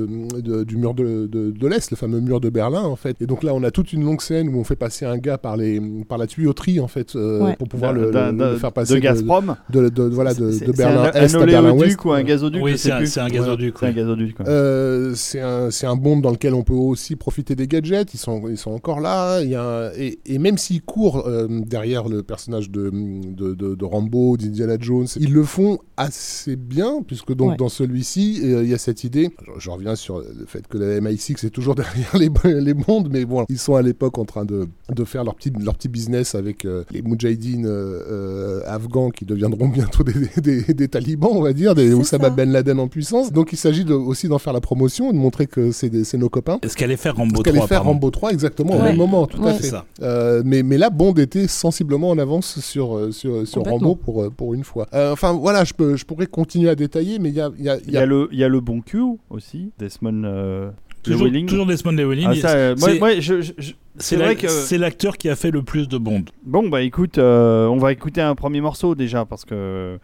de- 0.42 0.64
du 0.64 0.76
mur 0.76 0.94
de, 0.94 1.26
de- 1.26 1.50
de 1.50 1.66
l'Est, 1.68 1.90
le 1.90 1.96
fameux 1.96 2.20
mur 2.20 2.40
de 2.40 2.48
Berlin, 2.50 2.82
en 2.82 2.96
fait. 2.96 3.16
Et 3.20 3.26
donc 3.26 3.42
là, 3.42 3.52
on 3.54 3.62
a 3.62 3.70
toute 3.70 3.92
une 3.92 4.04
longue 4.04 4.20
scène 4.20 4.48
où 4.48 4.58
on 4.58 4.64
fait 4.64 4.76
passer 4.76 5.04
un 5.06 5.18
gars 5.18 5.38
par, 5.38 5.56
les, 5.56 5.80
par 6.08 6.18
la 6.18 6.26
tuyauterie, 6.26 6.80
en 6.80 6.88
fait, 6.88 7.16
euh, 7.16 7.40
Ouais. 7.40 7.56
pour 7.56 7.68
pouvoir 7.68 7.92
le, 7.92 8.10
faire 8.58 8.72
passer 8.72 8.94
de 8.94 8.98
Gazprom. 9.00 9.56
de, 9.70 9.88
de- 9.88 10.02
voilà, 10.04 10.34
de, 10.34 10.50
Berlin 10.76 11.02
un, 11.04 11.12
Est 11.12 11.34
un 11.34 11.40
à 11.42 11.46
Berlin 11.46 11.72
Ouest. 11.72 12.04
ou 12.04 12.12
un 12.12 12.22
gazoduc 12.22 12.62
oui, 12.62 12.76
c'est 12.78 12.90
un, 12.92 12.98
gazoduc. 13.28 13.74
C'est 13.78 13.86
un 13.86 13.88
oui. 13.90 13.94
gazoduc. 13.94 14.34
quoi. 14.36 14.46
Euh, 14.48 15.12
c'est 15.14 15.40
un, 15.40 15.70
c'est 15.70 15.86
un 15.86 15.96
bond 15.96 16.18
dans 16.18 16.30
lequel 16.30 16.54
on 16.54 16.62
peut 16.62 16.74
aussi 16.74 17.16
profiter 17.16 17.54
des 17.54 17.66
gadgets. 17.66 18.12
Ils 18.14 18.18
sont, 18.18 18.42
ils 18.48 18.56
sont 18.58 18.70
encore 18.72 19.00
là. 19.00 19.40
Il 19.42 19.50
y 19.50 19.54
a 19.54 19.59
un- 19.60 19.90
et, 19.96 20.18
et 20.26 20.38
même 20.38 20.58
s'ils 20.58 20.82
courent 20.82 21.26
euh, 21.26 21.46
derrière 21.66 22.08
le 22.08 22.22
personnage 22.22 22.70
de, 22.70 22.90
de, 22.92 23.54
de, 23.54 23.74
de 23.74 23.84
Rambo, 23.84 24.36
d'Indiana 24.36 24.76
Jones, 24.80 25.06
ils 25.18 25.32
le 25.32 25.44
font 25.44 25.78
assez 25.96 26.56
bien, 26.56 27.02
puisque 27.06 27.34
donc 27.34 27.50
Ouais. 27.50 27.56
dans 27.56 27.68
celui-ci, 27.68 28.40
euh, 28.44 28.62
il 28.62 28.70
y 28.70 28.74
a 28.74 28.78
cette 28.78 29.04
idée. 29.04 29.30
Je, 29.56 29.60
je 29.60 29.70
reviens 29.70 29.94
sur 29.96 30.18
le 30.20 30.46
fait 30.46 30.66
que 30.68 30.78
la 30.78 31.00
MI6 31.00 31.46
est 31.46 31.50
toujours 31.50 31.74
derrière 31.76 32.16
les, 32.16 32.30
les 32.60 32.74
mondes, 32.74 33.08
mais 33.10 33.24
bon, 33.24 33.44
ils 33.48 33.58
sont 33.58 33.74
à 33.74 33.82
l'époque 33.82 34.18
en 34.18 34.24
train 34.24 34.44
de, 34.44 34.66
de 34.94 35.04
faire 35.04 35.24
leur 35.24 35.34
petit, 35.34 35.52
leur 35.60 35.74
petit 35.74 35.88
business 35.88 36.34
avec 36.34 36.64
euh, 36.64 36.84
les 36.90 37.02
Moudjahidines 37.02 37.66
euh, 37.66 38.02
euh, 38.10 38.60
afghans 38.66 39.10
qui 39.10 39.24
deviendront 39.24 39.68
bientôt 39.68 40.04
des, 40.04 40.12
des, 40.40 40.74
des 40.74 40.88
talibans, 40.88 41.30
on 41.32 41.42
va 41.42 41.52
dire, 41.52 41.74
des 41.74 41.92
Oussama 41.92 42.24
ça. 42.28 42.30
Ben 42.30 42.50
Laden 42.50 42.78
en 42.80 42.88
puissance. 42.88 43.32
Donc 43.32 43.52
il 43.52 43.56
s'agit 43.56 43.84
de- 43.84 43.94
aussi 43.94 44.28
d'en 44.28 44.38
faire 44.38 44.52
la 44.52 44.60
promotion, 44.60 45.12
de 45.12 45.16
montrer 45.18 45.46
que 45.46 45.70
c'est 45.72 45.90
nos 46.16 46.28
copains. 46.28 46.58
Est-ce 46.62 46.76
qu'elle 46.76 46.90
allait 46.90 46.96
faire 46.96 47.16
Rambo 47.16 47.36
Ce 47.36 47.42
3 47.42 47.44
qu'allait 47.44 47.58
faire 47.66 47.68
pardon. 47.82 47.90
Rambo 47.90 48.10
3 48.10 48.32
exactement 48.32 48.76
au 48.76 48.82
même 48.82 48.96
moment, 48.96 49.26
tout 49.26 49.44
à 49.46 49.49
Ouais. 49.50 49.56
fait. 49.58 49.62
C'est 49.64 49.70
ça. 49.70 49.84
Euh, 50.02 50.42
mais, 50.44 50.62
mais 50.62 50.78
là, 50.78 50.90
Bond 50.90 51.14
était 51.14 51.46
sensiblement 51.46 52.10
en 52.10 52.18
avance 52.18 52.60
sur, 52.60 52.96
euh, 52.96 53.10
sur, 53.12 53.46
sur 53.46 53.62
Complètement. 53.62 53.78
Rambo 53.88 53.94
pour, 53.96 54.22
euh, 54.22 54.30
pour 54.30 54.54
une 54.54 54.64
fois. 54.64 54.86
Euh, 54.94 55.12
enfin 55.12 55.32
voilà, 55.32 55.64
je, 55.64 55.72
peux, 55.74 55.96
je 55.96 56.04
pourrais 56.04 56.26
continuer 56.26 56.68
à 56.70 56.74
détailler, 56.74 57.18
mais 57.18 57.28
il 57.30 57.34
y 57.34 57.40
a, 57.40 57.50
il 57.58 57.64
y 57.64 57.68
a- 57.68 57.78
y, 57.86 57.96
a 57.96 58.06
le, 58.06 58.28
il 58.32 58.38
y 58.38 58.44
a 58.44 58.48
le 58.48 58.60
bon 58.60 58.80
Q 58.80 59.00
aussi, 59.30 59.72
Desmond 59.78 60.22
euh, 60.24 60.70
Toujours, 61.02 61.28
toujours 61.46 61.64
Desmond 61.66 61.92
Llewellyn. 61.92 62.30
Ah, 62.42 62.48
euh, 62.54 62.76
moi, 62.78 62.88
c'est- 62.90 62.98
moi, 62.98 63.14
je- 63.20 63.40
je- 63.40 63.52
je- 63.56 63.72
C'est 63.96 64.16
c'est 64.16 64.16
vrai 64.16 64.36
que 64.36 64.48
c'est 64.48 64.78
l'acteur 64.78 65.16
qui 65.18 65.28
a 65.28 65.36
fait 65.36 65.50
le 65.50 65.62
plus 65.62 65.88
de 65.88 65.98
Bond. 65.98 66.24
bon 66.46 66.68
bah 66.68 66.80
écoute, 66.82 67.18
euh, 67.18 67.66
on 67.66 67.76
va 67.76 67.92
écouter 67.92 68.20
un 68.22 68.34
premier 68.34 68.60
morceau 68.60 68.94
déjà 68.94 69.24
parce 69.26 69.44
que 69.44 69.98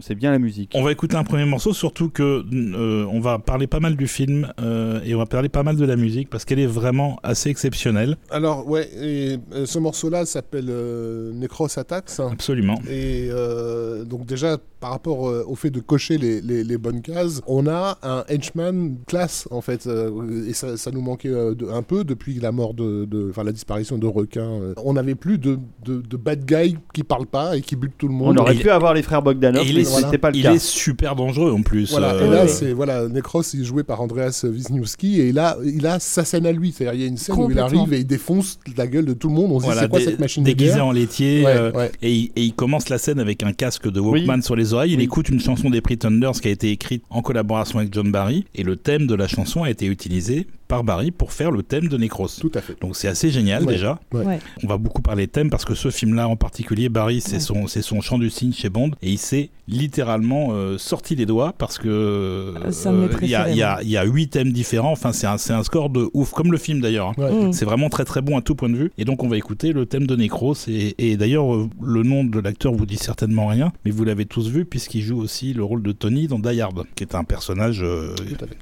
c'est 0.00 0.14
bien 0.14 0.30
la 0.30 0.38
musique. 0.38 0.72
On 0.74 0.82
va 0.82 0.92
écouter 0.92 1.16
un 1.16 1.24
premier 1.24 1.44
morceau, 1.44 1.72
surtout 1.72 2.08
que 2.10 2.44
euh, 2.52 3.06
on 3.10 3.20
va 3.20 3.38
parler 3.38 3.66
pas 3.66 3.80
mal 3.80 3.96
du 3.96 4.06
film 4.06 4.52
euh, 4.60 5.00
et 5.04 5.14
on 5.14 5.18
va 5.18 5.26
parler 5.26 5.48
pas 5.48 5.62
mal 5.62 5.76
de 5.76 5.84
la 5.84 5.96
musique 5.96 6.28
parce 6.30 6.44
qu'elle 6.44 6.58
est 6.60 6.66
vraiment 6.66 7.18
assez 7.22 7.50
exceptionnelle. 7.50 8.16
Alors, 8.30 8.68
ouais, 8.68 8.88
et, 9.00 9.36
euh, 9.54 9.66
ce 9.66 9.78
morceau-là 9.78 10.24
s'appelle 10.26 10.66
euh, 10.68 11.32
Necros 11.32 11.68
Attacks. 11.78 12.10
Absolument. 12.30 12.78
Et 12.90 13.28
euh, 13.30 14.04
donc 14.04 14.26
déjà, 14.26 14.58
par 14.80 14.90
rapport 14.90 15.28
euh, 15.28 15.44
au 15.46 15.54
fait 15.54 15.70
de 15.70 15.80
cocher 15.80 16.18
les, 16.18 16.40
les- 16.40 16.64
les 16.64 16.78
bonnes 16.78 17.02
cases, 17.02 17.40
on 17.46 17.66
a 17.66 17.98
un 18.02 18.24
henchman 18.32 18.96
classe, 19.06 19.46
en 19.50 19.60
fait. 19.60 19.86
euh, 19.86 20.46
et 20.48 20.52
ça, 20.52 20.76
ça 20.76 20.90
nous 20.90 21.00
manquait 21.00 21.28
euh, 21.28 21.54
de- 21.54 21.66
un 21.68 21.82
peu 21.82 22.04
depuis 22.04 22.34
la 22.40 22.52
mort 22.52 22.74
de... 22.74 23.06
Enfin, 23.30 23.44
la 23.44 23.52
disparition 23.52 23.98
de 23.98 24.06
requin. 24.06 24.42
euh. 24.42 24.74
on 24.84 24.94
n'avait 24.94 25.14
plus 25.14 25.38
de, 25.38 25.58
de, 25.84 26.00
de 26.00 26.16
bad 26.16 26.44
guy 26.44 26.76
qui 26.92 27.02
parlent 27.04 27.26
pas 27.26 27.56
et 27.56 27.60
qui 27.60 27.76
butent 27.76 27.92
tout 27.98 28.08
le 28.08 28.14
On 28.14 28.18
monde. 28.18 28.38
aurait 28.40 28.56
Et- 28.56 28.60
pu 28.60 28.70
avoir 28.70 28.94
les 28.94 29.02
frères 29.02 29.22
Bogdanov, 29.22 29.62
il 29.72 30.14
est- 30.14 30.18
pas 30.18 30.30
le 30.30 30.36
Il 30.36 30.42
cas. 30.42 30.54
est 30.54 30.62
super 30.62 31.16
dangereux 31.16 31.52
en 31.52 31.62
plus. 31.62 31.90
Voilà, 31.90 32.14
euh, 32.14 32.26
et 32.26 32.30
là, 32.30 32.42
ouais. 32.42 32.48
c'est 32.48 32.72
voilà, 32.72 33.08
Necros, 33.08 33.42
il 33.54 33.62
est 33.62 33.64
joué 33.64 33.82
par 33.82 34.00
Andreas 34.00 34.44
Wisniewski, 34.48 35.20
et 35.20 35.32
là, 35.32 35.56
il 35.64 35.86
a 35.86 35.98
sa 35.98 36.24
scène 36.24 36.46
à 36.46 36.52
lui. 36.52 36.72
C'est-à-dire, 36.72 36.94
il 36.94 37.02
y 37.02 37.04
a 37.04 37.08
une 37.08 37.16
scène 37.16 37.36
où 37.38 37.50
il 37.50 37.58
arrive 37.58 37.92
et 37.92 37.98
il 38.00 38.06
défonce 38.06 38.58
la 38.76 38.86
gueule 38.86 39.04
de 39.06 39.14
tout 39.14 39.28
le 39.28 39.34
monde. 39.34 39.50
On 39.52 39.58
se 39.60 39.64
voilà, 39.64 39.82
dit, 39.82 39.84
c'est 39.86 39.90
quoi 39.90 40.00
cette 40.00 40.20
machine 40.20 40.44
déguisé 40.44 40.80
en 40.80 40.92
laitier. 40.92 41.44
Ouais, 41.44 41.54
euh, 41.56 41.72
ouais. 41.72 41.92
Et, 42.02 42.12
il, 42.14 42.24
et 42.36 42.42
il 42.44 42.52
commence 42.54 42.88
la 42.88 42.98
scène 42.98 43.18
avec 43.20 43.42
un 43.42 43.52
casque 43.52 43.90
de 43.90 44.00
Walkman 44.00 44.42
sur 44.42 44.56
les 44.56 44.72
oreilles. 44.74 44.92
Il 44.92 44.98
Oui. 44.98 45.04
écoute 45.04 45.28
une 45.28 45.40
chanson 45.40 45.70
des 45.70 45.80
Pretenders 45.80 46.32
qui 46.40 46.48
a 46.48 46.50
été 46.50 46.70
écrite 46.70 47.02
en 47.10 47.22
collaboration 47.22 47.78
avec 47.78 47.92
John 47.92 48.10
Barry. 48.12 48.44
Et 48.54 48.62
le 48.62 48.76
thème 48.76 49.06
de 49.06 49.14
la 49.14 49.28
chanson 49.28 49.62
a 49.62 49.70
été 49.70 49.86
utilisé 49.86 50.46
par 50.72 50.84
Barry 50.84 51.10
pour 51.10 51.32
faire 51.34 51.50
le 51.50 51.62
thème 51.62 51.88
de 51.88 51.98
Necros. 51.98 52.28
Tout 52.40 52.50
à 52.54 52.62
fait. 52.62 52.80
Donc 52.80 52.96
c'est 52.96 53.06
assez 53.06 53.30
génial 53.30 53.62
Ouais. 53.64 53.74
déjà. 53.74 54.00
Ouais. 54.14 54.38
On 54.64 54.66
va 54.66 54.78
beaucoup 54.78 55.02
parler 55.02 55.26
de 55.26 55.30
thème 55.30 55.50
parce 55.50 55.66
que 55.66 55.74
ce 55.74 55.90
film-là 55.90 56.28
en 56.28 56.36
particulier, 56.36 56.88
Barry, 56.88 57.20
c'est 57.20 57.34
Ouais. 57.34 57.40
son, 57.40 57.66
c'est 57.66 57.82
son 57.82 58.00
chant 58.00 58.18
du 58.18 58.30
cygne 58.30 58.54
chez 58.54 58.70
Bond 58.70 58.92
et 59.02 59.10
il 59.10 59.18
s'est 59.18 59.50
littéralement 59.68 60.48
euh, 60.52 60.78
sorti 60.78 61.14
les 61.14 61.26
doigts 61.26 61.52
parce 61.58 61.76
que 61.76 61.88
euh, 61.88 62.52
de 62.54 62.90
mes 62.90 63.08
il 63.22 63.28
y 63.28 63.34
a- 63.34 63.50
il 63.82 63.88
y, 63.90 63.96
a- 63.98 64.04
huit 64.04 64.28
thèmes 64.28 64.50
différents. 64.52 64.92
Enfin, 64.92 65.12
c'est 65.12 65.26
un, 65.26 65.36
c'est 65.36 65.52
un 65.52 65.62
score 65.62 65.90
de 65.90 66.08
ouf, 66.14 66.30
comme 66.32 66.50
le 66.52 66.56
film 66.58 66.80
d'ailleurs. 66.80 67.08
hein. 67.08 67.14
Ouais. 67.18 67.48
Mm. 67.48 67.52
C'est 67.52 67.66
vraiment 67.66 67.90
très 67.90 68.04
très 68.06 68.22
bon 68.22 68.38
à 68.38 68.40
tout 68.42 68.54
point 68.54 68.70
de 68.70 68.76
vue. 68.76 68.90
Et 68.96 69.04
donc 69.04 69.22
on 69.22 69.28
va 69.28 69.36
écouter 69.36 69.72
le 69.74 69.84
thème 69.84 70.06
de 70.06 70.16
Necros. 70.16 70.54
Et, 70.68 70.94
et 70.98 71.18
d'ailleurs, 71.18 71.54
euh, 71.54 71.68
le 71.82 72.02
nom 72.02 72.24
de 72.24 72.38
l'acteur 72.40 72.72
vous 72.72 72.86
dit 72.86 72.96
certainement 72.96 73.46
rien, 73.46 73.72
mais 73.84 73.90
vous 73.90 74.04
l'avez 74.04 74.24
tous 74.24 74.48
vu 74.48 74.64
puisqu'il 74.64 75.02
joue 75.02 75.20
aussi 75.20 75.52
le 75.52 75.64
rôle 75.64 75.82
de 75.82 75.92
Tony 75.92 76.28
dans 76.28 76.38
Die 76.38 76.60
Hard, 76.62 76.84
qui 76.94 77.04
est 77.04 77.14
un 77.14 77.24
personnage 77.24 77.82
euh, 77.82 78.14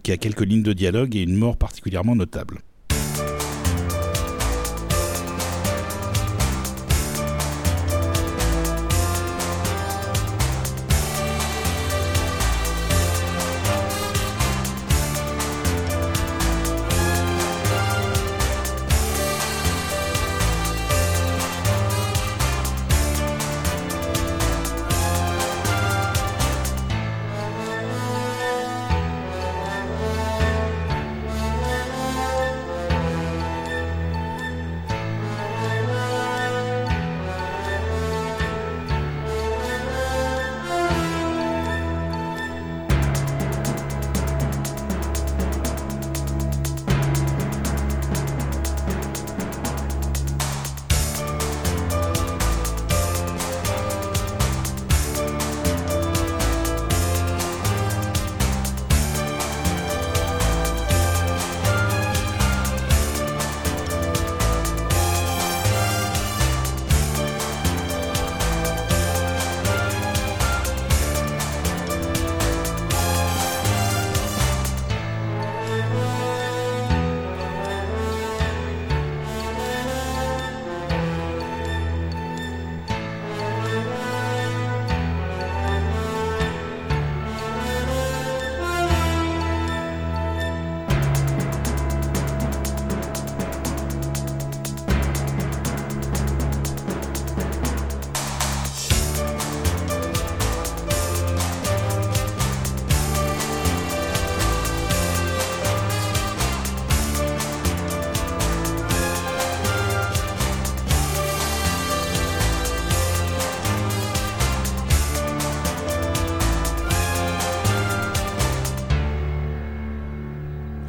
qui 0.03 0.11
a 0.11 0.17
quelques 0.17 0.41
lignes 0.45 0.63
de 0.65 0.73
dialogue 0.73 1.15
et 1.15 1.21
une 1.23 1.37
mort 1.37 1.57
particulièrement 1.57 2.00
notable. 2.05 2.59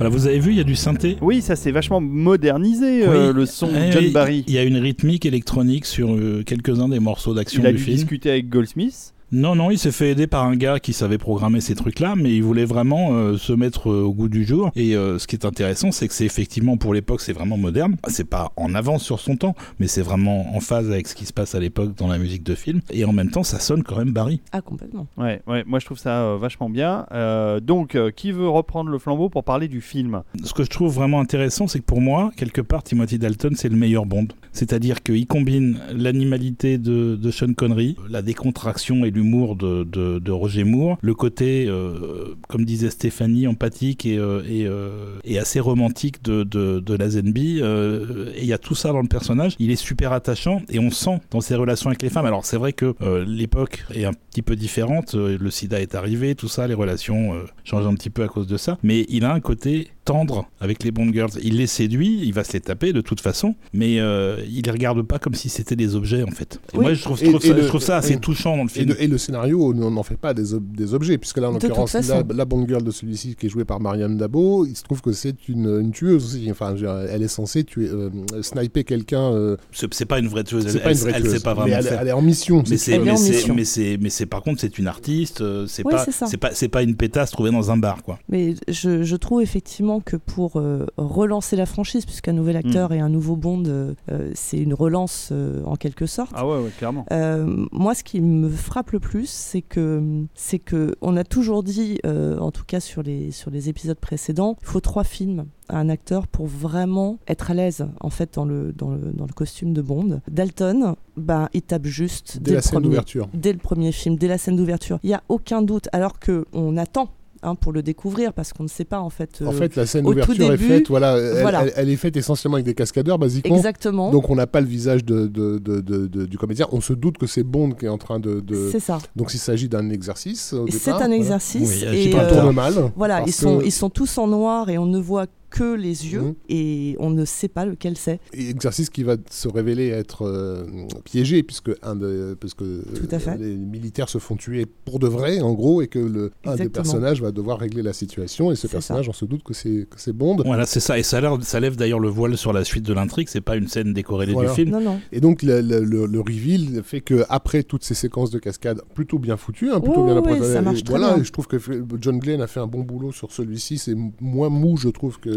Voilà, 0.02 0.16
vous 0.16 0.26
avez 0.26 0.40
vu, 0.40 0.50
il 0.54 0.58
y 0.58 0.60
a 0.60 0.64
du 0.64 0.74
synthé. 0.76 1.18
Oui, 1.22 1.44
ça 1.44 1.56
s'est 1.56 1.70
vachement 1.70 2.02
modernisé 2.02 3.06
euh, 3.06 3.32
le 3.32 3.46
son 3.46 3.68
de 3.68 3.74
Eh 3.78 3.92
John 3.92 4.04
oui, 4.06 4.10
Barry. 4.12 4.44
Il 4.48 4.54
y 4.56 4.58
a 4.58 4.64
une 4.64 4.78
rythmique 4.78 5.28
électronique 5.28 5.86
sur 5.86 6.16
euh, 6.16 6.42
quelques-uns 6.44 6.90
des 6.90 7.00
morceaux 7.00 7.36
d'action 7.36 7.62
Il 7.62 7.68
a 7.68 7.72
du 7.72 7.78
dû 7.78 7.84
film. 7.84 7.98
discuter 7.98 8.32
avec 8.32 8.50
Goldsmith. 8.50 9.14
Non, 9.34 9.56
non, 9.56 9.72
il 9.72 9.78
s'est 9.78 9.94
fait 9.94 10.12
aider 10.12 10.28
par 10.28 10.44
un 10.44 10.58
gars 10.58 10.80
qui 10.80 10.92
savait 10.92 11.18
programmer 11.18 11.62
ces 11.62 11.74
trucs-là, 11.74 12.16
mais 12.18 12.36
il 12.36 12.44
voulait 12.44 12.66
vraiment 12.66 13.14
euh, 13.14 13.38
se 13.38 13.54
mettre 13.54 13.90
euh, 13.90 14.04
au 14.04 14.14
goût 14.14 14.28
du 14.28 14.44
jour. 14.44 14.72
Et 14.76 14.94
euh, 14.94 15.20
ce 15.20 15.28
qui 15.28 15.38
est 15.38 15.46
intéressant, 15.46 15.94
c'est 15.94 16.10
que 16.10 16.14
c'est 16.14 16.26
effectivement 16.26 16.76
pour 16.76 16.94
l'époque, 16.94 17.22
c'est 17.22 17.32
vraiment 17.32 17.56
moderne. 17.56 17.96
C'est 18.10 18.28
pas 18.28 18.52
en 18.58 18.76
avance 18.76 19.04
sur 19.04 19.22
son 19.22 19.38
temps, 19.38 19.56
mais 19.80 19.88
c'est 19.88 20.02
vraiment 20.02 20.54
en 20.54 20.60
phase 20.60 20.92
avec 20.92 21.08
ce 21.08 21.16
qui 21.16 21.26
se 21.26 21.32
passe 21.32 21.56
à 21.56 21.62
l'époque 21.62 21.96
dans 21.96 22.08
la 22.08 22.18
musique 22.18 22.44
de 22.44 22.56
film. 22.56 22.82
Et 22.90 23.06
en 23.06 23.14
même 23.14 23.32
temps, 23.32 23.44
ça 23.44 23.60
sonne 23.60 23.84
quand 23.84 23.96
même 23.96 24.12
Barry. 24.12 24.42
Ah, 24.52 24.60
complètement. 24.60 25.08
Ouais, 25.18 25.42
ouais, 25.48 25.64
moi 25.66 25.80
je 25.80 25.86
trouve 25.86 25.98
ça 25.98 26.24
euh, 26.24 26.38
vachement 26.38 26.70
bien. 26.70 27.06
Euh, 27.14 27.62
donc, 27.62 27.96
euh, 27.96 28.12
qui 28.12 28.34
veut 28.34 28.50
reprendre 28.50 28.90
le 28.90 29.00
flambeau 29.00 29.30
pour 29.30 29.46
parler 29.46 29.70
du 29.70 29.80
film? 29.80 30.24
Ce 30.44 30.54
que 30.54 30.66
je 30.66 30.70
trouve 30.70 30.94
vraiment 30.94 31.22
intéressant, 31.22 31.68
c'est 31.68 31.80
que 31.80 31.86
pour 31.86 32.02
moi, 32.02 32.32
quelque 32.36 32.60
part, 32.60 32.84
Timothy 32.84 33.18
Dalton, 33.18 33.54
c'est 33.56 33.70
le 33.70 33.78
meilleur 33.78 34.06
Bond. 34.06 34.28
C'est-à-dire 34.52 35.02
qu'il 35.02 35.26
combine 35.26 35.80
l'animalité 35.94 36.78
de, 36.78 37.16
de 37.16 37.32
Sean 37.32 37.54
Connery, 37.54 37.96
la 38.10 38.22
décontraction 38.22 39.06
et 39.06 39.12
de, 39.22 40.20
de, 40.20 40.32
Roger 40.32 40.64
Moore, 40.64 40.98
le 41.02 41.14
côté, 41.14 41.66
euh, 41.68 42.36
comme 42.48 42.66
disait 42.66 42.90
Stéphanie, 42.90 43.48
empathique 43.48 44.06
et, 44.06 44.18
euh, 44.18 44.44
et, 44.48 44.66
euh, 44.66 45.20
et 45.24 45.40
assez 45.40 45.60
romantique 45.60 46.24
de, 46.24 46.44
de, 46.44 46.96
Lazenby. 46.96 47.60
euh, 47.62 48.32
et 48.36 48.42
il 48.42 48.46
y 48.46 48.54
a 48.54 48.58
tout 48.58 48.76
ça 48.76 48.92
dans 48.92 49.02
le 49.02 49.08
personnage. 49.08 49.56
Il 49.60 49.72
est 49.72 49.76
super 49.76 50.14
attachant 50.14 50.62
et 50.70 50.80
on 50.80 50.92
sent 50.92 51.20
dans 51.32 51.42
ses 51.42 51.56
relations 51.56 51.90
avec 51.90 52.02
les 52.02 52.10
femmes. 52.10 52.26
Alors 52.26 52.46
c'est 52.46 52.58
vrai 52.58 52.74
que 52.74 52.96
l'époque 53.26 53.86
est 53.94 54.06
un 54.06 54.14
petit 54.14 54.42
peu 54.42 54.56
différente. 54.56 55.14
Le 55.16 55.50
sida 55.50 55.82
est 55.82 55.96
arrivé, 55.96 56.36
tout 56.36 56.48
ça, 56.48 56.68
les 56.68 56.74
relations 56.74 57.34
changent 57.64 57.88
un 57.88 57.96
petit 57.96 58.10
peu 58.10 58.24
à 58.24 58.28
cause 58.28 58.48
de 58.48 58.58
ça. 58.58 58.78
Mais 58.84 59.06
il 59.10 59.26
a 59.26 59.34
un 59.34 59.40
côté 59.40 59.90
tendre 60.06 60.50
avec 60.60 60.84
les 60.84 60.92
Bond 60.92 61.12
Girls. 61.14 61.32
Il 61.44 61.58
les 61.58 61.68
séduit, 61.68 62.22
il 62.24 62.34
va 62.34 62.44
se 62.44 62.54
les 62.54 62.60
taper 62.62 62.92
de 62.94 63.02
toute 63.02 63.22
façon, 63.22 63.56
mais 63.74 64.00
euh, 64.00 64.38
il 64.50 64.64
les 64.66 64.72
regarde 64.72 65.02
pas 65.04 65.20
comme 65.20 65.36
si 65.36 65.50
c'était 65.50 65.76
des 65.76 65.96
objets 65.96 66.24
en 66.24 66.32
fait. 66.32 66.60
Et 66.74 66.78
Oui. 66.78 66.84
moi 66.84 66.94
je 66.94 67.02
trouve, 67.04 67.20
je 67.20 67.26
Et- 67.26 67.30
trouve 67.30 67.46
et 67.46 67.48
ça, 67.50 67.54
le- 67.54 67.62
je 67.62 67.68
trouve 67.68 67.82
ça 67.82 67.98
assez 67.98 68.18
touchant 68.18 68.58
dans 68.58 68.64
le 68.64 68.70
Et 68.70 68.74
film. 68.74 68.90
le, 68.90 69.02
et 69.04 69.08
le 69.08 69.18
scénario 69.18 69.74
n'en 69.74 70.04
fait 70.04 70.18
pas 70.18 70.34
des, 70.34 70.54
ob- 70.54 70.76
des 70.76 70.94
objets, 70.94 71.18
puisque 71.18 71.38
là, 71.38 71.50
en 71.50 71.54
l'occurrence, 71.54 71.94
la, 71.94 72.24
la 72.34 72.46
Bond 72.46 72.66
Girl 72.68 72.84
de 72.84 72.92
celui-ci, 72.92 73.36
qui 73.36 73.46
est 73.46 73.50
jouée 73.50 73.66
par 73.66 73.80
Marianne 73.80 74.18
Dabo, 74.18 74.66
il 74.66 74.76
se 74.76 74.84
trouve 74.84 75.02
que 75.02 75.12
c'est 75.12 75.48
une, 75.48 75.68
une 75.82 75.92
tueuse 75.92 76.26
aussi. 76.26 76.50
Enfin, 76.52 76.76
elle 77.10 77.22
est 77.24 77.28
censée 77.28 77.64
tuer, 77.64 77.88
euh, 77.90 78.10
sniper 78.42 78.84
quelqu'un. 78.84 79.32
euh, 79.34 79.58
C'est 79.72 80.06
pas 80.06 80.20
une 80.20 80.28
vraie 80.28 80.44
tueuse, 80.44 80.66
elle, 80.66 80.82
pas 80.82 80.92
une 80.92 80.98
elle- 80.98 81.02
vraie 81.04 81.12
elle 81.16 81.22
tueuse, 81.24 81.34
sait 81.34 81.40
pas 81.42 81.54
mais 81.54 81.62
vraiment 81.62 81.78
elle, 81.78 81.84
faire. 81.86 82.02
elle 82.02 82.08
est 82.08 82.12
en 82.12 82.22
mission. 82.22 82.64
Mais 82.70 82.78
c'est. 82.78 82.92
Elle 82.94 83.02
est 83.02 83.06
mais 83.06 83.12
en 83.12 83.18
c'est, 83.18 83.30
mission. 83.32 83.54
mais 83.56 83.66
c'est, 83.66 83.98
mais 84.02 84.10
c'est, 84.10 84.26
par 84.26 84.42
contre, 84.42 84.62
c'est 84.62 84.78
une 84.80 84.88
artiste. 84.88 85.42
euh, 85.42 85.66
C'est 85.68 85.86
Oui, 85.86 85.92
pas, 85.94 86.06
c'est 86.10 86.38
pas, 86.38 86.50
c'est 86.54 86.68
pas 86.70 86.82
une 86.84 86.96
pétasse 86.96 87.32
trouvée 87.32 87.52
dans 87.52 87.72
un 87.72 87.78
bar, 87.78 88.04
quoi. 88.04 88.20
Mais 88.30 88.56
je, 88.68 89.04
je 89.04 89.16
trouve 89.16 89.42
effectivement 89.42 89.91
que 90.00 90.16
pour 90.16 90.58
euh, 90.60 90.86
relancer 90.98 91.56
la 91.56 91.66
franchise, 91.66 92.06
puisqu'un 92.06 92.34
nouvel 92.34 92.56
acteur 92.56 92.94
et 92.94 93.00
un 93.00 93.10
nouveau 93.10 93.36
Bond, 93.36 93.64
euh, 93.68 93.94
euh, 94.12 94.32
c'est 94.36 94.58
une 94.58 94.74
relance 94.74 95.30
euh, 95.32 95.62
en 95.66 95.76
quelque 95.76 96.06
sorte. 96.06 96.32
Ah 96.36 96.48
ouais, 96.48 96.58
ouais, 96.64 96.70
clairement. 96.78 97.06
Euh, 97.12 97.66
moi, 97.72 97.94
ce 97.96 98.04
qui 98.04 98.22
me 98.22 98.50
frappe 98.50 98.92
le 98.92 99.00
plus, 99.00 99.30
c'est 99.30 99.62
que 99.62 100.24
c'est 100.36 100.60
que 100.60 100.96
on 101.02 101.18
a 101.18 101.24
toujours 101.24 101.64
dit, 101.64 102.00
euh, 102.06 102.38
en 102.40 102.52
tout 102.52 102.64
cas 102.66 102.80
sur 102.80 103.04
les 103.04 103.32
sur 103.32 103.52
les 103.52 103.70
épisodes 103.70 104.00
précédents, 104.00 104.58
il 104.62 104.68
faut 104.68 104.80
trois 104.80 105.04
films 105.04 105.46
à 105.70 105.78
un 105.78 105.90
acteur 105.90 106.28
pour 106.28 106.48
vraiment 106.48 107.18
être 107.28 107.52
à 107.52 107.54
l'aise 107.54 107.86
en 108.02 108.10
fait 108.10 108.34
dans 108.36 108.46
le 108.46 108.74
dans 108.74 108.92
le 108.92 109.12
dans 109.14 109.26
le 109.26 109.34
costume 109.34 109.74
de 109.74 109.82
Bond. 109.82 110.22
Dalton, 110.30 110.96
bah 111.18 111.50
il 111.54 111.62
tape 111.62 111.86
juste 111.86 112.38
Dès 112.38 112.44
dès, 112.44 112.52
la 112.52 112.58
le 112.58 112.62
scène 112.62 112.72
premier 112.74 112.86
d'ouverture. 112.88 113.30
dès 113.34 113.54
le 113.54 113.60
premier 113.60 113.92
film, 113.92 114.16
dès 114.18 114.28
la 114.28 114.38
scène 114.38 114.56
d'ouverture. 114.56 115.00
Il 115.04 115.10
y 115.10 115.14
a 115.14 115.24
aucun 115.30 115.62
doute, 115.62 115.88
alors 115.94 116.20
que 116.20 116.46
on 116.54 116.78
attend. 116.78 117.10
Hein, 117.44 117.56
pour 117.56 117.72
le 117.72 117.82
découvrir 117.82 118.34
parce 118.34 118.54
qu'on 118.54 118.64
ne 118.64 118.68
sait 118.70 118.86
pas 118.86 119.00
en 119.00 119.10
fait. 119.10 119.42
En 119.46 119.48
euh, 119.48 119.52
fait, 119.52 119.76
la 119.76 119.86
scène 119.86 120.06
d'ouverture 120.06 120.52
est 120.54 120.58
faite, 120.58 120.88
voilà, 120.90 121.18
elle, 121.18 121.42
voilà. 121.42 121.64
elle- 121.64 121.74
elle 121.76 121.90
est 121.90 121.96
faite 121.96 122.16
essentiellement 122.18 122.56
avec 122.56 122.66
des 122.66 122.74
cascadeurs, 122.74 123.18
basiquement. 123.20 123.56
exactement. 123.56 124.12
Donc 124.12 124.30
on 124.30 124.36
n'a 124.36 124.48
pas 124.48 124.62
le 124.62 124.68
visage 124.68 125.04
de, 125.06 125.28
de- 125.28 125.58
de- 125.60 125.82
de- 125.82 126.08
de- 126.08 126.26
du 126.26 126.38
comédien. 126.38 126.68
On 126.72 126.82
se 126.82 126.94
doute 126.94 127.18
que 127.18 127.28
c'est 127.28 127.44
Bond 127.44 127.72
qui 127.72 127.86
est 127.86 127.90
en 127.90 127.98
train 127.98 128.20
de. 128.20 128.40
de- 128.40 128.70
C'est 128.72 128.80
ça. 128.80 129.00
Donc 129.16 129.34
il 129.34 129.40
s'agit 129.40 129.70
d'un 129.70 129.90
exercice. 129.90 130.54
C'est 130.70 130.72
départ, 130.72 130.96
un 130.96 130.98
voilà. 131.08 131.16
exercice. 131.16 131.84
Oui, 131.90 132.10
et, 132.10 132.16
euh, 132.16 132.30
tourne 132.30 132.54
mal. 132.56 132.92
Voilà, 132.96 133.24
ils 133.26 133.34
sont, 133.34 133.60
que- 133.60 133.66
ils 133.66 133.72
sont 133.72 133.90
tous 133.90 134.18
en 134.18 134.28
noir 134.28 134.70
et 134.70 134.78
on 134.78 134.86
ne 134.86 135.00
voit 135.00 135.26
que 135.52 135.76
les 135.76 136.12
yeux 136.14 136.22
Mhm. 136.22 136.34
et 136.50 136.96
on 137.00 137.10
ne 137.12 137.26
sait 137.26 137.48
pas 137.50 137.66
lequel 137.66 137.98
c'est. 137.98 138.20
Exercice 138.34 138.90
qui 138.90 139.04
va 139.04 139.18
se 139.30 139.48
révéler 139.48 139.90
être 139.90 140.24
euh, 140.26 140.64
piégé 141.04 141.44
puisque 141.44 141.72
un 141.84 141.96
de, 141.96 142.36
parce 142.40 142.54
que 142.54 142.82
à 143.12 143.20
fait. 143.20 143.38
les 143.38 143.56
militaires 143.56 144.10
se 144.10 144.18
font 144.18 144.36
tuer 144.38 144.66
pour 144.86 144.98
de 145.00 145.08
vrai 145.08 145.42
en 145.42 145.54
gros 145.54 145.82
et 145.82 145.88
que 145.88 146.00
le 146.00 146.32
un 146.46 146.56
des 146.56 146.70
personnages 146.70 147.22
va 147.22 147.32
devoir 147.32 147.60
régler 147.60 147.82
la 147.84 147.94
situation 147.94 148.52
et 148.52 148.56
ce 148.56 148.68
personnage 148.68 149.10
on 149.10 149.14
se 149.14 149.26
doute 149.26 149.44
que 149.44 149.54
c'est 149.54 149.88
que 149.90 150.00
c'est 150.00 150.14
Bond 150.14 150.38
Voilà, 150.46 150.66
c'est 150.66 150.80
ça. 150.80 150.98
Et 150.98 151.04
ça, 151.04 151.22
ça 151.42 151.60
lève 151.60 151.76
d'ailleurs 151.76 152.00
le 152.00 152.10
voile 152.10 152.38
sur 152.38 152.54
la 152.54 152.64
suite 152.64 152.86
de 152.86 152.94
l'intrigue. 152.94 153.28
C'est 153.30 153.42
pas 153.42 153.56
une 153.58 153.68
scène 153.68 153.94
décorrélée 153.94 154.34
Voilà. 154.34 154.50
du 154.50 154.56
film. 154.56 154.72
Non, 154.72 154.82
non. 154.82 155.00
et 155.12 155.20
donc 155.20 155.44
le, 155.44 155.62
le, 155.62 155.80
le- 155.84 156.06
le 156.06 156.20
reveal 156.22 156.82
fait 156.84 157.02
que 157.02 157.24
après 157.30 157.64
toutes 157.64 157.84
ces 157.84 157.94
séquences 157.94 158.32
de 158.32 158.40
cascade 158.40 158.82
plutôt 158.94 159.20
bien 159.20 159.36
foutues 159.38 159.70
hein, 159.72 159.80
plutôt 159.82 160.06
bien 160.06 160.16
approfondie, 160.18 160.48
ça 160.54 160.62
marche 160.62 160.80
et 160.80 160.84
très 160.84 160.94
voilà 160.94 161.14
bien. 161.16 161.22
et 161.22 161.26
je 161.26 161.32
trouve 161.32 161.48
que 161.48 161.58
John 162.00 162.20
Glenn 162.20 162.42
a 162.42 162.48
fait 162.48 162.60
un 162.60 162.68
bon 162.68 162.82
boulot 162.82 163.12
sur 163.12 163.32
celui-ci 163.32 163.78
c'est 163.78 163.96
moins 164.22 164.50
mou 164.50 164.78
je 164.78 164.90
trouve 164.90 165.20
que 165.20 165.30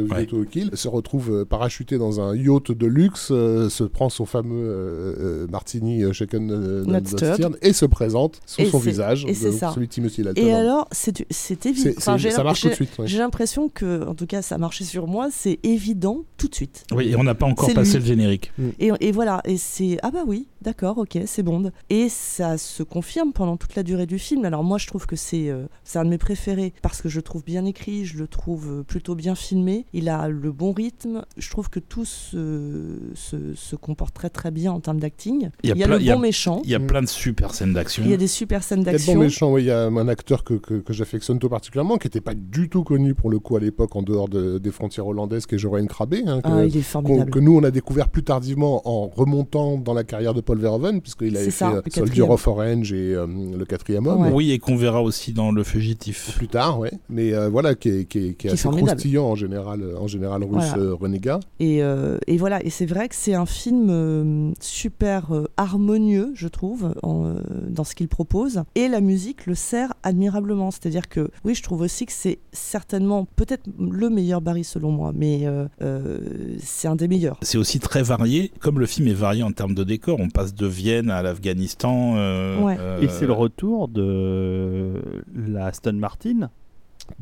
Kill 0.50 0.70
se 0.74 0.88
retrouve 0.88 1.30
euh, 1.30 1.44
parachuté 1.44 1.98
dans 1.98 2.20
un 2.20 2.34
yacht 2.36 2.70
de 2.72 2.86
luxe 2.86 3.28
euh, 3.30 3.68
se 3.68 3.84
prend 3.84 4.08
son 4.08 4.26
fameux 4.26 4.54
euh, 4.64 5.46
martini 5.48 6.02
euh, 6.04 6.12
shaken 6.12 6.50
euh, 6.50 6.84
Not 6.84 7.04
stirred. 7.06 7.56
et 7.62 7.72
se 7.72 7.84
présente 7.86 8.40
sous 8.46 8.62
Et 8.62 8.66
son 8.66 8.78
visage 8.78 9.24
et 9.26 9.34
c'est 9.34 9.52
ça. 9.52 9.72
celui 9.74 9.86
de 9.88 9.92
Timothy 9.92 10.22
Dalton 10.22 10.44
Et 10.44 10.52
hein. 10.52 10.56
alors, 10.58 10.88
c'est 10.92 11.66
évident. 11.66 11.90
Enfin, 11.98 12.18
ça 12.18 12.44
marche 12.44 12.62
tout 12.62 12.68
de 12.68 12.74
suite 12.74 12.98
ouais. 12.98 13.06
J'ai 13.06 13.18
l'impression 13.18 13.68
que, 13.68 14.06
en 14.06 14.14
tout 14.14 14.26
cas, 14.26 14.42
ça 14.42 14.58
marchait 14.58 14.84
sur 14.84 15.06
moi, 15.06 15.28
c'est 15.30 15.58
évident 15.62 16.24
tout 16.36 16.48
de 16.48 16.54
suite. 16.54 16.84
Oui, 16.92 17.08
et 17.10 17.16
on 17.16 17.24
n'a 17.24 17.34
pas 17.34 17.46
encore 17.46 17.68
C'est 17.68 17.74
passé 17.74 17.92
lui. 17.94 18.00
le 18.00 18.04
générique. 18.06 18.52
Et, 18.78 18.90
et 19.00 19.12
voilà, 19.12 19.40
et 19.44 19.56
c'est 19.56 19.98
ah 20.02 20.10
bah 20.10 20.22
oui, 20.26 20.48
d'accord, 20.62 20.98
ok, 20.98 21.18
c'est 21.26 21.42
Bond. 21.42 21.70
Et 21.90 22.08
ça 22.08 22.58
se 22.58 22.82
confirme 22.82 23.32
pendant 23.32 23.56
toute 23.56 23.74
la 23.74 23.82
durée 23.82 24.06
du 24.06 24.18
film. 24.18 24.44
Alors 24.44 24.64
moi, 24.64 24.78
je 24.78 24.86
trouve 24.86 25.06
que 25.06 25.16
c'est 25.16 25.48
euh, 25.48 25.66
c'est 25.84 25.98
un 25.98 26.04
de 26.04 26.10
mes 26.10 26.18
préférés 26.18 26.72
parce 26.82 27.00
que 27.02 27.08
je 27.08 27.16
le 27.16 27.22
trouve 27.22 27.44
bien 27.44 27.64
écrit, 27.64 28.04
je 28.04 28.18
le 28.18 28.26
trouve 28.26 28.84
plutôt 28.84 29.14
bien 29.14 29.34
filmé. 29.34 29.86
Il 29.96 30.08
a 30.08 30.28
le 30.28 30.50
bon 30.50 30.72
rythme. 30.72 31.24
Je 31.36 31.48
trouve 31.50 31.70
que 31.70 31.78
tout 31.78 32.04
se, 32.04 32.98
se, 33.14 33.54
se 33.54 33.76
comporte 33.76 34.12
très 34.12 34.28
très 34.28 34.50
bien 34.50 34.72
en 34.72 34.80
termes 34.80 34.98
d'acting. 34.98 35.50
Il 35.62 35.68
y 35.68 35.72
a 35.72 35.74
Il 35.76 35.78
y 35.78 35.82
a 35.84 35.86
plein- 35.86 35.96
le 35.96 36.02
il 36.02 36.06
y 36.06 36.10
a- 36.10 36.14
bon 36.16 36.20
méchant. 36.20 36.62
Il 36.64 36.70
y 36.70 36.74
a 36.74 36.78
Mm. 36.80 36.86
plein 36.88 37.02
de 37.02 37.06
super 37.08 37.54
scènes 37.54 37.72
d'action. 37.72 38.02
Il 38.04 38.10
y 38.10 38.14
a 38.14 38.16
des 38.16 38.26
super 38.26 38.62
scènes 38.64 38.80
Il 38.80 38.86
y 38.86 38.88
a 38.88 38.92
de 38.92 38.96
d'action. 38.96 39.14
bons 39.14 39.20
méchants, 39.20 39.52
oui, 39.52 39.62
il 39.62 39.66
y 39.66 39.70
a 39.70 39.84
un 39.86 40.08
acteur 40.08 40.42
que, 40.42 40.54
que, 40.54 40.74
que 40.74 40.92
j'affectionne 40.92 41.38
tout 41.38 41.48
particulièrement, 41.48 41.96
qui 41.96 42.06
n'était 42.08 42.20
pas 42.20 42.34
du 42.34 42.68
tout 42.68 42.82
connu 42.82 43.14
pour 43.14 43.30
le 43.30 43.38
coup 43.38 43.56
à 43.56 43.60
l'époque 43.60 43.94
en 43.94 44.02
dehors 44.02 44.28
de- 44.28 44.58
des 44.58 44.70
frontières 44.72 45.06
hollandaises, 45.06 45.46
qui 45.46 45.54
est 45.54 45.58
Joreen 45.58 45.86
Krabbe, 45.86 46.14
hein, 46.26 46.40
que, 46.42 46.48
Ah, 46.50 46.64
il 46.64 46.76
est 46.76 46.82
formidable. 46.82 47.30
que 47.30 47.38
nous 47.38 47.56
on 47.56 47.62
a 47.62 47.70
découvert 47.70 48.08
plus 48.08 48.24
tardivement 48.24 48.82
en 48.88 49.06
remontant 49.06 49.78
dans 49.78 49.94
la 49.94 50.02
carrière 50.04 50.34
de 50.34 50.40
Paul 50.40 50.58
Verhoeven, 50.58 51.00
puisqu'il 51.00 51.36
avait 51.36 51.44
C'est 51.46 51.50
fait 51.50 51.50
ça, 51.52 51.72
euh, 51.72 51.82
le 51.84 51.90
Soldier 51.92 52.22
of 52.22 52.46
Orange 52.48 52.92
et 52.92 53.14
euh, 53.14 53.26
le 53.56 53.64
quatrième 53.64 54.06
homme. 54.06 54.22
Ouais. 54.22 54.30
Oui, 54.32 54.50
et 54.50 54.58
qu'on 54.58 54.76
verra 54.76 55.02
aussi 55.02 55.32
dans 55.32 55.52
Le 55.52 55.62
Fugitif. 55.62 56.34
Plus 56.36 56.48
tard, 56.48 56.80
ouais. 56.80 56.90
Mais 57.08 57.32
euh, 57.32 57.48
voilà, 57.48 57.74
qui 57.76 57.88
est, 57.90 58.04
qui 58.06 58.18
est- 58.18 58.22
qui 58.22 58.28
est 58.30 58.34
Qui 58.34 58.46
est 58.48 58.50
assez 58.52 58.62
formidable. 58.64 58.88
croustillant 58.98 59.26
en 59.26 59.34
général, 59.36 59.82
euh, 59.84 59.96
en 59.98 60.06
général 60.06 60.42
russe 60.42 60.52
Voilà. 60.72 60.78
euh, 60.78 60.94
renégat. 60.94 61.40
Et, 61.60 61.82
euh, 61.82 62.18
et 62.26 62.36
voilà, 62.36 62.64
et 62.64 62.70
c'est 62.70 62.86
vrai 62.86 63.08
que 63.08 63.14
c'est 63.14 63.34
un 63.34 63.46
film 63.46 63.88
euh, 63.90 64.50
super 64.60 65.32
euh, 65.34 65.44
harmonieux, 65.56 66.32
je 66.34 66.48
trouve, 66.48 66.94
en, 67.02 67.26
euh, 67.26 67.34
dans 67.68 67.84
ce 67.84 67.94
qu'il 67.94 68.08
propose. 68.08 68.62
Et 68.74 68.88
la 68.88 69.00
musique 69.00 69.46
le 69.46 69.54
sert 69.54 69.92
admirablement. 70.02 70.70
C'est-à-dire 70.70 71.08
que, 71.08 71.30
oui, 71.44 71.54
je 71.54 71.62
trouve 71.62 71.82
aussi 71.82 72.06
que 72.06 72.12
c'est 72.12 72.38
certainement 72.52 73.26
peut-être 73.36 73.64
le 73.78 74.10
meilleur 74.10 74.40
Barry 74.40 74.64
selon 74.64 74.90
moi, 74.90 75.12
mais 75.14 75.46
euh, 75.46 75.66
euh, 75.82 76.18
c'est 76.58 76.88
un 76.88 76.96
des 76.96 77.08
meilleurs. 77.08 77.38
C'est 77.42 77.58
aussi 77.58 77.78
très 77.80 78.02
varié, 78.02 78.50
comme 78.60 78.78
le 78.80 78.86
film 78.86 79.08
est 79.08 79.12
varié 79.14 79.42
en 79.42 79.52
termes 79.52 79.74
de 79.74 79.84
décor. 79.84 80.18
On 80.20 80.28
passe 80.30 80.54
de 80.54 80.66
Vienne 80.66 81.10
à 81.10 81.22
l'Afghanistan. 81.22 82.14
euh, 82.16 82.60
Ouais. 82.62 82.76
euh, 82.78 83.00
Et 83.00 83.08
c'est 83.08 83.26
le 83.26 83.32
retour 83.32 83.88
de 83.88 85.02
la 85.34 85.66
Aston 85.66 85.92
Martin. 85.94 86.50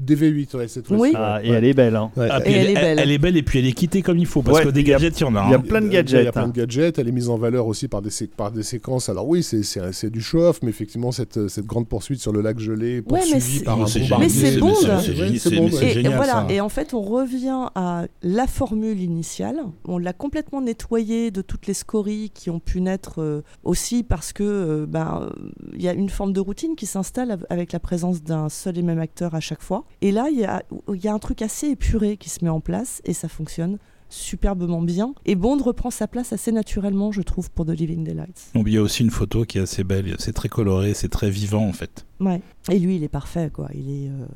DV8, 0.02 0.56
ouais, 0.56 0.68
cette 0.68 0.86
fois-ci. 0.86 1.02
Oui. 1.02 1.12
Ah, 1.14 1.36
ouais. 1.42 1.46
et 1.48 1.50
elle 1.50 1.64
est 1.64 1.74
belle. 1.74 1.96
Hein. 1.96 2.10
Ouais. 2.16 2.28
Ah, 2.30 2.40
Et 2.44 2.52
elle 2.52 2.70
est 2.70 2.74
belle. 2.74 2.98
Elle 2.98 3.10
est 3.10 3.18
belle 3.18 3.36
et 3.36 3.42
puis 3.42 3.58
elle 3.58 3.66
est 3.66 3.72
quittée 3.72 4.02
comme 4.02 4.18
il 4.18 4.26
faut 4.26 4.42
parce 4.42 4.58
Ouais, 4.58 4.64
que 4.64 4.70
des 4.70 4.84
gadgets, 4.84 5.18
il 5.18 5.22
y 5.22 5.24
en 5.24 5.34
a. 5.36 5.44
il 5.46 5.50
y 5.50 5.54
a 5.54 5.58
hein. 5.58 5.60
plein 5.60 5.80
de 5.80 5.86
Il 5.86 5.92
y 5.92 5.96
a 5.96 6.02
gadgets. 6.02 6.32
plein 6.32 6.42
hein. 6.44 6.48
de 6.48 6.52
gadgets, 6.52 6.98
elle 6.98 7.08
est 7.08 7.12
mise 7.12 7.28
en 7.28 7.36
valeur 7.38 7.66
aussi 7.66 7.88
par 7.88 8.02
des, 8.02 8.10
sé- 8.10 8.26
par 8.28 8.50
des 8.52 8.62
séquences. 8.62 9.08
Alors 9.08 9.26
oui, 9.28 9.42
c'est- 9.42 9.62
c'est 9.62 9.80
c'est 9.92 10.10
du 10.10 10.20
show-off, 10.20 10.60
mais 10.62 10.70
effectivement, 10.70 11.12
cette, 11.12 11.48
cette 11.48 11.66
grande 11.66 11.88
poursuite 11.88 12.20
sur 12.20 12.32
le 12.32 12.40
lac 12.40 12.58
gelé, 12.58 13.02
poursuivie 13.02 13.60
par 13.64 13.74
un 13.74 13.84
bombardier. 13.84 14.08
Mais 14.18 14.28
c'est 14.28 15.58
ouais. 15.58 15.98
Et, 16.02 16.08
voilà, 16.08 16.46
en 16.62 16.68
fait, 16.68 16.94
on 16.94 17.00
revient 17.02 17.68
à 17.74 18.04
la 18.22 18.46
formule 18.46 19.00
initiale. 19.00 19.56
On 19.86 19.98
l'a 19.98 20.12
complètement 20.12 20.60
nettoyée 20.60 21.30
de 21.30 21.42
toutes 21.42 21.66
les 21.66 21.74
scories 21.74 22.30
qui 22.34 22.50
ont 22.50 22.60
pu 22.60 22.80
naître 22.80 23.20
euh, 23.20 23.42
aussi 23.64 24.02
parce 24.02 24.32
que 24.32 24.42
euh, 24.42 24.86
ben, 24.86 25.28
euh, 25.30 25.48
il 25.74 25.82
y 25.82 25.88
a 25.88 25.92
une 25.92 26.08
forme 26.08 26.32
de 26.32 26.40
routine 26.40 26.76
qui 26.76 26.86
s'installe 26.86 27.30
av- 27.32 27.46
avec 27.50 27.72
la 27.72 27.78
présence 27.80 28.22
d'un 28.22 28.48
seul 28.48 28.78
et 28.78 28.82
même 28.82 28.98
acteur 29.00 29.34
à 29.34 29.40
chaque 29.40 29.62
fois. 29.62 29.71
Et 30.00 30.12
là, 30.12 30.28
il 30.30 30.38
y 30.38 30.44
a, 30.44 30.62
y 30.88 31.08
a 31.08 31.14
un 31.14 31.18
truc 31.18 31.42
assez 31.42 31.68
épuré 31.68 32.16
qui 32.16 32.28
se 32.28 32.44
met 32.44 32.50
en 32.50 32.60
place 32.60 33.00
et 33.04 33.12
ça 33.12 33.28
fonctionne 33.28 33.78
superbement 34.12 34.82
bien. 34.82 35.14
Et 35.24 35.34
Bond 35.34 35.56
reprend 35.56 35.90
sa 35.90 36.06
place 36.06 36.32
assez 36.32 36.52
naturellement, 36.52 37.12
je 37.12 37.22
trouve, 37.22 37.50
pour 37.50 37.64
The 37.64 37.70
Living 37.70 38.04
Daylights. 38.04 38.50
Il 38.54 38.68
y 38.68 38.76
a 38.76 38.82
aussi 38.82 39.02
une 39.02 39.10
photo 39.10 39.44
qui 39.44 39.58
est 39.58 39.62
assez 39.62 39.84
belle. 39.84 40.14
C'est 40.18 40.34
très 40.34 40.48
coloré, 40.48 40.94
c'est 40.94 41.08
très 41.08 41.30
vivant 41.30 41.66
en 41.66 41.72
fait. 41.72 42.06
Ouais. 42.20 42.42
Et 42.70 42.78
lui, 42.78 42.96
il 42.96 43.04
est 43.04 43.08
parfait, 43.08 43.50
quoi. 43.52 43.68
Il 43.74 43.90
est, 43.90 44.08
euh, 44.08 44.26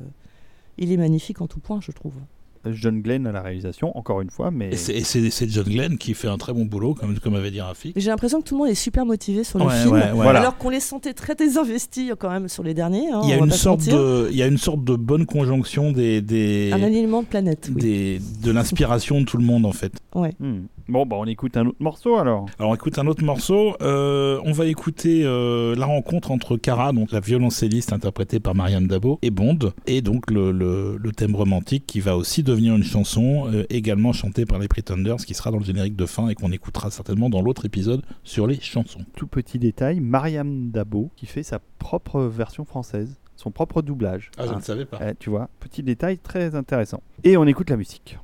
il 0.77 0.91
est 0.91 0.97
magnifique 0.97 1.41
en 1.41 1.47
tout 1.47 1.59
point, 1.59 1.79
je 1.81 1.91
trouve. 1.91 2.15
John 2.73 3.01
Glenn 3.01 3.27
à 3.27 3.31
la 3.31 3.41
réalisation, 3.41 3.95
encore 3.97 4.21
une 4.21 4.29
fois, 4.29 4.51
mais 4.51 4.69
Et 4.71 4.75
c'est- 4.75 5.49
John 5.49 5.65
Glenn 5.65 5.97
qui 5.97 6.13
fait 6.13 6.27
un 6.27 6.37
très 6.37 6.53
bon 6.53 6.65
boulot, 6.65 6.93
comme, 6.93 7.17
comme 7.19 7.35
avait 7.35 7.51
dit 7.51 7.61
Rafik. 7.61 7.93
J'ai 7.95 8.09
l'impression 8.09 8.41
que 8.41 8.47
tout 8.47 8.55
le 8.55 8.59
monde 8.59 8.69
est 8.69 8.75
super 8.75 9.05
motivé 9.05 9.43
sur 9.43 9.59
le 9.59 9.65
Ouais, 9.65 9.81
film, 9.81 9.93
ouais, 9.93 9.99
ouais. 10.03 10.11
Voilà. 10.13 10.39
alors 10.41 10.57
qu'on 10.57 10.69
les 10.69 10.79
sentait 10.79 11.13
très 11.13 11.35
désinvestis 11.35 12.11
quand 12.19 12.29
même 12.29 12.47
sur 12.47 12.63
les 12.63 12.73
derniers. 12.73 13.09
hein, 13.11 13.21
Il 13.23 13.29
y, 13.29 13.33
a 13.33 13.37
on 13.37 13.39
va 13.41 13.45
une 13.45 13.51
sorte 13.51 13.85
de, 13.87 14.27
il 14.31 14.37
y 14.37 14.43
a 14.43 14.47
une 14.47 14.57
sorte 14.57 14.83
de 14.83 14.95
bonne 14.95 15.25
conjonction 15.25 15.91
des, 15.91 16.21
des, 16.21 16.71
Un 16.73 16.83
alignement 16.83 17.21
de 17.21 17.27
planète. 17.27 17.69
oui. 17.73 17.81
des- 17.81 18.21
de 18.43 18.51
l'inspiration 18.51 19.21
de 19.21 19.25
tout 19.25 19.37
le 19.37 19.43
monde 19.43 19.65
en 19.65 19.71
fait. 19.71 19.93
Hmm. 20.39 20.61
bon, 20.89 21.05
bah 21.05 21.15
on 21.19 21.25
écoute 21.25 21.57
un 21.57 21.67
autre 21.67 21.77
morceau 21.79 22.17
alors. 22.17 22.45
Alors 22.59 22.71
on 22.71 22.75
écoute 22.75 22.97
un 22.97 23.05
autre 23.07 23.23
morceau. 23.23 23.75
Euh, 23.81 24.39
on 24.45 24.51
va 24.51 24.65
écouter 24.65 25.21
euh, 25.25 25.75
la 25.75 25.85
rencontre 25.85 26.31
entre 26.31 26.57
Cara, 26.57 26.91
donc 26.91 27.11
la 27.11 27.19
violoncelliste 27.19 27.93
interprétée 27.93 28.39
par 28.39 28.55
Marianne 28.55 28.87
Dabo, 28.87 29.19
et 29.21 29.29
Bond, 29.29 29.59
et 29.85 30.01
donc 30.01 30.31
le, 30.31 30.51
le- 30.51 30.97
le 30.97 31.11
thème 31.11 31.35
romantique 31.35 31.85
qui 31.85 31.99
va 31.99 32.17
aussi 32.17 32.41
devenir 32.43 32.56
une 32.57 32.83
chanson 32.83 33.47
euh, 33.53 33.65
également 33.69 34.13
chantée 34.13 34.45
par 34.45 34.59
les 34.59 34.67
Pretenders, 34.67 35.17
qui 35.17 35.33
sera 35.33 35.51
dans 35.51 35.59
le 35.59 35.63
générique 35.65 35.95
de 35.95 36.05
fin 36.05 36.27
et 36.29 36.35
qu'on 36.35 36.51
écoutera 36.51 36.91
certainement 36.91 37.29
dans 37.29 37.41
l'autre 37.41 37.65
épisode 37.65 38.01
sur 38.23 38.47
les 38.47 38.59
chansons. 38.59 39.01
Tout 39.15 39.27
petit 39.27 39.59
détail, 39.59 39.99
Mariam 39.99 40.69
Dabo 40.71 41.09
qui 41.15 41.25
fait 41.25 41.43
sa 41.43 41.59
propre 41.79 42.21
version 42.23 42.65
française, 42.65 43.17
son 43.35 43.51
propre 43.51 43.81
doublage. 43.81 44.31
Ah, 44.37 44.45
je 44.47 44.51
Hein. 44.51 44.55
ne 44.57 44.61
savais 44.61 44.85
pas. 44.85 44.99
Eh, 45.07 45.13
tu 45.19 45.29
vois, 45.29 45.49
petit 45.59 45.83
détail 45.83 46.17
très 46.17 46.55
intéressant. 46.55 47.01
Et 47.23 47.37
on 47.37 47.45
écoute 47.45 47.69
la 47.69 47.77
musique. 47.77 48.17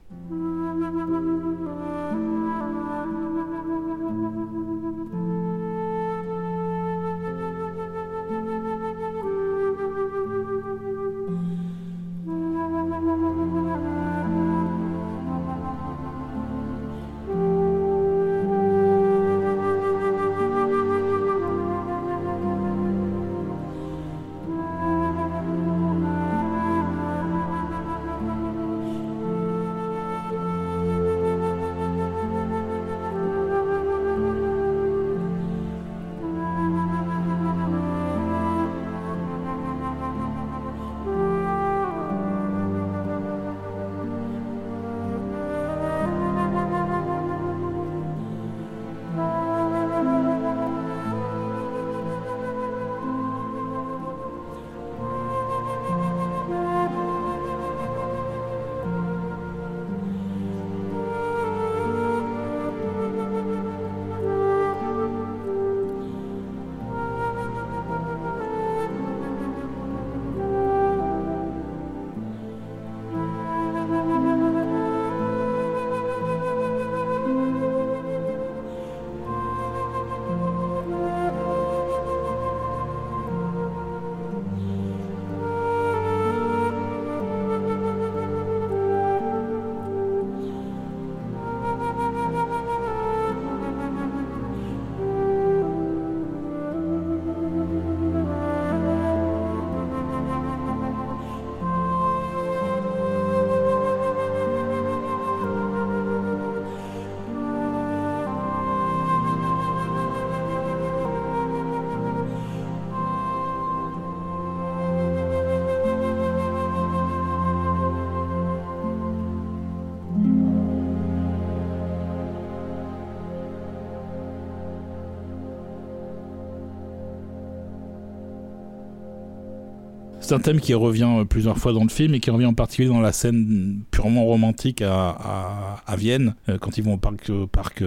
C'est 130.34 130.38
un 130.40 130.42
thème 130.42 130.60
qui 130.62 130.74
revient 130.74 131.08
euh, 131.20 131.26
plusieurs 131.26 131.60
fois 131.60 131.74
dans 131.74 131.84
le 131.84 131.90
film 131.90 132.16
et 132.16 132.20
qui 132.20 132.32
revient 132.32 132.48
en 132.48 132.56
particulier 132.56 132.88
dans 132.88 133.02
la 133.02 133.12
scène 133.12 133.84
purement 133.92 134.26
romantique 134.26 134.82
à, 134.82 135.10
à, 135.12 135.84
à 135.86 135.96
Vienne, 135.96 136.34
euh, 136.50 136.58
quand 136.58 136.76
ils 136.80 136.84
vont 136.84 136.94
au 136.96 136.98
parc, 136.98 137.30
euh, 137.30 137.46
parc 137.46 137.84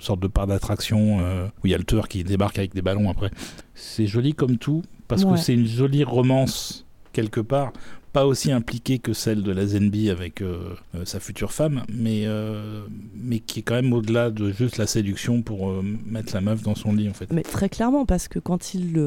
sorte 0.00 0.20
de 0.20 0.26
parc 0.26 0.48
d'attraction 0.48 1.16
où 1.16 1.66
il 1.66 1.70
y 1.70 1.74
a 1.74 1.78
le 1.78 1.84
tueur 1.84 2.08
qui 2.08 2.22
débarque 2.22 2.58
avec 2.58 2.74
des 2.74 2.82
ballons 2.82 3.08
après. 3.08 3.30
C'est 3.74 4.06
joli 4.06 4.34
comme 4.34 4.58
tout 4.58 4.82
parce 5.08 5.24
Ouais. 5.24 5.32
que 5.32 5.36
c'est 5.38 5.54
une 5.54 5.66
jolie 5.66 6.04
romance 6.04 6.84
quelque 7.14 7.40
part, 7.40 7.72
pas 8.16 8.26
aussi 8.26 8.50
impliquée 8.50 8.98
que 8.98 9.12
celle 9.12 9.42
de 9.42 9.52
la 9.52 9.66
Zenby 9.66 10.08
avec 10.08 10.40
euh, 10.40 10.70
euh, 10.94 11.04
sa 11.04 11.20
future 11.20 11.52
femme, 11.52 11.82
mais, 11.92 12.22
euh, 12.24 12.86
mais 13.14 13.40
qui 13.40 13.58
est 13.58 13.62
quand 13.62 13.74
même 13.74 13.92
au-delà 13.92 14.30
de 14.30 14.50
juste 14.52 14.78
la 14.78 14.86
séduction 14.86 15.42
pour 15.42 15.70
mettre 16.06 16.32
la 16.32 16.40
meuf 16.40 16.62
dans 16.62 16.74
son 16.74 16.94
lit 16.94 17.10
en 17.10 17.12
fait. 17.12 17.30
Mais 17.30 17.42
très 17.42 17.68
clairement, 17.68 18.06
parce 18.06 18.26
que 18.28 18.38
quand 18.38 18.72
il. 18.72 18.98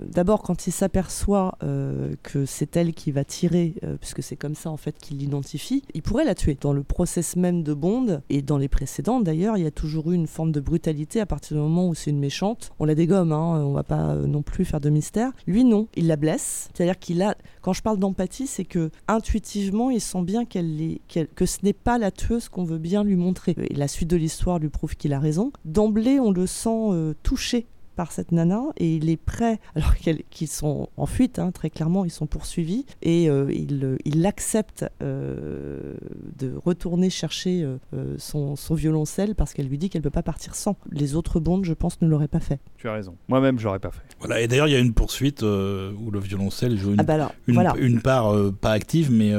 D'abord, 0.00 0.40
quand 0.40 0.66
il 0.66 0.70
s'aperçoit 0.70 1.58
que 2.22 2.46
c'est 2.46 2.78
elle 2.78 2.94
qui 2.94 3.12
va 3.12 3.24
tirer, 3.24 3.74
puisque 4.00 4.22
c'est 4.22 4.36
comme 4.36 4.54
ça 4.54 4.70
en 4.70 4.78
fait 4.78 4.96
qu'il 4.96 5.18
l'identifie, 5.18 5.82
il 5.92 6.00
pourrait 6.00 6.24
la 6.24 6.34
tuer. 6.34 6.56
Dans 6.58 6.72
le 6.72 6.84
process 6.84 7.36
même 7.36 7.62
de 7.62 7.74
Bond, 7.74 8.22
et 8.30 8.40
dans 8.40 8.56
les 8.56 8.68
précédents 8.68 9.20
d'ailleurs, 9.20 9.58
il 9.58 9.64
y 9.64 9.66
a 9.66 9.70
toujours 9.70 10.12
eu 10.12 10.14
une 10.14 10.28
forme 10.28 10.52
de 10.52 10.60
brutalité 10.60 11.20
à 11.20 11.26
partir 11.26 11.58
du 11.58 11.62
moment 11.62 11.86
où 11.86 11.94
c'est 11.94 12.10
une 12.10 12.20
méchante. 12.20 12.70
On 12.78 12.86
la 12.86 12.94
dégomme, 12.94 13.32
hein, 13.32 13.62
on 13.66 13.72
va 13.72 13.84
pas 13.84 14.14
non 14.14 14.40
plus 14.40 14.64
faire 14.64 14.80
de 14.80 14.88
mystère. 14.88 15.32
Lui, 15.46 15.64
non, 15.64 15.88
il 15.94 16.06
la 16.06 16.16
blesse. 16.16 16.70
C'est-à-dire 16.72 16.98
qu'il 16.98 17.20
a. 17.20 17.36
Quand 17.60 17.74
je 17.74 17.82
parle 17.82 17.97
d'empathie, 17.98 18.46
c'est 18.46 18.64
que 18.64 18.90
intuitivement, 19.06 19.90
il 19.90 20.00
sent 20.00 20.22
bien 20.22 20.44
qu'elle 20.44 20.80
est, 20.80 21.00
que 21.34 21.46
ce 21.46 21.58
n'est 21.62 21.72
pas 21.72 21.98
la 21.98 22.10
tueuse 22.10 22.48
qu'on 22.48 22.64
veut 22.64 22.78
bien 22.78 23.04
lui 23.04 23.16
montrer. 23.16 23.54
Et 23.70 23.74
la 23.74 23.88
suite 23.88 24.08
de 24.08 24.16
l'histoire 24.16 24.58
lui 24.58 24.68
prouve 24.68 24.96
qu'il 24.96 25.12
a 25.12 25.20
raison. 25.20 25.52
D'emblée, 25.64 26.20
on 26.20 26.30
le 26.30 26.46
sent 26.46 26.88
euh, 26.90 27.14
touché 27.22 27.66
par 27.98 28.12
cette 28.12 28.30
nana 28.30 28.62
et 28.76 28.94
il 28.94 29.10
est 29.10 29.16
prêt, 29.16 29.58
alors 29.74 29.92
qu'ils 30.30 30.46
sont 30.46 30.88
en 30.96 31.06
fuite, 31.06 31.40
hein, 31.40 31.50
très 31.50 31.68
clairement, 31.68 32.04
ils 32.04 32.12
sont 32.12 32.28
poursuivis 32.28 32.86
et 33.02 33.28
euh, 33.28 33.52
il, 33.52 33.84
euh, 33.84 33.96
il 34.04 34.24
accepte 34.24 34.86
euh, 35.02 35.94
de 36.38 36.52
retourner 36.64 37.10
chercher 37.10 37.64
euh, 37.64 38.14
son, 38.16 38.54
son 38.54 38.74
violoncelle 38.76 39.34
parce 39.34 39.52
qu'elle 39.52 39.66
lui 39.66 39.78
dit 39.78 39.90
qu'elle 39.90 40.02
ne 40.02 40.04
peut 40.04 40.10
pas 40.10 40.22
partir 40.22 40.54
sans. 40.54 40.76
Les 40.92 41.16
autres 41.16 41.40
bondes, 41.40 41.64
je 41.64 41.72
pense, 41.74 42.00
ne 42.00 42.06
l'auraient 42.06 42.28
pas 42.28 42.38
fait. 42.38 42.60
Tu 42.76 42.88
as 42.88 42.92
raison. 42.92 43.16
Moi-même, 43.26 43.58
j'aurais 43.58 43.80
pas 43.80 43.90
fait. 43.90 44.02
Voilà, 44.20 44.40
et 44.42 44.46
d'ailleurs 44.46 44.68
il 44.68 44.72
y 44.72 44.76
a 44.76 44.78
une 44.78 44.94
poursuite 44.94 45.42
euh, 45.42 45.92
où 46.00 46.12
le 46.12 46.20
violoncelle 46.20 46.78
joue 46.78 46.92
une 46.92 47.00
Ah 47.00 47.02
bah 47.02 47.14
alors, 47.14 47.34
une, 47.48 47.54
voilà. 47.54 47.74
une 47.80 48.00
part 48.00 48.32
euh, 48.32 48.52
pas 48.52 48.70
active, 48.70 49.10
mais 49.10 49.32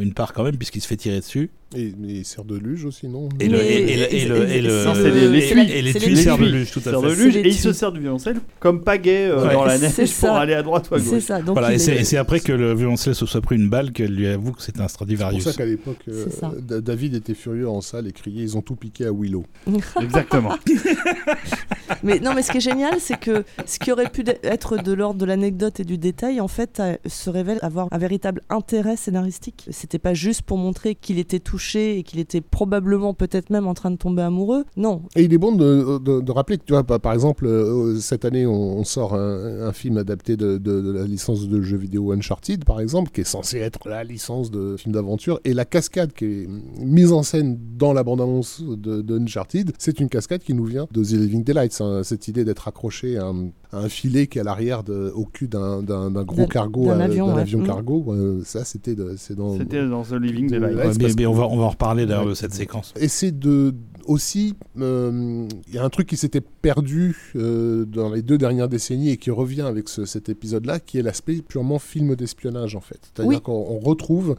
une 0.00 0.14
part 0.14 0.32
quand 0.32 0.42
même, 0.42 0.56
puisqu'il 0.56 0.80
se 0.80 0.88
fait 0.88 0.96
tirer 0.96 1.20
dessus. 1.20 1.50
Et, 1.76 1.92
mais 1.98 2.14
il 2.14 2.24
sert 2.24 2.44
de 2.44 2.56
luge 2.56 2.84
aussi, 2.84 3.06
non 3.06 3.28
Et 3.38 3.46
le, 3.48 3.58
les- 3.58 3.84
les 3.96 4.08
tuiles. 4.08 4.32
les 4.32 4.60
les 4.60 6.16
servent 6.16 6.40
de 6.42 6.48
luge, 6.48 6.72
tout 6.72 6.80
à 6.80 6.82
fait. 6.82 6.90
de 6.90 7.08
C'est 7.14 7.22
luge 7.24 7.34
les 7.34 7.40
et 7.42 7.46
il 7.48 7.54
se 7.54 7.72
sert 7.72 7.92
du 7.92 8.00
violoncelle 8.00 8.40
comme 8.58 8.82
pagaie 8.82 9.28
euh, 9.30 9.46
Ouais. 9.46 9.52
dans 9.52 9.64
la 9.64 9.78
neige 9.78 9.94
pour 9.94 10.06
ça. 10.08 10.38
aller 10.40 10.54
à 10.54 10.62
droite 10.64 10.90
ou 10.90 10.96
à 10.96 10.98
C'est 10.98 11.10
gauche. 11.10 11.22
ça. 11.22 11.40
Donc 11.40 11.54
Voilà, 11.54 11.70
il 11.70 11.76
et 11.76 11.78
c'est 11.78 11.94
est- 11.94 12.00
et 12.00 12.04
c'est 12.04 12.16
après 12.16 12.40
que 12.40 12.50
le 12.52 12.74
violoncelle 12.74 13.14
se 13.14 13.24
soit 13.24 13.40
pris 13.40 13.54
une 13.54 13.68
balle 13.68 13.92
qu'elle 13.92 14.14
lui 14.16 14.26
avoue 14.26 14.50
que 14.50 14.62
c'est 14.62 14.72
un 14.72 14.74
C'est 14.74 14.82
pour 14.82 14.90
Stradivarius. 14.90 15.44
ça 15.44 15.52
qu'à 15.52 15.64
l'époque, 15.64 15.98
euh, 16.08 16.26
ça. 16.30 16.50
David 16.58 17.14
était 17.14 17.34
furieux 17.34 17.68
en 17.68 17.80
salle 17.80 18.08
et 18.08 18.12
criait 18.12 18.42
ils 18.42 18.56
ont 18.56 18.62
tout 18.62 18.74
piqué 18.74 19.06
à 19.06 19.12
Willow. 19.12 19.44
Exactement. 20.02 20.56
Mais 22.02 22.18
non, 22.20 22.34
mais 22.34 22.42
ce 22.42 22.50
qui 22.52 22.58
est 22.58 22.60
génial, 22.60 22.94
c'est 23.00 23.18
que 23.18 23.44
ce 23.66 23.78
qui 23.78 23.90
aurait 23.92 24.08
pu 24.08 24.24
être 24.44 24.76
de 24.80 24.92
l'ordre 24.92 25.18
de 25.20 25.24
l'anecdote 25.26 25.80
et 25.80 25.84
du 25.84 25.98
détail, 25.98 26.40
en 26.40 26.46
fait, 26.48 26.78
euh, 26.80 26.96
se 27.06 27.28
révèle 27.30 27.58
avoir 27.62 27.88
un 27.90 27.98
véritable 27.98 28.42
intérêt 28.48 28.96
scénaristique. 28.96 29.66
C'était 29.70 29.98
pas 29.98 30.14
juste 30.14 30.42
pour 30.42 30.56
montrer 30.56 30.94
qu'il 30.94 31.18
était 31.18 31.40
touché 31.40 31.59
et 31.76 32.02
qu'il 32.02 32.18
était 32.20 32.40
probablement 32.40 33.14
peut-être 33.14 33.50
même 33.50 33.66
en 33.66 33.74
train 33.74 33.90
de 33.90 33.96
tomber 33.96 34.22
amoureux. 34.22 34.64
Non. 34.76 35.02
Et 35.16 35.22
il 35.24 35.32
est 35.32 35.38
bon 35.38 35.54
de, 35.54 36.30
rappeler 36.30 36.58
que, 36.58 36.64
tu 36.64 36.72
vois, 36.72 36.84
par 36.84 37.12
exemple, 37.12 37.46
euh, 37.46 37.96
cette 37.98 38.24
année, 38.24 38.46
on, 38.46 38.84
sort 38.84 39.14
un, 39.14 39.72
film 39.72 39.98
adapté 39.98 40.36
de, 40.36 40.58
la 40.92 41.04
licence 41.04 41.48
de 41.48 41.60
jeux 41.60 41.76
vidéo 41.76 42.12
Uncharted, 42.12 42.64
par 42.64 42.80
exemple, 42.80 43.10
qui 43.10 43.20
est 43.20 43.24
censé 43.24 43.58
être 43.58 43.88
la 43.88 44.04
licence 44.04 44.50
de 44.50 44.76
film 44.76 44.94
d'aventure. 44.94 45.40
Et 45.44 45.54
la 45.54 45.64
cascade 45.64 46.12
qui 46.12 46.24
est 46.24 46.48
mise 46.78 47.12
en 47.12 47.22
scène 47.22 47.58
dans 47.76 47.92
la 47.92 48.02
bande-annonce 48.02 48.62
de, 48.62 49.18
Uncharted, 49.18 49.72
c'est 49.78 50.00
une 50.00 50.08
cascade 50.08 50.42
qui 50.42 50.54
nous 50.54 50.64
vient 50.64 50.86
de 50.90 51.04
The 51.04 51.12
Living 51.12 51.44
Daylights. 51.44 51.80
hein. 51.80 52.02
cette 52.02 52.28
idée 52.28 52.44
d'être 52.44 52.68
accroché 52.68 53.18
à 53.18 53.26
un, 53.26 53.50
un 53.72 53.88
filet 53.88 54.26
qui 54.26 54.38
est 54.38 54.40
à 54.40 54.44
l'arrière, 54.44 54.82
de- 54.82 55.12
au 55.14 55.24
cul 55.24 55.46
d'un 55.48 55.82
d'un- 55.82 56.10
d'un 56.10 56.24
gros 56.24 56.46
cargo, 56.46 56.86
d'un 56.86 57.00
euh, 57.00 57.04
avion, 57.04 57.26
d'un 57.28 57.34
ouais. 57.34 57.40
avion 57.42 57.60
Mm. 57.60 57.66
cargo. 57.66 58.04
euh, 58.08 58.40
ça, 58.44 58.64
c'était 58.64 58.94
dans. 58.94 59.16
C'était 59.16 59.86
dans 59.88 60.02
The 60.02 60.12
Living 60.14 60.48
Daylight. 60.50 60.76
ouais, 60.76 61.12
mais, 61.16 61.26
on, 61.26 61.32
va, 61.32 61.46
on 61.48 61.56
va 61.56 61.64
en 61.64 61.68
reparler 61.70 62.06
d'ailleurs 62.06 62.24
Ouais. 62.24 62.30
de 62.30 62.34
cette 62.34 62.52
séquence. 62.54 62.92
C'est 63.06 63.38
de 63.38 63.74
aussi, 64.06 64.54
euh, 64.78 65.46
il 65.68 65.74
y 65.74 65.78
a 65.78 65.84
un 65.84 65.88
truc 65.90 66.06
qui 66.08 66.16
s'était 66.16 66.40
perdu 66.40 67.32
euh, 67.36 67.84
dans 67.84 68.10
les 68.10 68.22
deux 68.22 68.38
dernières 68.38 68.68
décennies 68.68 69.10
et 69.10 69.16
qui 69.16 69.30
revient 69.30 69.62
avec 69.62 69.88
ce- 69.88 70.04
cet 70.04 70.28
épisode-là, 70.28 70.80
qui 70.80 70.98
est 70.98 71.02
l'aspect 71.02 71.36
purement 71.42 71.78
film 71.78 72.16
d'espionnage 72.16 72.76
en 72.76 72.80
fait. 72.80 72.98
C'est-à-dire 73.14 73.28
Oui. 73.38 73.40
qu'on 73.40 73.52
on 73.52 73.78
retrouve 73.78 74.36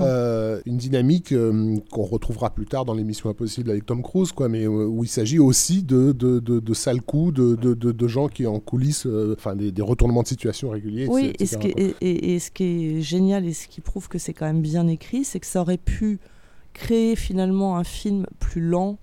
euh, 0.00 0.60
une 0.66 0.76
dynamique 0.76 1.34
qu'on 1.90 2.02
retrouvera 2.04 2.50
plus 2.50 2.66
tard 2.66 2.84
dans 2.84 2.94
l'émission 2.94 3.30
Impossible 3.30 3.70
avec 3.70 3.86
Tom 3.86 4.02
Cruise, 4.02 4.32
quoi, 4.32 4.48
mais 4.48 4.66
où 4.66 5.04
il 5.04 5.08
s'agit 5.08 5.38
aussi 5.38 5.82
de, 5.82 6.12
de, 6.12 6.38
de, 6.40 6.60
de 6.60 6.74
sales 6.74 7.02
coups, 7.02 7.34
de, 7.34 7.54
de, 7.54 7.74
de, 7.74 7.92
de 7.92 8.08
gens 8.08 8.28
qui 8.28 8.46
en 8.46 8.60
coulisses, 8.60 9.06
enfin 9.36 9.54
des, 9.56 9.72
des 9.72 9.82
retournements 9.82 10.22
de 10.22 10.28
situation 10.28 10.70
réguliers. 10.70 11.06
Oui, 11.08 11.26
et 11.38 11.42
etc., 11.42 11.46
ce, 11.52 11.56
qui 11.58 11.66
est, 11.68 11.72
quoi. 11.72 11.82
et, 12.00 12.10
et- 12.10 12.34
et 12.34 12.38
ce 12.38 12.50
qui 12.50 12.64
est 12.64 13.00
génial 13.02 13.46
et 13.46 13.52
ce 13.52 13.68
qui 13.68 13.80
prouve 13.80 14.08
que 14.08 14.18
c'est 14.18 14.32
quand 14.34 14.46
même 14.46 14.62
bien 14.62 14.86
écrit, 14.88 15.24
c'est 15.24 15.40
que 15.40 15.46
ça 15.46 15.60
aurait 15.60 15.76
pu 15.78 16.18
créer 16.72 17.16
finalement 17.16 17.76
un 17.76 17.84
film 17.84 18.26
plus 18.38 18.60
lent, 18.60 18.98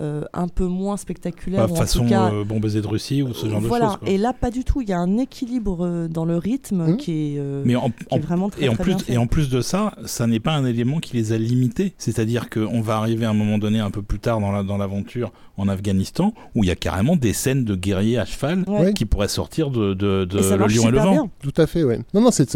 euh, 0.00 0.22
un 0.32 0.48
peu 0.48 0.66
moins 0.66 0.96
spectaculaire. 0.96 1.68
Ou 1.70 1.72
en 1.72 1.76
façon 1.76 2.04
tout 2.04 2.08
cas, 2.10 2.30
euh, 2.32 2.44
Bon 2.44 2.60
baiser 2.60 2.80
de 2.82 2.86
Russie 2.86 3.22
ou 3.22 3.32
ce 3.34 3.46
genre 3.48 3.60
voilà. 3.60 3.86
de 3.86 3.90
choses. 4.06 4.14
Et 4.14 4.18
là, 4.18 4.32
pas 4.32 4.50
du 4.50 4.64
tout. 4.64 4.80
Il 4.82 4.88
y 4.88 4.92
a 4.92 4.98
un 4.98 5.18
équilibre 5.18 5.84
euh, 5.86 6.08
dans 6.08 6.24
le 6.24 6.36
rythme 6.36 6.90
Mhm. 6.90 6.96
qui 6.96 7.12
est, 7.12 7.38
euh, 7.38 7.62
Mais 7.64 7.76
en, 7.76 7.90
qui 7.90 8.04
en- 8.10 8.16
est 8.16 8.20
vraiment 8.20 8.50
très, 8.50 8.64
et 8.64 8.68
en 8.68 8.74
très 8.74 8.82
plus 8.84 8.94
bien 8.94 9.04
fait. 9.04 9.12
et 9.14 9.18
en 9.18 9.26
plus 9.26 9.48
de 9.48 9.60
ça, 9.60 9.94
ça 10.04 10.26
n'est 10.26 10.40
pas 10.40 10.52
un 10.52 10.64
élément 10.66 10.98
qui 11.00 11.16
les 11.16 11.32
a 11.32 11.38
limités. 11.38 11.94
C'est-à-dire 11.98 12.50
qu'on 12.50 12.80
va 12.80 12.96
arriver 12.96 13.24
à 13.26 13.30
un 13.30 13.34
moment 13.34 13.58
donné, 13.58 13.78
un 13.80 13.90
peu 13.90 14.02
plus 14.02 14.18
tard 14.18 14.40
dans 14.40 14.52
la- 14.52 14.62
dans 14.62 14.76
l'aventure 14.76 15.32
en 15.58 15.68
Afghanistan, 15.68 16.34
où 16.54 16.64
il 16.64 16.66
y 16.66 16.70
a 16.70 16.74
carrément 16.76 17.16
des 17.16 17.32
scènes 17.32 17.64
de 17.64 17.74
guerriers 17.74 18.18
à 18.18 18.26
cheval 18.26 18.64
Ouais. 18.68 18.92
qui 18.92 19.06
pourraient 19.06 19.28
sortir 19.28 19.70
de, 19.70 19.94
de, 19.94 20.26
Le 20.30 20.66
Lion 20.66 20.88
et 20.88 20.92
le 20.92 20.98
Vent. 20.98 21.10
bien. 21.12 21.30
Tout 21.42 21.54
à 21.56 21.66
fait, 21.66 21.82
ouais. 21.84 22.00
Non, 22.12 22.20
non, 22.20 22.30
c'est- 22.30 22.46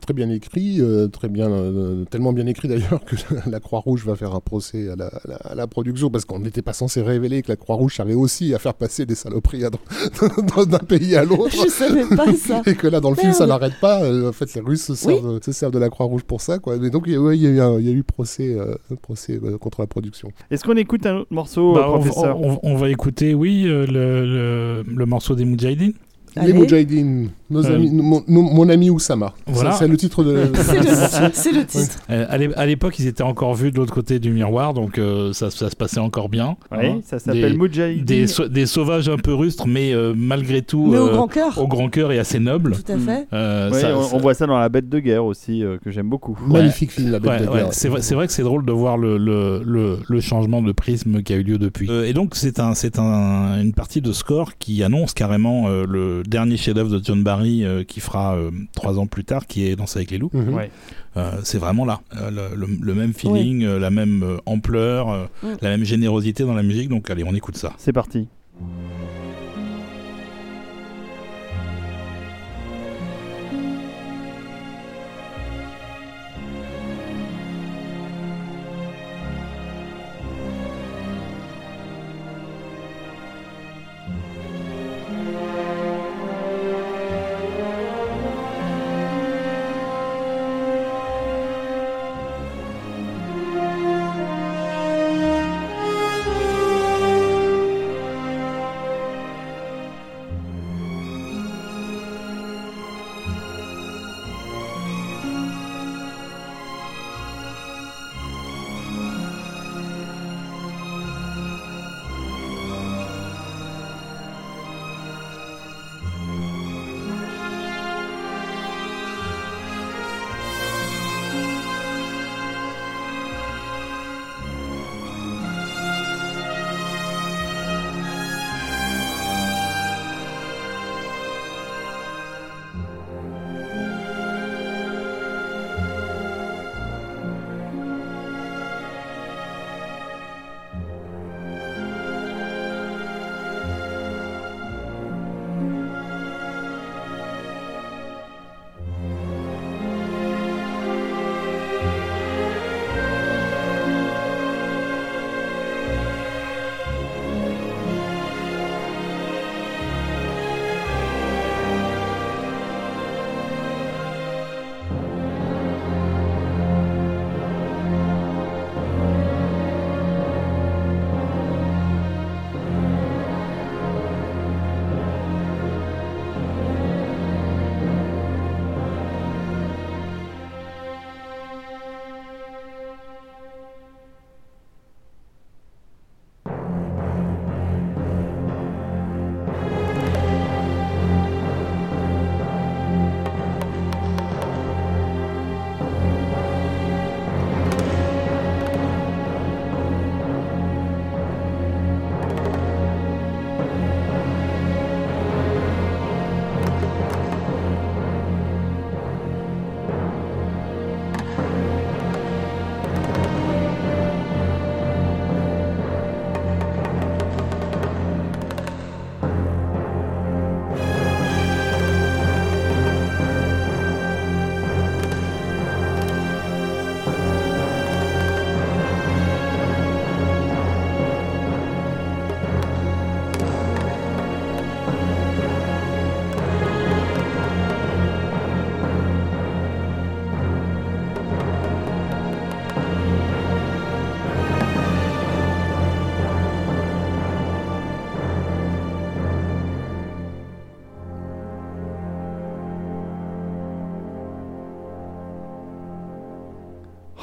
très 0.00 0.14
bien 0.14 0.28
écrit, 0.30 0.80
euh, 0.80 1.06
très 1.08 1.28
bien, 1.28 1.48
euh, 1.50 2.04
tellement 2.06 2.32
bien 2.32 2.46
écrit 2.46 2.66
d'ailleurs 2.68 3.00
que 3.06 3.16
la 3.48 3.60
Croix-Rouge 3.60 4.04
va 4.04 4.16
faire 4.16 4.34
un 4.34 4.40
procès 4.40 4.88
à 4.88 4.96
la, 4.96 5.06
à 5.06 5.20
la- 5.28 5.36
à 5.36 5.54
la 5.54 5.66
production 5.68 6.10
parce 6.10 6.24
qu'on 6.24 6.40
n'était 6.40 6.62
pas 6.62 6.72
censé 6.80 7.00
révéler 7.02 7.42
que 7.42 7.48
la 7.48 7.56
Croix-Rouge 7.56 7.96
savait 7.96 8.14
aussi 8.14 8.52
à 8.54 8.58
faire 8.58 8.74
passer 8.74 9.06
des 9.06 9.14
saloperies 9.14 9.62
d'un 10.66 10.78
pays 10.78 11.14
à 11.16 11.24
l'autre. 11.24 11.50
Je 11.50 11.68
savais 11.68 12.04
pas 12.16 12.32
ça. 12.34 12.62
Et 12.66 12.74
que 12.74 12.86
là, 12.86 13.00
dans 13.00 13.10
le 13.10 13.16
film, 13.16 13.32
ça 13.32 13.46
n'arrête 13.46 13.78
pas. 13.80 14.02
Euh, 14.02 14.28
en 14.28 14.32
fait, 14.32 14.52
les 14.54 14.60
Russes 14.60 14.84
se 14.84 14.94
servent, 14.94 15.40
se 15.42 15.52
servent 15.52 15.72
de 15.72 15.78
la 15.78 15.88
Croix-Rouge 15.88 16.22
pour 16.24 16.40
ça, 16.40 16.58
quoi. 16.58 16.76
Mais 16.78 16.90
donc, 16.90 17.04
il 17.06 17.12
y 17.12 17.16
a, 17.16 17.20
ouais, 17.20 17.36
il 17.36 17.42
y 17.42 17.46
a 17.46 17.50
eu, 17.50 17.60
un- 17.60 17.78
il 17.78 17.86
y 17.86 17.90
a 17.90 17.94
eu 17.94 18.02
procès, 18.02 18.54
euh, 18.58 18.74
procès 19.02 19.38
euh, 19.42 19.58
contre 19.58 19.80
la 19.80 19.86
production. 19.86 20.32
Est-ce 20.50 20.64
qu'on 20.64 20.76
écoute 20.76 21.06
un 21.06 21.16
autre 21.18 21.32
morceau, 21.32 21.74
Bah, 21.74 21.86
on, 21.88 21.98
professeur 22.00 22.40
on- 22.40 22.58
on 22.62 22.76
va 22.76 22.88
écouter, 22.90 23.34
oui, 23.34 23.64
euh, 23.66 23.86
le, 23.86 24.82
le, 24.84 24.84
le 24.94 25.06
morceau 25.06 25.34
des 25.34 25.44
Moudjahidines. 25.44 25.94
Les. 26.36 26.52
Moudjahidines, 26.52 27.30
nos 27.50 27.66
Euh, 27.66 27.74
amis, 27.74 27.90
mon, 27.90 28.22
nos- 28.28 28.42
mon 28.42 28.68
ami 28.68 28.90
Oussama. 28.90 29.32
Voilà. 29.46 29.72
C'est 29.72 29.88
le 29.88 29.96
titre 29.96 30.22
de. 30.24 30.44
C'est 30.54 30.78
le, 31.24 31.30
c'est 31.32 31.52
le 31.52 31.64
titre. 31.64 31.98
Euh, 32.10 32.26
à 32.28 32.38
l'é- 32.38 32.54
à 32.56 32.66
l'époque, 32.66 32.98
ils 32.98 33.06
étaient 33.06 33.22
encore 33.22 33.54
vus 33.54 33.72
de 33.72 33.76
l'autre 33.78 33.92
côté 33.94 34.18
du 34.18 34.30
miroir, 34.30 34.72
donc 34.74 34.98
euh, 34.98 35.32
ça, 35.32 35.50
ça 35.50 35.70
se 35.70 35.76
passait 35.76 36.00
encore 36.00 36.28
bien. 36.28 36.56
Oui, 36.72 36.86
Hein. 36.86 37.00
ça 37.04 37.18
s'appelle 37.18 37.56
Mujahideen. 37.58 38.04
des, 38.04 38.48
des 38.48 38.66
sauvages 38.66 39.08
un 39.08 39.16
peu 39.16 39.34
rustres, 39.34 39.66
mais 39.66 39.92
euh, 39.92 40.12
malgré 40.16 40.62
tout 40.62 40.86
Mais 40.90 40.98
au 40.98 41.08
grand 41.10 41.28
cœur. 41.28 41.58
au 41.58 41.66
grand 41.66 41.88
cœur 41.88 42.12
et 42.12 42.18
assez 42.18 42.38
nobles. 42.38 42.76
Tout 42.76 42.92
à 42.92 42.98
fait. 42.98 43.26
Euh, 43.32 43.70
Ouais, 43.70 43.80
ça- 43.80 43.96
on, 43.96 44.02
ça- 44.02 44.16
on 44.16 44.18
voit 44.18 44.34
ça 44.34 44.46
dans 44.46 44.58
La 44.58 44.68
Bête 44.68 44.88
de 44.88 44.98
guerre 45.00 45.24
aussi, 45.24 45.64
euh, 45.64 45.78
que 45.84 45.90
j'aime 45.90 46.08
beaucoup. 46.08 46.38
Magnifique 46.46 46.92
film, 46.92 47.10
La 47.10 47.18
Bête 47.18 47.30
Ouais, 47.30 47.40
de 47.40 47.46
ouais, 47.50 47.54
guerre. 47.62 47.68
c'est 47.72 47.88
vrai, 47.88 48.02
c'est 48.02 48.14
vrai 48.14 48.26
que 48.26 48.32
c'est 48.32 48.42
drôle 48.42 48.64
de 48.64 48.72
voir 48.72 48.96
le, 48.96 49.18
le, 49.18 49.62
le, 49.64 49.98
le 50.08 50.20
changement 50.20 50.62
de 50.62 50.72
prisme 50.72 51.22
qui 51.22 51.32
a 51.32 51.36
eu 51.36 51.42
lieu 51.42 51.58
depuis. 51.58 51.88
Euh, 51.90 52.06
et 52.06 52.12
donc 52.12 52.34
c'est 52.36 52.60
un, 52.60 52.74
c'est 52.74 52.98
un, 52.98 53.60
une 53.60 53.72
partie 53.72 54.00
de 54.00 54.12
score 54.12 54.56
qui 54.58 54.82
annonce 54.82 55.12
carrément 55.14 55.68
euh, 55.68 55.84
le 55.88 56.22
dernier 56.30 56.56
chef-d'œuvre 56.56 56.90
de 56.98 57.04
John 57.04 57.22
Barry 57.22 57.64
euh, 57.64 57.84
qui 57.84 58.00
fera 58.00 58.36
euh, 58.36 58.50
trois 58.74 58.98
ans 58.98 59.06
plus 59.06 59.24
tard, 59.24 59.46
qui 59.46 59.66
est 59.66 59.76
Danse 59.76 59.96
avec 59.96 60.10
les 60.10 60.18
loups. 60.18 60.30
Mhm. 60.32 60.54
Ouais. 60.54 60.70
Euh, 61.16 61.32
c'est 61.42 61.58
vraiment 61.58 61.84
là, 61.84 62.00
Euh, 62.16 62.30
le, 62.30 62.56
le- 62.56 62.78
le 62.80 62.94
même 62.94 63.12
feeling, 63.12 63.64
euh, 63.64 63.78
la 63.78 63.90
même 63.90 64.22
euh, 64.22 64.36
ampleur, 64.46 65.10
euh, 65.10 65.24
Mm. 65.42 65.46
la 65.60 65.68
même 65.70 65.84
générosité 65.84 66.44
dans 66.44 66.54
la 66.54 66.62
musique. 66.62 66.88
Donc 66.88 67.10
allez, 67.10 67.24
on 67.24 67.34
écoute 67.34 67.56
ça. 67.56 67.72
C'est 67.78 67.92
parti. 67.92 68.28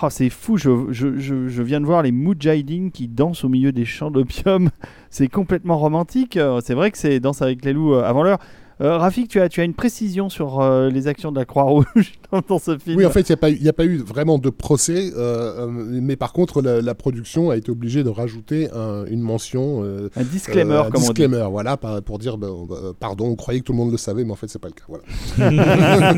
Oh, 0.03 0.07
c'est 0.11 0.29
fou, 0.29 0.57
je, 0.57 0.69
je, 0.91 1.17
je, 1.17 1.47
je 1.47 1.63
viens 1.63 1.81
de 1.81 1.85
voir 1.85 2.03
les 2.03 2.11
Mujahideen 2.11 2.91
qui 2.91 3.07
dansent 3.07 3.43
au 3.43 3.49
milieu 3.49 3.71
des 3.71 3.85
champs 3.85 4.11
d'opium. 4.11 4.69
C'est 5.09 5.27
complètement 5.27 5.77
romantique. 5.79 6.37
Euh, 6.37 6.59
C'est 6.63 6.75
vrai 6.75 6.91
que 6.91 6.97
c'est 6.99 7.19
Danse 7.19 7.41
avec 7.41 7.65
les 7.65 7.73
loups 7.73 7.95
euh, 7.95 8.03
avant 8.03 8.21
l'heure. 8.23 8.37
Euh, 8.79 8.95
Rafik, 8.99 9.27
tu 9.27 9.39
as, 9.41 9.49
tu 9.49 9.59
as 9.59 9.63
une 9.63 9.73
précision 9.73 10.29
sur 10.29 10.59
euh, 10.61 10.91
les 10.91 11.07
actions 11.07 11.31
de 11.31 11.39
la 11.39 11.45
Croix-Rouge 11.45 11.85
dans, 12.31 12.41
dans 12.47 12.59
ce 12.59 12.77
film 12.77 12.95
Oui, 12.97 13.07
en 13.07 13.09
fait, 13.09 13.21
il 13.27 13.31
n'y 13.31 13.33
a, 13.33 13.37
pas 13.37 13.49
eu- 13.49 13.55
il 13.55 13.63
y 13.63 13.69
a 13.69 13.73
pas 13.73 13.85
eu 13.85 13.97
vraiment 13.97 14.37
de 14.37 14.51
procès, 14.51 15.11
euh, 15.17 15.65
mais 15.67 16.15
par 16.15 16.31
contre, 16.31 16.61
la, 16.61 16.79
la 16.79 16.93
production 16.93 17.49
a 17.49 17.57
été 17.57 17.71
obligée 17.71 18.03
de 18.03 18.09
rajouter 18.09 18.69
un- 18.75 19.05
une 19.05 19.21
mention. 19.21 19.81
Un 20.15 20.21
disclaimer, 20.23 20.75
un 20.75 20.91
comme 20.91 21.01
disclaimer, 21.01 21.47
voilà, 21.49 21.75
par- 21.75 22.03
pour 22.03 22.19
dire, 22.19 22.37
ben, 22.37 22.51
bah, 22.69 22.75
pardon, 22.99 23.25
on 23.29 23.35
croyait 23.35 23.61
que 23.61 23.65
tout 23.65 23.71
le 23.73 23.79
monde 23.79 23.89
le 23.91 23.97
savait, 23.97 24.23
mais 24.23 24.31
en 24.31 24.35
fait, 24.35 24.47
c'est 24.47 24.61
pas 24.61 24.67
le 24.67 24.73
cas. 24.75 24.83
Voilà. 24.87 26.13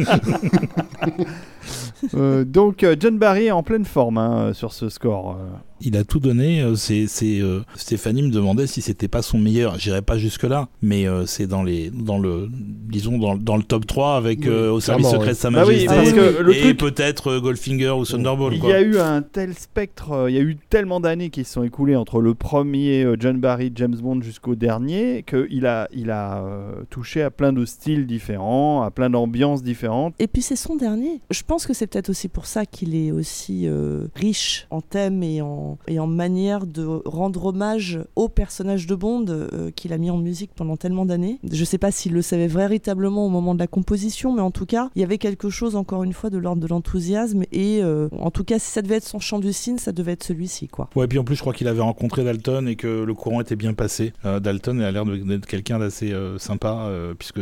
Euh, 2.16 2.46
donc, 2.46 2.84
euh, 2.84 2.96
John 2.98 3.18
Barry 3.18 3.48
est 3.48 3.52
en 3.52 3.62
pleine 3.62 3.84
forme 3.84 4.18
hein, 4.18 4.54
sur 4.54 4.72
ce 4.74 4.88
score. 4.90 5.32
euh. 5.40 5.50
Il 5.82 5.96
a 5.98 6.04
tout 6.06 6.20
donné. 6.20 6.62
euh, 6.62 6.76
C'est, 6.76 7.08
c'est, 7.08 7.40
euh, 7.42 7.60
Stéphanie 7.76 8.24
me 8.24 8.32
demandait 8.32 8.68
si 8.68 8.82
c'était 8.82 9.08
pas 9.10 9.22
son 9.22 9.38
meilleur. 9.38 9.78
J'irai 9.78 10.02
pas 10.02 10.18
jusque 10.18 10.44
là, 10.44 10.70
mais 10.82 11.08
euh, 11.08 11.26
c'est 11.26 11.46
dans 11.46 11.62
les, 11.62 11.90
dans 11.90 12.18
le, 12.18 12.48
disons 12.52 13.18
dans, 13.18 13.36
dans 13.36 13.58
le 13.58 13.64
top 13.64 13.86
3 13.86 14.16
avec 14.16 14.40
Oui, 14.42 14.48
euh, 14.48 14.72
au 14.72 14.80
service 14.80 15.08
secret 15.08 15.24
oui. 15.28 15.30
de 15.30 15.34
Sa 15.34 15.50
Bah 15.52 15.64
oui, 15.68 15.86
Majesté. 15.86 15.96
parce 15.96 16.14
que 16.14 16.42
le 16.42 16.56
et 16.56 16.60
truc- 16.62 16.78
peut-être 16.78 17.28
euh, 17.32 17.40
Goldfinger 17.42 17.92
ou 17.92 18.06
Thunderbolt. 18.06 18.56
Il 18.58 18.70
y 18.70 18.74
a 18.74 18.82
eu 18.82 18.98
un 18.98 19.22
tel 19.22 19.54
spectre, 19.54 20.12
euh, 20.14 20.30
il 20.32 20.36
y 20.36 20.40
a 20.40 20.42
eu 20.42 20.58
tellement 20.70 21.00
d'années 21.02 21.30
qui 21.30 21.44
se 21.44 21.54
sont 21.54 21.64
écoulées 21.64 21.96
entre 21.98 22.22
le 22.22 22.34
premier 22.34 23.04
euh, 23.04 23.16
John 23.20 23.38
Barry, 23.40 23.72
James 23.76 23.96
Bond 24.02 24.22
jusqu'au 24.22 24.56
dernier, 24.56 25.24
qu'il 25.28 25.66
a, 25.66 25.88
il 25.94 26.12
a 26.12 26.44
euh, 26.44 26.72
touché 26.90 27.22
à 27.22 27.30
plein 27.30 27.52
de 27.54 27.66
styles 27.66 28.06
différents, 28.08 28.82
à 28.84 28.90
plein 28.92 29.10
d'ambiances 29.10 29.64
différentes. 29.64 30.14
Et 30.20 30.28
puis 30.28 30.42
c'est 30.42 30.56
son 30.56 30.76
dernier. 30.78 31.22
Je 31.30 31.42
pense 31.50 31.66
que 31.66 31.74
c'est 31.74 31.88
peut-être 31.88 32.10
aussi 32.10 32.28
pour 32.28 32.46
ça 32.46 32.66
qu'il 32.68 32.96
est 32.96 33.12
aussi 33.12 33.64
euh, 33.68 34.06
riche 34.16 34.68
en 34.70 34.82
thèmes 34.82 35.24
et 35.24 35.42
en, 35.42 35.80
et 35.88 36.00
en 36.00 36.06
manière 36.06 36.68
de 36.68 36.86
rendre 37.06 37.46
hommage 37.48 38.00
au 38.16 38.30
personnage 38.30 38.86
de 38.86 38.94
Bond 38.94 39.26
euh, 39.30 39.72
qu'il 39.72 39.92
a 39.92 39.98
mis 39.98 40.12
en 40.12 40.18
musique 40.18 40.52
pendant 40.56 40.78
tellement 40.78 41.06
d'années. 41.06 41.40
Je 41.52 41.66
sais 41.66 41.80
pas 41.80 41.90
s'il 41.92 42.14
le 42.14 42.22
savait 42.22 42.48
véritablement 42.48 43.26
au 43.26 43.30
moment 43.30 43.56
de 43.56 43.60
la 43.60 43.66
composition, 43.68 44.32
mais 44.32 44.44
en 44.44 44.52
tout 44.52 44.68
cas, 44.68 44.92
il 44.96 45.02
y 45.02 45.04
avait 45.04 45.18
quelque 45.18 45.50
chose 45.50 45.76
encore 45.76 46.04
une 46.04 46.14
fois 46.14 46.30
de 46.30 46.38
l'ordre 46.38 46.62
de 46.62 46.68
l'enthousiasme 46.68 47.44
et 47.52 47.80
euh, 47.82 48.10
en 48.12 48.30
tout 48.30 48.44
cas, 48.44 48.60
si 48.60 48.70
ça 48.70 48.84
devait 48.84 48.98
être 48.98 49.08
son 49.08 49.20
chant 49.20 49.40
du 49.40 49.52
cygne, 49.52 49.80
ça 49.80 49.92
devait 49.92 50.12
être 50.12 50.24
celui-ci, 50.24 50.68
quoi. 50.68 50.88
Ouais, 50.96 51.08
puis 51.08 51.18
en 51.18 51.24
plus, 51.24 51.36
je 51.36 51.42
crois 51.42 51.54
qu'il 51.54 51.68
avait 51.68 51.82
rencontré 51.82 52.24
Dalton 52.24 52.68
et 52.68 52.76
que 52.76 53.04
le 53.04 53.14
courant 53.16 53.42
était 53.42 53.56
bien 53.56 53.74
passé. 53.74 54.14
Euh, 54.26 54.40
Dalton 54.40 54.80
a 54.82 54.92
l'air 54.92 55.04
de- 55.06 55.18
d'être 55.18 55.48
quelqu'un 55.48 55.80
d'assez 55.80 56.12
euh, 56.14 56.38
sympa, 56.38 56.84
euh, 56.84 57.16
puisque 57.18 57.40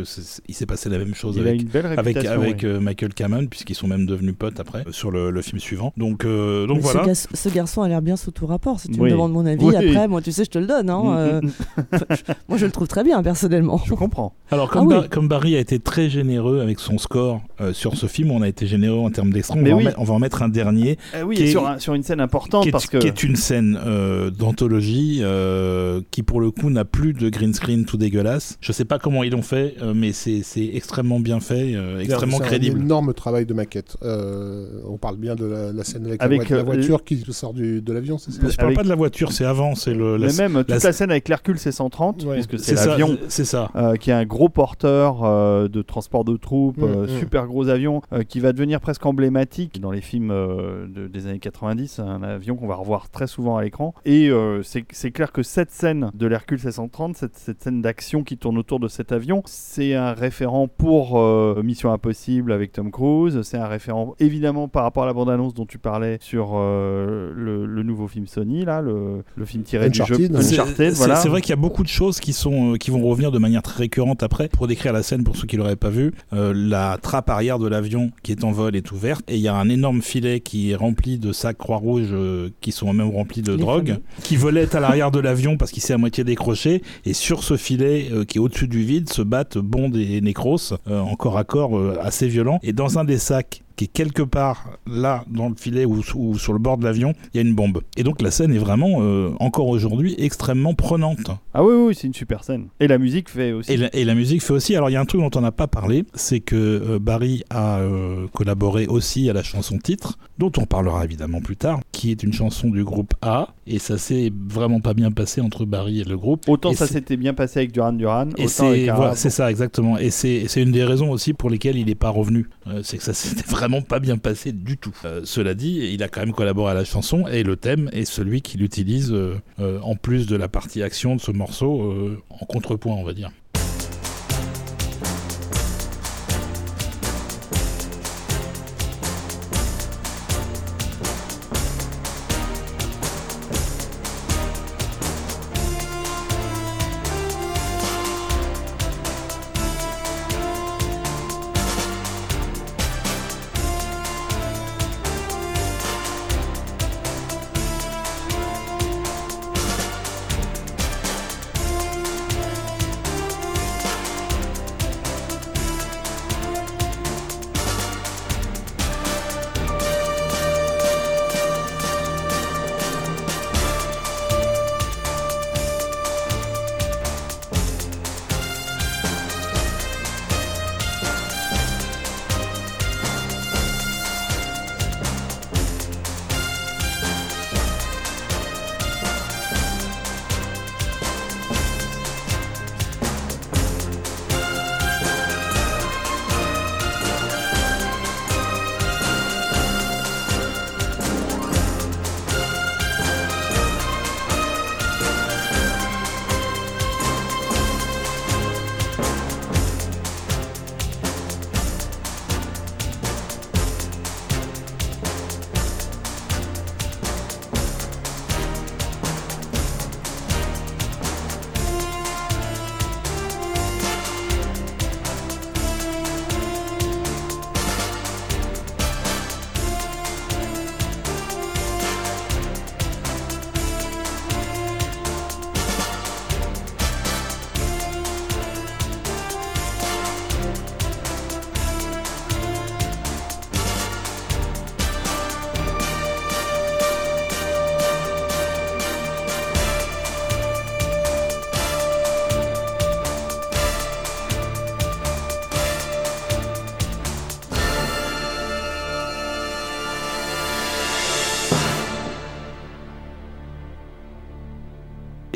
il 0.48 0.54
s'est 0.54 0.66
passé 0.66 0.88
la 0.88 0.96
même 0.98 1.14
chose 1.14 1.36
Il 1.36 1.46
a 1.46 1.50
avec, 1.50 1.60
une 1.60 1.68
belle 1.68 1.86
avec, 1.86 2.64
euh, 2.64 2.80
Michael 2.80 3.12
Cameron, 3.12 3.46
puisqu'ils 3.46 3.74
sont 3.74 3.86
même 3.86 3.97
devenus 4.06 4.34
potes 4.38 4.60
après, 4.60 4.84
euh, 4.86 4.92
sur 4.92 5.10
le, 5.10 5.30
le 5.30 5.42
film 5.42 5.58
suivant. 5.60 5.92
Donc, 5.96 6.24
euh, 6.24 6.66
donc 6.66 6.76
Mais 6.78 6.82
voilà. 6.82 7.00
ce, 7.02 7.06
gar- 7.28 7.36
ce 7.36 7.48
garçon 7.48 7.82
a 7.82 7.88
l'air 7.88 8.02
bien 8.02 8.16
sous 8.16 8.30
tout 8.30 8.46
rapport. 8.46 8.80
Si 8.80 8.88
tu 8.88 9.00
Oui. 9.00 9.06
me 9.06 9.10
demandes 9.12 9.32
mon 9.32 9.46
avis, 9.46 9.64
Oui. 9.64 9.76
après, 9.76 10.08
moi, 10.08 10.20
tu 10.22 10.32
sais, 10.32 10.44
je 10.44 10.50
te 10.50 10.58
le 10.58 10.66
donne. 10.66 10.90
Hein, 10.90 11.02
euh, 11.16 11.40
moi, 12.48 12.58
je 12.58 12.66
le 12.66 12.72
trouve 12.72 12.88
très 12.88 13.04
bien, 13.04 13.22
personnellement. 13.22 13.80
Je 13.86 13.94
comprends. 13.94 14.34
Alors, 14.50 14.70
comme, 14.70 14.90
Ah 14.92 15.00
oui. 15.02 15.08
comme 15.08 15.28
Barry 15.28 15.56
a 15.56 15.60
été 15.60 15.78
très 15.78 16.08
généreux 16.08 16.60
avec 16.60 16.80
son 16.80 16.98
score 16.98 17.40
euh, 17.60 17.72
sur 17.72 17.96
ce 17.96 18.06
film, 18.06 18.30
on 18.30 18.42
a 18.42 18.48
été 18.48 18.66
généreux 18.66 18.98
en 19.00 19.10
termes 19.10 19.32
d'extra. 19.32 19.56
On, 19.56 19.62
Mais 19.62 19.70
va 19.70 19.74
en 19.76 19.78
oui. 19.78 19.84
mettre- 19.84 20.00
on 20.00 20.04
va 20.04 20.14
en 20.14 20.18
mettre 20.18 20.42
un 20.42 20.48
dernier, 20.48 20.98
Eh 21.18 21.22
oui, 21.22 21.36
Qui 21.36 21.42
est- 21.44 21.50
sur, 21.50 21.66
un- 21.66 21.78
sur 21.78 21.94
une 21.94 22.02
scène 22.02 22.20
importante 22.20 22.62
qui 22.62 22.68
est, 22.68 22.72
parce 22.72 22.86
que 22.86 22.98
qui 22.98 23.06
est 23.06 23.22
une 23.22 23.36
scène 23.36 23.78
euh, 23.84 24.30
d'anthologie 24.30 25.18
euh, 25.22 26.00
qui, 26.10 26.22
pour 26.22 26.40
le 26.40 26.50
coup, 26.50 26.70
n'a 26.70 26.84
plus 26.84 27.12
de 27.12 27.28
green 27.28 27.54
screen 27.54 27.84
tout 27.84 27.96
dégueulasse. 27.96 28.58
Je 28.60 28.72
sais 28.72 28.84
pas 28.84 28.98
comment 28.98 29.22
ils 29.22 29.32
l'ont 29.32 29.42
fait, 29.42 29.74
euh, 29.82 29.92
mais 29.94 30.12
c'est 30.12 30.42
c'est 30.42 30.70
extrêmement 30.74 31.20
bien 31.20 31.40
fait, 31.40 31.74
euh, 31.74 32.00
extrêmement 32.00 32.38
C'est 32.38 32.44
crédible. 32.44 32.80
un 32.80 32.84
énorme 32.84 33.14
travail 33.14 33.46
de 33.46 33.54
maquette. 33.54 33.87
Euh, 34.02 34.80
on 34.88 34.96
parle 34.98 35.16
bien 35.16 35.34
de 35.34 35.44
la, 35.46 35.72
la 35.72 35.84
scène 35.84 36.06
avec, 36.06 36.22
Avec, 36.22 36.48
la, 36.48 36.58
euh, 36.58 36.62
voiture 36.62 37.04
qui 37.04 37.22
sort 37.32 37.54
du- 37.54 37.80
de 37.82 37.92
l'avion, 37.92 38.18
c'est 38.18 38.30
ça 38.32 38.48
Je 38.48 38.56
parle 38.56 38.68
avec- 38.68 38.76
pas 38.78 38.84
de 38.84 38.88
la 38.88 38.94
voiture, 38.94 39.32
c'est 39.32 39.44
avant, 39.44 39.74
c'est 39.74 39.94
le. 39.94 40.16
la- 40.16 40.26
mais 40.28 40.32
même 40.48 40.58
toute 40.58 40.70
la- 40.70 40.78
la 40.78 40.92
scène 40.92 41.10
avec 41.10 41.28
l'Hercule 41.28 41.58
C-130, 41.58 42.24
Ouais. 42.24 42.34
puisque 42.34 42.58
c'est 42.58 42.74
l'avion. 42.74 43.18
c'est 43.28 43.44
ça. 43.44 43.70
euh, 43.76 43.96
qui 43.96 44.10
est 44.10 44.14
un 44.14 44.24
gros 44.24 44.48
porteur 44.48 45.24
euh, 45.24 45.68
de 45.68 45.82
transport 45.82 46.24
de 46.24 46.36
troupes, 46.36 46.78
Mm, 46.78 46.84
euh, 46.84 47.04
mm. 47.06 47.18
super 47.20 47.46
gros 47.46 47.68
avion, 47.68 48.02
euh, 48.12 48.22
qui 48.22 48.40
va 48.40 48.52
devenir 48.52 48.80
presque 48.80 49.04
emblématique 49.06 49.80
dans 49.80 49.90
les 49.90 50.00
films 50.00 50.30
euh, 50.30 50.86
de- 50.88 51.06
des 51.08 51.26
années 51.26 51.38
90, 51.38 51.98
un 51.98 52.22
avion 52.22 52.56
qu'on 52.56 52.66
va 52.66 52.74
revoir 52.76 53.08
très 53.10 53.26
souvent 53.26 53.56
à 53.56 53.62
l'écran. 53.62 53.94
Et 54.04 54.28
euh, 54.30 54.62
c'est 54.62 54.84
c'est 54.92 55.10
clair 55.10 55.32
que 55.32 55.42
cette 55.42 55.70
scène 55.70 56.10
de 56.14 56.26
l'Hercule 56.26 56.58
C-130, 56.58 57.14
cette, 57.16 57.36
cette 57.36 57.62
scène 57.62 57.80
d'action 57.82 58.22
qui 58.24 58.36
tourne 58.36 58.58
autour 58.58 58.80
de 58.80 58.88
cet 58.88 59.12
avion, 59.12 59.42
c'est 59.46 59.94
un 59.94 60.12
référent 60.12 60.68
pour 60.68 61.18
euh, 61.18 61.62
Mission 61.64 61.92
Impossible 61.92 62.52
avec 62.52 62.72
Tom 62.72 62.90
Cruise, 62.90 63.40
c'est 63.42 63.56
un 63.56 63.66
référent 63.66 63.77
évidemment 64.18 64.68
par 64.68 64.82
rapport 64.82 65.04
à 65.04 65.06
la 65.06 65.12
bande-annonce 65.12 65.54
dont 65.54 65.66
tu 65.66 65.78
parlais 65.78 66.18
sur 66.20 66.52
euh, 66.54 67.32
le, 67.34 67.66
le 67.66 67.82
nouveau 67.82 68.08
film 68.08 68.26
Sony, 68.26 68.64
là, 68.64 68.80
le, 68.80 69.22
le 69.36 69.44
film 69.44 69.62
tiré 69.62 69.90
du 69.90 69.98
jeu 69.98 70.04
Uncharted. 70.04 70.42
C'est- 70.42 70.54
Uncharted. 70.54 70.90
C'est 70.94 70.96
voilà. 71.06 71.20
vrai 71.20 71.40
qu'il 71.40 71.50
y 71.50 71.52
a 71.52 71.56
beaucoup 71.56 71.82
de 71.82 71.88
choses 71.88 72.20
qui 72.20 72.32
sont 72.32 72.74
euh, 72.74 72.76
qui 72.76 72.90
vont 72.90 73.02
revenir 73.06 73.30
de 73.32 73.38
manière 73.38 73.62
très 73.62 73.78
récurrente 73.84 74.22
après. 74.22 74.48
Pour 74.48 74.66
décrire 74.66 74.92
la 74.92 75.02
scène, 75.02 75.24
pour 75.24 75.36
ceux 75.36 75.46
qui 75.46 75.56
l'auraient 75.56 75.76
pas 75.76 75.90
vu, 75.90 76.12
euh, 76.32 76.52
la 76.54 76.98
trappe 77.00 77.30
arrière 77.30 77.58
de 77.58 77.68
l'avion 77.68 78.10
qui 78.22 78.32
est 78.32 78.44
en 78.44 78.52
vol 78.52 78.76
est 78.76 78.90
ouverte 78.92 79.22
et 79.28 79.36
il 79.36 79.40
y 79.40 79.48
a 79.48 79.54
un 79.54 79.68
énorme 79.68 80.02
filet 80.02 80.40
qui 80.40 80.70
est 80.70 80.74
rempli 80.76 81.18
de 81.18 81.32
sacs 81.32 81.58
Croix-Rouge 81.58 82.08
euh, 82.12 82.50
qui 82.60 82.72
sont 82.72 82.92
même 82.92 83.10
remplis 83.10 83.42
de 83.42 83.52
Les 83.52 83.58
drogue, 83.58 83.88
fameux. 83.88 84.02
qui 84.22 84.36
volait 84.36 84.74
à 84.74 84.80
l'arrière 84.80 85.10
de 85.10 85.20
l'avion 85.20 85.56
parce 85.56 85.70
qu'il 85.70 85.82
s'est 85.82 85.92
à 85.94 85.98
moitié 85.98 86.24
décroché. 86.24 86.82
Et 87.04 87.12
sur 87.12 87.42
ce 87.44 87.56
filet 87.56 88.08
euh, 88.12 88.24
qui 88.24 88.38
est 88.38 88.40
au-dessus 88.40 88.68
du 88.68 88.82
vide 88.82 89.08
se 89.08 89.22
battent 89.22 89.58
Bond 89.58 89.92
et 89.94 90.20
Necros 90.20 90.74
euh, 90.88 91.00
en 91.00 91.14
corps 91.14 91.38
à 91.38 91.44
corps 91.44 91.78
euh, 91.78 91.96
assez 92.00 92.28
violent. 92.28 92.58
Et 92.62 92.72
dans 92.72 92.98
un 92.98 93.04
des 93.04 93.18
sacs 93.18 93.62
qui 93.78 93.84
est 93.84 93.88
quelque 93.88 94.22
part 94.22 94.70
là 94.88 95.24
dans 95.28 95.48
le 95.48 95.54
filet 95.54 95.84
ou, 95.84 96.02
ou 96.16 96.36
sur 96.36 96.52
le 96.52 96.58
bord 96.58 96.78
de 96.78 96.84
l'avion, 96.84 97.14
il 97.32 97.36
y 97.36 97.38
a 97.38 97.48
une 97.48 97.54
bombe. 97.54 97.80
Et 97.96 98.02
donc 98.02 98.20
la 98.20 98.32
scène 98.32 98.52
est 98.52 98.58
vraiment 98.58 98.96
euh, 98.98 99.30
encore 99.38 99.68
aujourd'hui 99.68 100.16
extrêmement 100.18 100.74
prenante. 100.74 101.30
Ah 101.54 101.62
oui, 101.62 101.74
oui, 101.74 101.94
c'est 101.94 102.08
une 102.08 102.14
super 102.14 102.42
scène. 102.42 102.66
Et 102.80 102.88
la 102.88 102.98
musique 102.98 103.28
fait 103.28 103.52
aussi. 103.52 103.72
Et 103.72 103.76
la, 103.76 103.94
et 103.94 104.04
la 104.04 104.16
musique 104.16 104.42
fait 104.42 104.52
aussi. 104.52 104.74
Alors 104.74 104.90
il 104.90 104.94
y 104.94 104.96
a 104.96 105.00
un 105.00 105.04
truc 105.04 105.20
dont 105.20 105.30
on 105.36 105.40
n'a 105.40 105.52
pas 105.52 105.68
parlé, 105.68 106.04
c'est 106.14 106.40
que 106.40 106.56
euh, 106.56 106.98
Barry 106.98 107.44
a 107.50 107.78
euh, 107.78 108.26
collaboré 108.32 108.88
aussi 108.88 109.30
à 109.30 109.32
la 109.32 109.44
chanson 109.44 109.78
titre, 109.78 110.18
dont 110.38 110.50
on 110.58 110.66
parlera 110.66 111.04
évidemment 111.04 111.40
plus 111.40 111.56
tard, 111.56 111.78
qui 111.92 112.10
est 112.10 112.24
une 112.24 112.32
chanson 112.32 112.70
du 112.70 112.82
groupe 112.82 113.14
A. 113.22 113.54
Et 113.68 113.78
ça 113.78 113.96
s'est 113.96 114.32
vraiment 114.48 114.80
pas 114.80 114.94
bien 114.94 115.12
passé 115.12 115.40
entre 115.40 115.66
Barry 115.66 116.00
et 116.00 116.04
le 116.04 116.16
groupe. 116.16 116.48
Autant 116.48 116.72
Et 116.72 116.74
ça 116.74 116.88
s'était 116.88 117.16
bien 117.16 117.34
passé 117.34 117.60
avec 117.60 117.72
Duran 117.72 117.92
Duran, 117.92 118.30
Et 118.38 118.48
c'est 118.48 118.86
voilà, 118.88 119.14
ça 119.14 119.50
exactement. 119.50 119.98
Et 119.98 120.10
c'est 120.10 120.46
c'est 120.48 120.62
une 120.62 120.72
des 120.72 120.84
raisons 120.84 121.10
aussi 121.10 121.32
pour 121.32 121.48
lesquelles 121.48 121.76
il 121.76 121.86
n'est 121.86 121.94
pas 121.94 122.10
revenu. 122.10 122.48
C'est 122.82 122.96
que 122.96 123.04
ça 123.04 123.14
s'était 123.14 123.46
vraiment 123.48 123.67
pas 123.82 124.00
bien 124.00 124.18
passé 124.18 124.52
du 124.52 124.76
tout. 124.76 124.94
Euh, 125.04 125.22
cela 125.24 125.54
dit, 125.54 125.90
il 125.92 126.02
a 126.02 126.08
quand 126.08 126.20
même 126.20 126.32
collaboré 126.32 126.72
à 126.72 126.74
la 126.74 126.84
chanson 126.84 127.26
et 127.26 127.42
le 127.42 127.56
thème 127.56 127.90
est 127.92 128.04
celui 128.04 128.42
qu'il 128.42 128.62
utilise 128.62 129.12
euh, 129.12 129.40
euh, 129.60 129.80
en 129.82 129.96
plus 129.96 130.26
de 130.26 130.36
la 130.36 130.48
partie 130.48 130.82
action 130.82 131.16
de 131.16 131.20
ce 131.20 131.30
morceau 131.30 132.18
en 132.30 132.46
contrepoint, 132.46 132.94
on 132.94 133.04
va 133.04 133.12
dire. 133.12 133.30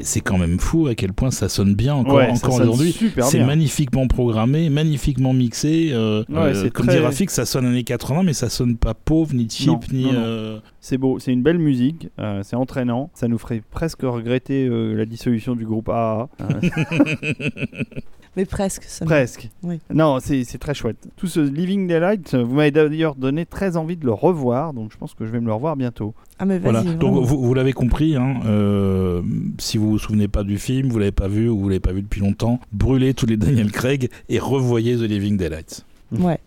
C'est 0.03 0.21
quand 0.21 0.39
même 0.39 0.59
fou 0.59 0.87
à 0.89 0.95
quel 0.95 1.13
point 1.13 1.31
ça 1.31 1.49
sonne 1.49 1.75
bien 1.75 1.95
encore, 1.95 2.17
Ouais, 2.17 2.31
aujourd'hui. 2.49 2.95
C'est 3.23 3.45
magnifiquement 3.45 4.07
programmé, 4.07 4.69
magnifiquement 4.71 5.33
mixé. 5.33 5.91
euh, 5.93 6.25
Ouais, 6.29 6.55
euh, 6.57 6.71
comme 6.71 6.87
très- 6.87 6.97
dit 6.99 7.03
Rafik, 7.03 7.31
ça 7.31 7.45
sonne 7.47 7.67
années 7.67 7.85
80, 7.85 8.23
mais 8.23 8.33
ça 8.33 8.49
sonne 8.49 8.77
pas 8.77 8.95
pauvre, 8.95 9.35
ni 9.35 9.49
cheap, 9.49 9.69
Non, 9.69 9.81
ni. 9.93 10.07
euh, 10.13 10.59
C'est 10.81 10.99
beau, 10.99 11.19
c'est 11.19 11.33
une 11.33 11.43
belle 11.43 11.59
musique, 11.59 12.09
c'est 12.43 12.57
entraînant. 12.57 13.11
Ça 13.15 13.29
nous 13.29 13.39
ferait 13.39 13.63
presque 13.71 14.03
regretter 14.03 14.69
la 14.71 15.05
dissolution 15.07 15.55
du 15.57 15.65
groupe 15.65 15.89
AA. 15.89 16.29
Mais 18.37 18.47
presque. 18.47 18.85
Ça 18.85 19.05
me- 19.05 19.11
presque. 19.11 19.51
Oui. 19.63 19.79
Non, 19.93 20.19
c'est 20.21 20.45
c'est 20.45 20.57
très 20.59 20.73
chouette. 20.75 21.09
Tout 21.17 21.27
ce 21.27 21.41
Living 21.41 21.87
Daylight, 21.87 22.33
euh, 22.35 22.43
vous 22.43 22.55
m'avez 22.55 22.71
d'ailleurs 22.71 23.15
donné 23.15 23.45
très 23.45 23.77
envie 23.77 23.97
de 23.97 24.07
le 24.07 24.13
revoir, 24.13 24.73
donc 24.73 24.91
je 24.91 24.97
pense 24.97 25.13
que 25.13 25.27
je 25.27 25.31
vais 25.31 25.41
me 25.41 25.47
le 25.47 25.53
revoir 25.53 25.77
bientôt. 25.77 26.15
Ah, 26.39 26.47
mais 26.47 26.59
Voilà. 26.59 26.81
vas-y. 26.83 26.97
Donc 26.97 27.23
vous, 27.25 27.43
vous 27.43 27.55
l'avez 27.55 27.73
compris, 27.75 28.17
hein, 28.17 28.41
euh, 28.47 29.21
si 29.59 29.77
vous 29.77 29.91
vous 29.91 29.99
souvenez 29.99 30.29
pas 30.29 30.45
du 30.45 30.59
film, 30.59 30.89
vous 30.89 30.99
l'avez 30.99 31.13
pas 31.13 31.29
vu 31.29 31.49
ou 31.51 31.59
vous 31.59 31.69
l'avez 31.69 31.81
pas 31.81 31.93
vu 31.93 32.01
depuis 32.03 32.21
longtemps, 32.23 32.59
brûlez 32.73 33.13
tous 33.13 33.27
les 33.27 33.37
Daniel 33.37 33.71
Craig 33.71 34.09
et 34.31 34.39
revoyez 34.39 34.97
The 34.97 35.01
Living 35.03 35.37
Daylights. 35.37 35.85
Ouais. 36.13 36.39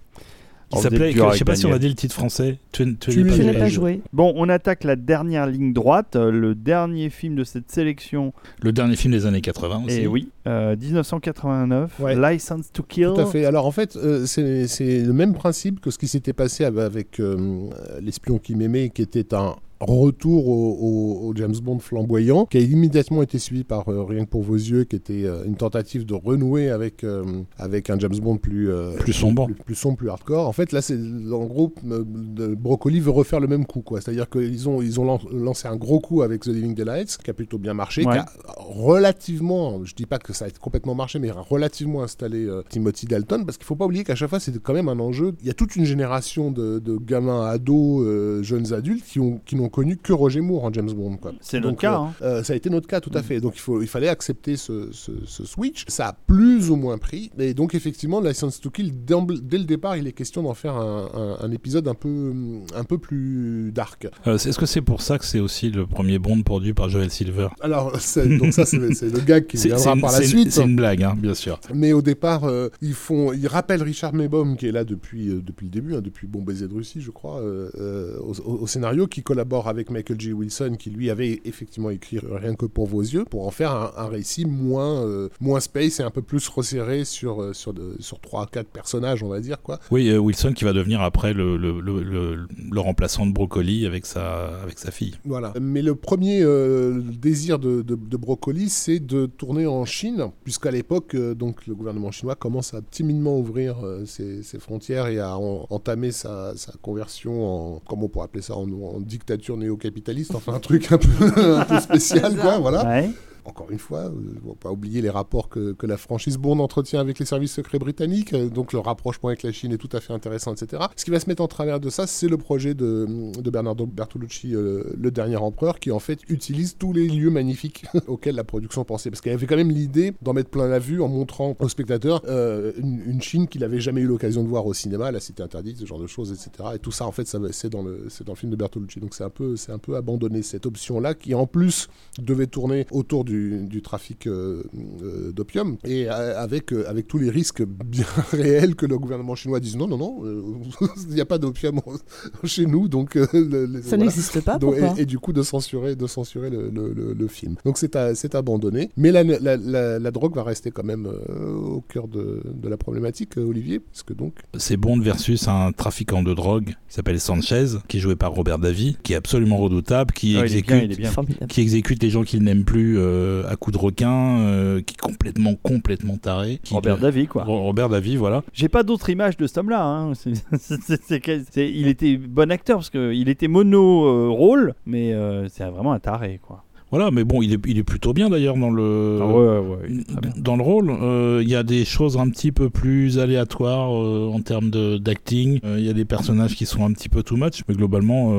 Qui 0.72 0.80
s'appelait, 0.80 1.12
je 1.12 1.38
sais 1.38 1.46
pas 1.46 1.56
si 1.56 1.66
on 1.68 1.72
a 1.74 1.80
dit 1.80 1.88
le 1.88 1.94
titre 1.94 2.14
français. 2.16 2.58
Tu, 2.72 2.98
tu, 2.98 3.12
Tu 3.12 3.24
pas 3.26 3.36
joué. 3.36 3.54
pas 3.54 3.70
joué. 3.70 4.02
Bon, 4.14 4.34
on 4.36 4.50
attaque 4.50 4.84
la 4.84 4.96
dernière 4.96 5.46
ligne 5.48 5.74
droite, 5.74 6.16
euh, 6.16 6.32
le 6.32 6.56
dernier 6.56 7.10
film 7.10 7.36
de 7.36 7.44
cette 7.44 7.72
sélection. 7.72 8.34
Le 8.62 8.72
dernier 8.72 8.96
film 8.96 9.14
des 9.14 9.26
années 9.26 9.42
80 9.42 9.84
aussi. 9.86 9.96
Et 10.00 10.02
Eh 10.04 10.08
oui, 10.08 10.30
euh, 10.48 10.76
1989, 10.76 12.00
Ouais. 12.00 12.16
License 12.16 12.72
to 12.74 12.84
Kill. 12.84 13.12
Tout 13.16 13.22
à 13.22 13.26
fait. 13.26 13.46
Alors 13.46 13.66
en 13.66 13.72
fait, 13.72 13.96
euh, 13.96 14.26
c'est 14.26 15.02
le 15.04 15.14
même 15.14 15.34
principe 15.34 15.80
que 15.80 15.92
ce 15.92 15.98
qui 15.98 16.08
s'était 16.08 16.34
passé 16.34 16.66
av- 16.66 16.80
avec 16.80 17.20
euh, 17.20 17.70
L'espion 18.02 18.38
qui 18.40 18.56
m'aimait, 18.56 18.90
qui 18.90 19.02
était 19.02 19.34
un 19.34 19.56
retour 19.80 20.48
au, 20.48 20.72
au- 20.74 21.28
au 21.30 21.36
James 21.36 21.56
Bond 21.62 21.80
flamboyant, 21.80 22.46
qui 22.46 22.58
a 22.58 22.62
immédiatement 22.62 23.22
été 23.22 23.40
suivi 23.40 23.64
par 23.64 23.90
euh, 23.90 24.04
Rien 24.04 24.26
que 24.26 24.30
pour 24.30 24.42
vos 24.44 24.56
yeux, 24.56 24.84
qui 24.84 24.96
était 24.96 25.24
euh, 25.26 25.44
une 25.46 25.56
tentative 25.56 26.06
de 26.06 26.14
renouer 26.14 26.70
avec, 26.70 27.04
euh, 27.04 27.24
avec 27.58 27.90
un 27.90 27.98
James 28.00 28.16
Bond 28.22 28.38
plus, 28.38 28.70
Plus 29.00 29.14
sombre. 29.14 29.46
plus, 29.46 29.56
plus 29.56 29.76
sombre, 29.76 29.98
plus 29.98 30.10
hardcore. 30.10 30.48
En 30.48 30.54
fait, 30.54 30.72
là, 30.72 30.82
c'est 30.82 30.98
en 31.32 31.46
gros, 31.46 31.74
Broccoli 31.84 33.00
veut 33.00 33.12
refaire 33.12 33.40
le 33.40 33.48
même 33.48 33.66
coup, 33.66 33.82
quoi. 33.82 34.02
C'est-à-dire 34.02 34.30
qu'ils 34.30 34.70
ont, 34.70 34.82
ils 34.82 35.00
ont 35.00 35.06
lan- 35.06 35.20
lancé 35.32 35.68
un 35.68 35.76
gros 35.76 36.00
coup 36.00 36.22
avec 36.22 36.42
The 36.42 36.48
Living 36.48 36.74
Daylights, 36.76 37.18
qui 37.24 37.30
a 37.30 37.34
plutôt 37.34 37.58
bien 37.58 37.74
marché, 37.74 38.06
Ouais. 38.06 38.14
qui 38.14 38.20
a 38.20 38.26
relativement, 38.58 39.84
je 39.84 39.94
dis 39.96 40.06
pas 40.06 40.20
que 40.20 40.34
ça 40.34 40.46
a 40.46 40.50
complètement 40.52 40.96
marché, 40.96 41.20
mais 41.20 41.32
relativement 41.32 42.04
installé 42.04 42.48
Timothy 42.70 43.06
Dalton, 43.06 43.46
parce 43.46 43.58
qu'il 43.58 43.66
faut 43.66 43.76
pas 43.76 43.86
oublier 43.86 44.04
qu'à 44.04 44.16
chaque 44.16 44.30
fois, 44.30 44.40
c'est 44.40 44.58
quand 44.62 44.74
même 44.74 44.90
un 44.90 45.00
enjeu. 45.00 45.34
Il 45.42 45.48
y 45.48 45.50
a 45.50 45.54
toute 45.54 45.76
une 45.76 45.86
génération 45.86 46.52
de, 46.52 46.80
de 46.80 46.98
gamins, 46.98 47.46
ados, 47.46 48.44
jeunes 48.44 48.74
adultes 48.74 49.06
qui 49.06 49.20
ont 49.20 49.40
qui 49.46 49.56
n'ont 49.56 49.65
connu 49.70 49.98
que 49.98 50.14
Roger 50.14 50.42
Moore 50.42 50.66
en 50.66 50.74
James 50.74 50.92
Bond, 50.92 51.18
quoi. 51.18 51.34
C'est 51.42 51.58
notre 51.60 51.70
Donc, 51.72 51.80
cas. 51.82 51.94
euh, 51.94 51.98
hein. 51.98 52.14
euh, 52.22 52.44
ça 52.44 52.54
a 52.54 52.56
été 52.56 52.70
notre 52.70 52.88
cas, 52.88 53.00
tout 53.02 53.12
à 53.14 53.22
fait. 53.24 53.40
Donc 53.42 53.54
il, 53.56 53.60
faut, 53.62 53.82
il 53.82 53.88
fallait 53.88 54.08
accepter 54.10 54.58
ce, 54.58 54.90
ce- 54.92 55.26
ce 55.26 55.46
switch. 55.46 55.86
Ça 55.88 56.08
a 56.10 56.14
plus 56.14 56.70
ou 56.70 56.76
moins 56.76 56.98
pris. 56.98 57.32
Et 57.38 57.54
donc 57.54 57.76
effectivement, 57.76 58.22
License 58.22 58.60
to 58.60 58.70
Kill, 58.70 58.94
dès 59.06 59.58
le 59.58 59.64
départ, 59.66 59.98
il 59.98 60.08
est 60.08 60.12
question 60.12 60.44
d'en 60.44 60.54
faire 60.54 60.76
un, 60.76 61.10
un- 61.14 61.46
un 61.46 61.52
épisode 61.52 61.88
un 61.88 61.94
peu, 61.94 62.34
un 62.76 62.84
peu 62.84 62.98
plus 62.98 63.72
dark. 63.74 64.08
Euh, 64.28 64.36
Est-ce 64.38 64.58
que 64.58 64.66
c'est 64.66 64.82
pour 64.82 65.02
ça 65.02 65.18
que 65.18 65.26
c'est 65.26 65.40
aussi 65.40 65.70
le 65.70 65.86
premier 65.86 66.20
Bond 66.20 66.42
produit 66.44 66.74
par 66.74 66.90
Joel 66.90 67.10
Silver? 67.10 67.48
Alors, 67.62 68.00
c'est- 68.00 68.38
donc 68.38 68.54
ça, 68.54 68.66
c'est 68.66 68.78
le 68.78 69.20
gag 69.22 69.48
qui 69.48 69.58
viendra 69.68 69.94
une, 69.94 70.02
par 70.02 70.12
la 70.12 70.22
suite. 70.22 70.52
c'est 70.52 70.64
une 70.64 70.76
blague, 70.76 71.04
hein, 71.04 71.16
bien 71.18 71.34
sûr. 71.34 71.60
Mais 71.74 71.94
au 71.94 72.02
départ, 72.02 72.44
euh, 72.46 72.70
ils 72.82 72.94
font, 72.94 73.32
ils 73.34 73.48
rappellent 73.48 73.84
Richard 73.84 74.14
Maybaum 74.14 74.58
qui 74.58 74.68
est 74.68 74.72
là 74.72 74.84
depuis 74.84 75.30
euh, 75.30 75.42
depuis 75.46 75.66
le 75.66 75.72
début, 75.72 75.96
hein, 75.96 76.02
depuis 76.02 76.28
Bon 76.28 76.42
baiser 76.42 76.68
de 76.68 76.74
Russie, 76.74 77.02
je 77.02 77.12
crois, 77.12 77.40
euh, 77.40 77.70
euh, 77.80 78.18
au, 78.20 78.34
au- 78.42 78.62
au 78.64 78.68
scénario, 78.68 79.08
qui 79.08 79.24
collabore 79.24 79.55
avec 79.68 79.90
Michael 79.90 80.20
J. 80.20 80.34
Wilson, 80.34 80.76
qui 80.78 80.90
lui 80.90 81.10
avait 81.10 81.42
effectivement 81.46 81.90
écrit 81.90 82.20
Rien 82.22 82.56
que 82.56 82.66
pour 82.66 82.86
vos 82.88 83.02
yeux, 83.02 83.26
pour 83.26 83.48
en 83.48 83.52
faire 83.52 83.72
un, 83.72 83.92
un 83.98 84.08
récit 84.08 84.46
moins 84.46 85.04
euh, 85.06 85.30
moins 85.40 85.60
space 85.60 86.00
et 86.00 86.04
un 86.04 86.10
peu 86.12 86.22
plus 86.22 86.48
resserré 86.50 87.06
sur 87.06 87.42
euh, 87.42 87.54
sur 87.54 87.74
de- 87.74 87.96
sur 88.00 88.20
trois 88.20 88.46
quatre 88.48 88.70
personnages, 88.70 89.24
on 89.24 89.30
va 89.30 89.40
dire 89.40 89.62
quoi. 89.62 89.80
Oui, 89.92 90.10
euh, 90.10 90.18
Wilson 90.18 90.54
qui 90.54 90.64
va 90.66 90.74
devenir 90.74 91.02
après 91.02 91.34
le, 91.34 91.56
le, 91.58 91.80
le, 91.82 92.80
remplaçant 92.80 93.26
de 93.26 93.32
Brocoli 93.32 93.86
avec 93.86 94.06
sa, 94.06 94.48
avec 94.62 94.78
sa 94.80 94.92
fille. 94.92 95.16
Voilà. 95.26 95.54
Mais 95.62 95.82
le 95.82 95.96
premier 95.96 96.42
euh, 96.42 97.02
désir 97.02 97.60
de, 97.60 97.82
de, 97.82 97.96
de 97.96 98.18
Brocoli, 98.18 98.70
c'est 98.70 99.00
de 99.00 99.26
tourner 99.26 99.66
en 99.68 99.86
Chine, 99.86 100.26
puisqu'à 100.44 100.72
l'époque, 100.72 101.16
donc 101.16 101.68
le 101.68 101.76
gouvernement 101.76 102.12
chinois 102.12 102.36
commence 102.36 102.74
à 102.74 102.82
timidement 102.82 103.38
ouvrir 103.40 103.78
ses, 104.06 104.44
ses 104.44 104.60
frontières 104.60 105.08
et 105.08 105.20
à 105.20 105.38
en- 105.38 105.68
entamer 105.70 106.12
sa, 106.12 106.56
sa 106.58 106.74
conversion 106.82 107.76
en, 107.76 107.82
comment 107.88 108.06
on 108.06 108.10
pourrait 108.10 108.26
appeler 108.26 108.42
ça, 108.42 108.56
en, 108.56 108.70
en 108.72 109.00
dictature 109.00 109.45
néo-capitaliste, 109.50 110.36
enfin 110.36 110.54
un 110.54 110.60
truc 110.60 110.92
un 110.92 110.98
peu, 110.98 111.58
un 111.58 111.66
peu 111.66 111.80
spécial, 111.80 112.36
quoi, 112.36 112.58
voilà. 112.58 112.86
Ouais. 112.86 113.10
Encore 113.46 113.70
une 113.72 113.80
fois, 113.80 114.00
euh, 114.06 114.12
on 114.44 114.50
va 114.50 114.56
pas 114.56 114.72
oublier 114.72 115.02
les 115.02 115.10
rapports 115.10 115.50
que, 115.50 115.76
la 115.86 115.98
franchise 115.98 116.38
Bond 116.38 116.60
entretient 116.60 117.00
avec 117.00 117.20
les 117.20 117.26
services 117.26 117.54
secrets 117.54 117.78
britanniques, 117.78 118.34
euh, 118.34 118.50
donc 118.50 118.74
le 118.74 118.80
rapprochement 118.80 119.30
avec 119.30 119.44
la 119.44 119.52
Chine 119.52 119.72
est 119.72 119.78
tout 119.78 119.90
à 119.96 120.00
fait 120.00 120.14
intéressant, 120.14 120.52
etc. 120.54 120.84
Ce 120.96 121.06
qui 121.06 121.12
va 121.12 121.20
se 121.20 121.30
mettre 121.30 121.44
en 121.44 121.48
travers 121.48 121.80
de 121.80 121.90
ça, 121.92 122.08
c'est 122.08 122.28
le 122.28 122.38
projet 122.38 122.74
de, 122.74 123.06
de 123.40 123.50
Bernardo 123.52 123.86
Bertolucci, 123.86 124.56
euh, 124.56 124.84
le 124.98 125.12
dernier 125.12 125.36
empereur, 125.36 125.80
qui 125.80 125.92
en 125.92 126.00
fait 126.00 126.20
utilise 126.28 126.76
tous 126.78 126.92
les 126.92 127.08
lieux 127.08 127.30
magnifiques 127.30 127.86
auxquels 128.08 128.34
la 128.36 128.44
production 128.44 128.84
pensait. 128.84 129.12
Parce 129.12 129.22
qu'il 129.22 129.32
avait 129.32 129.46
quand 129.46 129.58
même 129.58 129.70
l'idée 129.72 130.14
d'en 130.24 130.34
mettre 130.34 130.50
plein 130.50 130.68
la 130.68 130.80
vue 130.80 131.02
en 131.02 131.08
montrant 131.08 131.56
aux 131.60 131.70
spectateurs 131.70 132.24
euh, 132.28 132.72
une, 132.78 133.22
Chine 133.22 133.48
qu'il 133.48 133.64
avait 133.64 133.80
jamais 133.80 134.02
eu 134.02 134.08
l'occasion 134.08 134.44
de 134.44 134.48
voir 134.48 134.66
au 134.66 134.74
cinéma, 134.74 135.12
la 135.12 135.20
cité 135.20 135.44
interdite, 135.44 135.78
ce 135.78 135.86
genre 135.86 136.00
de 136.00 136.08
choses, 136.08 136.32
etc. 136.32 136.70
Et 136.76 136.80
tout 136.80 136.92
ça, 136.92 137.06
en 137.06 137.12
fait, 137.12 137.28
c'est 137.52 137.70
dans, 137.70 137.84
le- 137.84 138.08
c'est 138.10 138.24
dans 138.26 138.34
le 138.34 138.38
film 138.38 138.52
de 138.52 138.56
Bertolucci. 138.56 139.00
Donc 139.00 139.14
c'est 139.14 139.24
un 139.24 139.30
peu, 139.30 139.56
c'est 139.56 139.72
un 139.72 139.78
peu 139.78 139.96
abandonné 139.96 140.42
cette 140.42 140.66
option-là, 140.66 141.14
qui 141.14 141.34
en 141.36 141.46
plus 141.48 141.88
devait 142.20 142.48
tourner 142.48 142.86
autour 142.92 143.24
du, 143.24 143.35
du 143.36 143.82
trafic 143.82 144.28
euh, 144.28 144.64
euh, 145.04 145.32
d'opium 145.32 145.78
et 145.86 146.10
euh, 146.10 146.38
avec, 146.40 146.74
euh, 146.74 146.86
avec 146.90 147.08
tous 147.08 147.18
les 147.18 147.30
risques 147.30 147.64
bien 147.64 148.06
réels 148.32 148.76
que 148.76 148.86
le 148.86 148.98
gouvernement 148.98 149.36
chinois 149.36 149.60
dise 149.60 149.76
non, 149.78 149.88
non, 149.88 149.98
non, 149.98 150.20
euh, 150.26 150.42
il 151.10 151.16
n'y 151.16 151.22
a 151.22 151.26
pas 151.26 151.38
d'opium 151.38 151.80
chez 152.44 152.66
nous, 152.66 152.88
donc 152.88 153.16
euh, 153.16 153.26
le- 153.34 153.66
le- 153.66 153.82
Ça 153.82 153.90
voilà. 153.90 154.04
n'existe 154.06 154.42
pas, 154.42 154.58
Donc, 154.58 154.76
et, 154.98 155.02
et 155.02 155.06
du 155.06 155.20
coup 155.20 155.34
de 155.34 155.42
censurer, 155.44 155.96
de 155.96 156.08
censurer 156.08 156.50
le, 156.50 156.70
le- 156.70 156.94
le- 156.94 157.14
le 157.14 157.28
film. 157.28 157.56
Donc 157.66 157.78
c'est 157.78 157.96
abandonné. 158.36 158.90
Mais 158.98 159.12
la, 159.12 159.24
la- 159.24 159.58
la- 159.58 160.00
la 160.00 160.12
drogue 160.12 160.36
va 160.36 160.44
rester 160.44 160.72
quand 160.72 160.84
même 160.84 161.08
euh, 161.08 161.54
au 161.54 161.82
cœur 161.82 162.08
de, 162.08 162.42
de 162.54 162.70
la 162.70 162.78
problématique, 162.78 163.38
Olivier, 163.38 163.80
puisque 163.80 164.16
donc 164.16 164.34
C'est 164.58 164.78
Bond 164.78 165.00
versus 165.00 165.48
un 165.48 165.72
trafiquant 165.72 166.24
de 166.24 166.34
drogue 166.34 166.68
qui 166.88 166.96
s'appelle 166.96 167.20
Sanchez, 167.20 167.66
qui 167.88 167.98
est 167.98 168.00
joué 168.00 168.16
par 168.16 168.32
Robert 168.34 168.60
Davy, 168.60 168.98
qui 169.04 169.14
est 169.14 169.16
absolument 169.16 169.58
redoutable, 169.58 170.14
qui, 170.14 170.36
Ah, 170.38 170.40
il 170.46 170.54
est 170.56 170.60
exécute, 170.60 170.68
bien, 170.76 170.84
il 170.84 170.92
est 170.92 170.96
bien. 170.98 171.12
Formidable. 171.12 171.48
qui 171.48 171.62
exécute 171.62 172.02
les 172.04 172.10
gens 172.10 172.24
qu'il 172.24 172.44
n'aime 172.44 172.64
plus 172.66 172.98
euh, 172.98 173.25
à 173.50 173.56
coups 173.56 173.78
de 173.78 173.82
requin, 173.82 174.40
euh, 174.40 174.82
qui 174.82 174.94
est 174.96 175.02
complètement, 175.02 175.56
complètement 175.62 176.18
taré. 176.18 176.60
Qui- 176.64 176.74
Robert 176.74 176.98
Davy, 176.98 177.28
quoi. 177.28 177.44
Ro- 177.44 177.62
Robert 177.64 177.90
Davy, 177.90 178.16
voilà. 178.16 178.44
J'ai 178.54 178.70
pas 178.70 178.84
d'autre 178.84 179.10
image 179.10 179.38
de 179.38 179.48
cet 179.48 179.58
homme-là. 179.60 179.84
hein. 179.84 180.14
Il 181.58 181.88
était 181.88 182.18
bon 182.18 182.52
acteur 182.52 182.78
parce 182.78 182.90
qu'il 182.90 183.30
était 183.30 183.48
mono 183.48 184.06
euh, 184.06 184.30
rôle, 184.30 184.74
mais 184.86 185.14
euh, 185.14 185.48
c'est 185.50 185.66
vraiment 185.66 185.94
un 185.94 186.00
taré, 186.00 186.40
quoi. 186.46 186.64
Voilà, 186.96 187.12
mais 187.12 187.26
bon, 187.26 187.42
il 187.42 187.52
est, 187.54 187.60
il 187.68 187.78
est 187.78 187.84
plutôt 187.84 188.14
bien 188.14 188.30
d'ailleurs 188.30 188.56
dans 188.56 188.70
le. 188.70 189.20
Ah 189.22 189.26
ouais, 189.28 189.60
ouais. 189.60 190.32
Dans 190.38 190.56
le 190.56 190.64
rôle, 190.64 190.90
euh, 190.90 191.42
il 191.44 191.50
y 191.50 191.56
a 191.56 191.64
des 191.64 191.84
choses 191.84 192.16
un 192.18 192.30
petit 192.30 192.54
peu 192.54 192.70
plus 192.70 193.20
aléatoires 193.20 193.92
euh, 193.94 194.32
en 194.34 194.40
termes 194.40 194.70
d'acting. 195.00 195.60
Euh, 195.66 195.76
Il 195.78 195.86
y 195.86 195.90
a 195.90 195.94
des 195.94 196.06
personnages 196.06 196.56
qui 196.56 196.66
sont 196.66 196.86
un 196.86 196.94
petit 196.94 197.10
peu 197.10 197.22
too 197.22 197.36
much, 197.36 197.64
mais 197.68 197.76
globalement, 197.76 198.32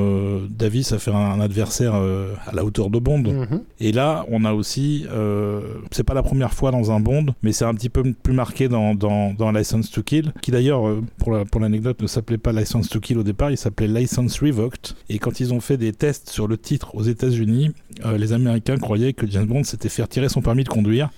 Davis 0.48 0.86
ça 0.88 0.98
fait 0.98 1.10
un, 1.10 1.16
un 1.16 1.40
adversaire 1.40 1.94
à 1.94 2.54
la 2.54 2.64
hauteur 2.64 2.88
de 2.88 2.98
Bond. 2.98 3.24
Mhm. 3.24 3.60
Et 3.80 3.92
là, 3.92 4.24
on 4.30 4.46
a 4.46 4.54
aussi, 4.54 5.04
c'est 5.90 6.04
pas 6.04 6.14
la 6.14 6.22
première 6.22 6.54
fois 6.54 6.70
dans 6.70 6.90
un 6.92 7.00
Bond, 7.00 7.26
mais 7.42 7.52
c'est 7.52 7.66
un 7.66 7.74
petit 7.74 7.90
peu 7.90 8.02
plus 8.22 8.32
marqué 8.32 8.68
dans, 8.68 8.94
dans, 8.94 9.34
dans 9.34 9.52
License 9.52 9.90
to 9.90 10.02
Kill, 10.02 10.32
qui 10.40 10.50
d'ailleurs, 10.50 10.82
pour 11.18 11.32
la- 11.32 11.44
pour 11.44 11.60
l'anecdote, 11.60 12.00
ne 12.00 12.06
s'appelait 12.06 12.38
pas 12.38 12.52
License 12.52 12.88
to 12.88 13.00
Kill 13.00 13.18
au 13.18 13.22
départ, 13.22 13.50
il 13.50 13.58
s'appelait 13.58 13.88
License 13.88 14.40
Revoked. 14.40 14.94
Et 15.10 15.18
quand 15.18 15.40
ils 15.40 15.52
ont 15.52 15.60
fait 15.60 15.76
des 15.76 15.92
tests 15.92 16.30
sur 16.30 16.48
le 16.48 16.56
titre 16.56 16.94
aux 16.94 17.02
États-Unis, 17.02 17.72
les 18.16 18.32
Américains 18.32 18.45
croyaient 18.81 19.12
que 19.12 19.27
James 19.27 19.47
Bond 19.47 19.64
s'était 19.64 19.89
fait 19.89 20.02
retirer 20.02 20.28
son 20.28 20.43
permis 20.43 20.64
de 20.64 20.68
conduire. 20.68 21.10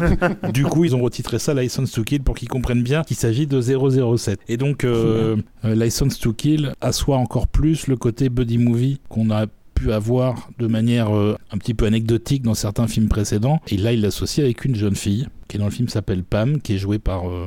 du 0.52 0.64
coup, 0.64 0.84
ils 0.84 0.94
ont 0.94 1.02
retitré 1.02 1.38
ça 1.38 1.54
License 1.54 1.92
to 1.92 2.02
Kill 2.02 2.22
pour 2.22 2.34
qu'ils 2.34 2.48
comprennent 2.48 2.82
bien 2.82 3.02
qu'il 3.02 3.16
s'agit 3.16 3.46
de 3.46 3.60
007. 3.60 4.40
Et 4.48 4.56
donc, 4.56 4.84
euh, 4.84 5.36
euh, 5.64 5.74
License 5.74 6.18
to 6.18 6.32
Kill 6.32 6.74
assoit 6.80 7.16
encore 7.16 7.48
plus 7.48 7.86
le 7.86 7.96
côté 7.96 8.28
buddy 8.28 8.58
movie 8.58 9.00
qu'on 9.08 9.30
a 9.30 9.46
pu 9.74 9.92
avoir 9.92 10.48
de 10.58 10.66
manière 10.66 11.14
euh, 11.14 11.36
un 11.52 11.58
petit 11.58 11.74
peu 11.74 11.86
anecdotique 11.86 12.42
dans 12.42 12.54
certains 12.54 12.88
films 12.88 13.08
précédents. 13.08 13.60
Et 13.68 13.76
là, 13.76 13.92
il 13.92 14.00
l'associe 14.00 14.44
avec 14.44 14.64
une 14.64 14.74
jeune 14.74 14.96
fille. 14.96 15.28
Qui 15.48 15.56
est 15.56 15.60
dans 15.60 15.66
le 15.66 15.70
film 15.70 15.88
s'appelle 15.88 16.22
Pam, 16.24 16.60
qui 16.60 16.74
est 16.74 16.78
jouée 16.78 16.98
par 16.98 17.28
euh, 17.28 17.46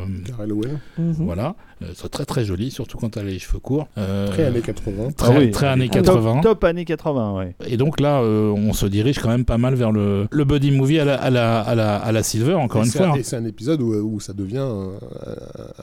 Owen. 0.49 0.80
Mhm. 0.97 1.13
voilà, 1.19 1.55
euh, 1.81 1.88
c'est 1.95 2.09
très 2.09 2.26
très 2.26 2.45
joli, 2.45 2.71
surtout 2.71 2.97
quand 2.97 3.15
elle 3.17 3.27
a 3.27 3.30
les 3.30 3.39
cheveux 3.39 3.59
courts. 3.59 3.88
Euh, 3.97 4.27
Très 4.27 4.45
années 4.45 4.61
80. 4.61 5.11
Très, 5.11 5.27
Ah 5.35 5.39
oui. 5.39 5.51
très 5.51 5.67
années 5.67 5.89
Ah 5.91 5.97
oui. 5.97 6.03
80. 6.03 6.34
Top, 6.35 6.43
top 6.43 6.63
années 6.63 6.85
80, 6.85 7.38
ouais. 7.38 7.55
Et 7.67 7.77
donc 7.77 7.99
là, 7.99 8.21
euh, 8.21 8.49
on 8.51 8.73
se 8.73 8.85
dirige 8.85 9.19
quand 9.19 9.30
même 9.30 9.45
pas 9.45 9.57
mal 9.57 9.76
vers 9.76 9.91
le, 9.91 10.27
le 10.31 10.43
buddy 10.45 10.71
movie 10.71 10.99
à 10.99 11.05
la, 11.05 11.15
à 11.15 11.30
la, 11.30 11.59
à 11.61 11.76
la, 11.76 11.95
à 11.97 12.11
la 12.11 12.23
Silver, 12.23 12.53
encore 12.55 12.84
Et 12.84 12.85
une 12.85 12.91
fois. 12.91 13.05
un- 13.07 13.11
hein. 13.11 13.15
et 13.17 13.23
c'est 13.23 13.35
un 13.38 13.45
épisode 13.45 13.81
où, 13.81 13.93
où 13.93 14.19
ça 14.19 14.34
devient 14.34 14.67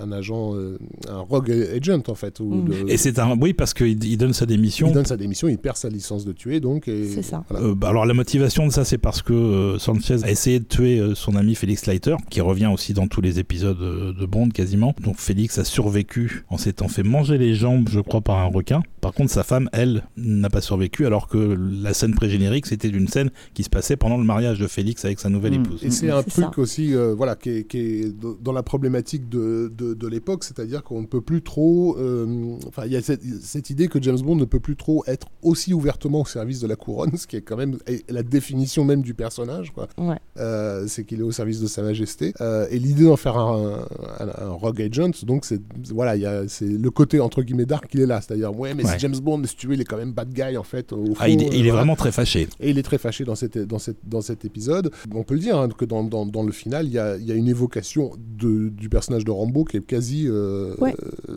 un, 0.01 0.13
agent, 0.13 0.55
euh, 0.55 0.79
un 1.09 1.19
rogue 1.21 1.51
agent 1.51 2.03
en 2.09 2.15
fait. 2.15 2.41
Où 2.41 2.47
Mm. 2.57 2.69
le- 2.69 2.91
Et 2.91 2.97
c'est 2.97 3.19
un 3.19 3.37
oui 3.39 3.53
parce 3.53 3.75
qu'il 3.75 4.03
il 4.05 4.17
donne 4.17 4.33
sa 4.33 4.47
démission. 4.47 4.89
il 4.89 4.93
donne 4.95 5.05
sa 5.07 5.17
démission, 5.17 5.49
il 5.49 5.59
perd 5.59 5.77
sa 5.77 5.89
licence 5.89 6.25
de 6.25 6.33
tuer 6.33 6.61
donc. 6.61 6.89
et- 6.89 7.09
C'est 7.09 7.23
ça. 7.23 7.45
voilà. 7.49 7.67
Euh, 7.67 7.75
bah, 7.75 7.89
alors 7.89 8.07
la 8.07 8.15
motivation 8.15 8.67
de 8.67 8.73
ça, 8.73 8.85
c'est 8.85 8.99
parce 8.99 9.23
que 9.23 9.33
euh, 9.33 9.79
Sanchez 9.79 10.25
a 10.25 10.31
essayé 10.31 10.59
de 10.61 10.65
tuer 10.65 10.99
euh, 10.99 11.15
son 11.15 11.37
ami 11.37 11.55
Félix 11.55 11.87
Leiter, 11.87 12.06
qui 12.31 12.41
revient 12.41 12.67
aussi 12.73 12.93
dans 12.93 13.07
tous 13.09 13.21
les 13.21 13.39
épisodes 13.39 13.79
de 13.79 14.27
Bond 14.27 14.49
quasiment. 14.51 14.95
Donc 15.03 15.17
Félix 15.19 15.59
a 15.59 15.65
survécu 15.65 16.45
en 16.49 16.59
s'étant 16.59 16.89
fait 16.89 17.03
manger 17.03 17.39
les 17.39 17.55
jambes, 17.55 17.89
je 17.91 18.01
crois, 18.01 18.21
par 18.21 18.39
un 18.39 18.47
requin. 18.47 18.83
Par 19.01 19.13
contre, 19.13 19.31
sa 19.31 19.45
femme, 19.45 19.69
elle, 19.73 20.03
n'a 20.17 20.51
pas 20.51 20.61
survécu, 20.61 21.07
alors 21.07 21.29
que 21.29 21.39
la 21.39 21.95
scène 21.95 22.15
pré-générique, 22.15 22.67
c'était 22.67 22.89
une 22.89 23.07
scène 23.09 23.31
qui 23.55 23.63
se 23.63 23.69
passait 23.71 23.97
pendant 23.97 24.17
le 24.17 24.25
mariage 24.25 24.59
de 24.59 24.67
Félix 24.67 25.05
avec 25.05 25.21
sa 25.21 25.29
nouvelle 25.29 25.53
Mm. 25.59 25.65
épouse. 25.65 25.85
Et 25.85 25.91
c'est 25.91 26.11
un 26.11 26.23
truc 26.23 26.45
ça. 26.47 26.51
aussi, 26.57 26.93
euh, 26.95 27.15
voilà, 27.17 27.37
qui 27.37 27.51
est, 27.51 27.65
qui 27.65 27.79
est 27.79 28.05
d- 28.13 28.27
dans 28.43 28.53
la 28.53 28.63
problématique 28.65 29.29
de, 29.29 29.73
de, 29.77 29.95
de 29.95 30.07
l'époque, 30.09 30.43
c'est-à-dire 30.43 30.83
qu'on 30.83 31.03
ne 31.03 31.07
peut 31.07 31.21
plus 31.21 31.43
trop, 31.43 31.97
euh, 31.99 32.57
enfin, 32.67 32.83
il 32.87 32.93
y 32.93 32.97
a 32.97 33.03
cette, 33.03 33.23
cette 33.43 33.71
idée 33.71 33.87
que 33.89 34.03
James 34.03 34.19
Bond 34.21 34.37
ne 34.37 34.45
peut 34.45 34.61
plus 34.61 34.75
trop 34.77 35.05
être 35.07 35.29
aussi 35.43 35.73
ouvertement 35.73 36.23
au 36.23 36.27
service 36.27 36.61
de 36.61 36.67
la 36.67 36.75
couronne, 36.77 37.17
ce 37.17 37.27
qui 37.29 37.37
est 37.37 37.43
quand 37.43 37.57
même 37.57 37.79
la 38.09 38.23
définition 38.25 38.85
même 38.85 39.03
du 39.03 39.15
personnage, 39.15 39.71
quoi. 39.73 39.87
Ouais. 39.99 40.19
Euh, 40.39 40.87
c'est 40.89 41.05
qu'il 41.05 41.21
est 41.21 41.25
au 41.25 41.33
service 41.33 41.61
de 41.61 41.67
Sa 41.69 41.83
Majesté. 41.83 41.96
Euh, 42.41 42.67
et 42.71 42.79
l'idée 42.79 43.05
d'en 43.05 43.17
faire 43.17 43.37
un, 43.39 43.87
un, 44.21 44.47
un 44.47 44.51
rogue 44.51 44.83
agent, 44.83 45.11
donc 45.25 45.45
c'est 45.45 45.61
voilà, 45.93 46.17
il 46.17 46.49
c'est 46.49 46.67
le 46.67 46.91
côté 46.91 47.21
entre 47.21 47.43
guillemets 47.43 47.67
dark 47.67 47.87
qui 47.89 48.01
est 48.03 48.07
là, 48.07 48.21
c'est-à-dire 48.21 48.57
ouais, 48.59 48.75
mais 48.75 48.85
Ouais. 48.85 48.91
c'est 48.93 48.99
James 49.01 49.17
Bond, 49.23 49.39
mais 49.39 49.47
si 49.47 49.57
tu 49.57 49.67
veux, 49.67 49.75
il 49.75 49.81
est 49.81 49.85
quand 49.85 49.97
même 49.97 50.13
bad 50.13 50.33
guy 50.33 50.57
en 50.57 50.63
fait. 50.63 50.93
Au 50.93 51.05
fond, 51.07 51.15
Ah, 51.19 51.29
il, 51.29 51.43
est- 51.43 51.47
euh, 51.47 51.49
il 51.53 51.59
est 51.61 51.63
voilà. 51.71 51.77
vraiment 51.83 51.97
très 51.97 52.13
fâché. 52.13 52.49
Et 52.61 52.71
il 52.71 52.79
est 52.79 52.83
très 52.83 52.99
fâché 52.99 53.25
dans, 53.25 53.35
cette, 53.35 53.59
dans, 53.59 53.79
cette, 53.79 53.99
dans 54.07 54.21
cet 54.21 54.45
épisode. 54.45 54.91
On 55.15 55.23
peut 55.23 55.35
le 55.35 55.41
dire, 55.41 55.57
hein, 55.59 55.69
que 55.69 55.85
dans, 55.85 56.05
dans, 56.05 56.27
dans 56.27 56.43
le 56.43 56.53
final, 56.53 56.87
il 56.87 56.93
y 56.93 56.99
a, 56.99 57.17
il 57.17 57.25
y 57.27 57.33
a 57.33 57.35
une 57.35 57.49
évocation 57.49 58.13
de, 58.39 58.69
du 58.69 58.89
personnage 58.89 59.25
de 59.25 59.31
Rambo 59.31 59.65
qui 59.65 59.77
est 59.79 59.81
quasi 59.87 60.27
euh, 60.29 60.75
Ouais. 60.79 60.95
euh, 61.29 61.37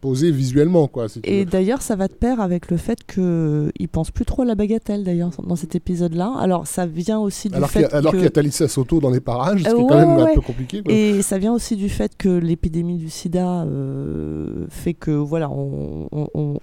posée 0.00 0.30
visuellement. 0.30 0.88
Quoi, 0.88 1.08
si 1.08 1.20
tu 1.20 1.30
Et 1.30 1.44
d'ailleurs, 1.44 1.82
ça 1.82 1.96
va 1.96 2.08
de 2.08 2.12
pair 2.14 2.40
avec 2.40 2.70
le 2.70 2.76
fait 2.76 2.98
qu'il 3.06 3.88
pense 3.90 4.10
plus 4.10 4.24
trop 4.24 4.42
à 4.42 4.44
la 4.44 4.54
bagatelle, 4.54 5.04
d'ailleurs, 5.04 5.30
dans 5.46 5.56
cet 5.56 5.74
épisode-là. 5.74 6.34
Alors, 6.38 6.66
ça 6.66 6.86
vient 6.86 7.18
aussi 7.18 7.48
du 7.48 7.54
alors 7.56 7.70
qu'il 7.70 7.80
fait 7.82 7.92
a- 7.92 7.96
alors 7.96 8.12
que... 8.12 8.16
qu'il 8.18 8.24
y 8.24 8.28
a 8.28 8.30
Talissa 8.30 8.68
Soto 8.68 9.00
dans 9.00 9.10
les 9.10 9.20
parages, 9.20 9.62
ce 9.62 9.68
qui 9.68 9.74
Euh, 9.74 9.78
est 9.78 9.86
quand 9.94 10.00
ouais, 10.00 10.06
même 10.06 10.18
un 10.20 10.24
ouais. 10.24 10.34
peu 10.34 10.40
compliqué. 10.40 10.82
Quoi. 10.82 10.92
Et 10.92 11.22
ça 11.22 11.38
vient 11.38 11.52
aussi 11.52 11.76
du 11.76 11.88
fait 11.88 12.16
que 12.16 12.28
l'épidémie 12.28 12.98
du 12.98 13.10
sida 13.10 13.62
euh, 13.64 14.66
fait 14.68 14.94
que 14.94 15.10
voilà, 15.10 15.50
on, 15.50 16.08
on- 16.12 16.28
on- 16.34 16.58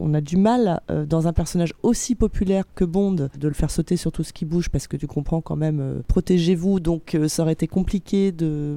on 0.00 0.14
a 0.14 0.20
du 0.20 0.36
mal 0.36 0.80
euh, 0.90 1.04
dans 1.06 1.26
un 1.26 1.32
personnage 1.32 1.74
aussi 1.82 2.14
populaire 2.14 2.64
que 2.74 2.84
Bond 2.84 3.14
de 3.14 3.48
le 3.48 3.54
faire 3.54 3.70
sauter 3.70 3.96
sur 3.96 4.12
tout 4.12 4.22
ce 4.22 4.32
qui 4.32 4.44
bouge 4.44 4.68
parce 4.70 4.86
que 4.86 4.96
tu 4.96 5.06
comprends 5.06 5.40
quand 5.40 5.56
même, 5.56 5.80
euh, 5.80 6.00
protégez-vous. 6.06 6.78
Donc 6.80 7.14
euh, 7.14 7.28
ça 7.28 7.42
aurait 7.42 7.52
été 7.54 7.66
compliqué 7.66 8.32
de 8.32 8.76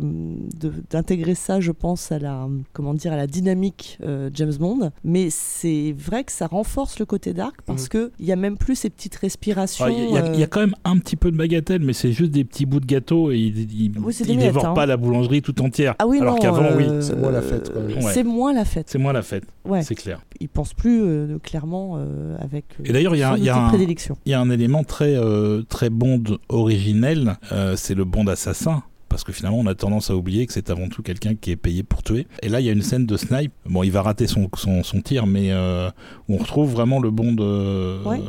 de- 0.60 0.73
d'intégrer 0.90 1.36
ça, 1.36 1.60
je 1.60 1.72
pense, 1.72 2.11
à 2.11 2.19
la 2.19 2.48
comment 2.73 2.94
dire 2.94 3.14
à 3.14 3.18
la 3.18 3.28
dynamique 3.28 3.98
euh, 4.03 4.30
James 4.34 4.53
Bond. 4.60 4.91
Mais 5.03 5.30
c'est 5.30 5.94
vrai 5.98 6.23
que 6.23 6.32
ça 6.32 6.48
renforce 6.48 6.99
le 6.99 7.06
côté 7.06 7.34
dark 7.34 7.61
parce 7.65 7.84
Mhm. 7.84 7.90
que 7.90 8.11
il 8.19 8.26
y 8.26 8.32
a 8.32 8.36
même 8.36 8.57
plus 8.57 8.76
ces 8.76 8.90
petites 8.90 9.15
respirations. 9.15 9.86
Ah, 9.88 9.91
Il 9.91 10.11
y, 10.11 10.18
a- 10.18 10.34
il 10.34 10.40
y 10.40 10.44
a 10.44 10.48
quand 10.48 10.60
même 10.61 10.76
un 10.84 10.98
petit 10.98 11.15
peu 11.15 11.32
de 11.32 11.38
bagatelle, 11.38 11.82
mais 11.84 11.94
c'est 11.94 12.11
juste 12.11 12.32
des 12.32 12.44
petits 12.44 12.65
bouts 12.65 12.80
de 12.80 12.86
gâteau 12.86 13.32
et 13.32 13.38
il, 13.38 13.90
il, 13.95 13.99
Oui, 13.99 14.13
c'est 14.13 14.26
des 14.26 14.31
il 14.34 14.38
miettes, 14.38 14.47
dévore 14.53 14.68
hein. 14.68 14.73
pas 14.73 14.85
la 14.85 14.97
boulangerie 14.97 15.41
tout 15.41 15.59
entière. 15.61 15.95
Ah 15.99 16.07
oui, 16.07 16.19
alors 16.19 16.35
non, 16.35 16.39
qu'avant, 16.41 16.69
oui. 16.77 16.85
euh, 16.88 17.01
C'est 17.01 17.15
moins 17.15 17.31
la 17.31 17.41
fête. 17.41 17.72
Ouais. 17.76 18.11
C'est 18.13 18.23
moins 18.23 18.53
la 18.53 18.65
fête. 18.65 18.89
C'est 18.89 18.97
moins 18.99 19.13
la 19.13 19.22
fête, 19.22 19.43
Ouais. 19.65 19.84
c'est 19.84 19.95
clair. 19.95 20.22
il 20.39 20.49
pense 20.49 20.73
plus 20.73 21.01
euh, 21.03 21.38
clairement 21.39 21.95
euh, 21.97 22.35
avec 22.39 22.65
euh, 22.80 22.84
Et 22.85 22.91
d'ailleurs, 22.93 23.15
il 23.15 23.19
y 23.19 23.23
a- 23.23 23.38
y 23.38 23.49
un- 23.49 23.68
prédilection. 23.69 24.18
Il 24.26 24.31
y 24.31 24.34
a 24.35 24.39
un 24.41 24.49
élément 24.49 24.84
très, 24.84 25.15
euh, 25.15 25.61
très 25.69 25.89
Bond 25.89 26.23
originel, 26.49 27.38
euh, 27.51 27.76
c'est 27.76 27.95
le 27.95 28.05
Bond 28.05 28.27
assassin. 28.27 28.84
Parce 29.09 29.26
que 29.26 29.34
finalement, 29.34 29.59
on 29.59 29.65
a 29.68 29.76
tendance 29.76 30.09
à 30.09 30.15
oublier 30.15 30.47
que 30.47 30.53
c'est 30.53 30.69
avant 30.69 30.88
tout 30.88 31.01
quelqu'un 31.03 31.35
qui 31.35 31.51
est 31.51 31.57
payé 31.57 31.84
pour 31.84 32.01
tuer. 32.01 32.27
Et 32.43 32.47
là, 32.47 32.61
il 32.61 32.65
y 32.65 32.69
a 32.69 32.72
une 32.72 32.81
scène 32.81 33.05
de 33.05 33.18
snipe. 33.18 33.51
Bon, 33.65 33.84
il 33.84 33.91
va 33.91 34.01
rater 34.01 34.26
son, 34.26 34.49
son, 34.55 34.84
son 34.84 35.01
tir, 35.01 35.27
mais 35.27 35.51
euh, 35.51 35.89
où 36.30 36.35
on 36.35 36.38
retrouve 36.38 36.72
vraiment 36.72 36.97
le 37.01 37.11
Bond. 37.11 37.35
euh, 37.39 38.01
Ouais. 38.05 38.22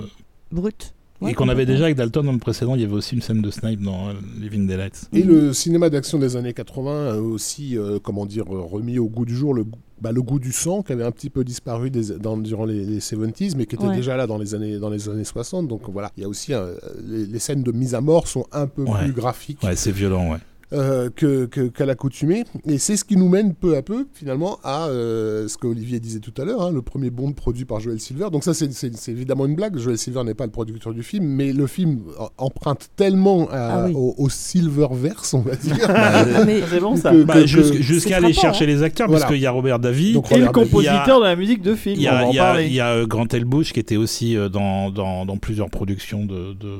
Brut. 0.50 0.92
Ouais, 1.22 1.30
et 1.32 1.34
qu'on 1.34 1.48
avait 1.48 1.66
déjà 1.66 1.84
avec 1.84 1.96
Dalton 1.96 2.24
dans 2.24 2.32
le 2.32 2.38
précédent, 2.38 2.74
il 2.74 2.80
y 2.80 2.84
avait 2.84 2.92
aussi 2.94 3.14
une 3.14 3.22
scène 3.22 3.40
de 3.42 3.50
snipe 3.50 3.80
dans 3.82 4.08
euh, 4.08 4.12
Living 4.40 4.66
Daylights. 4.66 5.08
Et 5.12 5.22
le 5.22 5.52
cinéma 5.52 5.88
d'action 5.90 6.18
des 6.18 6.36
années 6.36 6.52
80 6.52 7.12
a 7.12 7.16
aussi, 7.16 7.78
euh, 7.78 7.98
comment 8.02 8.26
dire, 8.26 8.46
remis 8.46 8.98
au 8.98 9.06
goût 9.08 9.24
du 9.24 9.34
jour 9.36 9.54
le, 9.54 9.64
goût- 9.64 9.78
bah, 10.00 10.12
le 10.12 10.20
goût 10.22 10.38
du 10.40 10.52
sang 10.52 10.82
qui 10.82 10.92
avait 10.92 11.04
un 11.04 11.10
petit 11.12 11.30
peu 11.30 11.44
disparu 11.44 11.90
des- 11.90 12.18
dans- 12.18 12.36
durant 12.36 12.64
les, 12.64 12.84
les 12.84 12.98
70s, 13.00 13.54
mais 13.56 13.66
qui 13.66 13.76
était 13.76 13.86
Ouais. 13.86 13.96
déjà 13.96 14.16
là 14.16 14.26
dans 14.26 14.38
les 14.38 14.54
années, 14.54 14.78
dans 14.78 14.90
les 14.90 15.08
années 15.08 15.24
60. 15.24 15.68
Donc 15.68 15.82
voilà, 15.88 16.10
il 16.16 16.22
y 16.22 16.24
a 16.24 16.28
aussi 16.28 16.52
euh, 16.54 16.74
les, 17.06 17.26
les 17.26 17.38
scènes 17.38 17.62
de 17.62 17.72
mise 17.72 17.94
à 17.94 18.00
mort 18.00 18.26
sont 18.26 18.44
un 18.52 18.66
peu 18.66 18.82
Ouais. 18.82 19.04
plus 19.04 19.12
graphiques. 19.12 19.62
Ouais, 19.62 19.76
c'est 19.76 19.92
violent, 19.92 20.30
ouais. 20.32 20.38
Euh, 20.72 21.10
que- 21.14 21.44
qu'à 21.46 21.86
l'accoutumée. 21.86 22.44
Et 22.66 22.78
c'est 22.78 22.96
ce 22.96 23.04
qui 23.04 23.16
nous 23.16 23.28
mène 23.28 23.54
peu 23.54 23.76
à 23.76 23.82
peu, 23.82 24.06
finalement, 24.14 24.58
à 24.64 24.86
euh, 24.88 25.46
ce 25.48 25.56
que 25.58 25.66
Olivier 25.66 26.00
disait 26.00 26.20
tout 26.20 26.32
à 26.40 26.44
l'heure, 26.44 26.62
hein, 26.62 26.70
le 26.72 26.82
premier 26.82 27.10
Bond 27.10 27.32
produit 27.32 27.64
par 27.64 27.80
Joel 27.80 28.00
Silver. 28.00 28.28
Donc 28.32 28.44
ça, 28.44 28.54
c'est, 28.54 28.68
évidemment 29.08 29.46
une 29.46 29.54
blague. 29.54 29.76
Joel 29.78 29.98
Silver 29.98 30.24
n'est 30.24 30.34
pas 30.34 30.46
le 30.46 30.50
producteur 30.52 30.92
du 30.94 31.02
film, 31.02 31.24
mais 31.26 31.52
le 31.52 31.66
film 31.66 32.00
emprunte 32.38 32.88
tellement 32.96 33.48
à- 33.50 33.82
Ah 33.82 33.84
oui. 33.86 33.92
au, 33.94 34.14
au 34.18 34.28
Silververse, 34.28 35.34
on 35.34 35.40
va 35.40 35.56
dire. 35.56 35.76
Ah, 35.88 36.44
mais 36.46 36.60
C'est 36.68 36.80
bon 36.80 36.96
ça. 36.96 37.12
Bah, 37.12 37.44
jusqu- 37.44 37.80
Jusqu'à 37.80 38.16
aller 38.16 38.32
chercher 38.32 38.66
les 38.66 38.82
acteurs, 38.82 39.08
Voilà. 39.08 39.20
parce 39.22 39.32
qu'il 39.32 39.42
y 39.42 39.46
a 39.46 39.50
Robert 39.50 39.78
Davy. 39.78 40.12
Donc, 40.14 40.30
Et 40.32 40.38
le 40.38 40.46
Robert 40.46 40.52
Davi. 40.52 40.70
compositeur 40.70 41.20
de 41.20 41.24
la 41.24 41.36
musique 41.36 41.62
de 41.62 41.74
film, 41.74 41.96
Il 41.96 42.02
y 42.02 42.08
on 42.08 42.12
va 42.12 42.18
a, 42.18 42.24
en 42.24 42.30
il 42.30 42.34
y 42.34 42.38
a- 42.38 42.42
parler. 42.42 42.66
il 42.66 42.72
y 42.74 42.80
a, 42.80 43.04
Grant 43.06 43.26
Elbush 43.32 43.72
qui 43.72 43.80
était 43.80 43.96
aussi 43.96 44.36
euh, 44.36 44.48
dans, 44.48 44.90
dans, 44.90 45.26
dans 45.26 45.36
plusieurs 45.36 45.70
productions 45.70 46.24
de, 46.24 46.54
de, 46.54 46.76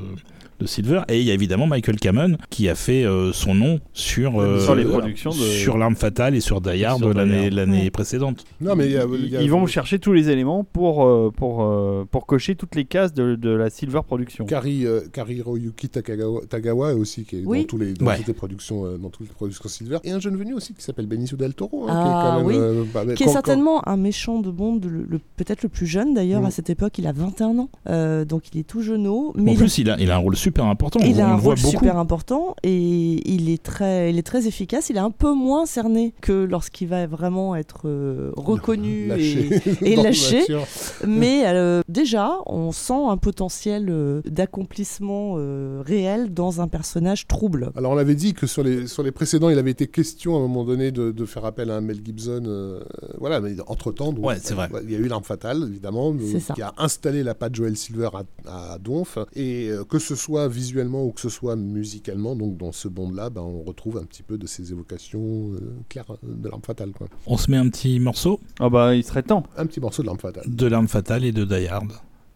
de 0.62 0.66
Silver. 0.68 1.02
Et 1.08 1.20
il 1.20 1.26
y 1.26 1.30
a 1.30 1.34
évidemment 1.34 1.66
Michael 1.66 1.96
Cameron 1.98 2.36
qui 2.50 2.68
a 2.68 2.74
fait 2.74 3.04
euh, 3.04 3.32
son 3.32 3.54
nom 3.54 3.80
sur, 3.92 4.40
euh, 4.40 4.60
Sur 4.60 4.74
les 4.74 4.84
productions 4.84 5.30
de- 5.30 5.36
sur 5.36 5.76
L'arme 5.78 5.96
fatale 5.96 6.34
et 6.34 6.40
sur 6.40 6.60
Die 6.60 6.84
Hard 6.84 7.02
l'année 7.14 7.44
Hard. 7.46 7.52
l'année 7.54 7.82
Ouais. 7.84 7.90
précédente. 7.90 8.44
Non, 8.60 8.74
mais 8.76 8.86
il 8.86 8.92
y 8.92 8.96
a- 8.96 9.04
Ils, 9.12 9.24
il 9.24 9.30
y 9.30 9.36
a- 9.36 9.42
ils 9.42 9.50
vont 9.50 9.66
chercher 9.66 9.98
tous 9.98 10.12
les 10.12 10.28
éléments 10.30 10.64
pour, 10.64 11.04
euh, 11.04 11.30
pour, 11.36 11.66
pour 12.10 12.26
cocher 12.26 12.54
toutes 12.54 12.74
les 12.76 12.84
cases 12.84 13.12
de, 13.12 13.34
de 13.34 13.50
la 13.50 13.68
Silver 13.70 14.00
Production. 14.06 14.44
Kari, 14.46 14.86
euh, 14.86 15.00
Kari 15.12 15.42
Takagawa, 15.90 16.40
Tagawa 16.48 16.94
aussi 16.94 17.24
qui 17.24 17.36
est 17.36 17.42
Oui. 17.44 17.60
dans, 17.60 17.64
tous 17.66 17.78
les, 17.78 17.92
dans 17.94 18.06
Ouais. 18.06 18.16
toutes 18.18 18.28
les 18.28 18.32
productions 18.34 18.84
dans 18.98 19.10
toutes 19.10 19.26
les 19.28 19.34
productions 19.34 19.68
Silver 19.68 19.98
et 20.04 20.10
un 20.10 20.20
jeune 20.20 20.36
venu 20.36 20.54
aussi 20.54 20.74
qui 20.74 20.82
s'appelle 20.82 21.06
Benicio 21.06 21.36
del 21.36 21.54
Toro 21.54 21.86
hein, 21.88 21.92
Ah, 21.92 22.02
qui 22.02 22.08
est 22.08 22.12
quand 22.12 22.36
même 22.38 22.46
oui. 22.46 22.54
euh, 22.56 22.84
bah, 22.92 23.02
mais 23.06 23.14
qui 23.14 23.22
est 23.22 23.26
quand- 23.26 23.32
certainement 23.32 23.86
un 23.88 23.96
méchant 23.96 24.40
de 24.40 24.50
Bond, 24.50 24.80
le, 24.82 25.04
le- 25.08 25.20
peut-être 25.36 25.62
le 25.62 25.68
plus 25.68 25.86
jeune 25.86 26.14
d'ailleurs 26.14 26.42
Mm. 26.42 26.46
à 26.46 26.50
cette 26.50 26.70
époque. 26.70 26.98
Il 26.98 27.06
a 27.06 27.12
21 27.12 27.58
ans, 27.58 27.68
Euh, 27.88 28.24
donc 28.24 28.44
il 28.52 28.60
est 28.60 28.64
tout 28.66 28.82
jeuneau. 28.82 29.32
Mais 29.36 29.52
en 29.52 29.54
plus, 29.56 29.78
il 29.78 29.90
a, 29.90 29.96
il 30.00 30.10
a 30.10 30.14
un 30.16 30.18
rôle 30.18 30.36
super 30.36 30.51
important. 30.60 31.00
Il 31.02 31.16
on 31.16 31.18
a 31.20 31.24
un 31.26 31.36
le 31.36 31.40
voit 31.40 31.54
rôle 31.54 31.62
beaucoup. 31.62 31.70
super 31.78 31.96
important 31.98 32.54
et 32.62 33.20
il 33.30 33.50
est 33.50 33.62
très, 33.62 34.10
il 34.10 34.18
est 34.18 34.22
très 34.22 34.46
efficace. 34.46 34.90
Il 34.90 34.96
est 34.96 35.00
un 35.00 35.10
peu 35.10 35.32
moins 35.32 35.66
cerné 35.66 36.14
que 36.20 36.32
lorsqu'il 36.44 36.88
va 36.88 37.06
vraiment 37.06 37.54
être 37.56 37.82
euh, 37.86 38.30
reconnu 38.36 39.06
lâché 39.08 39.60
et 39.82 39.96
lâché. 40.02 40.44
Mais 41.06 41.42
euh, 41.46 41.82
déjà, 41.88 42.36
on 42.46 42.72
sent 42.72 42.92
un 43.08 43.16
potentiel 43.16 43.88
euh, 43.90 44.20
d'accomplissement 44.26 45.34
euh, 45.38 45.82
réel 45.84 46.32
dans 46.34 46.60
un 46.60 46.68
personnage 46.68 47.26
trouble. 47.26 47.70
Alors 47.76 47.92
on 47.92 47.98
avait 47.98 48.14
dit 48.14 48.34
que 48.34 48.46
sur 48.46 48.62
les, 48.62 48.86
sur 48.86 49.02
les 49.02 49.12
précédents, 49.12 49.48
il 49.48 49.58
avait 49.58 49.70
été 49.70 49.86
question 49.86 50.34
à 50.34 50.38
un 50.38 50.42
moment 50.42 50.64
donné 50.64 50.90
de, 50.92 51.10
de 51.10 51.24
faire 51.24 51.44
appel 51.44 51.70
à 51.70 51.76
un 51.76 51.80
Mel 51.80 52.00
Gibson. 52.04 52.42
euh, 52.46 52.80
voilà, 53.18 53.40
mais 53.40 53.54
entre-temps, 53.66 54.12
Ouais, 54.14 54.36
c'est 54.42 54.54
vrai. 54.54 54.68
il 54.84 54.90
y 54.90 54.94
a 54.94 54.98
eu 54.98 55.06
l'arme 55.08 55.24
fatale, 55.24 55.64
évidemment, 55.68 56.14
ça. 56.40 56.54
qui 56.54 56.62
a 56.62 56.72
installé 56.78 57.22
la 57.22 57.34
patte 57.34 57.54
Joel 57.54 57.76
Silver 57.76 58.10
à, 58.46 58.74
à 58.74 58.78
Donf. 58.78 59.18
Et 59.34 59.68
euh, 59.70 59.84
que 59.84 59.98
ce 59.98 60.14
soit 60.14 60.31
visuellement 60.48 61.04
ou 61.04 61.10
que 61.12 61.20
ce 61.20 61.28
soit 61.28 61.56
musicalement, 61.56 62.34
donc 62.36 62.56
dans 62.56 62.72
ce 62.72 62.88
bond-là, 62.88 63.30
ben, 63.30 63.40
on 63.42 63.62
retrouve 63.62 63.98
un 63.98 64.04
petit 64.04 64.22
peu 64.22 64.38
de 64.38 64.46
ces 64.46 64.72
évocations 64.72 65.52
euh, 65.52 65.60
claires 65.88 66.10
euh, 66.10 66.16
de 66.22 66.48
l'arme 66.48 66.62
fatale. 66.62 66.92
Quoi. 66.92 67.08
On 67.26 67.36
se 67.36 67.50
met 67.50 67.56
un 67.56 67.68
petit 67.68 68.00
morceau 68.00 68.40
Ah 68.60 68.68
bah 68.68 68.94
il 68.94 69.04
serait 69.04 69.22
temps. 69.22 69.44
Un 69.56 69.66
petit 69.66 69.80
morceau 69.80 70.02
de 70.02 70.06
l'arme 70.08 70.18
fatale. 70.18 70.44
de 70.46 70.66
L'arme 70.66 70.88
fatale 70.88 71.24
et 71.24 71.32
de 71.32 71.44
Die 71.44 71.66
Hard. 71.68 71.92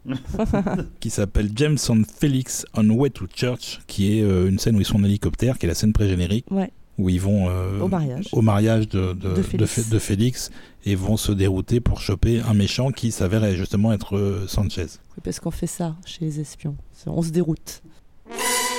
qui 1.00 1.10
s'appelle 1.10 1.50
James 1.54 1.78
and 1.88 2.02
Felix 2.20 2.64
on 2.74 2.88
Way 2.90 3.10
to 3.10 3.26
Church, 3.34 3.80
qui 3.86 4.18
est 4.18 4.22
euh, 4.22 4.48
une 4.48 4.58
scène 4.58 4.76
où 4.76 4.80
ils 4.80 4.84
sont 4.86 4.98
en 5.00 5.04
hélicoptère, 5.04 5.58
qui 5.58 5.66
est 5.66 5.68
la 5.68 5.74
scène 5.74 5.92
pré-générique, 5.92 6.46
Ouais, 6.50 6.70
où 6.98 7.08
ils 7.08 7.20
vont 7.20 7.48
euh, 7.48 7.80
au 7.80 7.88
mariage. 7.88 8.28
au 8.32 8.40
mariage 8.42 8.88
de, 8.88 9.12
de, 9.14 9.34
De 9.34 9.42
Félix. 9.42 9.72
Fé- 9.72 9.90
de 9.90 9.98
Félix 9.98 10.50
et 10.84 10.94
vont 10.94 11.16
se 11.16 11.32
dérouter 11.32 11.80
pour 11.80 12.00
choper 12.00 12.40
un 12.40 12.54
méchant 12.54 12.90
qui 12.92 13.10
s'avère 13.10 13.52
justement 13.56 13.92
être 13.92 14.16
euh, 14.16 14.46
Sanchez. 14.46 14.86
Parce 15.24 15.40
qu'on 15.40 15.50
fait 15.50 15.66
ça 15.66 15.96
chez 16.04 16.24
les 16.24 16.38
espions. 16.40 16.76
On 17.06 17.22
se 17.22 17.30
déroute. 17.30 17.82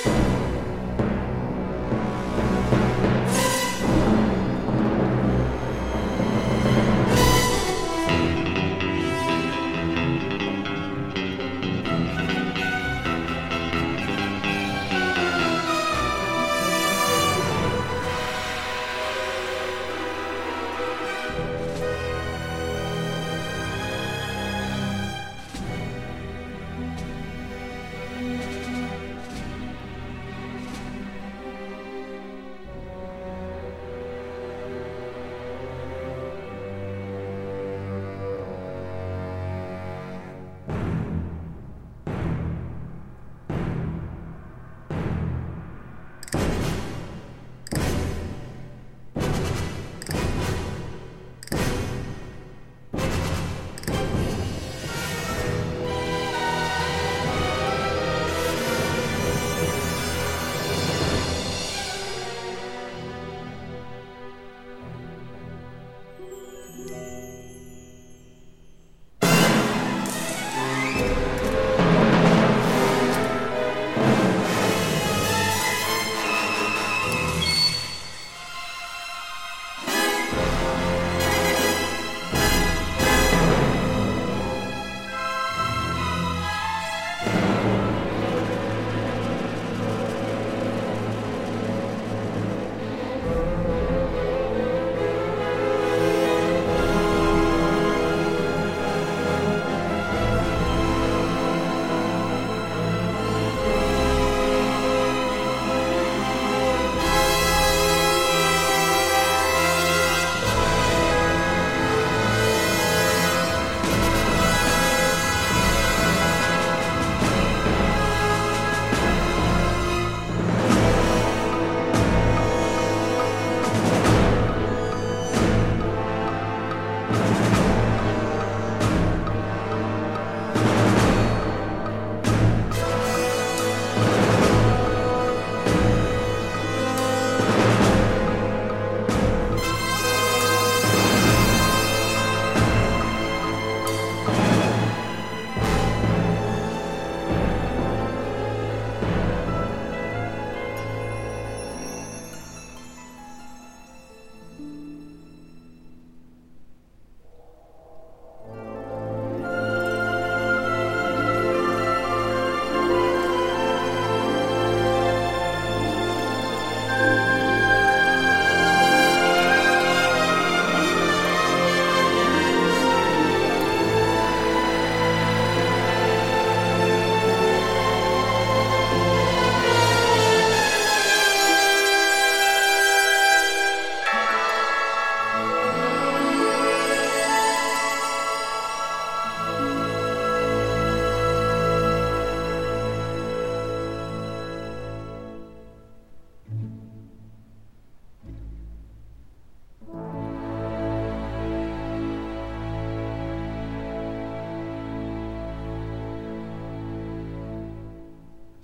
you 0.06 0.47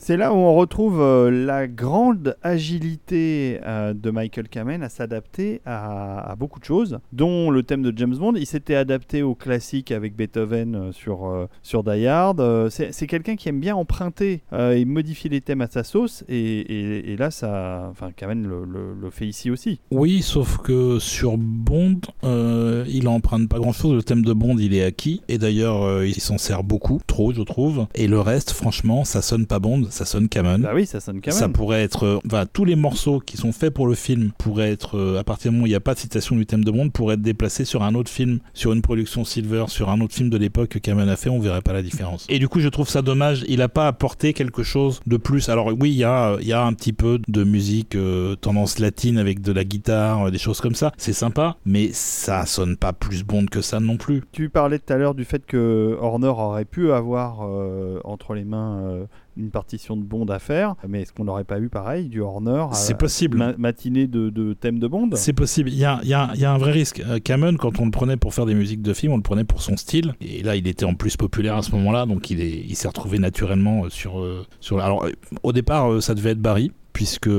C'est 0.06 0.18
là 0.18 0.34
où 0.34 0.36
on 0.36 0.54
retrouve 0.54 1.00
euh, 1.00 1.32
la 1.32 1.66
grande 1.66 2.36
agilité 2.44 3.62
euh, 3.66 3.94
de 3.94 4.12
Michael 4.12 4.50
Kamen 4.50 4.84
à 4.84 4.90
s'adapter 4.90 5.62
à, 5.66 6.36
beaucoup 6.38 6.60
de 6.60 6.66
choses, 6.66 7.00
dont 7.14 7.50
le 7.50 7.64
thème 7.64 7.82
de 7.84 7.98
James 7.98 8.18
Bond. 8.18 8.34
Il 8.36 8.46
s'était 8.46 8.76
adapté 8.76 9.22
au 9.22 9.34
classique 9.34 9.94
avec 9.94 10.18
Beethoven 10.18 10.76
euh, 10.76 10.92
sur, 10.92 11.48
sur 11.62 11.86
Die 11.86 12.06
Hard. 12.06 12.70
C'est 12.70 13.08
quelqu'un 13.08 13.38
qui 13.38 13.48
aime 13.48 13.62
bien 13.62 13.78
emprunter 13.78 14.42
et 14.52 14.84
modifier 14.84 15.30
les 15.30 15.40
thèmes 15.40 15.62
à 15.62 15.68
sa 15.68 15.86
sauce. 15.86 16.26
Et, 16.28 17.16
là, 17.18 17.32
ça, 17.32 17.88
enfin, 17.90 18.12
Kamen 18.12 18.46
le, 18.46 19.10
fait 19.10 19.28
ici 19.28 19.52
aussi. 19.52 19.80
Oui, 19.90 20.22
sauf 20.22 20.58
que 20.58 21.00
sur 21.00 21.38
Bond, 21.38 22.02
il 22.24 23.08
emprunte 23.08 23.48
pas 23.48 23.60
grand 23.60 23.72
chose. 23.72 23.96
Le 23.96 24.04
thème 24.04 24.24
de 24.24 24.34
Bond, 24.34 24.58
il 24.58 24.74
est 24.74 24.84
acquis. 24.84 25.22
Et 25.30 25.38
d'ailleurs, 25.38 26.04
il 26.04 26.20
s'en 26.20 26.38
sert 26.38 26.66
beaucoup, 26.66 27.00
trop, 27.08 27.34
je 27.34 27.42
trouve. 27.42 27.88
Et 27.96 28.08
le 28.08 28.20
reste, 28.20 28.52
franchement, 28.52 29.06
ça 29.06 29.22
sonne 29.22 29.46
pas 29.46 29.60
Bond, 29.60 29.84
ça 29.94 30.06
sonne 30.06 30.28
Kamen. 30.28 30.62
Bah 30.62 30.72
oui, 30.74 30.86
ça 30.86 31.00
sonne 31.00 31.22
Kamen. 31.22 31.38
Ça 31.38 31.50
pourrait 31.50 31.84
être, 31.84 32.06
euh, 32.06 32.20
enfin, 32.26 32.46
tous 32.52 32.66
les 32.66 32.76
morceaux 32.76 33.20
qui 33.20 33.38
sont 33.38 33.52
faits 33.52 33.74
pour 33.74 33.88
le 33.88 33.96
film 33.96 34.32
pourraient 34.38 34.72
être, 34.72 34.98
euh, 34.98 35.20
à 35.20 35.24
partir 35.24 35.52
du 35.52 35.56
moment 35.56 35.64
où 35.64 35.68
il 35.68 35.72
n'y 35.72 35.76
a 35.76 35.80
pas 35.80 35.94
de 35.94 36.00
citation 36.00 36.36
du 36.36 36.46
thème 36.46 36.64
de 36.64 36.72
Bond, 36.72 36.90
pourraient 36.90 37.16
être 37.16 37.22
déplacés 37.22 37.66
sur 37.66 37.84
un 37.84 37.96
autre 37.96 38.10
film, 38.10 38.40
sur 38.54 38.74
une 38.74 38.82
production 38.82 39.24
Silver, 39.24 39.66
sur 39.68 39.90
un 39.90 40.02
autre 40.02 40.14
film 40.14 40.30
de 40.30 40.38
l'époque 40.38 40.70
que 40.70 40.80
Kamen 40.80 41.08
a 41.08 41.16
fait, 41.16 41.30
on 41.30 41.40
verrait 41.40 41.62
pas 41.62 41.74
la 41.74 41.84
différence. 41.84 42.26
Et 42.30 42.40
du 42.40 42.48
coup, 42.48 42.60
je 42.60 42.70
trouve 42.70 42.90
ça 42.90 43.02
dommage. 43.02 43.46
Il 43.48 43.62
a 43.62 43.70
pas 43.70 43.88
apporté 43.88 44.34
quelque 44.34 44.64
chose 44.64 45.00
de 45.06 45.18
plus. 45.18 45.50
Alors 45.50 45.68
oui, 45.80 45.92
il 45.92 45.98
y 45.98 46.04
a, 46.04 46.38
y 46.42 46.54
a 46.54 46.64
un 46.64 46.74
petit 46.74 46.94
peu 46.94 47.20
de 47.28 47.44
musique 47.44 47.96
euh, 47.96 48.36
tendance 48.36 48.80
latine 48.80 49.18
avec 49.18 49.42
de 49.42 49.52
la 49.52 49.64
guitare, 49.64 50.32
des 50.32 50.38
choses 50.38 50.60
comme 50.60 50.76
ça. 50.76 50.92
C'est 50.98 51.14
sympa, 51.14 51.58
mais 51.66 51.90
ça 51.94 52.46
sonne 52.46 52.78
pas 52.78 52.94
plus 52.94 53.24
Bond 53.24 53.46
que 53.46 53.62
ça 53.62 53.80
non 53.80 53.98
plus. 53.98 54.24
Tu 54.32 54.50
parlais 54.50 54.80
tout 54.80 54.92
à 54.92 54.98
l'heure 54.98 55.16
du 55.16 55.26
fait 55.26 55.46
que 55.46 55.98
Horner 56.00 56.28
aurait 56.28 56.66
pu 56.66 56.92
avoir 56.92 57.42
euh, 57.44 58.00
entre 58.04 58.34
les 58.34 58.44
mains 58.44 58.80
euh, 58.80 59.06
une 59.38 59.50
partition 59.50 59.98
de 59.98 60.04
Bond 60.04 60.26
à 60.26 60.40
faire, 60.40 60.76
mais 60.88 61.02
est-ce 61.02 61.14
qu'on 61.14 61.24
n'aurait 61.26 61.44
pas 61.44 61.60
eu 61.60 61.70
pareil 61.70 62.08
du 62.10 62.22
Horner 62.22 62.66
C'est 62.74 62.98
possible. 62.98 63.38
ma- 63.38 63.58
matinée 63.58 64.08
de, 64.08 64.30
de 64.30 64.54
thème 64.54 64.80
de 64.80 64.88
Bond? 64.88 65.10
C'est 65.16 65.34
possible. 65.34 65.70
Il 65.70 65.78
y 65.78 65.86
a, 65.86 66.00
y 66.04 66.14
a- 66.14 66.32
y 66.36 66.46
a 66.46 66.52
un 66.54 66.58
vrai 66.58 66.72
risque. 66.72 67.02
Euh, 67.08 67.20
Cameron, 67.20 67.56
quand 67.58 67.80
on 67.80 67.86
le 67.86 67.92
prenait 67.92 68.18
pour 68.18 68.34
faire 68.34 68.46
des 68.46 68.54
musiques 68.56 68.82
de 68.82 68.94
film, 68.94 69.14
on 69.14 69.18
le 69.18 69.24
prenait 69.24 69.44
pour 69.44 69.62
son 69.62 69.76
style. 69.78 70.14
Et 70.22 70.44
là, 70.44 70.56
il 70.56 70.68
était 70.68 70.86
en 70.86 70.94
plus 70.94 71.18
populaire 71.18 71.56
à 71.58 71.62
ce 71.62 71.72
moment-là, 71.72 72.06
donc 72.06 72.30
il 72.30 72.42
est- 72.42 72.64
il 72.68 72.76
s'est 72.76 72.88
retrouvé 72.88 73.20
naturellement 73.20 73.86
euh, 73.86 73.90
sur. 73.90 74.20
euh, 74.20 74.46
sur 74.60 74.80
alors, 74.80 75.06
au 75.44 75.52
départ, 75.54 76.02
ça 76.02 76.14
devait 76.14 76.32
être 76.32 76.42
Barry, 76.42 76.72
puisque 76.94 77.30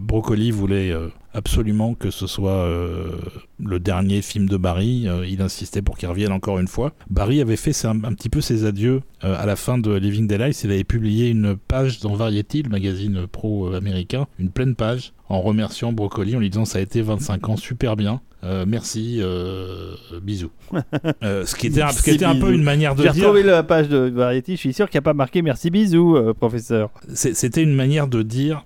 Broccoli 0.00 0.50
voulait 0.50 0.92
absolument 1.34 1.94
que 1.94 2.10
ce 2.10 2.26
soit 2.26 2.50
euh, 2.52 3.08
le 3.62 3.78
dernier 3.80 4.22
film 4.22 4.48
de 4.48 4.56
Barry. 4.56 5.08
Euh, 5.08 5.26
il 5.26 5.42
insistait 5.42 5.82
pour 5.82 5.98
qu'il 5.98 6.08
revienne 6.08 6.32
encore 6.32 6.58
une 6.58 6.68
fois. 6.68 6.92
Barry 7.10 7.40
avait 7.40 7.56
fait 7.56 7.72
ses- 7.72 7.86
un, 7.88 8.02
un 8.04 8.12
petit 8.14 8.28
peu 8.28 8.40
ses 8.40 8.64
adieux 8.64 9.02
euh, 9.24 9.34
à 9.38 9.46
la 9.46 9.56
fin 9.56 9.78
de 9.78 9.92
Living 9.94 10.26
Daylights. 10.26 10.62
Il 10.64 10.70
avait 10.70 10.84
publié 10.84 11.28
une 11.28 11.56
page 11.56 12.00
dans 12.00 12.14
Variety, 12.14 12.62
le 12.62 12.70
magazine 12.70 13.26
pro 13.30 13.66
euh, 13.72 13.76
américain, 13.76 14.26
une 14.38 14.50
pleine 14.50 14.74
page, 14.74 15.12
en 15.28 15.40
remerciant 15.40 15.92
Broccoli, 15.92 16.36
en 16.36 16.38
lui 16.40 16.50
disant 16.50 16.64
ça 16.64 16.78
a 16.78 16.82
été 16.82 17.02
25 17.02 17.48
ans 17.48 17.56
super 17.56 17.96
bien. 17.96 18.20
Euh, 18.44 18.66
merci, 18.68 19.20
euh, 19.22 19.94
bisous. 20.22 20.50
Euh, 21.22 21.46
ce 21.46 21.54
qui 21.54 21.68
était, 21.68 21.80
un, 21.82 21.88
ce 21.88 22.02
qui 22.02 22.10
était 22.10 22.24
un 22.24 22.34
peu 22.36 22.52
une 22.52 22.62
manière 22.62 22.94
de 22.94 23.02
J'ai 23.02 23.10
dire. 23.10 23.22
retrouvé 23.24 23.42
la 23.42 23.62
page 23.62 23.88
de 23.88 24.10
Variety, 24.10 24.52
je 24.52 24.60
suis 24.60 24.72
sûr 24.74 24.88
qu'il 24.90 24.98
n'y 24.98 25.02
a 25.02 25.02
pas 25.02 25.14
marqué 25.14 25.40
merci 25.42 25.70
bisous, 25.70 26.18
professeur. 26.38 26.90
C'était 27.14 27.62
une 27.62 27.74
manière 27.74 28.06
de 28.08 28.22
dire. 28.22 28.64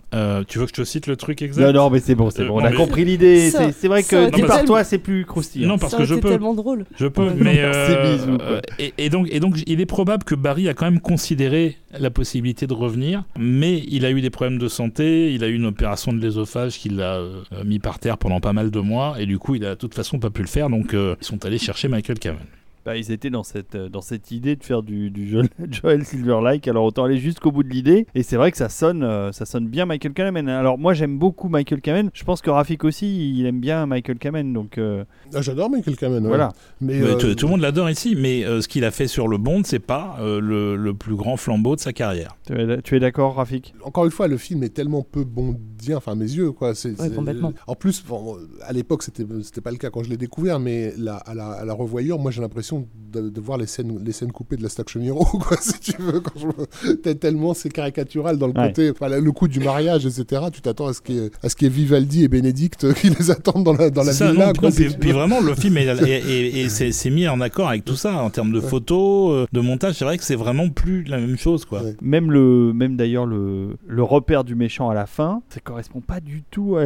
tu 0.48 0.58
veux 0.58 0.64
que 0.64 0.70
je 0.76 0.82
te 0.82 0.84
cite 0.84 1.06
le 1.06 1.14
truc 1.16 1.42
exact? 1.42 1.64
Non, 1.66 1.72
non, 1.72 1.90
mais 1.90 2.00
c'est 2.00 2.14
bon, 2.16 2.30
c'est 2.30 2.44
bon, 2.44 2.57
on 2.58 2.64
a 2.64 2.70
mais- 2.70 2.76
compris 2.76 3.04
l'idée. 3.04 3.50
C'est 3.50 3.88
vrai 3.88 4.02
que 4.02 4.30
dit 4.30 4.42
par 4.42 4.64
toi, 4.64 4.84
c'est 4.84 4.98
plus 4.98 5.24
croustillant. 5.24 5.68
Non, 5.68 5.78
parce 5.78 5.92
ça 5.92 5.98
que 5.98 6.04
je 6.04 6.14
peux. 6.14 6.28
tellement 6.30 6.54
drôle. 6.54 6.84
Je 6.96 7.06
peux, 7.06 7.30
mais 7.36 7.58
euh, 7.58 8.60
et, 8.78 8.92
et 8.98 9.08
donc, 9.10 9.28
et 9.30 9.40
donc, 9.40 9.56
il 9.66 9.80
est 9.80 9.86
probable 9.86 10.24
que 10.24 10.34
Barry 10.34 10.68
a 10.68 10.74
quand 10.74 10.84
même 10.86 11.00
considéré 11.00 11.76
la 11.98 12.10
possibilité 12.10 12.66
de 12.66 12.74
revenir, 12.74 13.24
mais 13.38 13.82
il 13.88 14.04
a 14.04 14.10
eu 14.10 14.20
des 14.20 14.30
problèmes 14.30 14.58
de 14.58 14.68
santé, 14.68 15.32
il 15.32 15.42
a 15.44 15.48
eu 15.48 15.54
une 15.54 15.66
opération 15.66 16.12
de 16.12 16.20
l'ésophage 16.20 16.78
qui 16.78 16.88
l'a 16.90 17.16
euh, 17.16 17.42
mis 17.64 17.78
par 17.78 17.98
terre 17.98 18.18
pendant 18.18 18.40
pas 18.40 18.52
mal 18.52 18.70
de 18.70 18.80
mois, 18.80 19.16
et 19.18 19.26
du 19.26 19.38
coup, 19.38 19.54
il 19.54 19.64
a 19.64 19.70
de 19.70 19.74
toute 19.74 19.94
façon 19.94 20.18
pas 20.18 20.30
pu 20.30 20.42
le 20.42 20.48
faire, 20.48 20.68
donc 20.70 20.94
euh, 20.94 21.14
ils 21.20 21.24
sont 21.24 21.44
allés 21.44 21.58
chercher 21.58 21.88
Michael 21.88 22.18
Cameron. 22.18 22.42
Bah, 22.88 22.96
ils 22.96 23.12
étaient 23.12 23.30
dans 23.30 23.42
cette, 23.42 23.74
euh, 23.74 23.88
dans 23.88 24.00
cette 24.00 24.30
idée 24.30 24.56
de 24.56 24.64
faire 24.64 24.82
du, 24.82 25.10
du 25.10 25.28
Joel, 25.28 25.48
Joel 25.70 26.04
Silver-like, 26.04 26.66
alors 26.68 26.84
autant 26.84 27.04
aller 27.04 27.18
jusqu'au 27.18 27.52
bout 27.52 27.62
de 27.62 27.68
l'idée. 27.68 28.06
Et 28.14 28.22
c'est 28.22 28.36
vrai 28.36 28.50
que 28.50 28.56
ça 28.56 28.68
sonne, 28.68 29.02
euh, 29.02 29.30
ça 29.32 29.44
sonne 29.44 29.66
bien 29.68 29.84
Michael 29.86 30.12
Kamen. 30.14 30.48
Alors 30.48 30.78
moi 30.78 30.94
j'aime 30.94 31.18
beaucoup 31.18 31.48
Michael 31.48 31.80
Kamen. 31.82 32.10
Je 32.14 32.24
pense 32.24 32.40
que 32.40 32.50
Rafik 32.50 32.84
aussi, 32.84 33.30
il 33.38 33.44
aime 33.46 33.60
bien 33.60 33.84
Michael 33.86 34.18
Kamen. 34.18 34.52
Donc 34.52 34.78
euh, 34.78 35.04
Ah, 35.34 35.42
J'adore 35.42 35.70
Michael 35.70 35.96
Kamen. 35.96 36.22
ouais. 36.22 36.28
voilà. 36.28 36.52
Mais, 36.80 36.98
Mais 37.00 37.06
euh, 37.10 37.14
tout, 37.16 37.34
tout 37.34 37.46
le 37.46 37.50
monde 37.52 37.60
l'adore 37.60 37.90
ici, 37.90 38.14
mais 38.16 38.44
euh, 38.44 38.60
ce 38.62 38.68
qu'il 38.68 38.84
a 38.84 38.90
fait 38.90 39.06
sur 39.06 39.28
le 39.28 39.36
Bond, 39.38 39.62
c'est 39.64 39.78
pas 39.78 40.16
euh, 40.20 40.40
le, 40.40 40.76
le 40.76 40.94
plus 40.94 41.14
grand 41.14 41.36
flambeau 41.36 41.76
de 41.76 41.80
sa 41.80 41.92
carrière. 41.92 42.36
Tu 42.84 42.96
es, 42.96 43.00
d'accord, 43.00 43.34
Rafik? 43.36 43.74
Encore 43.82 44.04
une 44.06 44.10
fois, 44.10 44.28
le 44.28 44.36
film 44.38 44.62
est 44.62 44.70
tellement 44.74 45.02
peu 45.02 45.24
bondien, 45.24 45.98
enfin 45.98 46.12
à 46.12 46.14
mes 46.14 46.24
yeux, 46.30 46.52
quoi. 46.52 46.74
C'est, 46.74 46.88
Ouais, 46.98 47.08
c'est- 47.08 47.14
complètement. 47.14 47.52
En 47.66 47.74
plus, 47.74 48.02
bon, 48.04 48.36
à 48.62 48.72
l'époque, 48.72 49.02
c'était, 49.02 49.24
c'était 49.42 49.60
pas 49.60 49.70
le 49.70 49.76
cas 49.76 49.90
quand 49.90 50.02
je 50.02 50.08
l'ai 50.10 50.16
découvert, 50.16 50.58
mais 50.58 50.94
là, 50.96 51.16
à, 51.16 51.34
la, 51.34 51.48
à 51.50 51.64
la 51.64 51.74
revoyure, 51.74 52.18
moi, 52.18 52.30
j'ai 52.30 52.40
l'impression 52.40 52.77
com 52.84 53.07
de, 53.12 53.28
de 53.28 53.40
voir 53.40 53.58
les 53.58 53.66
scènes, 53.66 53.98
les 54.04 54.12
scènes 54.12 54.32
coupées 54.32 54.56
de 54.56 54.62
la 54.62 54.68
Station 54.68 55.00
Hero, 55.00 55.24
quoi, 55.38 55.56
si 55.60 55.78
tu 55.80 55.92
veux. 56.00 56.20
Quand 56.20 56.38
je 56.38 56.46
me- 56.46 56.94
tel- 56.96 57.18
Tellement 57.18 57.54
c'est 57.54 57.68
caricatural 57.70 58.38
dans 58.38 58.46
le 58.46 58.52
Ouais. 58.52 58.68
côté, 58.68 58.90
enfin, 58.90 59.08
le 59.08 59.32
coup 59.32 59.48
du 59.48 59.60
mariage, 59.60 60.06
etc. 60.06 60.42
Tu 60.52 60.60
t'attends 60.60 60.86
à 60.86 60.92
ce 60.92 61.00
qu'il 61.00 61.16
y 61.16 61.18
ait, 61.18 61.30
à 61.42 61.48
ce 61.48 61.56
qu'il 61.56 61.66
y 61.68 61.70
ait 61.70 61.74
Vivaldi 61.74 62.24
et 62.24 62.28
Bénédicte 62.28 62.92
qui 63.00 63.10
les 63.10 63.30
attendent 63.30 63.64
dans 63.64 63.72
la, 63.72 63.90
dans 63.90 64.02
la 64.04 64.12
ça, 64.12 64.30
villa, 64.32 64.46
non, 64.48 64.52
quoi, 64.52 64.68
non, 64.70 64.74
si 64.74 64.84
puis, 64.98 65.12
vraiment, 65.12 65.40
le 65.40 65.54
film 65.54 65.76
est, 65.78 65.86
est- 66.08 66.28
est- 66.30 66.60
est- 66.64 66.68
c'est 66.68 66.92
c'est 66.92 67.10
mis 67.10 67.26
en 67.28 67.40
accord 67.40 67.68
avec 67.68 67.84
tout 67.84 67.96
ça 67.96 68.14
en 68.22 68.30
termes 68.30 68.52
de 68.52 68.60
photos, 68.60 69.32
euh, 69.32 69.46
de 69.52 69.60
montage. 69.60 69.94
C'est 69.96 70.04
vrai 70.04 70.16
que 70.18 70.24
c'est 70.24 70.34
vraiment 70.36 70.68
plus 70.68 71.02
la 71.04 71.18
même 71.18 71.36
chose, 71.36 71.64
quoi. 71.64 71.82
Ouais. 71.82 71.96
Même, 72.02 72.30
le, 72.30 72.72
même 72.72 72.96
d'ailleurs 72.96 73.26
le, 73.26 73.76
le 73.86 74.02
repère 74.02 74.44
du 74.44 74.54
méchant 74.54 74.88
à 74.90 74.94
la 74.94 75.06
fin, 75.06 75.42
ça 75.50 75.60
correspond 75.60 76.00
pas 76.00 76.20
du 76.20 76.42
tout 76.50 76.76
à 76.76 76.84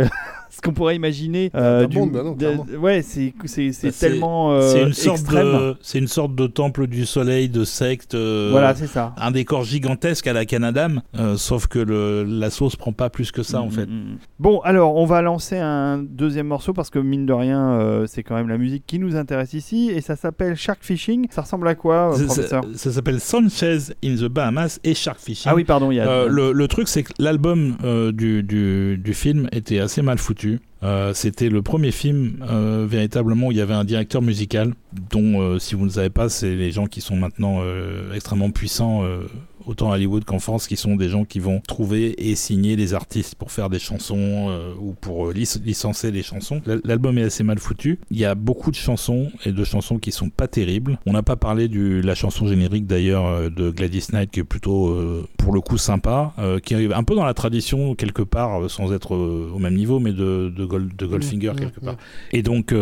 ce 0.50 0.60
qu'on 0.62 0.72
pourrait 0.72 0.96
imaginer. 0.96 1.50
euh, 1.54 1.82
D'un 1.82 1.88
du- 1.88 2.10
bah 2.10 2.22
non, 2.22 2.32
de- 2.32 2.38
clairement. 2.38 2.66
ouais, 2.80 3.02
c'est, 3.02 3.32
c'est, 3.44 3.72
c'est 3.72 3.88
Bah, 3.88 3.92
c'est- 3.94 4.08
tellement 4.08 4.52
euh, 4.52 4.70
c'est 4.72 4.82
une 4.82 4.92
sorte 4.92 5.18
extrême. 5.20 5.46
de, 5.46 5.76
c'est 5.82 5.98
une 5.98 6.08
sorte 6.12 6.34
de 6.34 6.46
temple 6.46 6.86
du 6.86 7.06
soleil, 7.06 7.48
de 7.48 7.64
secte. 7.64 8.14
euh, 8.14 8.48
Voilà, 8.52 8.74
c'est 8.74 8.86
ça. 8.86 9.14
un 9.16 9.30
décor 9.30 9.64
gigantesque 9.64 10.26
à 10.26 10.32
la 10.32 10.44
Canadam, 10.44 11.02
euh, 11.18 11.36
sauf 11.36 11.66
que 11.66 11.78
le, 11.78 12.24
la 12.24 12.50
sauce 12.50 12.76
prend 12.76 12.92
pas 12.92 13.10
plus 13.10 13.32
que 13.32 13.42
ça 13.42 13.60
en 13.60 13.66
Mm, 13.66 13.70
fait. 13.70 13.86
mm, 13.86 13.90
mm. 13.92 14.18
Bon, 14.38 14.60
alors 14.60 14.96
on 14.96 15.04
va 15.06 15.22
lancer 15.22 15.58
un 15.58 15.98
deuxième 15.98 16.46
morceau 16.46 16.72
parce 16.72 16.90
que 16.90 16.98
mine 16.98 17.26
de 17.26 17.32
rien, 17.32 17.72
euh, 17.80 18.06
c'est 18.06 18.22
quand 18.22 18.34
même 18.34 18.48
la 18.48 18.58
musique 18.58 18.84
qui 18.86 18.98
nous 18.98 19.16
intéresse 19.16 19.54
ici 19.54 19.90
et 19.90 20.00
ça 20.00 20.16
s'appelle 20.16 20.56
Shark 20.56 20.78
Fishing. 20.82 21.26
Ça 21.30 21.42
ressemble 21.42 21.66
à 21.68 21.74
quoi, 21.74 22.12
Ça- 22.16 22.24
professeur? 22.24 22.64
ça 22.74 22.78
ça 22.78 22.92
s'appelle 22.92 23.20
Sanchez 23.20 23.78
in 24.04 24.14
the 24.16 24.24
Bahamas 24.28 24.78
et 24.84 24.94
Shark 24.94 25.18
Fishing. 25.18 25.50
Ah 25.50 25.54
oui, 25.54 25.64
pardon, 25.64 25.90
il 25.90 25.96
y 25.96 26.00
a. 26.00 26.26
Le, 26.26 26.52
le 26.52 26.68
truc, 26.68 26.88
c'est 26.88 27.02
que 27.04 27.12
l'album 27.18 27.76
du, 28.12 28.42
du, 28.42 28.98
du 28.98 29.14
film 29.14 29.48
était 29.52 29.78
assez 29.78 30.02
mal 30.02 30.18
foutu. 30.18 30.60
Euh, 30.82 31.14
C'était 31.14 31.48
le 31.48 31.62
premier 31.62 31.92
film 31.92 32.44
euh, 32.48 32.86
véritablement 32.88 33.48
où 33.48 33.52
il 33.52 33.58
y 33.58 33.60
avait 33.60 33.74
un 33.74 33.84
directeur 33.84 34.20
musical, 34.22 34.74
dont, 35.10 35.40
euh, 35.40 35.58
si 35.58 35.74
vous 35.74 35.84
ne 35.84 35.90
savez 35.90 36.10
pas, 36.10 36.28
c'est 36.28 36.54
les 36.56 36.72
gens 36.72 36.86
qui 36.86 37.00
sont 37.00 37.16
maintenant 37.16 37.58
euh, 37.60 38.12
extrêmement 38.14 38.50
puissants, 38.50 39.04
autant 39.66 39.90
à 39.92 39.94
Hollywood 39.96 40.24
qu'en 40.24 40.38
France, 40.38 40.66
qui 40.66 40.76
sont 40.76 40.96
des 40.96 41.08
gens 41.08 41.24
qui 41.24 41.38
vont 41.38 41.60
trouver 41.66 42.28
et 42.30 42.34
signer 42.34 42.76
des 42.76 42.94
artistes 42.94 43.34
pour 43.34 43.50
faire 43.52 43.70
des 43.70 43.78
chansons 43.78 44.16
euh, 44.50 44.72
ou 44.80 44.92
pour 44.92 45.28
euh, 45.28 45.32
lic- 45.32 45.60
licencer 45.64 46.10
des 46.12 46.22
chansons. 46.22 46.60
L'album 46.84 47.18
est 47.18 47.22
assez 47.24 47.42
mal 47.44 47.58
foutu. 47.58 47.98
Il 48.10 48.18
y 48.18 48.24
a 48.24 48.34
beaucoup 48.34 48.70
de 48.70 48.76
chansons 48.76 49.30
et 49.44 49.52
de 49.52 49.64
chansons 49.64 49.98
qui 49.98 50.12
sont 50.12 50.30
pas 50.30 50.48
terribles. 50.48 50.98
On 51.06 51.12
n'a 51.12 51.22
pas 51.22 51.36
parlé 51.36 51.68
de 51.68 52.00
la 52.04 52.14
chanson 52.14 52.46
générique 52.46 52.86
d'ailleurs 52.86 53.26
euh, 53.26 53.50
de 53.50 53.70
Gladys 53.70 54.06
Knight 54.12 54.30
qui 54.30 54.40
est 54.40 54.44
plutôt 54.44 54.88
euh, 54.88 55.26
pour 55.38 55.52
le 55.52 55.60
coup 55.60 55.78
sympa, 55.78 56.32
euh, 56.38 56.58
qui 56.58 56.74
est 56.74 56.92
un 56.92 57.04
peu 57.04 57.14
dans 57.14 57.24
la 57.24 57.34
tradition 57.34 57.94
quelque 57.94 58.22
part, 58.22 58.70
sans 58.70 58.92
être 58.92 59.12
au 59.16 59.58
même 59.58 59.74
niveau, 59.74 59.98
mais 60.00 60.12
de, 60.12 60.52
de, 60.56 60.64
Gold- 60.64 60.96
de 60.96 61.06
Goldfinger 61.06 61.52
Mmh, 61.52 61.56
quelque 61.56 61.80
mmh, 61.80 61.84
part. 61.84 61.96
Et 62.32 62.42
donc 62.42 62.72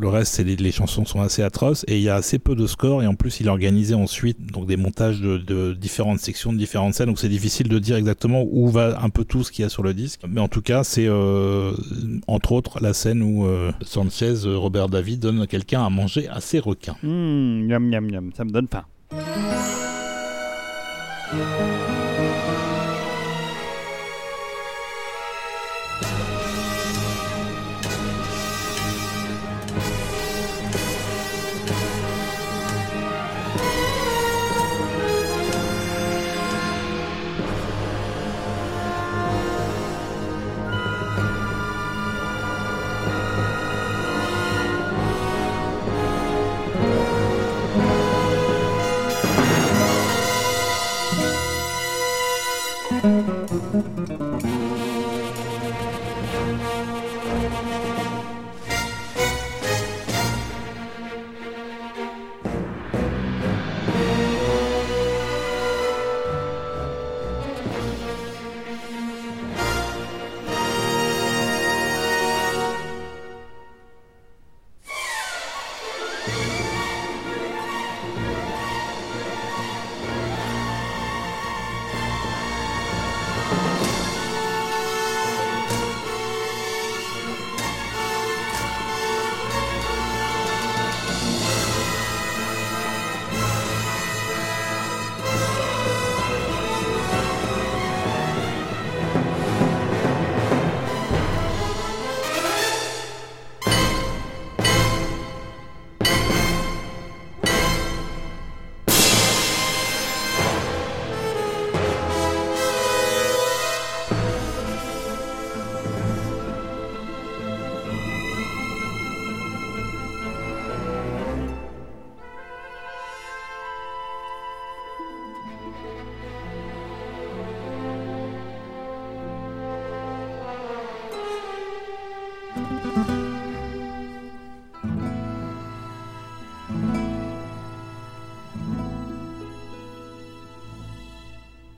le 0.00 0.08
reste, 0.08 0.38
les, 0.44 0.56
les 0.56 0.72
chansons 0.72 1.04
sont 1.04 1.20
assez 1.20 1.42
atroces 1.42 1.84
et 1.88 1.96
il 1.96 2.02
y 2.02 2.08
a 2.08 2.14
assez 2.14 2.38
peu 2.38 2.54
de 2.54 2.66
scores 2.66 3.02
et 3.02 3.06
en 3.06 3.14
plus 3.14 3.40
il 3.40 3.48
a 3.48 3.52
organisé 3.52 3.94
ensuite 3.94 4.50
donc 4.52 4.66
des 4.66 4.76
montages 4.76 5.05
de, 5.12 5.72
différentes 5.72 6.20
sections, 6.20 6.52
de 6.52 6.58
différentes 6.58 6.94
scènes, 6.94 7.06
donc 7.06 7.18
c'est 7.18 7.28
difficile 7.28 7.68
de 7.68 7.78
dire 7.78 7.96
exactement 7.96 8.44
où 8.50 8.68
va 8.68 9.00
un 9.02 9.10
peu 9.10 9.24
tout 9.24 9.44
ce 9.44 9.52
qu'il 9.52 9.62
y 9.62 9.66
a 9.66 9.68
sur 9.68 9.82
le 9.82 9.94
disque. 9.94 10.20
Mais 10.28 10.40
en 10.40 10.48
tout 10.48 10.62
cas, 10.62 10.84
c'est 10.84 11.06
euh, 11.06 11.72
entre 12.26 12.52
autres 12.52 12.80
la 12.80 12.92
scène 12.92 13.22
où 13.22 13.46
euh, 13.46 13.72
Sanchez, 13.82 14.46
euh, 14.46 14.56
Robert 14.56 14.88
David 14.88 15.20
donne 15.20 15.46
quelqu'un 15.46 15.84
à 15.84 15.90
manger 15.90 16.28
à 16.28 16.40
ses 16.40 16.58
requins. 16.58 16.96
Hmm, 17.02 17.66
miam, 17.66 17.88
miam, 17.88 18.10
miam, 18.10 18.30
ça 18.36 18.44
me 18.44 18.50
donne 18.50 18.68
faim. 18.68 18.84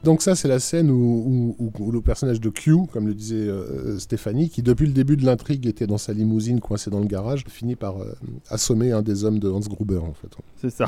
Donc 0.09 0.23
ça, 0.23 0.35
c'est 0.35 0.49
la 0.49 0.59
scène 0.59 0.91
où, 0.91 1.55
où- 1.59 1.71
où 1.79 1.93
le 1.93 2.01
personnage 2.01 2.41
de 2.41 2.49
Q, 2.49 2.75
comme 2.91 3.07
le 3.07 3.13
disait 3.13 3.37
euh, 3.37 3.99
Stéphanie, 3.99 4.49
qui 4.49 4.63
depuis 4.63 4.87
le 4.87 4.95
début 4.95 5.19
de 5.19 5.27
l'intrigue 5.27 5.67
était 5.67 5.87
dans 5.87 5.99
sa 5.99 6.15
limousine 6.15 6.61
coincée 6.61 6.89
dans 6.91 7.01
le 7.01 7.05
garage, 7.07 7.45
finit 7.47 7.77
par 7.77 7.99
euh, 7.99 8.15
assommer 8.49 8.91
un 8.93 9.03
des 9.03 9.25
hommes 9.25 9.39
de 9.39 9.51
Hans 9.51 9.61
Gruber 9.61 9.99
en 9.99 10.15
fait. 10.15 10.31
C'est 10.57 10.71
ça. 10.71 10.87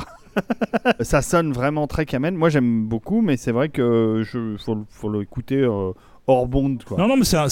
ça 1.01 1.21
sonne 1.21 1.51
vraiment 1.53 1.85
très 1.85 2.07
Kamen. 2.07 2.35
Moi, 2.35 2.49
j'aime 2.49 2.87
beaucoup, 2.87 3.21
mais 3.21 3.37
c'est 3.37 3.51
vrai 3.51 3.69
que 3.69 4.23
je 4.25 4.55
faut, 4.57 4.73
le- 4.73 4.85
faut 4.89 5.11
l'écouter 5.11 5.57
euh, 5.59 5.91
hors 6.25 6.47
Bond, 6.47 6.79
quoi. 6.87 6.97
Non, 6.97 7.07
non, 7.07 7.15
mais 7.17 7.23
c'est 7.25 7.37
un, 7.37 7.45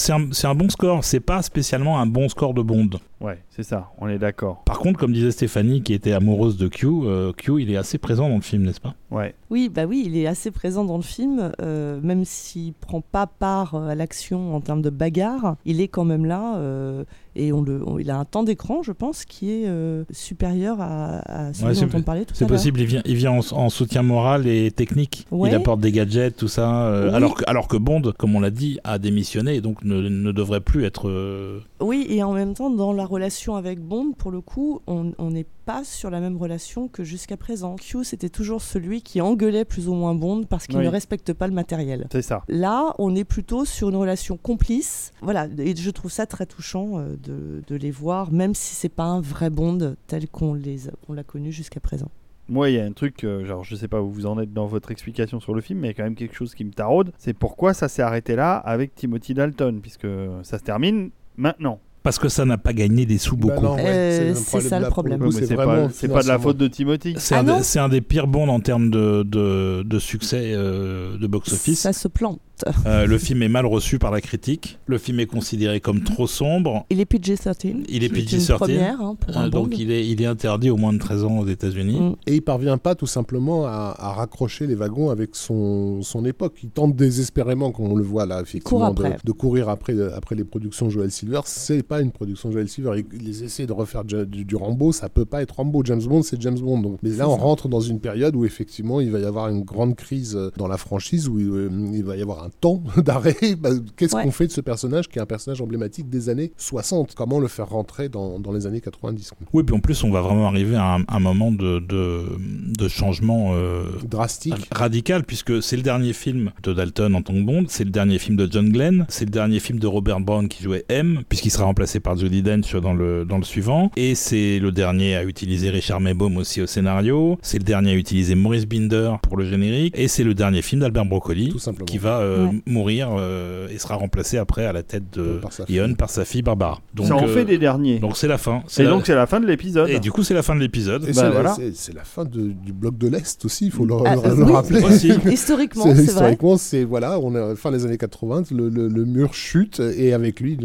un- 0.50 0.54
bon 0.56 0.68
score. 0.70 1.04
C'est 1.04 1.20
pas 1.20 1.40
spécialement 1.42 2.00
un 2.00 2.06
bon 2.06 2.28
score 2.28 2.52
de 2.52 2.62
Bond. 2.62 2.90
Ouais, 3.20 3.38
c'est 3.50 3.62
ça. 3.62 3.90
On 3.98 4.08
est 4.08 4.18
d'accord. 4.18 4.64
Par 4.64 4.80
contre, 4.80 4.98
comme 4.98 5.12
disait 5.12 5.30
Stéphanie, 5.30 5.82
qui 5.84 5.92
était 5.94 6.12
amoureuse 6.12 6.56
de 6.56 6.66
Q, 6.66 6.88
euh, 6.88 7.32
Q, 7.32 7.62
il 7.62 7.70
est 7.70 7.76
assez 7.76 7.98
présent 7.98 8.28
dans 8.28 8.34
le 8.36 8.40
film, 8.42 8.64
n'est-ce 8.64 8.80
pas? 8.80 8.94
Ouais. 9.10 9.34
Oui, 9.50 9.68
bah 9.68 9.86
oui, 9.86 10.04
il 10.06 10.16
est 10.16 10.26
assez 10.26 10.50
présent 10.50 10.84
dans 10.84 10.96
le 10.96 11.02
film, 11.02 11.50
euh, 11.60 12.00
même 12.02 12.24
s'il 12.24 12.72
prend 12.74 13.00
pas 13.00 13.26
part 13.26 13.74
à 13.74 13.94
l'action 13.94 14.54
en 14.54 14.60
termes 14.60 14.82
de 14.82 14.90
bagarre, 14.90 15.56
il 15.64 15.80
est 15.80 15.88
quand 15.88 16.04
même 16.04 16.24
là 16.26 16.56
euh, 16.58 17.04
et 17.36 17.52
on 17.52 17.62
le, 17.62 17.82
on- 17.86 17.98
il 17.98 18.10
a 18.10 18.16
un 18.18 18.24
temps 18.24 18.42
d'écran, 18.44 18.82
je 18.82 18.92
pense, 18.92 19.24
qui 19.24 19.50
est 19.50 19.66
euh, 19.68 20.04
supérieur 20.10 20.80
à, 20.80 21.18
à 21.48 21.52
celui 21.52 21.66
Ouais, 21.68 21.74
c'est- 21.74 21.86
dont 21.86 21.98
on 21.98 22.02
parlait 22.02 22.24
tout 22.24 22.32
à 22.32 22.36
C'est 22.36 22.44
l'heure. 22.44 22.50
possible, 22.50 22.80
il 22.80 22.86
vient, 22.86 23.02
il 23.04 23.16
vient 23.16 23.32
en, 23.32 23.40
en 23.52 23.68
soutien 23.68 24.02
moral 24.02 24.46
et 24.46 24.70
technique. 24.70 25.26
Ouais. 25.32 25.48
Il 25.50 25.54
apporte 25.54 25.80
des 25.80 25.90
gadgets, 25.92 26.36
tout 26.36 26.48
ça. 26.48 26.86
euh, 26.86 27.08
Oui. 27.08 27.14
alors, 27.16 27.34
que, 27.34 27.44
alors 27.48 27.66
que 27.68 27.76
Bond, 27.76 28.02
comme 28.16 28.36
on 28.36 28.40
l'a 28.40 28.50
dit, 28.50 28.78
a 28.84 28.98
démissionné 28.98 29.56
et 29.56 29.60
donc 29.60 29.82
ne, 29.84 30.00
ne 30.08 30.30
devrait 30.32 30.60
plus 30.60 30.84
être. 30.84 31.08
euh, 31.08 31.60
Oui, 31.80 32.06
et 32.08 32.22
en 32.22 32.32
même 32.32 32.54
temps, 32.54 32.70
dans 32.70 32.92
la 32.92 33.06
relation 33.06 33.56
avec 33.56 33.80
Bond, 33.80 34.12
pour 34.16 34.30
le 34.30 34.40
coup, 34.40 34.80
on 34.86 35.12
on 35.18 35.30
n'est 35.30 35.44
pas 35.44 35.50
sur 35.84 36.10
la 36.10 36.20
même 36.20 36.36
relation 36.36 36.88
que 36.88 37.04
jusqu'à 37.04 37.36
présent. 37.36 37.76
Q, 37.76 38.04
c'était 38.04 38.28
toujours 38.28 38.62
celui 38.62 39.02
qui 39.02 39.20
engueulait 39.20 39.64
plus 39.64 39.88
ou 39.88 39.94
moins 39.94 40.14
Bond 40.14 40.44
parce 40.44 40.66
qu'il 40.66 40.78
Oui. 40.78 40.84
ne 40.84 40.88
respecte 40.90 41.32
pas 41.32 41.46
le 41.46 41.54
matériel. 41.54 42.06
C'est 42.12 42.22
ça. 42.22 42.42
Là, 42.48 42.94
on 42.98 43.14
est 43.14 43.24
plutôt 43.24 43.64
sur 43.64 43.88
une 43.90 43.96
relation 43.96 44.36
complice. 44.36 45.12
Voilà, 45.22 45.46
et 45.58 45.74
je 45.76 45.90
trouve 45.90 46.10
ça 46.10 46.26
très 46.26 46.46
touchant 46.46 46.98
euh, 46.98 47.16
de, 47.22 47.62
de 47.66 47.76
les 47.76 47.90
voir, 47.90 48.30
même 48.32 48.54
si 48.54 48.74
c'est 48.74 48.88
pas 48.88 49.04
un 49.04 49.20
vrai 49.20 49.50
Bond 49.50 49.96
tel 50.06 50.28
qu'on 50.28 50.54
les 50.54 50.88
a- 50.88 50.92
on 51.08 51.12
l'a 51.12 51.24
connu 51.24 51.50
jusqu'à 51.52 51.80
présent. 51.80 52.10
Moi, 52.48 52.70
il 52.70 52.76
y 52.76 52.80
a 52.80 52.84
un 52.84 52.90
truc, 52.92 53.22
euh, 53.22 53.44
genre, 53.44 53.62
je 53.62 53.76
sais 53.76 53.86
pas 53.86 54.02
où 54.02 54.10
vous 54.10 54.26
en 54.26 54.36
êtes 54.40 54.52
dans 54.52 54.66
votre 54.66 54.90
explication 54.90 55.38
sur 55.38 55.54
le 55.54 55.60
film, 55.60 55.78
mais 55.78 55.86
il 55.86 55.90
y 55.90 55.94
a 55.94 55.94
quand 55.94 56.02
même 56.02 56.16
quelque 56.16 56.34
chose 56.34 56.54
qui 56.56 56.64
me 56.64 56.72
taraude. 56.72 57.12
C'est 57.16 57.32
pourquoi 57.32 57.74
ça 57.74 57.88
s'est 57.88 58.02
arrêté 58.02 58.34
là 58.34 58.56
avec 58.56 58.94
Timothy 58.96 59.34
Dalton, 59.34 59.78
puisque 59.80 60.08
ça 60.42 60.58
se 60.58 60.64
termine 60.64 61.10
maintenant. 61.36 61.78
Parce 62.02 62.18
que 62.18 62.28
ça 62.30 62.46
n'a 62.46 62.56
pas 62.56 62.72
gagné 62.72 63.04
des 63.04 63.18
sous 63.18 63.36
Bah 63.36 63.54
beaucoup. 63.54 63.76
Euh, 63.78 64.34
c'est 64.34 64.60
ça 64.60 64.80
le 64.80 64.88
problème. 64.88 65.20
Ouais, 65.20 65.28
mais 65.34 65.46
c'est 65.46 65.54
pas, 65.54 65.66
pas 66.14 66.22
de 66.22 66.28
la 66.28 66.38
faute 66.38 66.56
de 66.56 66.66
Timothy. 66.66 67.14
C'est 67.18 67.34
Ah 67.34 67.40
un, 67.40 67.62
c'est 67.62 67.78
un 67.78 67.90
des 67.90 68.00
pires 68.00 68.26
bonds 68.26 68.48
en 68.48 68.60
termes 68.60 68.90
de, 68.90 69.22
de, 69.22 69.82
de 69.82 69.98
succès 69.98 70.52
euh, 70.54 71.18
de 71.18 71.26
box-office. 71.26 71.80
Ça 71.80 71.92
se 71.92 72.08
plante. 72.08 72.40
Euh, 72.86 73.06
le 73.06 73.18
film 73.18 73.42
est 73.42 73.48
mal 73.48 73.66
reçu 73.66 73.98
par 73.98 74.10
la 74.10 74.20
critique. 74.20 74.78
Le 74.86 74.98
film 74.98 75.20
est 75.20 75.26
considéré 75.26 75.80
comme 75.80 76.02
trop 76.02 76.26
sombre. 76.26 76.84
Il 76.90 77.00
est 77.00 77.04
PG-13. 77.04 77.84
Il 77.88 78.04
est 78.04 78.08
qui 78.10 78.36
une 78.36 78.40
PG-13, 78.40 78.54
première 78.56 79.00
hein, 79.00 79.16
Euh, 79.36 79.48
donc 79.48 79.78
il 79.78 79.90
est, 79.90 80.06
il 80.08 80.20
est 80.22 80.26
interdit 80.26 80.70
aux 80.70 80.76
moins 80.76 80.92
de 80.92 80.98
13 80.98 81.24
ans 81.24 81.38
aux 81.38 81.46
États-Unis. 81.46 82.00
Mm. 82.00 82.14
Et 82.26 82.34
il 82.36 82.42
parvient 82.42 82.78
pas 82.78 82.94
tout 82.94 83.06
simplement 83.06 83.66
à, 83.66 83.94
à 83.98 84.12
raccrocher 84.12 84.66
les 84.66 84.74
wagons 84.74 85.10
avec 85.10 85.34
son, 85.36 86.02
son 86.02 86.24
époque. 86.24 86.54
Il 86.62 86.70
tente 86.70 86.96
désespérément, 86.96 87.70
comme 87.72 87.86
on 87.92 87.96
le 87.96 88.04
voit 88.04 88.26
là, 88.26 88.40
effectivement, 88.40 88.92
de, 88.92 89.04
après. 89.04 89.16
de 89.24 89.32
courir 89.32 89.68
après, 89.68 89.94
après 90.14 90.34
les 90.34 90.44
productions 90.44 90.90
Joel 90.90 91.10
Silver. 91.10 91.40
C'est 91.44 91.82
pas 91.82 92.00
une 92.00 92.10
production 92.10 92.50
Joel 92.50 92.68
Silver. 92.68 92.92
Ils, 93.12 93.22
ils 93.22 93.42
essaient 93.44 93.66
de 93.66 93.72
refaire 93.72 94.04
du, 94.04 94.26
du- 94.26 94.44
du 94.44 94.56
Rambo, 94.56 94.92
ça 94.92 95.08
peut 95.08 95.24
pas 95.24 95.42
être 95.42 95.56
Rambo. 95.56 95.82
James 95.84 96.02
Bond, 96.02 96.22
c'est 96.22 96.40
James 96.40 96.58
Bond. 96.58 96.80
Donc, 96.80 96.98
mais 97.02 97.10
là, 97.10 97.28
on 97.28 97.36
ça. 97.36 97.42
rentre 97.42 97.68
dans 97.68 97.80
une 97.80 98.00
période 98.00 98.34
où 98.36 98.44
effectivement, 98.44 99.00
il 99.00 99.10
va 99.10 99.18
y 99.20 99.24
avoir 99.24 99.48
une 99.48 99.62
grande 99.62 99.94
crise 99.96 100.38
dans 100.56 100.68
la 100.68 100.76
franchise, 100.76 101.28
où 101.28 101.38
euh, 101.38 101.70
il 101.92 102.04
va 102.04 102.16
y 102.16 102.22
avoir 102.22 102.44
un 102.44 102.49
temps 102.60 102.82
d'arrêt. 102.96 103.36
Bah, 103.58 103.70
Qu'est-ce 103.96 104.14
Ouais. 104.16 104.24
qu'on 104.24 104.30
fait 104.30 104.46
de 104.46 104.52
ce 104.52 104.60
personnage 104.60 105.08
qui 105.08 105.18
est 105.18 105.22
un 105.22 105.26
personnage 105.26 105.60
emblématique 105.60 106.08
des 106.10 106.28
années 106.28 106.52
60 106.56 107.14
Comment 107.14 107.38
le 107.38 107.48
faire 107.48 107.68
rentrer 107.68 108.08
dans, 108.08 108.38
dans 108.40 108.52
les 108.52 108.66
années 108.66 108.80
90 108.80 109.30
quoi. 109.30 109.46
Oui, 109.52 109.62
puis 109.62 109.74
en 109.74 109.80
plus, 109.80 110.02
on 110.04 110.10
va 110.10 110.20
vraiment 110.20 110.46
arriver 110.46 110.76
à 110.76 110.96
un, 110.96 111.04
un 111.08 111.20
moment 111.20 111.50
de, 111.52 111.78
de, 111.78 112.22
de 112.38 112.88
changement 112.88 113.52
euh, 113.54 113.84
Drastique. 114.08 114.54
radical, 114.72 115.24
puisque 115.24 115.62
c'est 115.62 115.76
le 115.76 115.82
dernier 115.82 116.12
film 116.12 116.50
de 116.62 116.72
Dalton 116.72 117.14
en 117.14 117.22
tant 117.22 117.34
que 117.34 117.42
Bond, 117.42 117.64
c'est 117.68 117.84
le 117.84 117.90
dernier 117.90 118.18
film 118.18 118.36
de 118.36 118.48
John 118.50 118.68
Glenn, 118.70 119.06
c'est 119.08 119.24
le 119.24 119.30
dernier 119.30 119.60
film 119.60 119.78
de 119.78 119.86
Robert 119.86 120.20
Brown 120.20 120.48
qui 120.48 120.62
jouait 120.62 120.84
M, 120.88 121.20
puisqu'il 121.28 121.50
sera 121.50 121.64
remplacé 121.64 122.00
par 122.00 122.16
Judi 122.16 122.42
Dench 122.42 122.74
dans 122.76 122.94
le, 122.94 123.24
dans 123.24 123.38
le 123.38 123.44
suivant, 123.44 123.90
et 123.96 124.14
c'est 124.14 124.58
le 124.58 124.72
dernier 124.72 125.16
à 125.16 125.24
utiliser 125.24 125.70
Richard 125.70 126.00
Maybaum 126.00 126.36
aussi 126.36 126.60
au 126.62 126.66
scénario, 126.66 127.38
c'est 127.42 127.58
le 127.58 127.64
dernier 127.64 127.92
à 127.92 127.94
utiliser 127.94 128.34
Maurice 128.34 128.66
Binder 128.66 129.12
pour 129.22 129.36
le 129.36 129.44
générique, 129.44 129.94
et 129.96 130.08
c'est 130.08 130.24
le 130.24 130.34
dernier 130.34 130.62
film 130.62 130.80
d'Albert 130.80 131.04
Broccoli 131.04 131.48
Tout 131.50 131.58
simplement. 131.58 131.86
qui 131.86 131.98
va 131.98 132.20
euh, 132.20 132.39
Ouais. 132.46 132.62
mourir 132.66 133.08
euh, 133.18 133.68
et 133.68 133.78
sera 133.78 133.94
remplacé 133.96 134.38
après 134.38 134.64
à 134.66 134.72
la 134.72 134.82
tête 134.82 135.04
de 135.12 135.38
Par 135.42 135.52
sa 135.52 135.66
fille. 135.66 135.76
Ion 135.76 135.94
par 135.94 136.10
sa 136.10 136.24
fille 136.24 136.42
Barbara. 136.42 136.80
Donc, 136.94 137.06
ça 137.06 137.16
en 137.16 137.24
euh, 137.24 137.28
fait 137.28 137.44
des 137.44 137.58
derniers. 137.58 137.98
donc 137.98 138.16
c'est 138.16 138.28
la 138.28 138.38
fin. 138.38 138.62
Et 138.78 138.82
la- 138.82 138.90
donc 138.90 139.06
c'est 139.06 139.14
la 139.14 139.26
fin 139.26 139.40
de 139.40 139.46
l'épisode. 139.46 139.88
et 139.90 140.00
du 140.00 140.10
coup, 140.12 140.22
c'est 140.22 140.34
la 140.34 140.42
fin 140.42 140.54
de 140.54 140.60
l'épisode. 140.60 141.02
Bah, 141.02 141.08
c'est 141.12 141.22
la- 141.22 141.30
voilà. 141.30 141.56
fin 142.04 142.24
de- 142.24 142.48
du 142.52 142.72
bloc 142.72 142.96
de 142.98 143.08
l'Est 143.08 143.44
aussi, 143.44 143.66
il 143.66 143.70
faut 143.72 143.84
le, 143.84 143.94
Ah, 144.04 144.16
le- 144.16 144.20
euh, 144.26 144.34
le 144.36 144.44
oui. 144.44 144.52
rappeler. 144.52 144.82
Aussi. 144.82 145.10
Historiquement, 145.30 145.94
C'est-. 145.94 146.02
Historiquement, 146.04 146.56
c'est 146.56 146.84
voilà, 146.84 147.18
on 147.20 147.34
est 147.34 147.38
à 147.38 147.48
la 147.48 147.56
fin 147.56 147.70
des 147.70 147.84
années 147.84 147.98
80, 147.98 148.42
le, 148.52 148.68
le- 148.68 148.88
le 148.88 149.04
mur 149.04 149.34
chute 149.34 149.80
et 149.80 150.12
avec 150.12 150.40
lui 150.40 150.56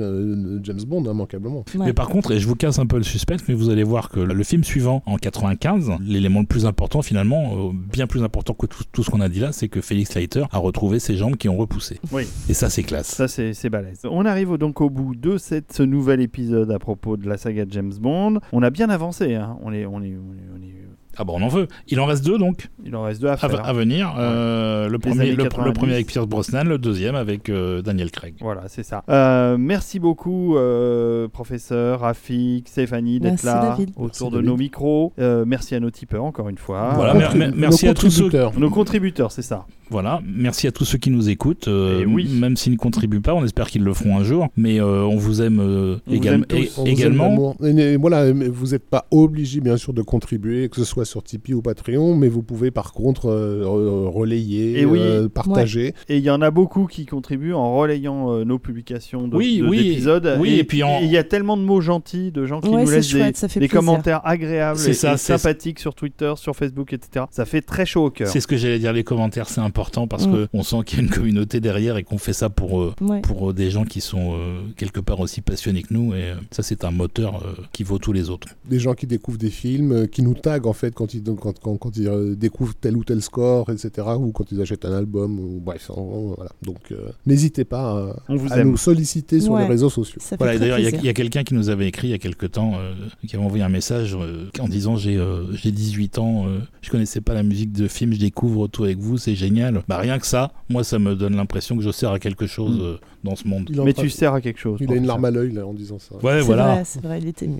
James 0.63 0.81
Bond 0.87 1.03
immanquablement. 1.03 1.63
Ouais. 1.75 1.85
Mais 1.87 1.93
par 1.93 2.07
contre, 2.09 2.31
et 2.31 2.39
je 2.39 2.47
vous 2.47 2.55
casse 2.55 2.79
un 2.79 2.85
peu 2.85 2.97
le 2.97 3.03
suspense, 3.03 3.41
mais 3.47 3.53
vous 3.53 3.69
allez 3.69 3.83
voir 3.83 4.09
que 4.09 4.19
le 4.19 4.43
film 4.43 4.63
suivant, 4.63 5.03
en 5.05 5.17
95, 5.17 5.91
l'élément 6.01 6.39
le 6.41 6.45
plus 6.45 6.65
important 6.65 7.01
finalement, 7.01 7.69
euh, 7.69 7.71
bien 7.73 8.07
plus 8.07 8.23
important 8.23 8.53
que 8.53 8.65
tout, 8.65 8.83
tout 8.91 9.03
ce 9.03 9.09
qu'on 9.09 9.21
a 9.21 9.29
dit 9.29 9.39
là, 9.39 9.51
c'est 9.51 9.67
que 9.67 9.81
Félix 9.81 10.15
Leiter 10.15 10.43
a 10.51 10.57
retrouvé 10.57 10.99
ses 10.99 11.15
jambes 11.15 11.35
qui 11.35 11.49
ont 11.49 11.57
repoussé. 11.65 11.99
Oui. 12.11 12.27
Et 12.49 12.53
ça, 12.53 12.69
c'est 12.69 12.83
classe. 12.83 13.07
Ça, 13.07 13.27
c'est 13.27 13.53
c'est 13.53 13.69
balèze. 13.69 14.01
On 14.03 14.25
arrive 14.25 14.57
donc 14.57 14.81
au 14.81 14.89
bout 14.89 15.15
de 15.15 15.37
cette, 15.37 15.73
ce 15.73 15.83
nouvel 15.83 16.21
épisode 16.21 16.71
à 16.71 16.79
propos 16.79 17.17
de 17.17 17.27
la 17.27 17.37
saga 17.37 17.65
James 17.69 17.93
Bond. 17.99 18.39
On 18.51 18.63
a 18.63 18.69
bien 18.69 18.89
avancé. 18.89 19.35
Hein. 19.35 19.57
On, 19.63 19.73
est, 19.73 19.85
on, 19.85 20.01
est, 20.01 20.15
on, 20.15 20.33
est, 20.33 20.47
on 20.55 20.61
est- 20.61 20.75
Ah 21.17 21.23
bon, 21.23 21.37
on 21.39 21.43
en 21.43 21.47
veut. 21.47 21.67
Il 21.87 21.99
en 21.99 22.05
reste 22.05 22.25
deux 22.25 22.37
donc 22.37 22.69
Il 22.85 22.95
en 22.95 23.03
reste 23.03 23.21
deux 23.21 23.27
à 23.27 23.33
à, 23.33 23.37
faire. 23.37 23.65
à 23.65 23.73
venir. 23.73 24.13
Euh, 24.17 24.87
le, 24.89 24.99
premier, 24.99 25.21
années 25.21 25.31
le, 25.31 25.37
le 25.37 25.43
90. 25.43 25.73
premier 25.73 25.93
avec 25.93 26.07
Pierce 26.07 26.27
Brosnan, 26.27 26.63
le 26.65 26.77
deuxième 26.77 27.15
avec 27.15 27.49
euh, 27.49 27.81
Daniel 27.81 28.11
Craig. 28.11 28.35
Voilà, 28.41 28.63
c'est 28.67 28.83
ça. 28.83 29.03
Euh, 29.09 29.57
merci 29.57 29.99
beaucoup, 29.99 30.57
euh, 30.57 31.27
professeur, 31.27 32.01
Rafik, 32.01 32.67
Stéphanie, 32.67 33.19
d'être 33.19 33.43
là 33.43 33.69
David. 33.69 33.89
autour 33.95 34.05
Merci, 34.05 34.23
de 34.25 34.29
David. 34.31 34.47
nos 34.49 34.57
micros. 34.57 35.13
Euh, 35.19 35.43
merci 35.47 35.75
à 35.75 35.79
nos 35.79 35.89
tipeurs, 35.91 36.23
encore 36.23 36.49
une 36.49 36.57
fois. 36.57 36.91
Voilà, 36.95 37.13
mer- 37.13 37.35
mer- 37.35 37.51
Nos 37.51 37.57
merci 37.57 37.87
à 37.87 37.93
tous 37.93 38.09
ceux- 38.09 38.23
contributeurs. 38.23 38.59
nos 38.59 38.69
contributeurs, 38.69 39.31
c'est 39.31 39.41
ça. 39.41 39.65
Voilà, 39.91 40.19
merci 40.25 40.65
à 40.67 40.71
tous 40.71 40.83
ceux 40.83 40.97
qui 40.97 41.11
nous 41.11 41.29
écoutent, 41.29 41.67
euh, 41.67 42.01
Et 42.01 42.05
oui. 42.07 42.27
même 42.39 42.57
s'ils 42.57 42.73
ne 42.73 42.77
contribuent 42.77 43.21
pas, 43.21 43.35
on 43.35 43.45
espère 43.45 43.67
qu'ils 43.69 43.83
le 43.83 43.93
feront 43.93 44.17
un 44.17 44.23
jour, 44.23 44.47
mais 44.57 44.81
euh, 44.81 45.03
on 45.03 45.15
vous 45.17 45.43
aime, 45.43 45.59
euh, 45.59 45.97
On 46.07 46.15
vous 46.15 46.27
aime 46.27 46.45
tous. 46.47 46.77
On 46.79 46.81
vous 46.81 46.87
aime 46.87 46.93
également. 46.93 47.29
d'amour. 47.29 47.55
Et, 47.63 47.69
et 47.93 47.97
voilà, 47.97 48.33
mais 48.33 48.47
vous 48.47 48.67
n'êtes 48.69 48.89
pas 48.89 49.05
obligé 49.11 49.61
bien 49.61 49.77
sûr 49.77 49.93
de 49.93 50.01
contribuer, 50.01 50.69
que 50.69 50.77
ce 50.77 50.83
soit 50.85 51.04
sur 51.05 51.23
Tipeee 51.23 51.53
ou 51.53 51.61
Patreon, 51.61 52.15
mais 52.15 52.27
vous 52.27 52.41
pouvez 52.43 52.71
par 52.71 52.93
contre 52.93 53.27
euh, 53.29 53.63
re- 53.63 54.07
relayer, 54.11 54.79
Et 54.81 54.85
oui. 54.85 54.99
euh, 54.99 55.29
partager. 55.29 55.93
Et 56.09 56.17
il 56.17 56.23
y 56.23 56.29
en 56.29 56.41
a 56.41 56.51
beaucoup 56.51 56.85
qui 56.87 57.05
contribuent 57.05 57.53
en 57.53 57.77
relayant 57.77 58.31
euh, 58.33 58.43
nos 58.43 58.59
publications 58.59 59.27
de, 59.27 59.35
Oui, 59.35 59.59
de- 59.59 59.67
oui, 59.67 59.77
d'épisodes. 59.89 60.37
oui, 60.39 60.55
et 60.59 60.63
puis 60.63 60.83
en- 60.83 60.99
il 61.01 61.09
y 61.11 61.17
a 61.17 61.23
tellement 61.23 61.57
de 61.57 61.61
mots 61.63 61.81
gentils, 61.81 62.31
de 62.31 62.45
gens 62.45 62.61
qui 62.61 62.69
Ouais, 62.69 62.83
nous 62.83 62.89
laissent 62.91 63.11
des, 63.11 63.19
chouette, 63.19 63.37
ça 63.37 63.47
fait 63.47 63.59
des 63.59 63.67
plaisir. 63.67 63.79
commentaires 63.85 64.21
agréables 64.25 64.79
C'est 64.79 64.91
et, 64.91 64.93
ça, 64.93 65.13
et 65.13 65.17
c'est- 65.17 65.37
sympathiques 65.37 65.79
sur 65.79 65.95
Twitter, 65.95 66.33
sur 66.37 66.55
Facebook, 66.55 66.93
etc. 66.93 67.25
Ça 67.31 67.45
fait 67.45 67.61
très 67.61 67.85
chaud 67.85 68.05
au 68.05 68.09
cœur. 68.09 68.27
C'est 68.27 68.39
ce 68.39 68.47
que 68.47 68.57
j'allais 68.57 68.79
dire, 68.79 68.93
les 68.93 69.03
commentaires, 69.03 69.49
c'est 69.49 69.61
important 69.61 70.07
parce 70.07 70.27
Mm. 70.27 70.31
que 70.31 70.47
on 70.53 70.63
sent 70.63 70.77
qu'il 70.85 70.99
y 70.99 71.01
a 71.01 71.05
une 71.05 71.11
communauté 71.11 71.59
derrière 71.59 71.97
et 71.97 72.03
qu'on 72.03 72.17
fait 72.17 72.33
ça 72.33 72.49
pour, 72.49 72.81
euh, 72.81 72.93
Ouais. 73.01 73.21
pour 73.21 73.49
euh, 73.49 73.53
des 73.53 73.69
gens 73.69 73.83
qui 73.85 74.01
sont 74.01 74.33
euh, 74.33 74.61
quelque 74.77 74.99
part 74.99 75.19
aussi 75.19 75.41
passionnés 75.41 75.83
que 75.83 75.93
nous. 75.93 76.13
Et 76.13 76.23
euh, 76.31 76.35
ça, 76.51 76.63
c'est 76.63 76.83
un 76.83 76.91
moteur 76.91 77.43
euh, 77.45 77.61
qui 77.71 77.83
vaut 77.83 77.99
tous 77.99 78.13
les 78.13 78.29
autres. 78.29 78.47
Des 78.69 78.79
gens 78.79 78.93
qui 78.93 79.05
découvrent 79.07 79.37
des 79.37 79.49
films, 79.49 79.91
euh, 79.91 80.05
qui 80.07 80.21
nous 80.23 80.33
taguent 80.33 80.67
en 80.67 80.73
fait 80.73 80.93
quand 80.95 81.13
ils, 81.13 81.21
donc, 81.21 81.39
quand, 81.41 81.59
quand, 81.59 81.77
quand 81.77 81.95
ils 81.97 82.07
euh, 82.07 82.35
découvrent 82.35 82.73
tel 82.79 82.97
ou 82.97 83.03
tel 83.03 83.21
score, 83.21 83.69
etc. 83.69 84.07
Ou 84.17 84.31
quand 84.31 84.51
ils 84.51 84.61
achètent 84.61 84.85
un 84.85 84.93
album, 84.93 85.39
ou 85.39 85.59
bref, 85.63 85.91
voilà. 85.95 86.51
Donc 86.63 86.77
euh, 86.91 87.09
n'hésitez 87.25 87.65
pas 87.65 87.91
à, 87.91 88.15
On 88.29 88.35
vous 88.35 88.51
à 88.51 88.57
aime. 88.57 88.71
nous 88.71 88.77
solliciter 88.77 89.39
sur 89.39 89.53
Ouais. 89.53 89.61
les 89.61 89.67
réseaux 89.67 89.89
sociaux. 89.89 90.21
Voilà, 90.39 90.57
d'ailleurs, 90.57 90.79
il 90.79 91.03
y 91.05 91.09
a- 91.09 91.13
quelqu'un 91.13 91.43
qui 91.43 91.53
nous 91.53 91.69
avait 91.69 91.87
écrit 91.87 92.07
il 92.07 92.11
y 92.11 92.13
a 92.13 92.17
quelque 92.17 92.45
temps, 92.47 92.73
euh, 92.75 92.93
qui 93.27 93.35
avait 93.35 93.45
envoyé 93.45 93.63
un 93.63 93.69
message 93.69 94.15
euh, 94.19 94.49
en 94.59 94.67
disant 94.67 94.95
J'ai 94.95 95.17
euh, 95.17 95.51
j'ai 95.53 95.71
18 95.71 96.17
ans, 96.19 96.47
euh, 96.47 96.59
je 96.81 96.89
connaissais 96.89 97.21
pas 97.21 97.33
la 97.33 97.43
musique 97.43 97.71
de 97.71 97.87
film, 97.87 98.13
je 98.13 98.19
découvre 98.19 98.67
tout 98.67 98.83
avec 98.85 98.97
vous, 98.97 99.17
c'est 99.17 99.35
génial. 99.35 99.83
Bah, 99.87 99.97
rien 99.97 100.17
que 100.19 100.25
ça, 100.25 100.51
moi, 100.69 100.83
ça 100.83 100.99
me 100.99 101.15
donne 101.15 101.35
l'impression 101.35 101.75
que 101.77 101.83
je 101.83 101.91
sers 101.91 102.11
à 102.11 102.19
quelque 102.19 102.47
chose 102.47 102.77
Mm. 102.77 102.81
euh, 102.81 102.95
dans 103.23 103.35
ce 103.35 103.47
monde. 103.47 103.69
Mais 103.83 103.93
tu 103.93 104.09
sers 104.09 104.33
à 104.33 104.41
quelque 104.41 104.59
chose. 104.59 104.77
il 104.81 104.91
a 104.91 104.95
une 104.95 105.07
larme 105.07 105.25
à 105.25 105.31
l'œil 105.31 105.51
là 105.51 105.65
en 105.65 105.73
disant 105.73 105.97
ça. 105.99 106.15
Ouais, 106.23 106.39
C'est 106.39 106.45
voilà. 106.45 106.75
vrai, 106.75 106.81
c'est 106.85 107.01
vrai, 107.01 107.19
il 107.19 107.27
était 107.27 107.47
mieux. 107.47 107.59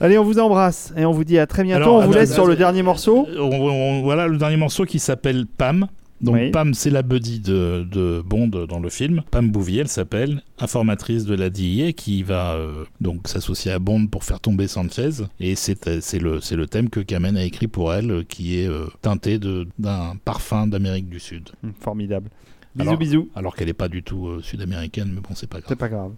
Allez, 0.00 0.16
on 0.18 0.24
vous 0.24 0.38
embrasse 0.38 0.92
et 0.96 1.04
on 1.04 1.12
vous 1.12 1.24
dit 1.24 1.38
à 1.38 1.46
très 1.46 1.62
bientôt. 1.62 1.82
Alors, 1.82 1.94
on 1.96 2.06
vous 2.06 2.12
laisse 2.14 2.32
sur 2.32 2.46
le 2.46 2.56
dernier 2.56 2.82
morceau. 2.82 3.26
Euh, 3.28 3.38
on- 3.40 3.68
on- 3.68 4.02
voilà 4.02 4.28
le 4.28 4.38
dernier 4.38 4.56
morceau 4.56 4.84
qui 4.86 4.98
s'appelle 4.98 5.46
Pam. 5.46 5.86
Donc 6.22 6.34
Oui. 6.34 6.50
Pam, 6.50 6.74
c'est 6.74 6.90
la 6.90 7.00
buddy 7.02 7.40
de, 7.40 7.86
de 7.90 8.22
Bond 8.24 8.48
dans 8.48 8.78
le 8.78 8.90
film. 8.90 9.22
Pam 9.30 9.50
Bouvier, 9.50 9.80
elle 9.80 9.88
s'appelle, 9.88 10.42
informatrice 10.58 11.24
de 11.24 11.34
la 11.34 11.48
DIA, 11.48 11.92
qui 11.92 12.22
va 12.22 12.52
euh, 12.54 12.84
donc 13.00 13.26
s'associer 13.26 13.72
à 13.72 13.78
Bond 13.78 14.06
pour 14.06 14.24
faire 14.24 14.38
tomber 14.38 14.68
Sanchez. 14.68 15.22
Et 15.38 15.54
c'est 15.54 15.86
euh, 15.88 16.00
le, 16.20 16.66
thème 16.66 16.90
que 16.90 17.00
Kamen 17.00 17.38
a 17.38 17.44
écrit 17.44 17.68
pour 17.68 17.94
elle, 17.94 18.26
qui 18.26 18.58
est 18.60 18.68
euh, 18.68 18.86
teinté 19.00 19.38
d'un 19.78 20.14
parfum 20.24 20.66
d'Amérique 20.66 21.08
du 21.08 21.20
Sud. 21.20 21.48
Hum, 21.64 21.72
Formidable. 21.80 22.28
Bisous, 22.74 22.88
Alors- 22.90 22.98
bisous. 22.98 23.28
Alors 23.34 23.56
qu'elle 23.56 23.68
n'est 23.68 23.72
pas 23.72 23.88
du 23.88 24.02
tout 24.02 24.26
euh, 24.28 24.40
sud-américaine, 24.42 25.10
mais 25.14 25.20
bon, 25.22 25.34
c'est 25.34 25.48
pas 25.48 25.58
grave. 25.60 25.68
C'est 25.70 25.78
pas 25.78 25.88
grave. 25.88 26.12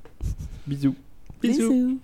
Bisous. 0.66 0.96
Bisous. 1.40 1.98